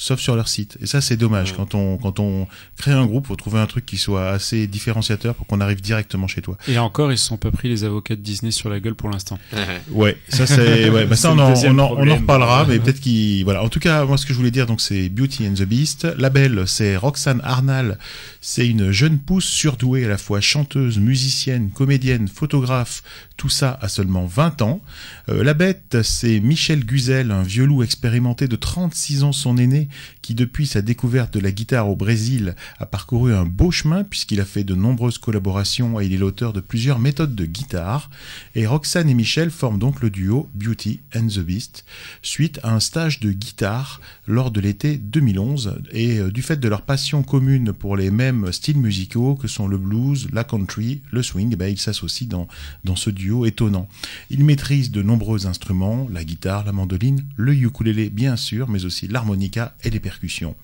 sauf 0.00 0.18
sur 0.18 0.34
leur 0.34 0.48
site. 0.48 0.78
Et 0.80 0.86
ça, 0.86 1.02
c'est 1.02 1.18
dommage. 1.18 1.54
Quand 1.54 1.74
on 1.74 1.98
quand 1.98 2.20
on 2.20 2.46
crée 2.78 2.92
un 2.92 3.04
groupe, 3.04 3.26
faut 3.26 3.36
trouver 3.36 3.60
un 3.60 3.66
truc 3.66 3.84
qui 3.84 3.98
soit 3.98 4.30
assez 4.30 4.66
différenciateur 4.66 5.34
pour 5.34 5.46
qu'on 5.46 5.60
arrive 5.60 5.82
directement 5.82 6.26
chez 6.26 6.40
toi. 6.40 6.56
Et 6.68 6.78
encore, 6.78 7.12
ils 7.12 7.18
se 7.18 7.26
sont 7.26 7.36
pas 7.36 7.50
pris 7.50 7.68
les 7.68 7.84
avocats 7.84 8.16
de 8.16 8.22
Disney 8.22 8.50
sur 8.50 8.70
la 8.70 8.80
gueule 8.80 8.94
pour 8.94 9.10
l'instant. 9.10 9.38
Ouais, 9.90 10.16
ça 10.28 10.46
c'est 10.46 10.88
ouais, 10.90 11.04
bah 11.04 11.16
ça 11.16 11.32
on 11.32 11.38
en, 11.38 11.52
on 11.52 11.78
en, 11.78 11.94
on 11.96 12.08
en 12.08 12.16
reparlera, 12.16 12.64
mais 12.66 12.78
peut-être 12.78 13.00
qu'il 13.00 13.44
voilà. 13.44 13.62
En 13.62 13.68
tout 13.68 13.80
cas, 13.80 14.04
moi 14.04 14.16
ce 14.16 14.24
que 14.24 14.32
je 14.32 14.38
voulais 14.38 14.50
dire 14.50 14.66
donc 14.66 14.80
c'est 14.80 15.08
Beauty 15.08 15.46
and 15.46 15.54
the 15.54 15.62
Beast. 15.62 16.06
La 16.16 16.30
belle, 16.30 16.64
c'est 16.66 16.96
Roxane 16.96 17.40
Arnal. 17.44 17.98
C'est 18.40 18.66
une 18.66 18.90
jeune 18.90 19.18
pousse 19.18 19.44
surdouée 19.44 20.04
à 20.04 20.08
la 20.08 20.16
fois 20.18 20.40
chanteuse, 20.40 20.98
musicienne, 20.98 21.70
comédienne, 21.70 22.28
photographe. 22.28 23.02
Tout 23.36 23.48
ça 23.48 23.78
à 23.80 23.88
seulement 23.88 24.26
20 24.26 24.62
ans. 24.62 24.80
Euh, 25.28 25.42
la 25.42 25.54
bête, 25.54 25.98
c'est 26.02 26.40
Michel 26.40 26.84
Guzel, 26.84 27.30
un 27.30 27.42
vieux 27.42 27.64
loup 27.64 27.82
expérimenté 27.82 28.48
de 28.48 28.56
36 28.56 29.24
ans, 29.24 29.32
son 29.32 29.56
aîné, 29.56 29.88
qui 30.22 30.34
depuis 30.34 30.66
sa 30.66 30.82
découverte 30.82 31.34
de 31.34 31.40
la 31.40 31.52
guitare 31.52 31.88
au 31.88 31.96
Brésil 31.96 32.54
a 32.78 32.86
parcouru 32.86 33.34
un 33.34 33.44
beau 33.44 33.70
chemin 33.70 34.04
puisqu'il 34.04 34.40
a 34.40 34.44
fait 34.44 34.64
de 34.64 34.74
nombreuses 34.74 35.18
collaborations 35.18 36.00
et 36.00 36.06
il 36.06 36.14
est 36.14 36.18
l'auteur 36.18 36.52
de 36.52 36.60
plusieurs 36.60 36.98
méthodes 36.98 37.34
de 37.34 37.46
guitare. 37.46 38.10
Et 38.54 38.66
Roxane 38.66 39.08
et 39.08 39.14
Michel 39.14 39.50
forment 39.50 39.78
donc 39.78 40.00
le 40.00 40.10
duo 40.10 40.48
Beauty 40.54 41.00
and 41.14 41.26
the 41.28 41.40
Beast 41.40 41.84
suite 42.22 42.60
à 42.62 42.74
un 42.74 42.80
stage 42.80 43.20
de 43.20 43.32
guitare 43.32 44.00
lors 44.26 44.50
de 44.50 44.60
l'été 44.60 44.96
2011 44.96 45.80
et 45.92 46.18
euh, 46.18 46.30
du 46.30 46.42
fait 46.42 46.58
de 46.58 46.68
leur 46.68 46.82
passion 46.82 47.22
commune 47.22 47.72
pour 47.72 47.96
les 47.96 48.10
mêmes 48.10 48.52
styles 48.52 48.78
musicaux 48.78 49.34
que 49.34 49.48
sont 49.48 49.68
le 49.68 49.78
blues, 49.78 50.28
la 50.32 50.44
country, 50.44 51.02
le 51.10 51.22
swing, 51.22 51.50
eh 51.52 51.56
ben, 51.56 51.66
ils 51.66 51.78
s'associent 51.78 52.28
dans, 52.28 52.48
dans 52.84 52.96
ce 52.96 53.10
duo 53.10 53.46
étonnant. 53.46 53.88
Ils 54.30 54.44
maîtrisent 54.44 54.90
de 54.90 55.02
nombreux 55.02 55.46
instruments, 55.46 56.08
la 56.12 56.24
guitare, 56.24 56.64
la 56.64 56.72
mandoline, 56.72 57.24
le 57.36 57.54
ukulélé 57.54 58.10
bien 58.10 58.36
sûr, 58.36 58.68
mais 58.68 58.84
aussi 58.84 59.08
l'harmonica 59.08 59.74
et 59.84 59.90
les 59.90 60.00
percussions. 60.00 60.56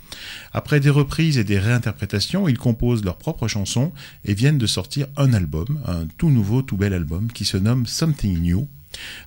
Après 0.53 0.81
des 0.81 0.91
reprises 0.91 1.39
et 1.39 1.45
des 1.45 1.59
réinterprétations, 1.59 2.49
ils 2.49 2.59
composent 2.59 3.05
leurs 3.05 3.19
propres 3.19 3.49
chansons 3.49 3.93
et 4.25 4.35
viennent 4.35 4.59
de 4.59 4.67
sortir 4.67 5.07
un 5.17 5.33
album, 5.33 5.81
un 5.87 6.07
tout 6.19 6.31
nouveau, 6.31 6.63
tout 6.63 6.77
bel 6.77 6.93
album 6.93 7.31
qui 7.33 7.45
se 7.45 7.57
nomme 7.57 7.87
Something 7.87 8.41
New. 8.41 8.69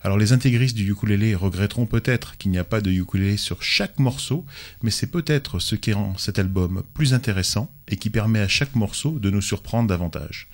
Alors 0.01 0.17
les 0.17 0.31
intégristes 0.31 0.75
du 0.75 0.89
ukulélé 0.91 1.35
regretteront 1.35 1.85
peut-être 1.85 2.37
qu'il 2.37 2.51
n'y 2.51 2.57
a 2.57 2.63
pas 2.63 2.81
de 2.81 2.91
ukulélé 2.91 3.37
sur 3.37 3.61
chaque 3.63 3.99
morceau, 3.99 4.45
mais 4.81 4.91
c'est 4.91 5.07
peut-être 5.07 5.59
ce 5.59 5.75
qui 5.75 5.93
rend 5.93 6.17
cet 6.17 6.39
album 6.39 6.83
plus 6.93 7.13
intéressant 7.13 7.71
et 7.87 7.97
qui 7.97 8.09
permet 8.09 8.39
à 8.39 8.47
chaque 8.47 8.75
morceau 8.75 9.19
de 9.19 9.29
nous 9.29 9.41
surprendre 9.41 9.89
davantage. 9.89 10.47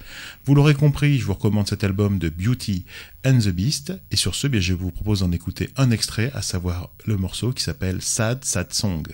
Vous 0.46 0.56
l'aurez 0.56 0.74
compris, 0.74 1.18
je 1.18 1.26
vous 1.26 1.34
recommande 1.34 1.68
cet 1.68 1.84
album 1.84 2.18
de 2.20 2.30
Beauty 2.30 2.86
and 3.26 3.40
the 3.40 3.50
Beast, 3.50 3.94
et 4.12 4.16
sur 4.16 4.36
ce, 4.36 4.48
je 4.60 4.74
vous 4.74 4.92
propose 4.92 5.20
d'en 5.20 5.32
écouter 5.32 5.70
un 5.76 5.92
extrait, 5.92 6.32
à 6.34 6.42
savoir 6.42 6.90
le 7.06 7.18
morceau 7.18 7.52
qui 7.52 7.64
s'appelle 7.64 8.02
Sad 8.02 8.46
Sad 8.46 8.72
Song. 8.74 9.06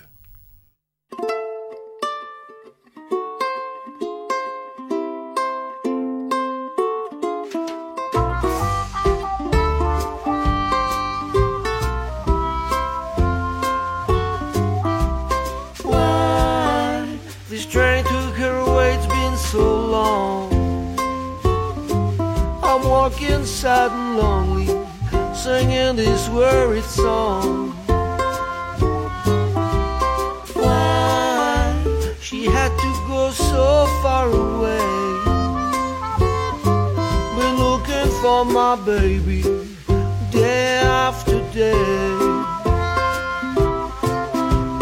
I'm 23.23 23.47
sad 23.47 23.91
and 23.91 24.17
lonely, 24.17 24.67
singing 25.33 25.95
this 25.95 26.29
worried 26.29 26.83
song. 26.83 27.71
Why 30.53 32.13
she 32.19 32.45
had 32.45 32.69
to 32.69 32.91
go 33.07 33.31
so 33.31 33.87
far 34.01 34.27
away? 34.27 34.77
Been 37.35 37.55
looking 37.57 38.11
for 38.21 38.45
my 38.45 38.75
baby 38.85 39.41
day 40.31 40.77
after 40.79 41.41
day. 41.51 41.73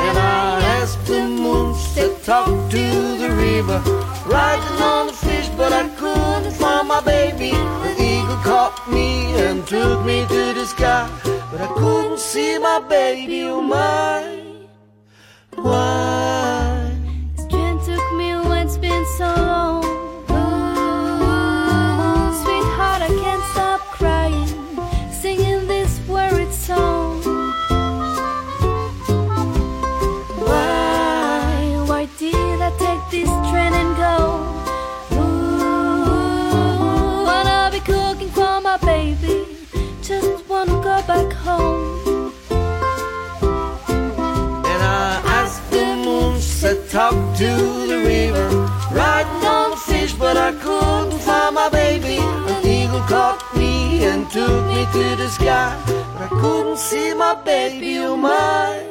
And 0.05 0.17
I 0.17 0.61
asked 0.79 1.05
the 1.05 1.21
moon 1.27 1.75
to 1.95 2.13
talk 2.25 2.69
to 2.71 3.17
the 3.17 3.31
river, 3.31 3.79
riding 4.25 4.81
on 4.81 5.07
the 5.07 5.13
fish, 5.13 5.47
but 5.55 5.71
I 5.71 5.87
couldn't 5.95 6.53
find 6.55 6.87
my 6.89 6.99
baby. 6.99 7.53
Eagle 8.29 8.43
caught 8.43 8.87
me 8.87 9.33
and 9.41 9.65
took 9.65 10.05
me 10.05 10.23
to 10.27 10.53
the 10.53 10.63
sky, 10.63 11.09
but 11.51 11.61
I 11.61 11.67
couldn't 11.73 12.19
see 12.19 12.59
my 12.59 12.79
baby. 12.79 13.45
Oh 13.45 13.59
my, 13.59 14.21
why? 15.55 16.93
Train 17.49 17.79
took 17.79 18.13
me 18.13 18.29
away, 18.33 18.61
it's 18.61 18.77
been 18.77 19.03
so 19.17 19.33
long. 19.35 19.78
To 47.39 47.87
the 47.87 47.99
river, 48.05 48.49
riding 48.91 49.45
on 49.47 49.77
fish, 49.77 50.11
but 50.11 50.35
I 50.35 50.51
couldn't 50.51 51.21
find 51.21 51.55
my 51.55 51.69
baby. 51.69 52.17
An 52.17 52.67
eagle 52.67 52.99
caught 53.07 53.41
me 53.55 54.03
and 54.03 54.29
took 54.29 54.65
me 54.67 54.85
to 54.91 55.15
the 55.15 55.29
sky, 55.29 55.81
but 55.87 56.21
I 56.21 56.27
couldn't 56.27 56.77
see 56.77 57.13
my 57.13 57.41
baby. 57.45 57.99
Oh 57.99 58.17
my. 58.17 58.88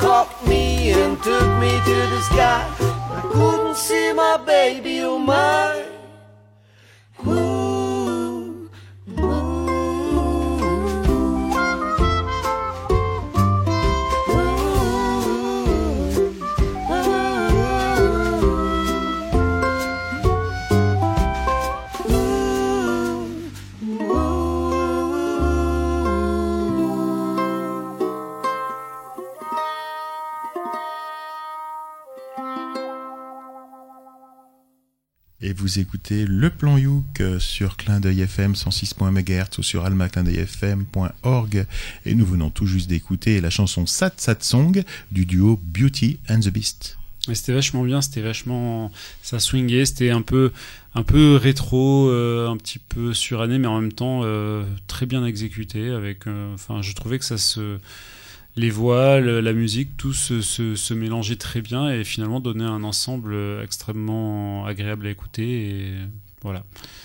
Caught 0.00 0.30
me 0.46 0.92
and 0.92 1.22
took 1.22 1.48
me 1.60 1.70
to 1.70 1.96
the 2.12 2.20
sky, 2.22 2.66
I 3.18 3.20
couldn't 3.32 3.76
see 3.76 4.12
my 4.12 4.36
baby. 4.36 5.00
Oh 5.00 5.18
my. 5.18 5.95
Et 35.46 35.52
vous 35.52 35.78
écoutez 35.78 36.26
le 36.26 36.50
plan 36.50 36.76
Youk 36.76 37.20
euh, 37.20 37.38
sur 37.38 37.76
Clin 37.76 38.00
d'œil 38.00 38.22
FM 38.22 38.54
106.1 38.54 39.12
MHz 39.12 39.58
ou 39.58 39.62
sur 39.62 39.84
almaclindeuilfm.org. 39.84 41.66
Et 42.04 42.16
nous 42.16 42.26
venons 42.26 42.50
tout 42.50 42.66
juste 42.66 42.88
d'écouter 42.90 43.40
la 43.40 43.48
chanson 43.48 43.86
Sat 43.86 44.14
Sat 44.16 44.38
Song 44.40 44.82
du 45.12 45.24
duo 45.24 45.60
Beauty 45.62 46.18
and 46.28 46.40
the 46.40 46.48
Beast. 46.48 46.98
C'était 47.32 47.52
vachement 47.52 47.84
bien, 47.84 48.02
c'était 48.02 48.22
vachement, 48.22 48.90
ça 49.22 49.38
swingait, 49.38 49.84
c'était 49.84 50.10
un 50.10 50.22
peu, 50.22 50.50
un 50.96 51.04
peu 51.04 51.36
rétro, 51.36 52.08
euh, 52.10 52.48
un 52.48 52.56
petit 52.56 52.80
peu 52.80 53.14
suranné, 53.14 53.60
mais 53.60 53.68
en 53.68 53.80
même 53.80 53.92
temps 53.92 54.22
euh, 54.24 54.64
très 54.88 55.06
bien 55.06 55.24
exécuté. 55.24 55.90
Avec, 55.90 56.26
enfin, 56.54 56.82
je 56.82 56.92
trouvais 56.92 57.20
que 57.20 57.24
ça 57.24 57.38
se, 57.38 57.78
les 58.56 58.70
voix, 58.70 59.20
la 59.20 59.52
musique, 59.52 59.96
tout 59.96 60.12
se, 60.14 60.40
se, 60.40 60.94
mélangeait 60.94 61.36
très 61.36 61.60
bien 61.60 61.90
et 61.90 62.04
finalement 62.04 62.40
donnait 62.40 62.64
un 62.64 62.84
ensemble 62.84 63.36
extrêmement 63.62 64.64
agréable 64.66 65.06
à 65.06 65.10
écouter. 65.10 65.70
Et 65.70 65.92
Voilà. 66.42 66.64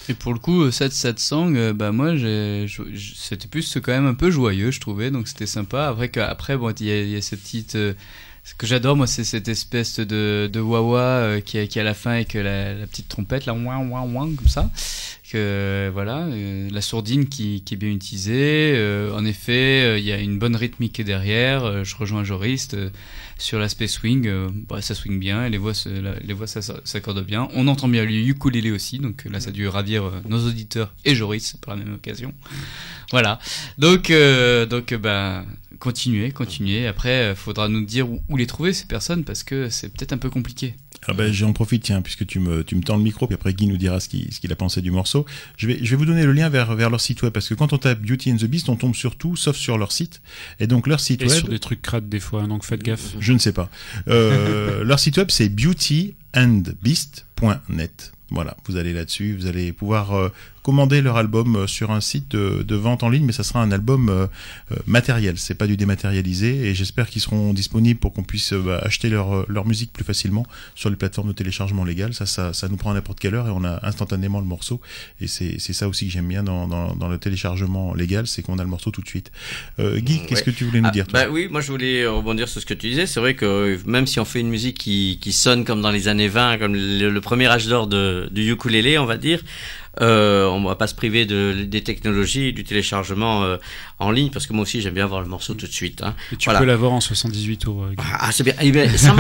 Et 0.10 0.14
pour 0.14 0.34
le 0.34 0.40
coup, 0.40 0.64
euh, 0.64 0.72
cette, 0.72 0.94
cette 0.94 1.20
song, 1.20 1.56
euh, 1.58 1.74
bah 1.74 1.92
moi, 1.92 2.14
c'était 2.18 3.48
plus 3.48 3.78
quand 3.84 3.92
même 3.92 4.06
un 4.06 4.14
peu 4.14 4.32
joyeux, 4.32 4.72
je 4.72 4.80
trouvais, 4.80 5.12
donc 5.12 5.28
c'était 5.28 5.46
sympa. 5.46 5.88
Après, 5.88 6.10
après 6.20 6.58
bon, 6.58 6.74
il 6.80 6.88
y, 6.88 7.12
y 7.12 7.16
a 7.18 7.20
petites. 7.20 7.76
euh, 7.76 7.94
ce 8.44 8.56
que 8.56 8.66
j'adore, 8.66 8.96
moi, 8.96 9.06
c'est 9.06 9.24
cette 9.24 9.48
espèce 9.48 10.00
de, 10.00 10.50
de 10.52 10.60
wah-wah 10.60 11.00
euh, 11.00 11.42
qui, 11.42 11.68
qui 11.68 11.80
à 11.80 11.84
la 11.84 11.94
fin 11.94 12.12
avec 12.12 12.34
la, 12.34 12.74
la 12.74 12.88
petite 12.88 13.08
trompette, 13.08 13.46
là, 13.46 13.54
ouin, 13.54 13.78
ouin, 13.78 14.02
ouin, 14.02 14.34
comme 14.36 14.48
ça. 14.48 14.72
Voilà, 15.34 16.26
euh, 16.26 16.70
la 16.72 16.82
sourdine 16.82 17.28
qui, 17.28 17.64
est 17.72 17.76
bien 17.76 17.90
utilisée. 17.90 18.74
Euh, 18.76 19.14
en 19.14 19.26
effet, 19.26 19.84
euh, 19.84 20.00
il 20.00 20.06
y 20.06 20.12
a 20.12 20.18
une 20.18 20.40
bonne 20.40 20.56
rythmique 20.56 21.02
derrière. 21.02 21.84
Je 21.84 21.96
rejoins 21.96 22.24
Joris 22.24 22.70
euh, 22.74 22.90
sur 23.38 23.60
l'aspect 23.60 23.88
swing. 23.88 24.30
bah, 24.68 24.82
ça 24.82 24.96
swing 24.96 25.20
bien, 25.20 25.46
et 25.46 25.50
les 25.50 25.58
voix, 25.58 25.74
les 26.24 26.34
voix 26.34 26.48
s'accordent 26.48 27.26
bien. 27.26 27.48
On 27.54 27.68
entend 27.68 27.88
bien 27.88 28.04
le 28.06 28.12
ukulélé 28.12 28.72
aussi, 28.72 29.00
donc 29.00 29.26
là, 29.26 29.40
ça 29.40 29.50
a 29.50 29.54
dû 29.54 29.68
ravir 29.68 30.12
nos 30.28 30.46
auditeurs 30.48 30.94
et 31.06 31.16
Joris 31.16 31.56
par 31.62 31.76
la 31.76 31.84
même 31.84 31.96
occasion. 31.96 32.34
Voilà. 33.12 33.40
Donc, 33.78 34.12
donc, 34.70 34.94
bah, 34.96 35.46
continuez, 35.80 36.32
continuez. 36.32 36.88
Après, 36.88 37.36
faudra 37.36 37.68
nous 37.68 37.84
dire 37.84 38.08
où 38.10 38.38
les 38.38 38.48
trouver 38.48 38.74
ces 38.74 38.86
personnes 38.86 39.24
parce 39.24 39.44
que 39.44 39.70
c'est 39.70 39.90
peut-être 39.90 40.14
un 40.14 40.18
peu 40.18 40.30
compliqué. 40.30 40.76
Ah 41.08 41.14
ben, 41.14 41.32
j'en 41.34 41.54
profite, 41.54 41.84
tiens, 41.84 42.02
puisque 42.02 42.26
tu 42.28 42.40
me, 42.40 42.64
tu 42.64 42.76
me 42.76 42.84
tends 42.84 42.96
le 42.96 43.04
micro, 43.04 43.26
puis 43.26 43.34
après 43.36 43.54
Guy 43.54 43.68
nous 43.68 43.78
dira 43.78 44.00
ce 44.00 44.08
qu'il 44.08 44.32
ce 44.32 44.40
qu'il 44.40 44.52
a 44.52 44.56
pensé 44.56 44.82
du 44.82 44.92
morceau. 44.92 45.26
Je 45.58 45.66
vais, 45.68 45.80
je 45.82 45.90
vais 45.90 45.96
vous 45.96 46.06
donner 46.06 46.26
le 46.26 46.32
lien 46.32 46.50
vers, 46.50 46.76
vers 46.76 46.92
leur 46.92 47.02
site 47.02 47.22
web, 47.24 47.34
parce 47.34 47.50
que 47.50 47.56
quand 47.56 47.74
on 47.74 47.78
tape 47.78 48.02
Beauty 48.02 48.32
and 48.32 48.38
the 48.38 48.46
Beast, 48.46 48.70
on 48.70 48.76
tombe 48.76 48.96
sur 48.96 49.16
tout, 49.16 49.36
sauf 49.36 49.56
sur 49.56 49.78
leur 49.78 49.92
site. 49.92 50.22
Et 50.60 50.68
donc 50.68 50.88
leur 50.88 51.00
site 51.00 51.22
Et 51.24 51.28
web. 51.28 51.38
sur 51.38 51.50
des 51.50 51.60
trucs 51.60 51.82
crades 51.82 52.08
des 52.08 52.20
fois, 52.20 52.46
donc 52.48 52.64
faites 52.64 52.84
gaffe. 52.84 53.16
Je 53.20 53.34
ne 53.34 53.40
sais 53.40 53.54
pas. 53.54 53.70
Euh, 54.08 54.84
leur 54.84 55.00
site 55.00 55.18
web, 55.18 55.32
c'est 55.32 55.50
beautyandbeast.net. 55.50 58.14
Voilà, 58.30 58.56
vous 58.66 58.78
allez 58.78 58.94
là-dessus, 58.94 59.36
vous 59.36 59.48
allez 59.48 59.74
pouvoir 59.74 60.14
euh, 60.14 60.30
commander 60.64 61.02
leur 61.02 61.18
album 61.18 61.56
euh, 61.56 61.68
sur 61.68 61.92
un 61.92 62.02
site 62.02 62.30
de, 62.32 62.64
de 62.64 62.76
vente 62.76 63.04
en 63.04 63.10
ligne, 63.10 63.26
mais 63.26 63.32
ça 63.34 63.44
sera 63.44 63.62
un 63.62 63.72
album 63.72 64.10
euh, 64.10 64.28
euh, 64.72 64.76
matériel, 64.86 65.38
c'est 65.38 65.56
pas 65.56 65.68
du 65.68 65.78
dématérialisé, 65.78 66.68
et 66.68 66.76
j'espère 66.76 67.10
qu'ils 67.10 67.22
seront 67.22 67.54
disponibles 67.54 68.00
pour 68.00 68.14
qu'on 68.14 68.24
puisse 68.24 68.54
euh, 68.54 68.60
bah, 68.64 68.80
acheter 68.84 69.10
leur, 69.10 69.50
leur 69.50 69.66
musique 69.66 69.92
plus 69.92 70.04
facilement 70.04 70.46
sur 70.76 70.90
les 70.90 70.96
plateformes 70.96 71.30
de 71.30 71.34
téléchargement 71.34 71.84
légal. 71.84 72.14
Ça, 72.14 72.26
ça, 72.26 72.54
ça 72.54 72.68
nous 72.68 72.78
prend 72.78 72.92
à 72.92 72.94
n'importe 72.94 73.20
quelle 73.20 73.36
heure 73.36 73.48
et 73.48 73.52
on 73.52 73.64
a 73.64 73.80
instantanément 73.86 74.40
le 74.40 74.46
morceau. 74.46 74.82
Et 75.20 75.28
c'est 75.28 75.56
c'est 75.60 75.74
ça 75.74 75.88
aussi 75.88 76.06
que 76.08 76.12
j'aime 76.12 76.28
bien 76.28 76.44
dans, 76.44 76.68
dans, 76.68 76.96
dans 76.96 77.08
le 77.08 77.18
téléchargement 77.18 77.94
légal, 77.94 78.28
c'est 78.28 78.42
qu'on 78.42 78.60
a 78.60 78.64
le 78.64 78.70
morceau 78.70 78.92
tout 78.92 79.02
de 79.02 79.08
suite. 79.08 79.32
Euh, 79.80 80.00
Guy, 80.00 80.22
qu'est-ce 80.28 80.44
que 80.44 80.52
tu 80.52 80.66
voulais 80.66 80.82
nous 80.82 80.88
Ah, 80.90 80.92
dire 80.92 81.08
toi? 81.08 81.24
Bah 81.26 81.30
oui, 81.32 81.48
moi 81.50 81.62
je 81.62 81.72
voulais 81.72 82.06
rebondir 82.06 82.48
sur 82.48 82.62
ce 82.62 82.66
que 82.66 82.74
tu 82.74 82.90
disais. 82.90 83.08
C'est 83.08 83.20
vrai 83.20 83.36
que 83.36 83.80
même 83.86 84.06
si 84.08 84.20
on 84.20 84.26
fait 84.26 84.40
une 84.40 84.50
musique 84.50 84.78
qui, 84.78 85.18
qui 85.22 85.32
sonne 85.34 85.66
comme 85.66 85.82
dans 85.82 85.92
les 85.92 86.08
années 86.08 86.28
20, 86.28 86.58
comme 86.60 86.76
le, 86.76 87.10
le 87.10 87.22
premier 87.22 87.48
âge 87.48 87.68
d'or 87.68 87.88
de- 87.88 88.30
du 88.32 88.52
ukulélé, 88.52 88.98
on 88.98 89.06
va 89.06 89.18
dire, 89.18 89.42
euh, 90.00 90.46
on 90.46 90.64
va 90.64 90.76
pas 90.76 90.88
se 90.88 90.96
priver 90.96 91.26
de, 91.26 91.66
des 91.68 91.82
technologies 91.82 92.54
du 92.54 92.64
téléchargement 92.64 93.44
euh, 93.44 93.58
en 94.00 94.12
ligne, 94.12 94.30
parce 94.30 94.48
que 94.48 94.54
moi 94.54 94.64
aussi 94.64 94.80
j'aime 94.82 94.94
bien 94.94 95.06
voir 95.06 95.20
le 95.22 95.28
morceau 95.28 95.54
tout 95.54 95.68
de 95.68 95.72
suite. 95.72 96.02
hein. 96.02 96.16
Et 96.32 96.38
tu 96.38 96.46
Voilà. 96.46 96.60
peux 96.60 96.66
l'avoir 96.66 96.94
en 96.94 97.02
78 97.02 97.58
tours. 97.58 97.84
euh, 97.84 97.90
Guy. 97.90 98.04
Ah, 98.20 98.32
c'est 98.32 98.44
bien. 98.44 98.54
Eh 98.62 98.72
bien, 98.72 98.88
ça 98.98 99.14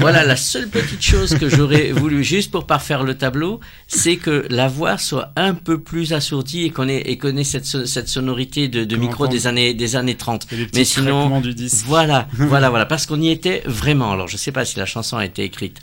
voilà, 0.00 0.24
la 0.24 0.36
seule 0.36 0.68
petite 0.68 1.00
chose 1.02 1.34
que 1.38 1.48
j'aurais 1.48 1.92
voulu, 1.92 2.22
juste 2.22 2.50
pour 2.50 2.66
parfaire 2.66 3.04
le 3.04 3.16
tableau, 3.16 3.60
c'est 3.86 4.16
que 4.16 4.46
la 4.50 4.68
voix 4.68 4.98
soit 4.98 5.32
un 5.36 5.54
peu 5.54 5.80
plus 5.80 6.12
assourdie 6.12 6.64
et 6.64 6.70
qu'on 6.70 6.88
ait, 6.88 6.98
et 7.00 7.16
qu'on 7.16 7.36
ait 7.36 7.44
cette, 7.44 7.64
so- 7.64 7.86
cette 7.86 8.08
sonorité 8.08 8.68
de, 8.68 8.96
micro 8.96 9.28
des 9.28 9.46
années, 9.46 9.72
des 9.74 9.96
années 9.96 10.16
30. 10.16 10.46
Et 10.52 10.56
les 10.56 10.66
petits 10.66 10.78
Mais 10.80 10.84
sinon, 10.84 11.40
du 11.40 11.54
disque. 11.54 11.86
voilà, 11.86 12.28
voilà, 12.34 12.68
voilà, 12.70 12.84
parce 12.86 13.06
qu'on 13.06 13.20
y 13.20 13.30
était 13.30 13.62
vraiment. 13.64 14.12
Alors, 14.12 14.28
je 14.28 14.36
sais 14.36 14.52
pas 14.52 14.64
si 14.64 14.78
la 14.78 14.86
chanson 14.86 15.16
a 15.16 15.24
été 15.24 15.42
écrite 15.44 15.78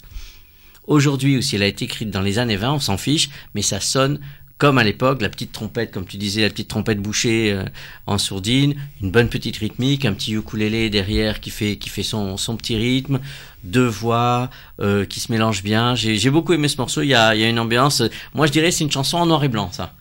aujourd'hui 0.87 1.37
ou 1.37 1.41
si 1.41 1.55
elle 1.55 1.63
a 1.63 1.67
été 1.67 1.85
écrite 1.85 2.09
dans 2.09 2.21
les 2.21 2.39
années 2.39 2.55
20, 2.55 2.73
on 2.73 2.79
s'en 2.79 2.97
fiche, 2.97 3.29
mais 3.53 3.61
ça 3.61 3.79
sonne 3.79 4.19
comme 4.57 4.77
à 4.77 4.85
l'époque, 4.85 5.21
la 5.21 5.27
petite 5.27 5.51
trompette, 5.51 5.91
comme 5.91 6.05
tu 6.05 6.15
disais, 6.15 6.41
la 6.41 6.49
petite 6.49 6.69
trompette 6.69 7.01
bouchée 7.01 7.51
euh, 7.51 7.65
en 8.07 8.17
sourdine, 8.17 8.75
une 9.01 9.11
bonne 9.11 9.27
petite 9.27 9.57
rythmique, 9.57 10.05
un 10.05 10.13
petit 10.13 10.31
ukulélé 10.33 10.89
derrière 10.89 11.41
qui 11.41 11.49
fait 11.49 11.75
qui 11.75 11.89
fait 11.89 12.03
son, 12.03 12.37
son 12.37 12.55
petit 12.55 12.77
rythme, 12.77 13.19
deux 13.65 13.85
voix 13.85 14.49
euh, 14.79 15.03
qui 15.05 15.19
se 15.19 15.29
mélangent 15.31 15.61
bien. 15.63 15.95
J'ai 15.95 16.17
j'ai 16.17 16.29
beaucoup 16.29 16.53
aimé 16.53 16.69
ce 16.69 16.77
morceau. 16.77 17.01
Il 17.01 17.09
y 17.09 17.13
a, 17.13 17.35
il 17.35 17.41
y 17.41 17.43
a 17.43 17.49
une 17.49 17.59
ambiance. 17.59 18.01
Moi, 18.33 18.47
je 18.47 18.53
dirais 18.53 18.71
c'est 18.71 18.85
une 18.85 18.91
chanson 18.91 19.17
en 19.17 19.25
noir 19.25 19.43
et 19.43 19.49
blanc, 19.49 19.69
ça. 19.73 19.93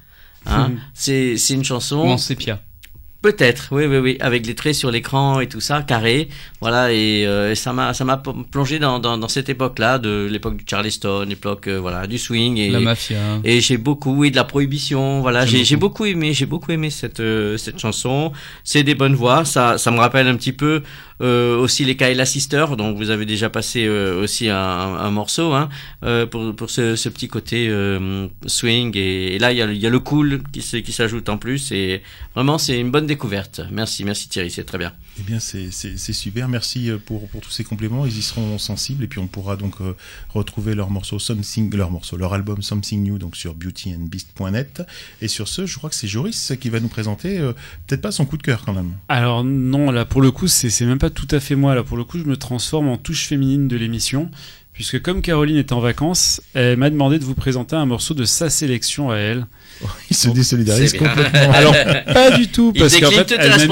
Hein 0.47 0.69
Mhm. 0.69 0.81
c'est 0.95 1.37
c'est 1.37 1.55
une 1.55 1.65
chanson. 1.65 1.97
Ou 1.97 2.11
en 2.11 2.19
sépia. 2.19 2.61
Peut-être, 3.25 3.69
oui, 3.71 3.87
oui, 3.87 3.97
oui, 3.97 4.17
avec 4.21 4.47
les 4.47 4.55
traits 4.55 4.75
sur 4.75 4.91
l'écran 4.91 5.41
et 5.41 5.49
tout 5.49 5.63
ça, 5.63 5.81
carré, 5.81 6.29
voilà, 6.61 6.93
et, 6.93 7.25
euh, 7.27 7.53
et 7.53 7.55
ça 7.55 7.73
m'a, 7.73 7.95
ça 7.95 8.05
m'a 8.05 8.19
plongé 8.51 8.79
dans, 8.79 8.99
dans, 8.99 9.17
dans 9.17 9.29
cette 9.29 9.49
époque-là, 9.49 9.99
de 9.99 10.29
l'époque 10.31 10.59
du 10.59 10.65
Charleston, 10.69 11.25
l'époque, 11.27 11.69
euh, 11.69 11.79
voilà, 11.81 12.07
du 12.07 12.19
swing 12.19 12.59
et 12.59 12.69
La 12.69 12.81
mafia. 12.81 13.17
et 13.43 13.63
j'ai 13.63 13.79
beaucoup, 13.79 14.15
oui, 14.15 14.31
de 14.31 14.37
la 14.37 14.45
prohibition, 14.45 15.23
voilà, 15.23 15.47
j'ai, 15.47 15.65
j'ai 15.65 15.77
beaucoup 15.77 16.05
aimé, 16.05 16.35
j'ai 16.35 16.45
beaucoup 16.45 16.71
aimé 16.71 16.91
cette 16.91 17.21
euh, 17.21 17.57
cette 17.57 17.79
chanson. 17.79 18.31
C'est 18.63 18.83
des 18.83 18.95
bonnes 18.95 19.15
voix, 19.15 19.47
ça, 19.47 19.79
ça 19.79 19.91
me 19.91 20.01
rappelle 20.01 20.29
un 20.29 20.37
petit 20.37 20.53
peu 20.53 20.83
euh, 21.21 21.57
aussi 21.57 21.85
les 21.85 21.97
Kyla 21.97 22.27
Sisters, 22.27 22.77
dont 22.77 22.93
vous 22.93 23.11
avez 23.11 23.27
déjà 23.27 23.51
passé 23.51 23.87
euh, 23.87 24.23
aussi 24.23 24.49
un, 24.49 24.57
un, 24.57 25.11
morceau, 25.11 25.53
hein, 25.53 25.69
euh, 26.05 26.27
pour 26.27 26.55
pour 26.57 26.71
ce, 26.71 26.97
ce 26.97 27.09
petit 27.09 27.29
côté 27.29 27.69
euh, 27.69 28.27
swing 28.47 28.97
et, 28.97 29.39
là 29.39 29.53
il 29.53 29.57
y 29.57 29.79
y 29.79 29.87
a 29.87 29.91
le 29.91 30.01
cool 30.01 30.43
qui 30.53 30.61
qui 30.83 30.93
s'ajoute 30.93 31.29
en 31.29 31.39
plus 31.39 31.73
et 31.73 32.03
vraiment 32.35 32.59
c'est 32.59 32.79
une 32.79 32.91
bonne 32.91 33.07
découverte. 33.07 33.61
Merci, 33.71 34.05
merci 34.05 34.29
Thierry, 34.29 34.51
c'est 34.51 34.65
très 34.65 34.79
bien. 34.79 34.93
Eh 35.19 35.23
bien, 35.23 35.39
c'est 35.39 35.71
super. 35.71 36.49
Merci 36.49 36.91
euh, 36.91 36.99
pour, 36.99 37.29
pour 37.29 37.41
tous 37.41 37.51
ces 37.51 37.63
compléments. 37.63 38.05
Ils 38.05 38.19
y 38.19 38.23
seront 38.23 38.59
sensibles 38.59 39.05
et 39.05 39.07
puis 39.07 39.21
on 39.21 39.29
pourra 39.29 39.57
donc 39.57 39.81
euh, 39.81 39.95
retrouver 40.31 40.75
leur 40.75 40.91
morceau 40.91 41.19
Something, 41.19 41.75
leur 41.75 41.91
morceau, 41.91 42.17
leur 42.17 42.35
album 42.35 42.63
Something 42.63 43.03
New 43.03 43.19
donc 43.19 43.37
sur 43.37 43.55
beautyandbeast.net. 43.55 44.83
Et 45.21 45.29
sur 45.29 45.47
ce, 45.47 45.67
je 45.67 45.77
crois 45.77 45.89
que 45.89 45.97
c'est 45.97 46.09
Joris 46.09 46.53
qui 46.61 46.69
va 46.69 46.81
nous 46.81 46.89
présenter 46.89 47.39
euh, 47.39 47.53
peut-être 47.87 48.03
pas 48.03 48.11
son 48.11 48.27
coup 48.27 48.37
de 48.37 48.43
cœur 48.43 48.65
quand 48.65 48.73
même. 48.73 48.93
Alors 49.09 49.45
non, 49.45 49.93
là 49.93 50.05
pour 50.05 50.21
le 50.21 50.33
coup, 50.33 50.49
c'est 50.49 50.87
même 50.87 50.99
pas 50.99 51.11
tout 51.11 51.29
à 51.31 51.39
fait 51.39 51.55
moi. 51.55 51.75
Là 51.75 51.85
pour 51.85 51.97
le 51.97 52.05
coup, 52.05 52.19
je 52.19 52.25
me 52.25 52.37
transforme 52.37 52.89
en 52.89 52.97
touche 52.97 53.27
féminine 53.27 53.69
de 53.69 53.77
l'émission, 53.77 54.31
puisque 54.75 55.01
comme 55.01 55.23
Caroline 55.23 55.57
est 55.57 55.73
en 55.73 55.81
vacances, 55.81 56.43
elle 56.53 56.77
m'a 56.77 56.91
demandé 56.91 57.19
de 57.19 57.25
vous 57.25 57.35
présenter 57.35 57.77
un 57.77 57.87
morceau 57.87 58.13
de 58.13 58.25
sa 58.25 58.51
sélection 58.51 59.11
à 59.11 59.17
elle. 59.17 59.47
Il 60.11 60.17
se 60.17 60.29
désolidarise 60.29 60.93
complètement. 60.93 61.53
Alors 61.53 61.75
pas 62.13 62.33
du 62.37 62.49
tout, 62.49 62.73
parce 62.73 62.93
qu'en 62.95 63.09
décline 63.09 63.19
fait, 63.19 63.25
toutes 63.25 63.39
elle 63.41 63.51
m'a 63.51 63.57
mis- 63.57 63.67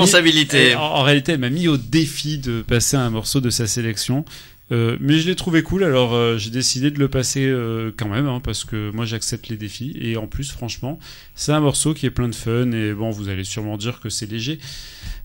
en, 0.77 0.81
en 0.81 1.03
réalité, 1.03 1.33
elle 1.33 1.41
m'a 1.41 1.51
mis 1.51 1.69
au 1.69 1.77
défi 1.77 2.39
de 2.39 2.63
passer 2.63 2.97
un 2.97 3.11
morceau 3.11 3.41
de 3.41 3.51
sa 3.51 3.67
sélection. 3.67 4.25
Euh, 4.71 4.97
mais 5.01 5.19
je 5.19 5.29
l'ai 5.29 5.37
trouvé 5.37 5.63
cool, 5.63 5.85
alors 5.85 6.15
euh, 6.15 6.39
j'ai 6.39 6.49
décidé 6.49 6.91
de 6.91 6.99
le 6.99 7.09
passer 7.09 7.45
euh, 7.45 7.91
quand 7.95 8.09
même, 8.09 8.27
hein, 8.27 8.41
parce 8.43 8.65
que 8.65 8.91
moi 8.93 9.05
j'accepte 9.05 9.49
les 9.49 9.57
défis. 9.57 9.95
Et 10.01 10.17
en 10.17 10.27
plus, 10.27 10.51
franchement, 10.51 10.99
c'est 11.35 11.53
un 11.53 11.61
morceau 11.61 11.93
qui 11.93 12.07
est 12.07 12.11
plein 12.11 12.29
de 12.29 12.35
fun. 12.35 12.71
Et 12.73 12.95
bon, 12.95 13.11
vous 13.11 13.29
allez 13.29 13.45
sûrement 13.45 13.77
dire 13.77 14.01
que 14.01 14.09
c'est 14.09 14.31
léger, 14.31 14.59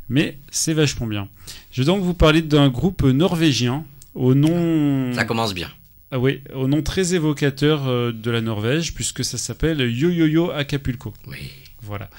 mais 0.10 0.38
c'est 0.52 0.74
vachement 0.74 1.08
bien. 1.08 1.30
Je 1.72 1.82
vais 1.82 1.86
donc 1.86 2.04
vous 2.04 2.14
parler 2.14 2.42
d'un 2.42 2.68
groupe 2.68 3.04
norvégien 3.04 3.86
au 4.18 4.34
nom. 4.34 5.14
Ça 5.14 5.26
commence 5.26 5.54
bien. 5.54 5.72
Ah 6.12 6.20
oui, 6.20 6.42
au 6.54 6.68
nom 6.68 6.82
très 6.82 7.14
évocateur 7.14 7.88
euh, 7.88 8.12
de 8.12 8.32
la 8.32 8.42
Norvège, 8.42 8.94
puisque 8.94 9.24
ça 9.24 9.38
s'appelle 9.38 9.80
Yo-Yo-Yo 9.80 10.52
Acapulco. 10.52 11.14
Oui. 11.28 11.52
Voilà. 11.82 12.10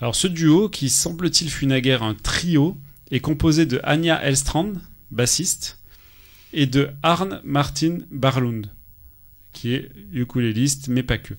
Alors 0.00 0.16
ce 0.16 0.26
duo, 0.26 0.68
qui 0.68 0.88
semble-t-il 0.88 1.50
fut 1.50 1.66
naguère 1.66 2.02
un 2.02 2.14
trio, 2.14 2.76
est 3.10 3.20
composé 3.20 3.66
de 3.66 3.80
Anja 3.84 4.22
Elstrand, 4.22 4.72
bassiste, 5.10 5.78
et 6.52 6.66
de 6.66 6.90
Arne 7.02 7.40
Martin 7.44 7.98
Barlund, 8.10 8.66
qui 9.52 9.74
est 9.74 9.90
ukuléliste, 10.12 10.88
mais 10.88 11.02
pas 11.02 11.18
que. 11.18 11.34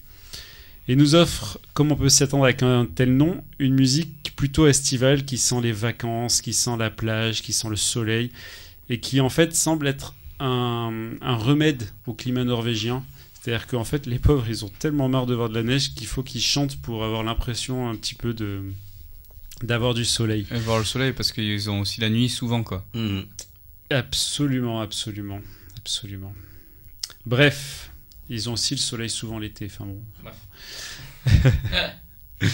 Et 0.87 0.95
nous 0.95 1.15
offre, 1.15 1.59
comme 1.73 1.91
on 1.91 1.95
peut 1.95 2.09
s'y 2.09 2.23
attendre 2.23 2.43
avec 2.43 2.63
un 2.63 2.85
tel 2.85 3.15
nom, 3.15 3.43
une 3.57 3.75
musique 3.75 4.33
plutôt 4.35 4.67
estivale 4.67 5.25
qui 5.25 5.37
sent 5.37 5.61
les 5.61 5.71
vacances, 5.71 6.41
qui 6.41 6.53
sent 6.53 6.77
la 6.77 6.89
plage, 6.89 7.41
qui 7.41 7.53
sent 7.53 7.69
le 7.69 7.75
soleil, 7.75 8.31
et 8.89 8.99
qui 8.99 9.21
en 9.21 9.29
fait 9.29 9.55
semble 9.55 9.87
être 9.87 10.15
un, 10.39 11.11
un 11.21 11.35
remède 11.35 11.89
au 12.07 12.13
climat 12.13 12.43
norvégien. 12.43 13.03
C'est-à-dire 13.41 13.67
qu'en 13.67 13.83
fait, 13.85 14.05
les 14.05 14.19
pauvres, 14.19 14.45
ils 14.49 14.65
ont 14.65 14.71
tellement 14.79 15.07
marre 15.07 15.25
de 15.25 15.33
voir 15.33 15.49
de 15.49 15.55
la 15.55 15.63
neige 15.63 15.93
qu'il 15.93 16.07
faut 16.07 16.23
qu'ils 16.23 16.41
chantent 16.41 16.75
pour 16.81 17.03
avoir 17.05 17.23
l'impression 17.23 17.89
un 17.89 17.95
petit 17.95 18.15
peu 18.15 18.33
de 18.33 18.63
d'avoir 19.61 19.93
du 19.93 20.05
soleil. 20.05 20.45
Et 20.51 20.59
voir 20.59 20.79
le 20.79 20.85
soleil 20.85 21.11
parce 21.11 21.31
qu'ils 21.31 21.69
ont 21.69 21.81
aussi 21.81 21.99
la 21.99 22.09
nuit 22.09 22.29
souvent 22.29 22.63
quoi. 22.63 22.85
Mhm. 22.93 23.25
Absolument, 23.89 24.81
absolument, 24.81 25.41
absolument. 25.77 26.33
Bref, 27.25 27.91
ils 28.29 28.49
ont 28.49 28.53
aussi 28.53 28.75
le 28.75 28.79
soleil 28.79 29.09
souvent 29.09 29.39
l'été. 29.39 29.65
Enfin 29.65 29.85
bon. 29.85 30.01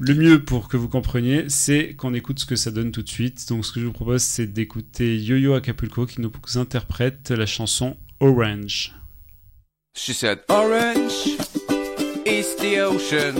le 0.00 0.14
mieux 0.14 0.42
pour 0.42 0.68
que 0.68 0.78
vous 0.78 0.88
compreniez, 0.88 1.44
c'est 1.48 1.92
qu'on 1.94 2.14
écoute 2.14 2.38
ce 2.38 2.46
que 2.46 2.56
ça 2.56 2.70
donne 2.70 2.90
tout 2.90 3.02
de 3.02 3.08
suite. 3.08 3.46
Donc 3.50 3.66
ce 3.66 3.72
que 3.72 3.80
je 3.80 3.86
vous 3.86 3.92
propose, 3.92 4.22
c'est 4.22 4.46
d'écouter 4.46 5.18
Yo-Yo 5.18 5.52
Acapulco 5.52 6.06
qui 6.06 6.22
nous 6.22 6.32
interprète 6.54 7.30
la 7.30 7.44
chanson 7.44 7.98
Orange. 8.18 8.94
She 9.94 10.14
said, 10.14 10.38
Orange 10.48 11.36
is 12.24 12.56
the 12.56 12.80
ocean. 12.80 13.34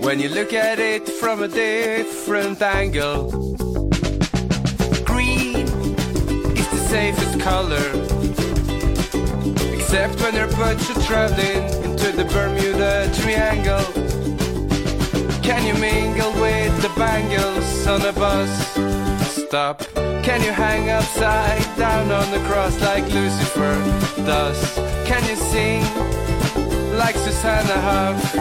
When 0.00 0.20
you 0.20 0.28
look 0.28 0.52
at 0.52 0.78
it 0.78 1.08
from 1.08 1.42
a 1.42 1.48
different 1.48 2.62
angle, 2.62 3.56
green 5.04 5.66
is 6.54 6.68
the 6.70 6.86
safest 6.88 7.40
color. 7.40 7.90
Except 9.74 10.20
when 10.20 10.36
your 10.36 10.46
are 10.46 11.02
traveling 11.02 11.64
into 11.90 12.12
the 12.12 12.24
Bermuda 12.24 13.10
Triangle. 13.20 14.11
Can 15.42 15.66
you 15.66 15.74
mingle 15.74 16.32
with 16.40 16.80
the 16.82 16.88
bangles 16.96 17.86
on 17.88 18.00
a 18.02 18.12
bus? 18.12 18.50
Stop. 19.34 19.82
Can 20.22 20.40
you 20.42 20.52
hang 20.52 20.88
upside 20.88 21.62
down 21.76 22.12
on 22.12 22.30
the 22.30 22.38
cross 22.46 22.80
like 22.80 23.04
Lucifer 23.12 23.74
does? 24.24 24.74
Can 25.04 25.22
you 25.28 25.34
sing 25.34 25.82
like 26.96 27.16
Susanna 27.16 27.80
Huff 27.80 28.34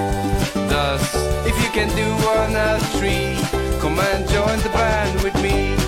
does? 0.70 1.02
If 1.48 1.58
you 1.64 1.72
can 1.72 1.90
do 1.96 2.08
one 2.24 2.56
out 2.56 2.82
three, 2.98 3.36
come 3.82 3.98
and 4.00 4.30
join 4.30 4.60
the 4.60 4.70
band 4.70 5.24
with 5.24 5.36
me. 5.42 5.81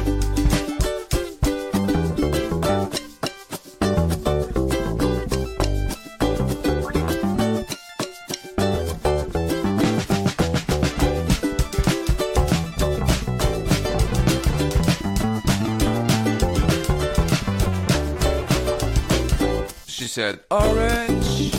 Said, 20.13 20.39
Orange 20.51 21.55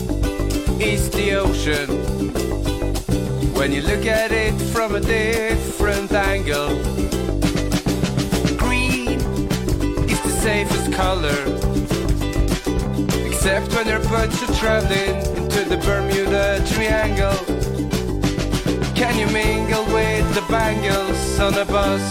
is 0.81 1.10
the 1.10 1.35
ocean. 1.35 1.89
When 3.52 3.72
you 3.72 3.82
look 3.82 4.06
at 4.06 4.31
it 4.31 4.55
from 4.72 4.94
a 4.94 5.01
different 5.01 6.12
angle, 6.12 6.68
green 8.56 9.18
is 10.09 10.22
the 10.22 10.35
safest 10.40 10.93
color. 10.93 11.40
Except 13.26 13.74
when 13.74 13.89
your 13.89 13.98
boats 14.09 14.40
are 14.44 14.55
traveling 14.55 15.16
into 15.36 15.64
the 15.68 15.78
Bermuda 15.78 16.62
Triangle. 16.72 17.35
Can 18.94 19.18
you 19.18 19.26
mingle 19.32 19.85
with 19.86 20.32
the 20.32 20.44
bangles 20.48 21.40
on 21.40 21.55
a 21.55 21.64
bus? 21.64 22.05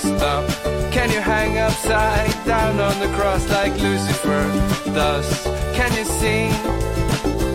Stop. 0.00 0.59
Can 0.92 1.10
you 1.10 1.20
hang 1.20 1.56
upside 1.58 2.34
down 2.44 2.80
on 2.80 2.98
the 2.98 3.08
cross 3.16 3.48
like 3.48 3.72
Lucifer? 3.80 4.42
Can 5.74 5.92
you 5.96 6.04
sing 6.04 6.50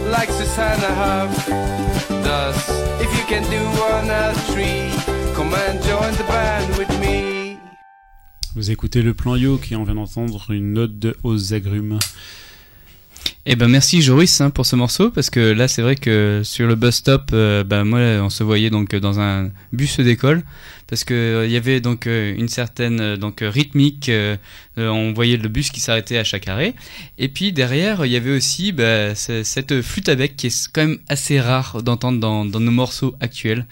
like 0.10 0.30
Susanna 0.32 0.92
Huff? 0.96 1.50
If 3.02 3.12
you 3.18 3.26
can 3.28 3.44
do 3.52 3.62
one 3.80 4.10
out 4.10 4.36
of 4.36 4.42
three, 4.54 4.90
come 5.36 5.54
and 5.54 5.82
join 5.84 6.14
the 6.14 6.24
band 6.24 6.78
with 6.78 6.90
me. 7.00 7.58
Vous 8.56 8.72
écoutez 8.72 9.02
le 9.02 9.14
plan 9.14 9.36
qui 9.62 9.76
on 9.76 9.84
vient 9.84 9.96
d'entendre 9.96 10.52
une 10.52 10.72
note 10.72 10.98
de 10.98 11.18
aux 11.24 11.54
agrumes. 11.54 12.00
Eh 13.48 13.56
ben 13.56 13.68
merci 13.68 14.02
Joris 14.02 14.42
hein, 14.42 14.50
pour 14.50 14.66
ce 14.66 14.76
morceau 14.76 15.12
parce 15.12 15.30
que 15.30 15.40
là 15.52 15.68
c'est 15.68 15.84
vrai 15.84 15.96
que 15.96 16.42
sur 16.44 16.66
le 16.68 16.74
bus 16.74 16.96
stop, 16.96 17.30
euh, 17.32 17.64
bah, 17.64 17.84
moi 17.84 18.00
on 18.24 18.32
se 18.32 18.44
voyait 18.44 18.72
donc 18.72 18.96
dans 18.96 19.20
un 19.20 19.52
bus 19.72 20.00
d'école 20.00 20.42
parce 20.88 21.04
que 21.04 21.14
euh, 21.14 21.46
il 21.46 21.52
y 21.52 21.56
avait 21.56 21.80
donc 21.80 22.08
euh, 22.08 22.34
une 22.36 22.48
certaine 22.48 23.00
euh, 23.00 23.18
donc 23.18 23.44
euh, 23.44 23.50
rythmique, 23.52 24.10
euh, 24.10 24.36
euh, 24.80 24.90
on 24.90 25.14
voyait 25.14 25.38
le 25.38 25.48
bus 25.48 25.70
qui 25.70 25.80
s'arrêtait 25.80 26.18
à 26.18 26.24
chaque 26.24 26.48
arrêt 26.48 26.74
et 27.20 27.28
puis 27.28 27.54
derrière 27.54 28.04
il 28.08 28.12
y 28.12 28.16
avait 28.16 28.36
aussi 28.36 28.74
ce- 28.78 29.44
cette 29.44 29.80
flûte 29.84 30.10
à 30.10 30.16
bec 30.16 30.36
qui 30.36 30.48
est 30.48 30.68
quand 30.74 30.82
même 30.88 30.98
assez 31.08 31.40
rare 31.40 31.84
d'entendre 31.84 32.20
dans 32.20 32.46
nos 32.46 32.72
morceaux 32.72 33.14
actuels. 33.22 33.68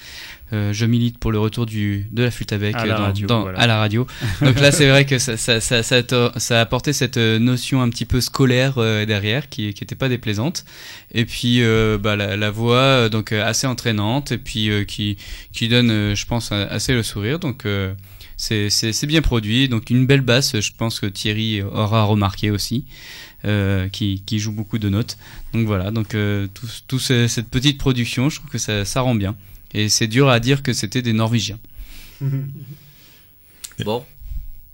Euh, 0.53 0.71
je 0.71 0.85
milite 0.85 1.17
pour 1.17 1.31
le 1.31 1.39
retour 1.39 1.65
du, 1.65 2.05
de 2.11 2.21
la 2.23 2.29
flûte 2.31 2.53
à 2.53 2.57
bec 2.59 2.75
À 2.75 2.83
euh, 2.83 2.85
la 2.85 2.95
dans- 2.97 3.01
radio, 3.03 3.27
dans- 3.27 3.41
voilà. 3.41 3.59
à 3.59 3.65
la 3.67 3.77
radio. 3.79 4.05
Donc 4.41 4.59
là, 4.59 4.71
c'est 4.71 4.87
vrai 4.87 5.03
que 5.05 5.17
ça, 5.17 5.35
ça, 5.35 5.59
ça, 5.59 5.81
ça, 5.83 6.57
a 6.57 6.61
apporté 6.61 6.93
cette 6.93 7.17
euh, 7.17 7.39
notion 7.39 7.81
un 7.81 7.89
petit 7.89 8.05
peu 8.05 8.21
scolaire 8.21 8.75
euh, 8.77 9.05
derrière, 9.05 9.49
qui 9.49 9.73
qui 9.73 9.83
était 9.83 9.95
pas 9.95 10.09
déplaisante. 10.09 10.63
Et 11.13 11.25
puis 11.25 11.63
euh, 11.63 11.97
bah, 11.97 12.15
la, 12.15 12.37
la 12.37 12.51
voix 12.51 13.09
donc 13.09 13.31
assez 13.31 13.65
entraînante 13.67 14.31
et 14.31 14.37
puis 14.37 14.69
qui 14.87 15.17
qui 15.53 15.67
donne, 15.67 16.13
je 16.15 16.25
pense, 16.25 16.51
assez 16.51 16.93
le 16.93 17.01
sourire. 17.03 17.39
Donc 17.39 17.65
c'est 18.37 19.05
bien 19.07 19.21
produit. 19.21 19.69
Donc 19.69 19.89
une 19.89 20.05
belle 20.05 20.21
basse, 20.21 20.59
je 20.59 20.71
pense 20.77 20.99
que 20.99 21.05
Thierry 21.07 21.61
aura 21.61 22.03
remarqué 22.03 22.51
aussi. 22.51 22.85
euh, 23.45 23.89
qui, 23.89 24.23
qui 24.25 24.39
joue 24.39 24.53
beaucoup 24.53 24.77
de 24.79 24.87
notes. 24.87 25.17
Donc 25.53 25.65
voilà, 25.67 25.91
donc 25.91 26.15
euh, 26.15 26.47
tout, 26.53 26.65
tout 26.87 26.97
ce- 26.99 27.27
cette 27.27 27.49
petite 27.49 27.77
production, 27.77 28.29
je 28.29 28.37
trouve 28.37 28.49
que 28.49 28.57
ça, 28.57 28.85
ça 28.85 29.01
rend 29.01 29.15
bien. 29.15 29.35
Et 29.73 29.89
c'est 29.89 30.07
dur 30.07 30.29
à 30.29 30.39
dire 30.39 30.63
que 30.63 30.73
c'était 30.73 31.01
des 31.01 31.13
Norvégiens. 31.13 31.59
Bon. 33.83 34.05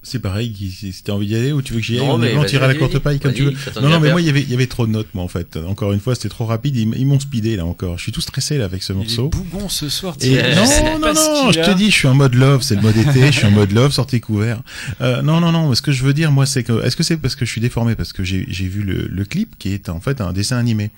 C'est 0.02 0.20
pareil, 0.20 0.56
si 0.72 0.94
t'as 1.04 1.12
envie 1.12 1.28
d'y 1.28 1.36
aller 1.36 1.52
ou 1.52 1.62
tu 1.62 1.74
veux 1.74 1.80
que 1.82 1.86
j'y 1.86 2.00
aille 2.00 2.08
Non, 2.08 2.14
on, 2.14 2.18
mais 2.18 2.34
on 2.38 2.46
tire 2.46 2.64
à 2.64 2.68
la 2.68 2.74
courte 2.76 2.98
paille 3.00 3.20
comme 3.20 3.34
tu 3.34 3.44
veux. 3.44 3.54
Non, 3.82 3.90
non, 3.90 4.00
mais 4.00 4.12
moi, 4.12 4.22
il 4.22 4.28
y 4.28 4.30
avait, 4.30 4.42
il 4.42 4.50
y 4.50 4.54
avait 4.54 4.66
trop 4.68 4.88
de 4.88 4.92
notes, 4.92 5.10
moi, 5.14 5.26
en 5.26 5.28
fait. 5.28 5.58
Encore 5.58 5.92
une 5.92 6.00
fois, 6.00 6.16
c'était 6.16 6.30
trop 6.30 6.46
rapide. 6.46 6.78
Ils, 6.78 7.06
m'ont 7.06 7.20
speedé, 7.20 7.58
là, 7.58 7.66
encore. 7.66 7.98
Je 7.98 8.04
suis 8.04 8.12
tout 8.14 8.22
stressé, 8.22 8.58
là, 8.58 8.64
avec 8.64 8.82
ce 8.82 8.94
morceau. 8.94 9.28
Bougon 9.28 9.68
ce 9.68 9.90
soir. 9.90 10.16
Et 10.22 10.36
non, 10.56 11.00
non, 11.00 11.14
non, 11.14 11.52
je 11.52 11.60
te 11.62 11.76
dis, 11.76 11.92
je 11.92 11.96
suis 11.96 12.08
en 12.08 12.16
mode 12.16 12.34
love, 12.36 12.62
c'est 12.62 12.76
le 12.76 12.82
mode 12.82 12.96
été, 12.96 13.26
je 13.28 13.38
suis 13.40 13.46
en 13.46 13.52
mode 13.52 13.74
love, 13.74 13.92
sortez 13.92 14.22
couvert. 14.22 14.62
Euh, 15.02 15.22
non, 15.22 15.42
non, 15.42 15.52
non, 15.52 15.68
mais 15.68 15.76
ce 15.76 15.82
que 15.82 15.92
je 15.92 16.02
veux 16.04 16.14
dire, 16.14 16.32
moi, 16.32 16.46
c'est 16.46 16.64
que, 16.64 16.82
est-ce 16.86 16.96
que 16.96 17.04
c'est 17.04 17.18
parce 17.18 17.36
que 17.36 17.44
je 17.46 17.52
suis 17.52 17.62
déformé, 17.62 17.96
parce 17.96 18.14
que 18.14 18.24
j'ai 18.24 18.46
j'ai 18.48 18.68
vu 18.68 18.84
le, 18.84 19.06
le 19.12 19.26
clip 19.26 19.58
qui 19.60 19.74
est 19.74 19.90
en 19.90 20.00
fait 20.00 20.22
un 20.22 20.32
dessin 20.32 20.58
animé. 20.58 20.92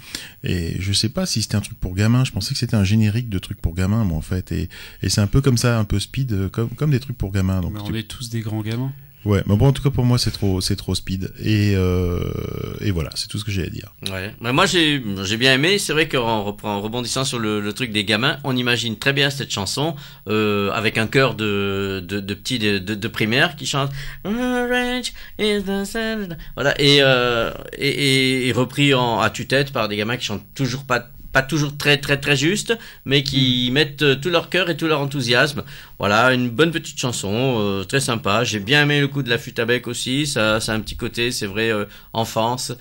Et 0.43 0.75
je 0.79 0.93
sais 0.93 1.09
pas 1.09 1.25
si 1.25 1.41
c'était 1.41 1.55
un 1.55 1.61
truc 1.61 1.79
pour 1.79 1.95
gamin, 1.95 2.23
je 2.23 2.31
pensais 2.31 2.53
que 2.53 2.59
c'était 2.59 2.75
un 2.75 2.83
générique 2.83 3.29
de 3.29 3.39
trucs 3.39 3.59
pour 3.59 3.73
gamins, 3.73 4.03
moi, 4.03 4.17
en 4.17 4.21
fait. 4.21 4.51
Et, 4.51 4.69
et 5.01 5.09
c'est 5.09 5.21
un 5.21 5.27
peu 5.27 5.41
comme 5.41 5.57
ça, 5.57 5.79
un 5.79 5.85
peu 5.85 5.99
speed, 5.99 6.33
euh, 6.33 6.49
comme, 6.49 6.69
comme 6.69 6.91
des 6.91 6.99
trucs 6.99 7.17
pour 7.17 7.31
gamins. 7.31 7.61
Donc, 7.61 7.73
Mais 7.73 7.79
tu- 7.83 7.91
on 7.91 7.95
est 7.95 8.03
tous 8.07 8.29
des 8.29 8.41
grands 8.41 8.61
gamins. 8.61 8.91
Ouais, 9.23 9.43
mais 9.45 9.55
bon, 9.55 9.67
en 9.67 9.71
tout 9.71 9.83
cas, 9.83 9.91
pour 9.91 10.03
moi, 10.03 10.17
c'est 10.17 10.31
trop, 10.31 10.61
c'est 10.61 10.75
trop 10.75 10.95
speed. 10.95 11.31
Et, 11.39 11.73
euh, 11.75 12.19
et 12.81 12.89
voilà, 12.91 13.11
c'est 13.15 13.27
tout 13.27 13.37
ce 13.37 13.45
que 13.45 13.51
j'ai 13.51 13.63
à 13.63 13.69
dire. 13.69 13.93
Ouais. 14.11 14.33
Mais 14.41 14.51
moi 14.51 14.65
j'ai 14.65 15.03
j'ai 15.23 15.37
bien 15.37 15.53
aimé. 15.53 15.77
C'est 15.77 15.93
vrai 15.93 16.07
qu'en 16.07 16.57
en 16.63 16.81
rebondissant 16.81 17.23
sur 17.23 17.39
le, 17.39 17.71
truc 17.73 17.91
des 17.91 18.03
gamins, 18.03 18.37
on 18.43 18.55
imagine 18.55 18.97
très 18.97 19.13
bien 19.13 19.29
cette 19.29 19.51
chanson 19.51 19.95
euh, 20.27 20.71
avec 20.71 20.97
un 20.97 21.07
chœur 21.07 21.35
de 21.35 22.03
de, 22.05 22.19
de 22.19 22.33
petits 22.33 22.59
de, 22.59 22.79
de, 22.79 22.95
de 22.95 23.07
primaire 23.07 23.55
qui 23.55 23.65
chante. 23.65 23.91
Voilà 26.55 26.79
et, 26.79 26.97
euh, 27.01 27.51
et, 27.77 27.87
et, 27.87 28.47
et 28.47 28.51
repris 28.51 28.93
en 28.93 29.19
à 29.19 29.29
tue-tête 29.29 29.71
par 29.71 29.87
des 29.87 29.95
gamins 29.95 30.17
qui 30.17 30.25
chantent 30.25 30.53
toujours 30.53 30.83
pas 30.83 31.07
pas 31.31 31.41
toujours 31.41 31.77
très 31.77 31.97
très 31.97 32.17
très 32.17 32.35
juste, 32.35 32.77
mais 33.05 33.23
qui 33.23 33.69
mettent 33.71 34.01
euh, 34.01 34.15
tout 34.15 34.29
leur 34.29 34.49
cœur 34.49 34.69
et 34.69 34.77
tout 34.77 34.87
leur 34.87 35.01
enthousiasme. 35.01 35.63
Voilà, 35.99 36.33
une 36.33 36.49
bonne 36.49 36.71
petite 36.71 36.99
chanson, 36.99 37.57
euh, 37.59 37.83
très 37.83 37.99
sympa. 37.99 38.43
J'ai 38.43 38.59
bien 38.59 38.83
aimé 38.83 38.99
le 38.99 39.07
coup 39.07 39.23
de 39.23 39.29
la 39.29 39.37
flûte 39.37 39.59
à 39.59 39.65
bec 39.65 39.87
aussi. 39.87 40.27
Ça, 40.27 40.59
ça 40.59 40.73
a 40.73 40.75
un 40.75 40.79
petit 40.81 40.95
côté, 40.95 41.31
c'est 41.31 41.47
vrai, 41.47 41.71
euh, 41.71 41.85
enfance. 42.13 42.73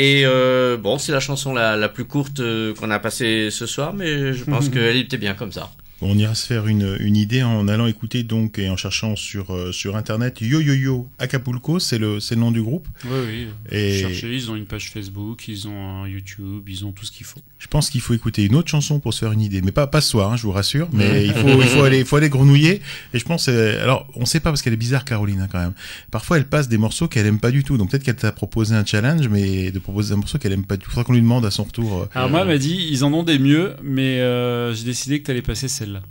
Et 0.00 0.22
euh, 0.24 0.78
bon, 0.78 0.96
c'est 0.96 1.12
la 1.12 1.20
chanson 1.20 1.52
la, 1.52 1.76
la 1.76 1.90
plus 1.90 2.06
courte 2.06 2.40
euh, 2.40 2.72
qu'on 2.74 2.90
a 2.90 2.98
passée 2.98 3.50
ce 3.50 3.66
soir, 3.66 3.92
mais 3.92 4.32
je 4.32 4.44
pense 4.44 4.68
qu'elle 4.70 4.96
était 4.96 5.18
bien 5.18 5.34
comme 5.34 5.52
ça. 5.52 5.70
On 6.02 6.16
ira 6.16 6.34
se 6.34 6.46
faire 6.46 6.66
une, 6.66 6.96
une 7.00 7.16
idée 7.16 7.42
en 7.42 7.68
allant 7.68 7.86
écouter 7.86 8.22
donc 8.22 8.58
et 8.58 8.70
en 8.70 8.76
cherchant 8.76 9.16
sur 9.16 9.54
euh, 9.54 9.70
sur 9.70 9.96
internet 9.96 10.40
Yo 10.40 10.60
Yo 10.60 10.72
Yo 10.72 11.08
Acapulco, 11.18 11.78
c'est 11.78 11.98
le 11.98 12.20
c'est 12.20 12.36
le 12.36 12.40
nom 12.40 12.50
du 12.50 12.62
groupe. 12.62 12.88
Oui, 13.04 13.18
oui. 13.26 13.46
Et 13.70 14.00
Cherchez, 14.00 14.34
ils 14.34 14.50
ont 14.50 14.56
une 14.56 14.64
page 14.64 14.90
Facebook, 14.90 15.46
ils 15.48 15.68
ont 15.68 16.02
un 16.02 16.08
YouTube, 16.08 16.66
ils 16.68 16.86
ont 16.86 16.92
tout 16.92 17.04
ce 17.04 17.12
qu'il 17.12 17.26
faut. 17.26 17.40
je 17.58 17.66
pense 17.66 17.90
qu'il 17.90 18.00
faut 18.00 18.14
écouter 18.14 18.44
une 18.46 18.54
autre 18.54 18.70
chanson 18.70 18.98
pour 18.98 19.12
se 19.12 19.18
faire 19.20 19.32
une 19.32 19.42
idée, 19.42 19.60
mais 19.60 19.72
pas 19.72 19.86
pas 19.86 20.00
ce 20.00 20.08
soir, 20.10 20.32
hein, 20.32 20.36
je 20.36 20.42
vous 20.44 20.52
rassure. 20.52 20.88
Mais 20.92 21.26
il 21.26 21.34
faut 21.34 21.48
il 21.60 21.68
faut 21.68 21.82
aller 21.84 21.98
il 21.98 22.04
faut 22.06 22.16
aller 22.16 22.30
grenouiller. 22.30 22.80
Et 23.12 23.18
je 23.18 23.24
pense 23.26 23.48
euh, 23.48 23.82
alors 23.82 24.06
on 24.16 24.24
sait 24.24 24.40
pas 24.40 24.50
parce 24.50 24.62
qu'elle 24.62 24.72
est 24.72 24.76
bizarre 24.76 25.04
Caroline 25.04 25.40
hein, 25.42 25.48
quand 25.52 25.60
même. 25.60 25.74
Parfois 26.10 26.38
elle 26.38 26.46
passe 26.46 26.68
des 26.68 26.78
morceaux 26.78 27.08
qu'elle 27.08 27.26
aime 27.26 27.40
pas 27.40 27.50
du 27.50 27.62
tout. 27.62 27.76
Donc 27.76 27.90
peut-être 27.90 28.04
qu'elle 28.04 28.16
t'a 28.16 28.32
proposé 28.32 28.74
un 28.74 28.86
challenge, 28.86 29.28
mais 29.28 29.70
de 29.70 29.78
proposer 29.78 30.14
un 30.14 30.16
morceau 30.18 30.38
qu'elle 30.38 30.52
aime 30.52 30.64
pas 30.64 30.76
du 30.78 30.84
tout. 30.84 30.90
Faudra 30.90 31.04
qu'on 31.04 31.12
lui 31.12 31.20
demande 31.20 31.44
à 31.44 31.50
son 31.50 31.64
retour. 31.64 32.02
euh, 32.02 32.06
Alors 32.14 32.30
moi, 32.30 32.40
elle 32.40 32.48
m'a 32.48 32.58
dit, 32.58 32.88
ils 32.90 33.04
en 33.04 33.12
ont 33.12 33.22
des 33.22 33.38
mieux, 33.38 33.74
mais 33.82 34.18
euh, 34.20 34.72
j'ai 34.74 34.84
décidé 34.84 35.20
que 35.20 35.26
t'allais 35.26 35.42
passer 35.42 35.68
celle-là. 35.90 36.02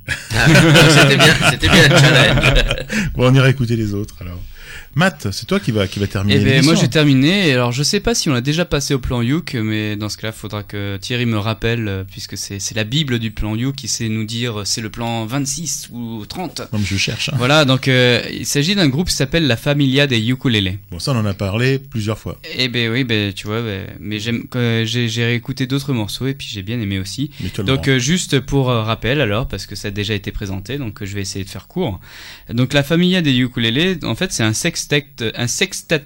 c'était 0.90 1.18
bien, 1.18 1.36
c'était 1.50 1.70
bien 1.70 1.88
le 1.88 1.98
challenge. 1.98 2.54
bon, 3.16 3.30
on 3.30 3.34
ira 3.34 3.50
écouter 3.50 3.76
les 3.76 3.94
autres 3.94 4.16
alors. 4.22 4.40
Matt, 5.00 5.30
c'est 5.32 5.46
toi 5.46 5.62
qui 5.62 5.72
va 5.72 5.88
qui 5.88 5.98
va 6.00 6.08
terminer. 6.08 6.42
Eh 6.42 6.44
ben, 6.44 6.66
moi 6.66 6.76
j'ai 6.76 6.90
terminé. 6.90 7.54
Alors 7.54 7.72
je 7.72 7.84
sais 7.84 8.02
pas 8.02 8.14
si 8.14 8.28
on 8.30 8.34
l'a 8.34 8.42
déjà 8.42 8.66
passé 8.66 8.94
au 8.94 9.00
plan 9.00 9.22
Youk, 9.22 9.54
mais 9.54 9.96
dans 9.96 10.10
ce 10.10 10.18
cas-là, 10.18 10.34
faudra 10.34 10.62
que 10.62 10.98
Thierry 10.98 11.26
me 11.26 11.38
rappelle, 11.38 11.88
euh, 11.88 12.04
puisque 12.04 12.38
c'est 12.38 12.60
la 12.76 12.84
bible 12.84 13.18
du 13.18 13.32
plan 13.32 13.56
Youk 13.56 13.76
qui 13.78 13.88
sait 13.88 14.10
nous 14.10 14.26
dire 14.26 14.60
euh, 14.60 14.66
c'est 14.66 14.82
le 14.82 14.90
plan 14.90 15.26
26 15.26 15.88
ou 15.94 16.26
30. 16.26 16.64
Non, 16.74 16.80
mais 16.80 16.86
je 16.86 16.98
cherche. 16.98 17.30
hein. 17.30 17.36
Voilà, 17.38 17.64
donc 17.64 17.88
euh, 17.88 18.22
il 18.30 18.46
s'agit 18.46 18.76
d'un 18.76 18.90
groupe 18.90 19.08
qui 19.08 19.16
s'appelle 19.16 19.48
la 19.48 19.56
Familia 19.56 20.06
des 20.06 20.20
Ukulele. 20.28 20.80
Bon, 20.92 21.00
ça 21.00 21.14
on 21.14 21.16
en 21.16 21.26
a 21.26 21.34
parlé 21.34 21.80
plusieurs 21.80 22.20
fois. 22.20 22.38
Eh 22.58 22.68
ben 22.68 22.92
oui, 22.92 23.06
ben 23.06 23.32
tu 23.32 23.48
vois, 23.48 23.62
ben, 23.62 23.88
mais 24.02 24.20
j'aime, 24.20 24.48
j'ai 24.84 25.24
réécouté 25.24 25.66
d'autres 25.66 25.94
morceaux 25.94 26.28
et 26.28 26.34
puis 26.34 26.50
j'ai 26.52 26.62
bien 26.62 26.78
aimé 26.82 27.00
aussi. 27.00 27.32
Donc 27.60 27.88
euh, 27.88 28.00
juste 28.00 28.42
pour 28.42 28.70
euh, 28.70 28.84
rappel 28.84 29.22
alors, 29.22 29.48
parce 29.48 29.66
que 29.66 29.76
ça 29.76 29.88
a 29.88 29.92
déjà 29.92 30.14
été 30.14 30.34
présenté, 30.34 30.78
donc 30.78 31.06
je 31.06 31.16
vais 31.16 31.22
essayer 31.22 31.46
de 31.46 31.50
faire 31.50 31.68
court. 31.70 32.02
Donc 32.54 32.74
la 32.74 32.84
Familia 32.84 33.22
des 33.22 33.34
Ukulele, 33.38 34.00
en 34.04 34.16
fait 34.16 34.34
c'est 34.34 34.44
un 34.44 34.52
sextet, 34.90 35.32
un 35.36 35.48
sextet. 35.48 36.02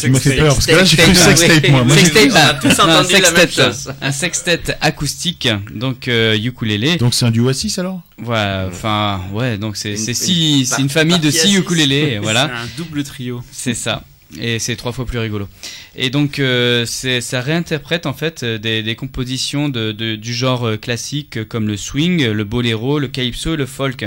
Tu 0.00 0.10
m'as 0.10 0.18
fait 0.20 0.36
peur 0.36 0.54
parce 0.54 0.66
que 0.66 0.72
là 0.72 0.84
j'ai 0.84 0.96
cru 0.96 1.14
Sextape, 1.14 1.36
sextape 1.50 1.70
moi. 1.70 1.84
Moi, 1.84 1.96
Sextape, 1.96 2.30
on 2.32 2.36
a 2.36 2.54
tous 2.54 2.68
Non, 2.78 2.84
un 2.84 3.00
entendu 3.00 3.12
la 3.14 3.30
même 3.30 3.40
sextet, 3.40 3.62
chose. 3.62 3.92
un 4.00 4.12
sextet 4.12 4.60
acoustique, 4.80 5.48
donc 5.74 6.08
euh, 6.08 6.36
ukulélé. 6.36 6.96
Donc 6.96 7.14
c'est 7.14 7.26
un 7.26 7.30
duo 7.30 7.48
à 7.48 7.54
6 7.54 7.78
alors? 7.78 8.00
Voilà, 8.18 8.66
enfin 8.68 9.20
ouais, 9.32 9.58
donc 9.58 9.76
c'est 9.76 9.90
Une- 9.92 9.96
c'est 9.96 10.12
une 10.12 10.14
six, 10.14 10.68
par- 10.68 10.76
c'est 10.76 10.82
une 10.82 10.88
famille 10.88 11.18
de 11.18 11.22
partie 11.24 11.38
à 11.38 11.42
six 11.42 11.48
six. 11.48 11.56
ukulélés, 11.58 12.18
voilà. 12.22 12.46
C'est 12.52 12.62
un 12.62 12.68
double 12.84 13.04
trio. 13.04 13.42
C'est 13.52 13.74
ça. 13.74 14.02
Et 14.40 14.58
c'est 14.58 14.74
trois 14.74 14.90
fois 14.90 15.06
plus 15.06 15.18
rigolo. 15.20 15.46
Et 15.94 16.10
donc, 16.10 16.40
euh, 16.40 16.84
ça 16.86 17.40
réinterprète 17.40 18.04
en 18.06 18.14
fait 18.14 18.42
euh, 18.42 18.58
des, 18.58 18.82
des 18.82 18.96
compositions 18.96 19.68
de, 19.68 19.92
de- 19.92 20.16
du 20.16 20.34
genre 20.34 20.66
euh, 20.66 20.76
classique 20.76 21.36
euh, 21.36 21.44
comme 21.44 21.68
le 21.68 21.76
swing, 21.76 22.26
le 22.26 22.42
boléro, 22.44 22.98
le 22.98 23.06
calypso 23.06 23.54
et 23.54 23.56
le 23.56 23.66
folk. 23.66 24.04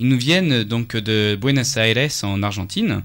Ils 0.00 0.08
nous 0.08 0.18
viennent 0.18 0.52
euh, 0.52 0.64
donc 0.64 0.96
de 0.96 1.38
Buenos 1.40 1.76
Aires 1.76 2.10
en 2.24 2.42
Argentine. 2.42 3.04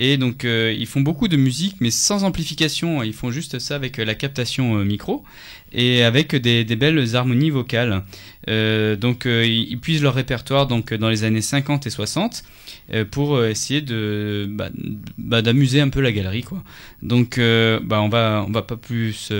Et 0.00 0.16
donc, 0.16 0.44
euh, 0.44 0.72
ils 0.78 0.86
font 0.86 1.00
beaucoup 1.00 1.26
de 1.26 1.36
musique, 1.36 1.76
mais 1.80 1.90
sans 1.90 2.22
amplification. 2.22 3.02
Ils 3.02 3.12
font 3.12 3.32
juste 3.32 3.58
ça 3.58 3.74
avec 3.74 3.98
euh, 3.98 4.04
la 4.04 4.14
captation 4.14 4.76
micro 4.84 5.24
et 5.72 6.04
avec 6.04 6.36
des, 6.36 6.64
belles 6.64 7.16
harmonies 7.16 7.50
vocales. 7.50 8.04
Donc, 8.46 9.26
ils, 9.26 9.78
puisent 9.82 10.02
leur 10.02 10.14
répertoire 10.14 10.66
donc 10.68 10.94
dans 10.94 11.10
les 11.10 11.24
années 11.24 11.42
50 11.42 11.86
et 11.86 11.90
60 11.90 12.44
euh, 12.94 13.04
pour 13.04 13.44
essayer 13.44 13.82
bah, 14.48 14.70
bah, 15.18 15.42
d'amuser 15.42 15.80
un 15.80 15.90
peu 15.90 16.00
la 16.00 16.12
galerie. 16.12 16.44
Donc, 17.02 17.38
bah, 17.38 18.00
on 18.00 18.08
va 18.08 18.44
on 18.48 18.52
va 18.52 18.62
pas 18.62 18.76
plus 18.76 19.32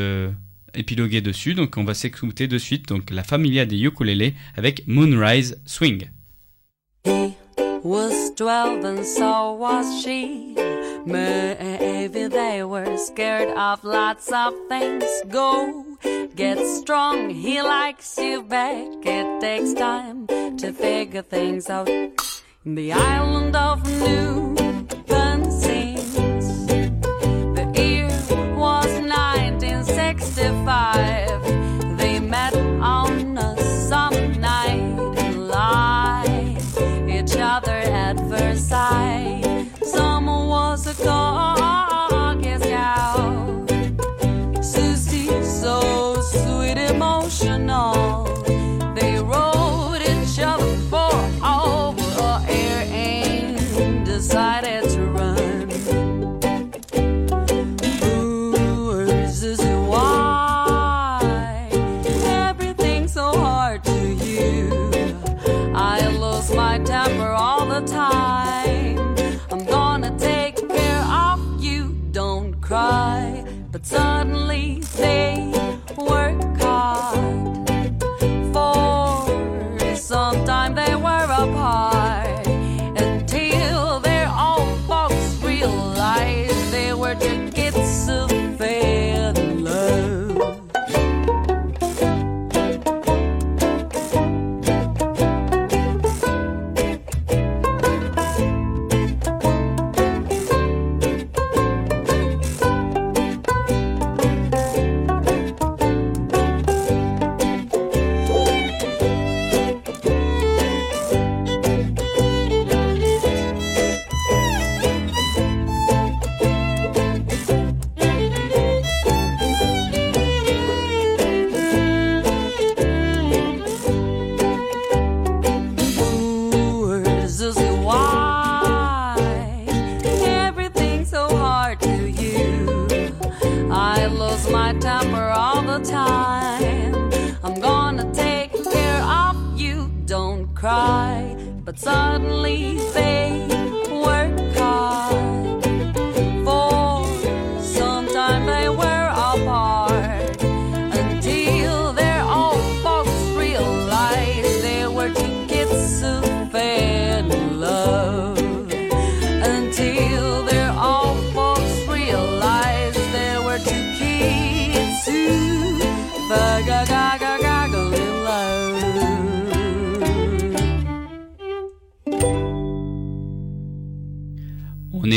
épiloguer 0.74 1.20
dessus. 1.20 1.54
Donc, 1.54 1.76
on 1.76 1.84
va 1.84 1.94
s'écouter 1.94 2.48
de 2.48 2.58
suite 2.58 2.88
donc 2.88 3.10
la 3.10 3.22
Familia 3.22 3.64
des 3.64 3.80
ukulélés 3.80 4.34
avec 4.56 4.82
Moonrise 4.88 5.58
Swing. 5.64 6.08
Was 7.82 8.30
12 8.36 8.84
and 8.84 9.06
so 9.06 9.52
was 9.52 10.02
she. 10.02 10.54
Maybe 11.06 12.26
they 12.26 12.62
were 12.64 12.98
scared 12.98 13.56
of 13.56 13.82
lots 13.82 14.30
of 14.32 14.52
things. 14.68 15.06
Go 15.28 15.84
get 16.34 16.58
strong, 16.58 17.30
he 17.30 17.62
likes 17.62 18.18
you 18.18 18.42
back. 18.42 18.88
It 19.04 19.40
takes 19.40 19.72
time 19.74 20.26
to 20.26 20.72
figure 20.72 21.22
things 21.22 21.70
out. 21.70 21.88
In 21.88 22.74
the 22.74 22.92
island 22.92 23.54
of 23.56 23.86
New 23.86 24.56
Sings. 25.60 26.66
The 27.56 27.64
year 27.74 28.10
was 28.56 28.86
1965. 28.86 30.97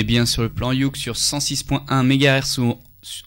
Est 0.01 0.03
bien 0.03 0.25
sur 0.25 0.41
le 0.41 0.49
plan 0.49 0.71
Youk 0.71 0.97
sur 0.97 1.13
106.1 1.13 2.03
MHz 2.03 2.75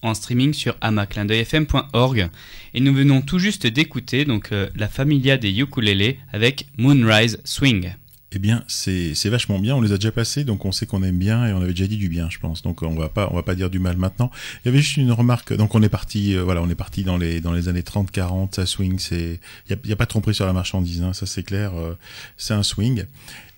en 0.03 0.15
streaming 0.15 0.53
sur 0.53 0.77
amaclindeuilfm.org 0.81 2.29
et 2.75 2.81
nous 2.81 2.93
venons 2.93 3.23
tout 3.23 3.39
juste 3.39 3.69
d'écouter 3.69 4.25
donc 4.25 4.51
euh, 4.51 4.69
la 4.75 4.89
Familia 4.89 5.37
des 5.37 5.57
ukulélés 5.57 6.19
avec 6.33 6.67
Moonrise 6.77 7.41
Swing. 7.45 7.93
Eh 8.33 8.41
bien, 8.41 8.65
c'est 8.67 9.15
vachement 9.29 9.61
bien. 9.61 9.77
On 9.77 9.81
les 9.81 9.93
a 9.93 9.95
déjà 9.95 10.11
passés, 10.11 10.43
donc 10.43 10.65
on 10.65 10.73
sait 10.73 10.87
qu'on 10.87 11.05
aime 11.05 11.19
bien 11.19 11.47
et 11.47 11.53
on 11.53 11.59
avait 11.59 11.71
déjà 11.71 11.87
dit 11.87 11.97
du 11.97 12.09
bien, 12.09 12.29
je 12.29 12.41
pense. 12.41 12.63
Donc 12.63 12.83
on 12.83 12.97
va 12.97 13.09
pas 13.09 13.29
on 13.31 13.37
va 13.37 13.45
pas 13.45 13.55
dire 13.55 13.71
du 13.71 13.79
mal 13.79 13.97
maintenant. 13.97 14.33
Il 14.65 14.69
y 14.69 14.69
avait 14.71 14.81
juste 14.81 14.97
une 14.97 15.13
remarque. 15.13 15.53
Donc 15.55 15.77
on 15.77 15.83
est 15.85 15.89
parti, 15.89 16.35
euh, 16.35 16.43
voilà, 16.43 16.61
on 16.61 16.69
est 16.69 16.75
parti 16.75 17.05
dans 17.05 17.17
les 17.17 17.41
dans 17.41 17.53
les 17.53 17.69
années 17.69 17.83
30-40. 17.83 18.57
Ça 18.57 18.67
swing, 18.67 18.99
c'est 18.99 19.39
il 19.69 19.71
y 19.71 19.75
a, 19.75 19.77
il 19.85 19.91
y 19.91 19.93
a 19.93 19.97
pas 19.97 20.07
de 20.07 20.11
tromperie 20.11 20.35
sur 20.35 20.47
la 20.47 20.53
marchandise, 20.53 21.03
hein, 21.03 21.13
ça 21.13 21.27
c'est 21.27 21.45
clair. 21.45 21.75
euh, 21.75 21.97
c'est 22.37 22.55
un 22.55 22.65
swing. 22.65 23.05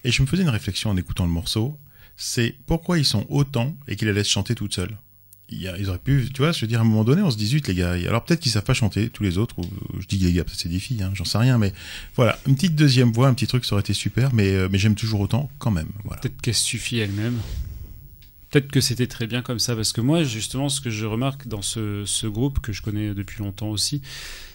Et 0.05 0.13
je 0.13 0.21
me 0.21 0.27
faisais 0.27 0.43
une 0.43 0.51
réflexion 0.51 0.91
en 0.91 0.97
écoutant 0.99 1.25
le 1.25 1.33
morceau. 1.33 1.79
C'est 2.17 2.55
pourquoi 2.67 2.99
ils 2.99 3.05
sont 3.05 3.27
autant 3.29 3.77
et 3.89 3.97
qu'ils 3.97 4.09
la 4.09 4.15
laissent 4.15 4.29
chanter 4.29 4.55
toute 4.55 4.75
seule. 4.75 4.97
Ils 5.49 5.89
auraient 5.89 5.99
pu, 5.99 6.29
tu 6.35 6.43
vois, 6.43 6.51
je 6.51 6.61
veux 6.63 6.67
dire, 6.67 6.81
à 6.81 6.83
un 6.83 6.85
moment 6.85 7.05
donné, 7.05 7.23
on 7.23 7.31
se 7.31 7.37
dit, 7.37 7.47
zut, 7.47 7.69
les 7.69 7.75
gars. 7.75 7.93
Alors 7.93 8.25
peut-être 8.25 8.41
qu'ils 8.41 8.51
savent 8.51 8.65
pas 8.65 8.75
chanter, 8.75 9.11
tous 9.11 9.23
les 9.23 9.39
autres, 9.39 9.57
ou 9.61 9.65
je 10.01 10.07
dis 10.07 10.19
les 10.19 10.33
gars, 10.33 10.43
peut-être 10.43 10.59
c'est 10.59 10.69
des 10.69 10.81
filles, 10.81 11.03
hein, 11.05 11.13
j'en 11.15 11.25
sais 11.25 11.39
rien, 11.39 11.57
mais 11.57 11.73
voilà, 12.17 12.37
une 12.49 12.57
petite 12.57 12.75
deuxième 12.75 13.13
voix, 13.13 13.29
un 13.29 13.35
petit 13.35 13.47
truc, 13.47 13.65
ça 13.65 13.75
aurait 13.75 13.83
été 13.83 13.95
super, 13.95 14.35
mais, 14.35 14.51
euh, 14.51 14.69
mais 14.71 14.79
j'aime 14.79 14.97
toujours 14.97 15.21
autant, 15.21 15.49
quand 15.61 15.71
même. 15.71 15.89
Peut-être 16.21 16.41
qu'elle 16.41 16.55
suffit 16.55 16.99
elle-même. 16.99 17.39
Peut-être 18.51 18.73
que 18.73 18.81
c'était 18.81 19.07
très 19.07 19.29
bien 19.29 19.41
comme 19.41 19.61
ça, 19.61 19.77
parce 19.77 19.93
que 19.93 20.01
moi, 20.01 20.25
justement, 20.25 20.69
ce 20.69 20.81
que 20.81 20.91
je 20.91 21.07
remarque 21.07 21.47
dans 21.47 21.63
ce, 21.63 22.03
ce 22.07 22.27
groupe 22.27 22.59
que 22.59 22.73
je 22.73 22.83
connais 22.83 23.15
depuis 23.15 23.39
longtemps 23.39 23.69
aussi, 23.69 24.03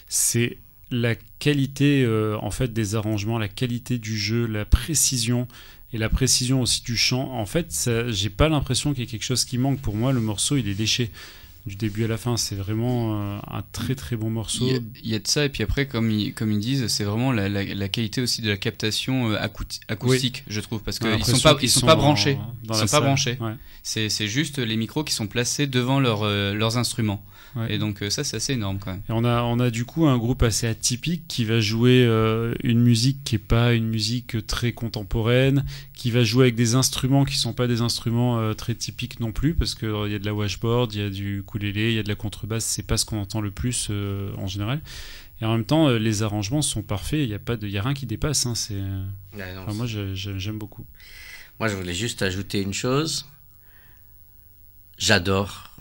c'est 0.09 0.57
la 0.91 1.15
qualité 1.39 2.03
euh, 2.03 2.37
en 2.41 2.51
fait 2.51 2.73
des 2.73 2.95
arrangements, 2.95 3.39
la 3.39 3.47
qualité 3.47 3.97
du 3.97 4.17
jeu, 4.17 4.45
la 4.45 4.65
précision 4.65 5.47
et 5.93 5.97
la 5.97 6.09
précision 6.09 6.61
aussi 6.61 6.81
du 6.83 6.95
chant. 6.97 7.31
En 7.33 7.45
fait, 7.45 7.89
j'ai 8.09 8.29
pas 8.29 8.49
l'impression 8.49 8.93
qu'il 8.93 9.01
y 9.03 9.03
ait 9.03 9.09
quelque 9.09 9.23
chose 9.25 9.45
qui 9.45 9.57
manque. 9.57 9.79
Pour 9.79 9.95
moi, 9.95 10.11
le 10.13 10.21
morceau, 10.21 10.57
il 10.57 10.67
est 10.67 10.73
léché 10.77 11.11
du 11.67 11.75
début 11.75 12.05
à 12.05 12.07
la 12.07 12.17
fin. 12.17 12.37
C'est 12.37 12.55
vraiment 12.55 13.21
euh, 13.21 13.39
un 13.47 13.61
très 13.71 13.93
très 13.93 14.15
bon 14.15 14.29
morceau. 14.31 14.65
Il 14.67 14.73
y, 14.73 14.75
a, 14.75 14.79
il 15.03 15.09
y 15.11 15.15
a 15.15 15.19
de 15.19 15.27
ça, 15.27 15.45
et 15.45 15.49
puis 15.49 15.61
après, 15.63 15.85
comme 15.87 16.09
ils, 16.09 16.33
comme 16.33 16.51
ils 16.51 16.59
disent, 16.59 16.87
c'est 16.87 17.03
vraiment 17.03 17.31
la, 17.31 17.49
la, 17.49 17.63
la 17.63 17.87
qualité 17.87 18.19
aussi 18.21 18.41
de 18.41 18.49
la 18.49 18.57
captation 18.57 19.31
euh, 19.31 19.37
acou- 19.37 19.79
acoustique, 19.87 20.43
je 20.47 20.59
trouve, 20.59 20.81
parce 20.81 20.97
qu'ils 20.97 21.23
sont 21.23 21.39
pas, 21.39 21.57
ils 21.61 21.69
sont 21.69 21.85
pas 21.85 21.95
branchés. 21.95 22.35
dans 22.63 22.73
Ils 22.73 22.77
sont 22.77 22.81
pas 22.81 22.87
salle. 22.87 23.03
branchés. 23.03 23.37
Ouais. 23.39 23.53
C'est 23.83 24.09
c'est 24.09 24.27
juste 24.27 24.57
les 24.57 24.75
micros 24.75 25.03
qui 25.03 25.13
sont 25.13 25.27
placés 25.27 25.67
devant 25.67 25.99
leur, 25.99 26.23
euh, 26.23 26.53
leurs 26.53 26.77
instruments. 26.77 27.23
Ouais. 27.55 27.73
Et 27.73 27.77
donc 27.77 28.01
euh, 28.01 28.09
ça, 28.09 28.23
c'est 28.23 28.37
assez 28.37 28.53
énorme 28.53 28.79
quand 28.79 28.91
même. 28.91 29.01
Et 29.09 29.11
on 29.11 29.25
a, 29.25 29.43
on 29.43 29.59
a 29.59 29.69
du 29.69 29.83
coup 29.83 30.05
un 30.07 30.17
groupe 30.17 30.41
assez 30.41 30.67
atypique 30.67 31.27
qui 31.27 31.43
va 31.43 31.59
jouer 31.59 32.05
euh, 32.07 32.53
une 32.63 32.79
musique 32.79 33.23
qui 33.25 33.35
est 33.35 33.39
pas 33.39 33.73
une 33.73 33.87
musique 33.87 34.45
très 34.47 34.71
contemporaine, 34.71 35.65
qui 35.93 36.11
va 36.11 36.23
jouer 36.23 36.45
avec 36.45 36.55
des 36.55 36.75
instruments 36.75 37.25
qui 37.25 37.35
sont 37.35 37.53
pas 37.53 37.67
des 37.67 37.81
instruments 37.81 38.39
euh, 38.39 38.53
très 38.53 38.73
typiques 38.73 39.19
non 39.19 39.31
plus, 39.31 39.53
parce 39.53 39.75
que 39.75 39.85
euh, 39.85 40.07
il 40.07 40.13
y 40.13 40.15
a 40.15 40.19
de 40.19 40.25
la 40.25 40.33
washboard, 40.33 40.93
il 40.93 41.01
y 41.01 41.03
a 41.03 41.09
du 41.09 41.39
ukulélé, 41.39 41.89
il 41.89 41.95
y 41.95 41.99
a 41.99 42.03
de 42.03 42.09
la 42.09 42.15
contrebasse, 42.15 42.63
c'est 42.63 42.87
pas 42.87 42.97
ce 42.97 43.05
qu'on 43.05 43.19
entend 43.19 43.41
le 43.41 43.51
plus 43.51 43.87
euh, 43.89 44.31
en 44.37 44.47
général. 44.47 44.81
Et 45.41 45.45
en 45.45 45.51
même 45.51 45.65
temps, 45.65 45.87
euh, 45.87 45.97
les 45.97 46.23
arrangements 46.23 46.61
sont 46.61 46.83
parfaits, 46.83 47.19
il 47.19 47.29
y 47.29 47.33
a 47.33 47.39
pas 47.39 47.57
de, 47.57 47.67
il 47.67 47.73
y 47.73 47.77
a 47.77 47.81
rien 47.81 47.93
qui 47.93 48.05
dépasse. 48.05 48.45
Hein, 48.45 48.55
c'est, 48.55 48.81
enfin, 49.33 49.73
moi 49.73 49.87
j'aime 49.87 50.57
beaucoup. 50.57 50.85
Moi, 51.59 51.67
je 51.67 51.75
voulais 51.75 51.93
juste 51.93 52.21
ajouter 52.21 52.61
une 52.61 52.73
chose. 52.73 53.27
J'adore, 54.97 55.71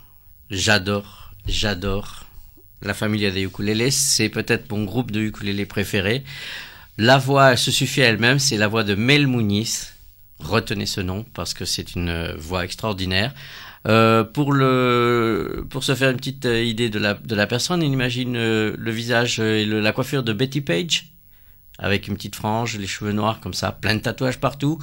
j'adore, 0.49 1.20
j'adore 1.51 2.25
la 2.81 2.93
famille 2.93 3.29
des 3.31 3.43
ukulélés. 3.43 3.91
C'est 3.91 4.29
peut-être 4.29 4.71
mon 4.71 4.83
groupe 4.83 5.11
de 5.11 5.21
ukulélés 5.21 5.65
préféré. 5.65 6.23
La 6.97 7.17
voix, 7.17 7.55
se 7.55 7.71
suffit 7.71 8.01
à 8.01 8.07
elle-même. 8.07 8.39
C'est 8.39 8.57
la 8.57 8.67
voix 8.67 8.83
de 8.83 8.95
Mel 8.95 9.27
Muniz. 9.27 9.93
Retenez 10.39 10.87
ce 10.87 11.01
nom 11.01 11.23
parce 11.33 11.53
que 11.53 11.65
c'est 11.65 11.95
une 11.95 12.33
voix 12.37 12.65
extraordinaire. 12.65 13.33
Euh, 13.87 14.23
pour 14.23 14.53
se 15.83 15.95
faire 15.95 16.11
une 16.11 16.17
petite 16.17 16.45
euh, 16.45 16.63
idée 16.63 16.89
de 16.89 16.99
la, 16.99 17.47
personne, 17.47 17.81
on 17.81 17.85
imagine 17.85 18.35
euh, 18.35 18.75
le 18.77 18.91
visage 18.91 19.39
et 19.39 19.65
la 19.65 19.91
coiffure 19.91 20.21
de 20.23 20.33
Betty 20.33 20.61
Page 20.61 21.07
avec 21.79 22.07
une 22.07 22.15
petite 22.15 22.35
frange, 22.35 22.77
les 22.77 22.85
cheveux 22.85 23.11
noirs 23.11 23.39
comme 23.39 23.55
ça, 23.55 23.71
plein 23.71 23.95
de 23.95 24.01
tatouages 24.01 24.39
partout 24.39 24.77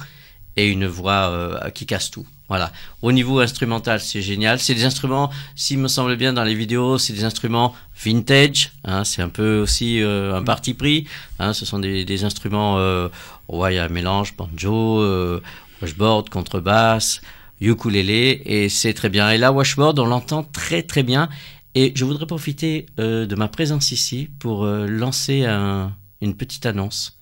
et 0.57 0.67
une 0.67 0.85
voix 0.85 1.69
qui 1.73 1.85
casse 1.85 2.11
tout. 2.11 2.27
Voilà. 2.49 2.71
Au 3.03 3.11
niveau 3.11 3.39
instrumental, 3.39 3.99
c'est 4.01 4.21
génial. 4.23 4.59
C'est 4.59 4.73
des 4.73 4.83
instruments, 4.83 5.29
s'il 5.55 5.77
me 5.77 5.87
semble 5.87 6.15
bien 6.17 6.33
dans 6.33 6.43
les 6.43 6.55
vidéos, 6.55 6.97
c'est 6.97 7.13
des 7.13 7.23
instruments 7.23 7.75
vintage. 8.03 8.71
Hein, 8.83 9.03
c'est 9.03 9.21
un 9.21 9.29
peu 9.29 9.59
aussi 9.59 10.01
euh, 10.01 10.35
un 10.35 10.43
parti 10.43 10.73
pris. 10.73 11.07
Hein, 11.37 11.53
ce 11.53 11.63
sont 11.65 11.79
des, 11.79 12.05
des 12.05 12.23
instruments. 12.23 12.79
Euh, 12.79 13.07
ouais, 13.47 13.73
il 13.73 13.75
y 13.77 13.79
a 13.79 13.87
mélange 13.87 14.35
banjo, 14.35 14.99
euh, 15.01 15.41
washboard, 15.81 16.29
contrebasse, 16.29 17.21
ukulélé, 17.61 18.41
et 18.45 18.67
c'est 18.69 18.93
très 18.93 19.09
bien. 19.09 19.29
Et 19.29 19.37
là, 19.37 19.51
washboard, 19.51 19.99
on 19.99 20.07
l'entend 20.07 20.43
très 20.43 20.81
très 20.81 21.03
bien. 21.03 21.29
Et 21.75 21.93
je 21.95 22.03
voudrais 22.03 22.25
profiter 22.25 22.87
euh, 22.99 23.27
de 23.27 23.35
ma 23.35 23.47
présence 23.47 23.91
ici 23.91 24.27
pour 24.39 24.63
euh, 24.65 24.87
lancer 24.87 25.45
un- 25.45 25.93
une 26.21 26.35
petite 26.35 26.65
annonce. 26.65 27.19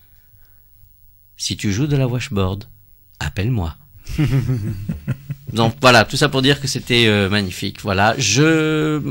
Si 1.36 1.58
tu 1.58 1.72
joues 1.74 1.88
de 1.88 1.98
la 1.98 2.08
washboard, 2.08 2.64
appelle-moi. 3.20 3.76
Donc 5.54 5.76
voilà, 5.82 6.04
tout 6.06 6.18
ça 6.18 6.28
pour 6.30 6.42
dire 6.42 6.60
que 6.60 6.68
c'était 6.68 7.08
euh, 7.08 7.30
magnifique. 7.30 7.82
Voilà, 7.82 8.16
je 8.18 9.02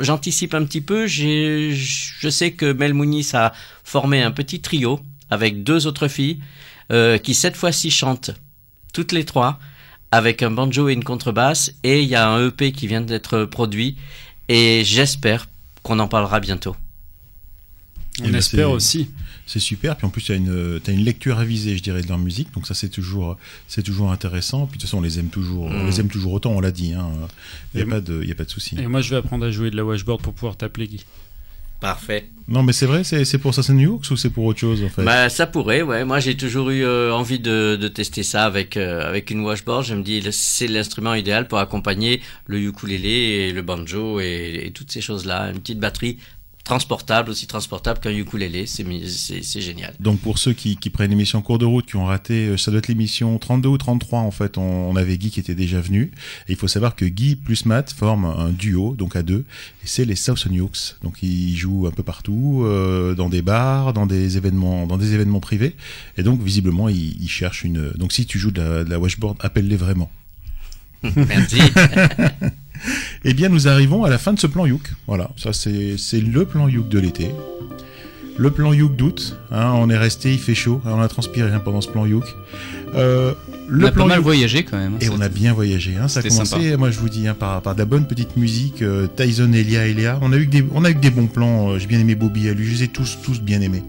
j'anticipe 0.00 0.54
un 0.54 0.64
petit 0.64 0.80
peu. 0.80 1.06
J'ai 1.06 1.72
je 1.74 2.28
sais 2.28 2.52
que 2.52 2.72
Mel 2.72 2.94
Muniz 2.94 3.34
a 3.34 3.52
formé 3.84 4.22
un 4.22 4.30
petit 4.30 4.60
trio 4.60 5.00
avec 5.30 5.62
deux 5.62 5.86
autres 5.86 6.08
filles 6.08 6.38
euh, 6.90 7.18
qui 7.18 7.34
cette 7.34 7.56
fois-ci 7.56 7.90
chantent 7.90 8.30
toutes 8.94 9.12
les 9.12 9.24
trois 9.24 9.58
avec 10.10 10.42
un 10.42 10.50
banjo 10.50 10.88
et 10.88 10.94
une 10.94 11.04
contrebasse. 11.04 11.72
Et 11.82 12.02
il 12.02 12.08
y 12.08 12.14
a 12.14 12.28
un 12.28 12.48
EP 12.48 12.72
qui 12.72 12.86
vient 12.86 13.02
d'être 13.02 13.44
produit 13.44 13.96
et 14.48 14.82
j'espère 14.84 15.48
qu'on 15.82 15.98
en 15.98 16.08
parlera 16.08 16.40
bientôt. 16.40 16.76
On 18.22 18.24
Eh 18.26 18.30
ben, 18.30 18.36
espère 18.38 18.68
c'est- 18.68 18.72
aussi. 18.74 19.10
C'est 19.46 19.60
super. 19.60 19.96
Puis 19.96 20.06
en 20.06 20.10
plus, 20.10 20.22
tu 20.22 20.32
as 20.32 20.36
une, 20.36 20.80
t'as 20.82 20.92
une 20.92 21.04
lecture 21.04 21.38
avisée, 21.38 21.76
je 21.76 21.82
dirais, 21.82 22.00
de 22.02 22.08
leur 22.08 22.18
musique. 22.18 22.52
Donc 22.54 22.66
ça, 22.66 22.72
c'est 22.74 22.88
toujours, 22.88 23.36
c'est 23.68 23.82
toujours 23.82 24.10
intéressant. 24.10 24.66
Puis 24.66 24.78
de 24.78 24.82
toute 24.82 24.88
façon, 24.88 24.98
on 24.98 25.02
les 25.02 25.18
aime 25.18 25.28
toujours. 25.28 25.64
On 25.66 25.84
Mm. 25.84 25.86
les 25.86 26.00
aime 26.00 26.08
toujours 26.08 26.32
autant. 26.32 26.52
On 26.52 26.60
l'a 26.60 26.70
dit. 26.72 26.94
Hein. 26.94 27.08
Il 27.74 27.80
y 27.80 27.82
a 27.82 27.86
Et 27.86 27.88
pas 27.88 28.00
de, 28.00 28.20
il 28.22 28.28
y 28.28 28.32
a 28.32 28.34
pas 28.34 28.44
de 28.44 28.50
souci. 28.50 28.76
Et 28.78 28.86
moi 28.86 29.00
je 29.02 29.10
vais 29.10 29.16
apprendre 29.16 29.44
à 29.44 29.50
jouer 29.50 29.70
de 29.70 29.76
la 29.76 29.84
washboard 29.84 30.22
pour 30.22 30.32
pouvoir 30.32 30.56
t'appeler 30.56 30.86
Guy. 30.88 31.04
Parfait. 31.80 32.30
Non, 32.48 32.62
mais 32.62 32.72
c'est 32.72 32.86
vrai. 32.86 33.04
C'est, 33.04 33.26
c'est 33.26 33.36
pour 33.36 33.52
Sassen 33.54 33.84
Hooks 33.84 34.10
ou 34.10 34.16
c'est 34.16 34.30
pour 34.30 34.44
autre 34.44 34.58
chose 34.58 34.82
en 34.82 34.88
fait? 34.88 35.02
Bah, 35.02 35.28
ça 35.28 35.46
pourrait, 35.46 35.82
ouais. 35.82 36.04
Moi, 36.06 36.18
j'ai 36.20 36.34
toujours 36.36 36.70
eu 36.70 36.82
euh, 36.82 37.12
envie 37.12 37.38
de, 37.40 37.76
de 37.78 37.88
tester 37.88 38.22
ça 38.22 38.44
avec 38.46 38.78
euh, 38.78 39.06
avec 39.06 39.30
une 39.30 39.40
washboard. 39.40 39.84
Je 39.84 39.94
me 39.94 40.02
dis, 40.02 40.22
c'est 40.30 40.66
l'instrument 40.68 41.12
idéal 41.14 41.46
pour 41.46 41.58
accompagner 41.58 42.22
le 42.46 42.58
ukulélé 42.60 43.08
et 43.48 43.52
le 43.52 43.60
banjo 43.60 44.18
et, 44.20 44.62
et 44.66 44.70
toutes 44.70 44.90
ces 44.92 45.02
choses-là. 45.02 45.50
Une 45.50 45.58
petite 45.60 45.80
batterie 45.80 46.18
transportable, 46.64 47.30
aussi 47.30 47.46
transportable 47.46 48.00
qu'un 48.00 48.10
ukulélé. 48.10 48.66
C'est 48.66 49.60
génial. 49.60 49.94
Donc 50.00 50.18
pour 50.20 50.38
ceux 50.38 50.54
qui, 50.54 50.76
qui 50.76 50.90
prennent 50.90 51.10
l'émission 51.10 51.38
en 51.38 51.42
cours 51.42 51.58
de 51.58 51.66
route, 51.66 51.86
qui 51.86 51.96
ont 51.96 52.06
raté, 52.06 52.48
euh, 52.48 52.56
ça 52.56 52.70
doit 52.70 52.78
être 52.78 52.88
l'émission 52.88 53.38
32 53.38 53.68
ou 53.68 53.78
33 53.78 54.20
en 54.20 54.30
fait, 54.30 54.56
on, 54.56 54.62
on 54.62 54.96
avait 54.96 55.18
Guy 55.18 55.30
qui 55.30 55.40
était 55.40 55.54
déjà 55.54 55.80
venu. 55.80 56.10
Et 56.48 56.52
il 56.52 56.56
faut 56.56 56.68
savoir 56.68 56.96
que 56.96 57.04
Guy 57.04 57.36
plus 57.36 57.66
Matt 57.66 57.92
forment 57.92 58.24
un 58.24 58.48
duo, 58.48 58.94
donc 58.94 59.14
à 59.14 59.22
deux, 59.22 59.44
et 59.84 59.86
c'est 59.86 60.06
les 60.06 60.16
Southern 60.16 60.58
Hawks. 60.58 60.96
Donc 61.02 61.22
ils 61.22 61.54
jouent 61.54 61.86
un 61.86 61.92
peu 61.92 62.02
partout, 62.02 62.62
euh, 62.64 63.14
dans 63.14 63.28
des 63.28 63.42
bars, 63.42 63.92
dans 63.92 64.06
des 64.06 64.38
événements, 64.38 64.86
dans 64.86 64.96
des 64.96 65.12
événements 65.12 65.40
privés. 65.40 65.76
Et 66.16 66.22
donc 66.22 66.42
visiblement 66.42 66.88
ils, 66.88 67.22
ils 67.22 67.28
cherchent 67.28 67.64
une. 67.64 67.90
Donc 67.92 68.12
si 68.12 68.24
tu 68.24 68.38
joues 68.38 68.50
de 68.50 68.62
la, 68.62 68.84
de 68.84 68.90
la 68.90 68.98
washboard, 68.98 69.36
appelle-les 69.40 69.76
vraiment. 69.76 70.10
Merci. 71.16 71.58
Eh 73.24 73.34
bien, 73.34 73.48
nous 73.48 73.68
arrivons 73.68 74.04
à 74.04 74.10
la 74.10 74.18
fin 74.18 74.32
de 74.32 74.38
ce 74.40 74.46
plan 74.46 74.66
Youk. 74.66 74.92
Voilà, 75.06 75.30
ça 75.36 75.52
c'est 75.52 76.20
le 76.20 76.44
plan 76.44 76.68
Youk 76.68 76.88
de 76.88 76.98
l'été. 76.98 77.28
Le 78.36 78.50
plan 78.50 78.72
Youk 78.72 78.96
d'août. 78.96 79.38
hein, 79.52 79.72
on 79.76 79.88
est 79.90 79.96
resté, 79.96 80.32
il 80.32 80.40
fait 80.40 80.56
chaud, 80.56 80.80
on 80.84 81.00
a 81.00 81.06
transpiré 81.08 81.50
hein, 81.52 81.60
pendant 81.64 81.80
ce 81.80 81.88
plan 81.88 82.04
Youk. 82.04 82.24
Euh, 82.96 83.32
le 83.68 83.84
On 83.84 83.88
a 83.88 83.90
pas 83.90 83.94
plan 83.94 84.06
mal 84.08 84.18
Youk- 84.18 84.24
voyagé 84.24 84.64
quand 84.64 84.76
même. 84.76 84.94
hein, 84.94 84.98
Et 85.00 85.08
on 85.08 85.20
a 85.20 85.28
bien 85.28 85.52
voyagé. 85.52 85.94
Hein. 85.96 86.08
Ça 86.08 86.18
a 86.20 86.22
commencé, 86.24 86.44
sympa. 86.64 86.76
moi 86.76 86.90
je 86.90 86.98
vous 86.98 87.08
dis, 87.08 87.26
par, 87.38 87.62
par 87.62 87.74
de 87.74 87.78
la 87.78 87.84
bonne 87.84 88.06
petite 88.08 88.36
musique. 88.36 88.82
euh, 88.82 89.06
Tyson, 89.06 89.52
Elia, 89.52 89.86
Elia. 89.86 90.18
On 90.20 90.32
a 90.32 90.36
eu 90.36 90.46
que 90.46 90.50
des, 90.50 90.64
on 90.74 90.84
a 90.84 90.90
eu 90.90 90.94
que 90.94 91.00
des 91.00 91.10
bons 91.10 91.28
plans. 91.28 91.70
euh, 91.70 91.78
J'ai 91.78 91.86
bien 91.86 92.00
aimé 92.00 92.16
Bobby, 92.16 92.42
lui. 92.52 92.66
Je 92.66 92.72
les 92.72 92.82
ai 92.84 92.88
tous, 92.88 93.18
tous 93.22 93.40
bien 93.40 93.60
aimés. 93.60 93.84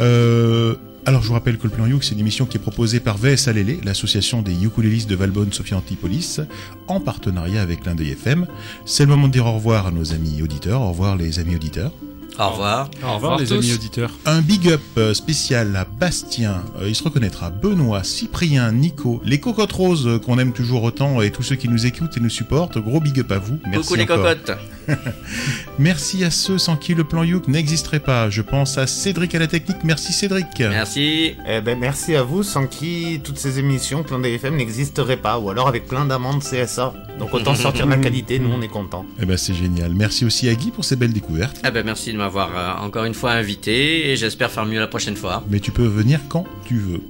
Euh, 0.00 0.74
alors 1.06 1.22
je 1.22 1.28
vous 1.28 1.34
rappelle 1.34 1.58
que 1.58 1.64
le 1.64 1.70
plan 1.70 1.86
Youk, 1.86 2.02
c'est 2.02 2.14
une 2.14 2.20
émission 2.20 2.46
qui 2.46 2.56
est 2.56 2.60
proposée 2.60 2.98
par 3.00 3.18
VS 3.18 3.48
Alélé, 3.48 3.78
l'association 3.84 4.40
des 4.42 4.64
ukulélistes 4.64 5.08
de 5.08 5.14
Valbonne, 5.14 5.52
Sophie 5.52 5.74
Antipolis, 5.74 6.40
en 6.88 7.00
partenariat 7.00 7.60
avec 7.60 7.84
l'un 7.84 7.94
des 7.94 8.10
FM. 8.12 8.46
C'est 8.86 9.04
le 9.04 9.10
moment 9.10 9.28
de 9.28 9.32
dire 9.32 9.46
au 9.46 9.52
revoir 9.52 9.86
à 9.86 9.90
nos 9.90 10.12
amis 10.12 10.40
auditeurs. 10.42 10.80
Au 10.80 10.88
revoir 10.90 11.16
les 11.16 11.38
amis 11.38 11.56
auditeurs. 11.56 11.92
Au 12.38 12.48
revoir. 12.50 12.90
Au 13.06 13.14
revoir, 13.14 13.38
les 13.38 13.52
amis 13.52 13.72
auditeurs. 13.74 14.10
Un 14.26 14.40
big 14.40 14.68
up 14.68 14.80
euh, 14.98 15.14
spécial 15.14 15.76
à 15.76 15.84
Bastien, 15.84 16.64
euh, 16.80 16.88
il 16.88 16.94
se 16.96 17.04
reconnaîtra, 17.04 17.50
Benoît, 17.50 18.02
Cyprien, 18.02 18.72
Nico, 18.72 19.20
les 19.24 19.38
cocottes 19.38 19.70
roses 19.72 20.06
euh, 20.08 20.18
qu'on 20.18 20.38
aime 20.38 20.52
toujours 20.52 20.82
autant 20.82 21.20
et 21.22 21.30
tous 21.30 21.42
ceux 21.44 21.54
qui 21.54 21.68
nous 21.68 21.86
écoutent 21.86 22.16
et 22.16 22.20
nous 22.20 22.30
supportent. 22.30 22.78
Gros 22.78 23.00
big 23.00 23.20
up 23.20 23.30
à 23.30 23.38
vous. 23.38 23.58
Merci 23.66 23.78
Beaucoup 23.78 23.94
les 23.94 24.02
encore. 24.02 24.16
cocottes. 24.16 24.50
Merci 25.78 26.24
à 26.24 26.30
ceux 26.30 26.58
sans 26.58 26.76
qui 26.76 26.94
le 26.94 27.04
plan 27.04 27.22
Youk 27.22 27.48
n'existerait 27.48 28.00
pas. 28.00 28.30
Je 28.30 28.42
pense 28.42 28.78
à 28.78 28.86
Cédric 28.86 29.34
à 29.34 29.38
la 29.38 29.46
technique. 29.46 29.78
Merci 29.84 30.12
Cédric. 30.12 30.46
Merci. 30.58 31.34
Eh 31.48 31.60
ben, 31.60 31.78
merci 31.78 32.14
à 32.14 32.22
vous, 32.22 32.42
sans 32.42 32.66
qui 32.66 33.20
toutes 33.22 33.38
ces 33.38 33.58
émissions, 33.58 34.02
plein 34.02 34.18
d'AFM 34.18 34.56
n'existeraient 34.56 35.16
pas, 35.16 35.38
ou 35.38 35.50
alors 35.50 35.68
avec 35.68 35.86
plein 35.86 36.04
d'amendes 36.04 36.42
CSA. 36.42 36.94
Donc 37.18 37.32
autant 37.34 37.54
sortir 37.54 37.86
la 37.86 37.96
qualité, 38.04 38.38
nous 38.38 38.50
on 38.50 38.60
est 38.62 38.68
contents. 38.68 39.04
Eh 39.20 39.26
ben 39.26 39.36
c'est 39.36 39.54
génial. 39.54 39.94
Merci 39.94 40.24
aussi 40.24 40.48
à 40.48 40.54
Guy 40.54 40.70
pour 40.70 40.84
ses 40.84 40.96
belles 40.96 41.12
découvertes. 41.12 41.60
Eh 41.66 41.70
ben, 41.70 41.84
merci 41.84 42.12
de 42.12 42.18
m'avoir 42.18 42.50
euh, 42.56 42.84
encore 42.86 43.04
une 43.04 43.14
fois 43.14 43.32
invité 43.32 44.10
et 44.10 44.16
j'espère 44.16 44.50
faire 44.50 44.66
mieux 44.66 44.80
la 44.80 44.88
prochaine 44.88 45.16
fois. 45.16 45.44
Mais 45.48 45.60
tu 45.60 45.70
peux 45.70 45.86
venir 45.86 46.20
quand 46.28 46.44
tu 46.64 46.78
veux. 46.78 47.02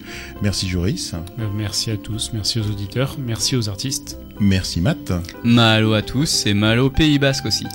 Merci 0.43 0.69
Joris. 0.69 1.15
Euh, 1.15 1.47
Merci 1.55 1.91
à 1.91 1.97
tous, 1.97 2.31
merci 2.33 2.59
aux 2.61 2.65
auditeurs, 2.65 3.17
merci 3.19 3.57
aux 3.57 3.69
artistes. 3.69 4.19
Merci 4.41 4.81
Matt. 4.81 5.13
Malo 5.45 5.95
à 5.95 6.03
tous 6.03 6.47
et 6.47 6.55
malo 6.55 6.87
au 6.87 6.91
Pays 6.91 7.19
Basque 7.19 7.47
aussi. 7.47 7.67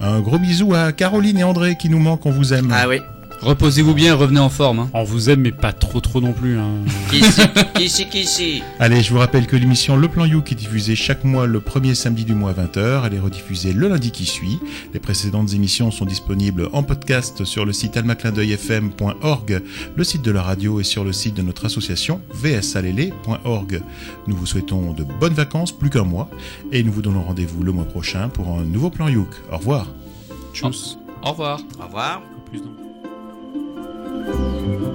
Un 0.00 0.20
gros 0.20 0.38
bisou 0.38 0.74
à 0.74 0.92
Caroline 0.92 1.38
et 1.38 1.44
André 1.44 1.76
qui 1.76 1.88
nous 1.88 1.98
manquent, 1.98 2.26
on 2.26 2.30
vous 2.30 2.52
aime. 2.52 2.72
Ah 2.74 2.88
oui. 2.88 3.00
Reposez-vous 3.44 3.92
bien 3.94 4.08
et 4.08 4.16
revenez 4.16 4.40
en 4.40 4.48
forme. 4.48 4.78
hein. 4.80 4.90
On 4.94 5.04
vous 5.04 5.28
aime, 5.28 5.40
mais 5.42 5.52
pas 5.52 5.72
trop 5.72 6.00
trop 6.00 6.20
non 6.20 6.32
plus. 6.32 6.58
hein. 6.58 6.70
Kissi, 7.10 7.42
kissi, 7.74 8.08
kissi. 8.08 8.62
Allez, 8.80 9.02
je 9.02 9.12
vous 9.12 9.18
rappelle 9.18 9.46
que 9.46 9.54
l'émission 9.56 9.96
Le 9.96 10.08
Plan 10.08 10.24
Youk 10.24 10.50
est 10.52 10.54
diffusée 10.54 10.96
chaque 10.96 11.24
mois 11.24 11.46
le 11.46 11.60
premier 11.60 11.94
samedi 11.94 12.24
du 12.24 12.34
mois 12.34 12.50
à 12.50 12.54
20h. 12.54 13.02
Elle 13.06 13.14
est 13.14 13.20
rediffusée 13.20 13.72
le 13.74 13.88
lundi 13.88 14.10
qui 14.10 14.24
suit. 14.24 14.58
Les 14.94 15.00
précédentes 15.00 15.52
émissions 15.52 15.90
sont 15.90 16.06
disponibles 16.06 16.68
en 16.72 16.82
podcast 16.82 17.44
sur 17.44 17.64
le 17.66 17.72
site 17.72 17.96
almaclindeuilfm.org, 17.98 19.62
le 19.94 20.04
site 20.04 20.22
de 20.22 20.30
la 20.30 20.42
radio 20.42 20.80
et 20.80 20.84
sur 20.84 21.04
le 21.04 21.12
site 21.12 21.34
de 21.34 21.42
notre 21.42 21.66
association 21.66 22.20
vsalélé.org. 22.32 23.82
Nous 24.26 24.36
vous 24.36 24.46
souhaitons 24.46 24.92
de 24.92 25.04
bonnes 25.04 25.34
vacances, 25.34 25.70
plus 25.72 25.90
qu'un 25.90 26.04
mois, 26.04 26.30
et 26.72 26.82
nous 26.82 26.92
vous 26.92 27.02
donnons 27.02 27.22
rendez-vous 27.22 27.62
le 27.62 27.72
mois 27.72 27.84
prochain 27.84 28.28
pour 28.30 28.48
un 28.58 28.64
nouveau 28.64 28.88
Plan 28.90 29.08
Youk. 29.08 29.28
Au 29.52 29.58
revoir. 29.58 29.86
Tchuss. 30.54 30.96
Au 31.22 31.30
revoir. 31.32 31.60
Au 31.78 31.84
revoir. 31.86 32.22
Plus 32.50 32.60
donc. 32.60 32.83
嗯。 34.14 34.93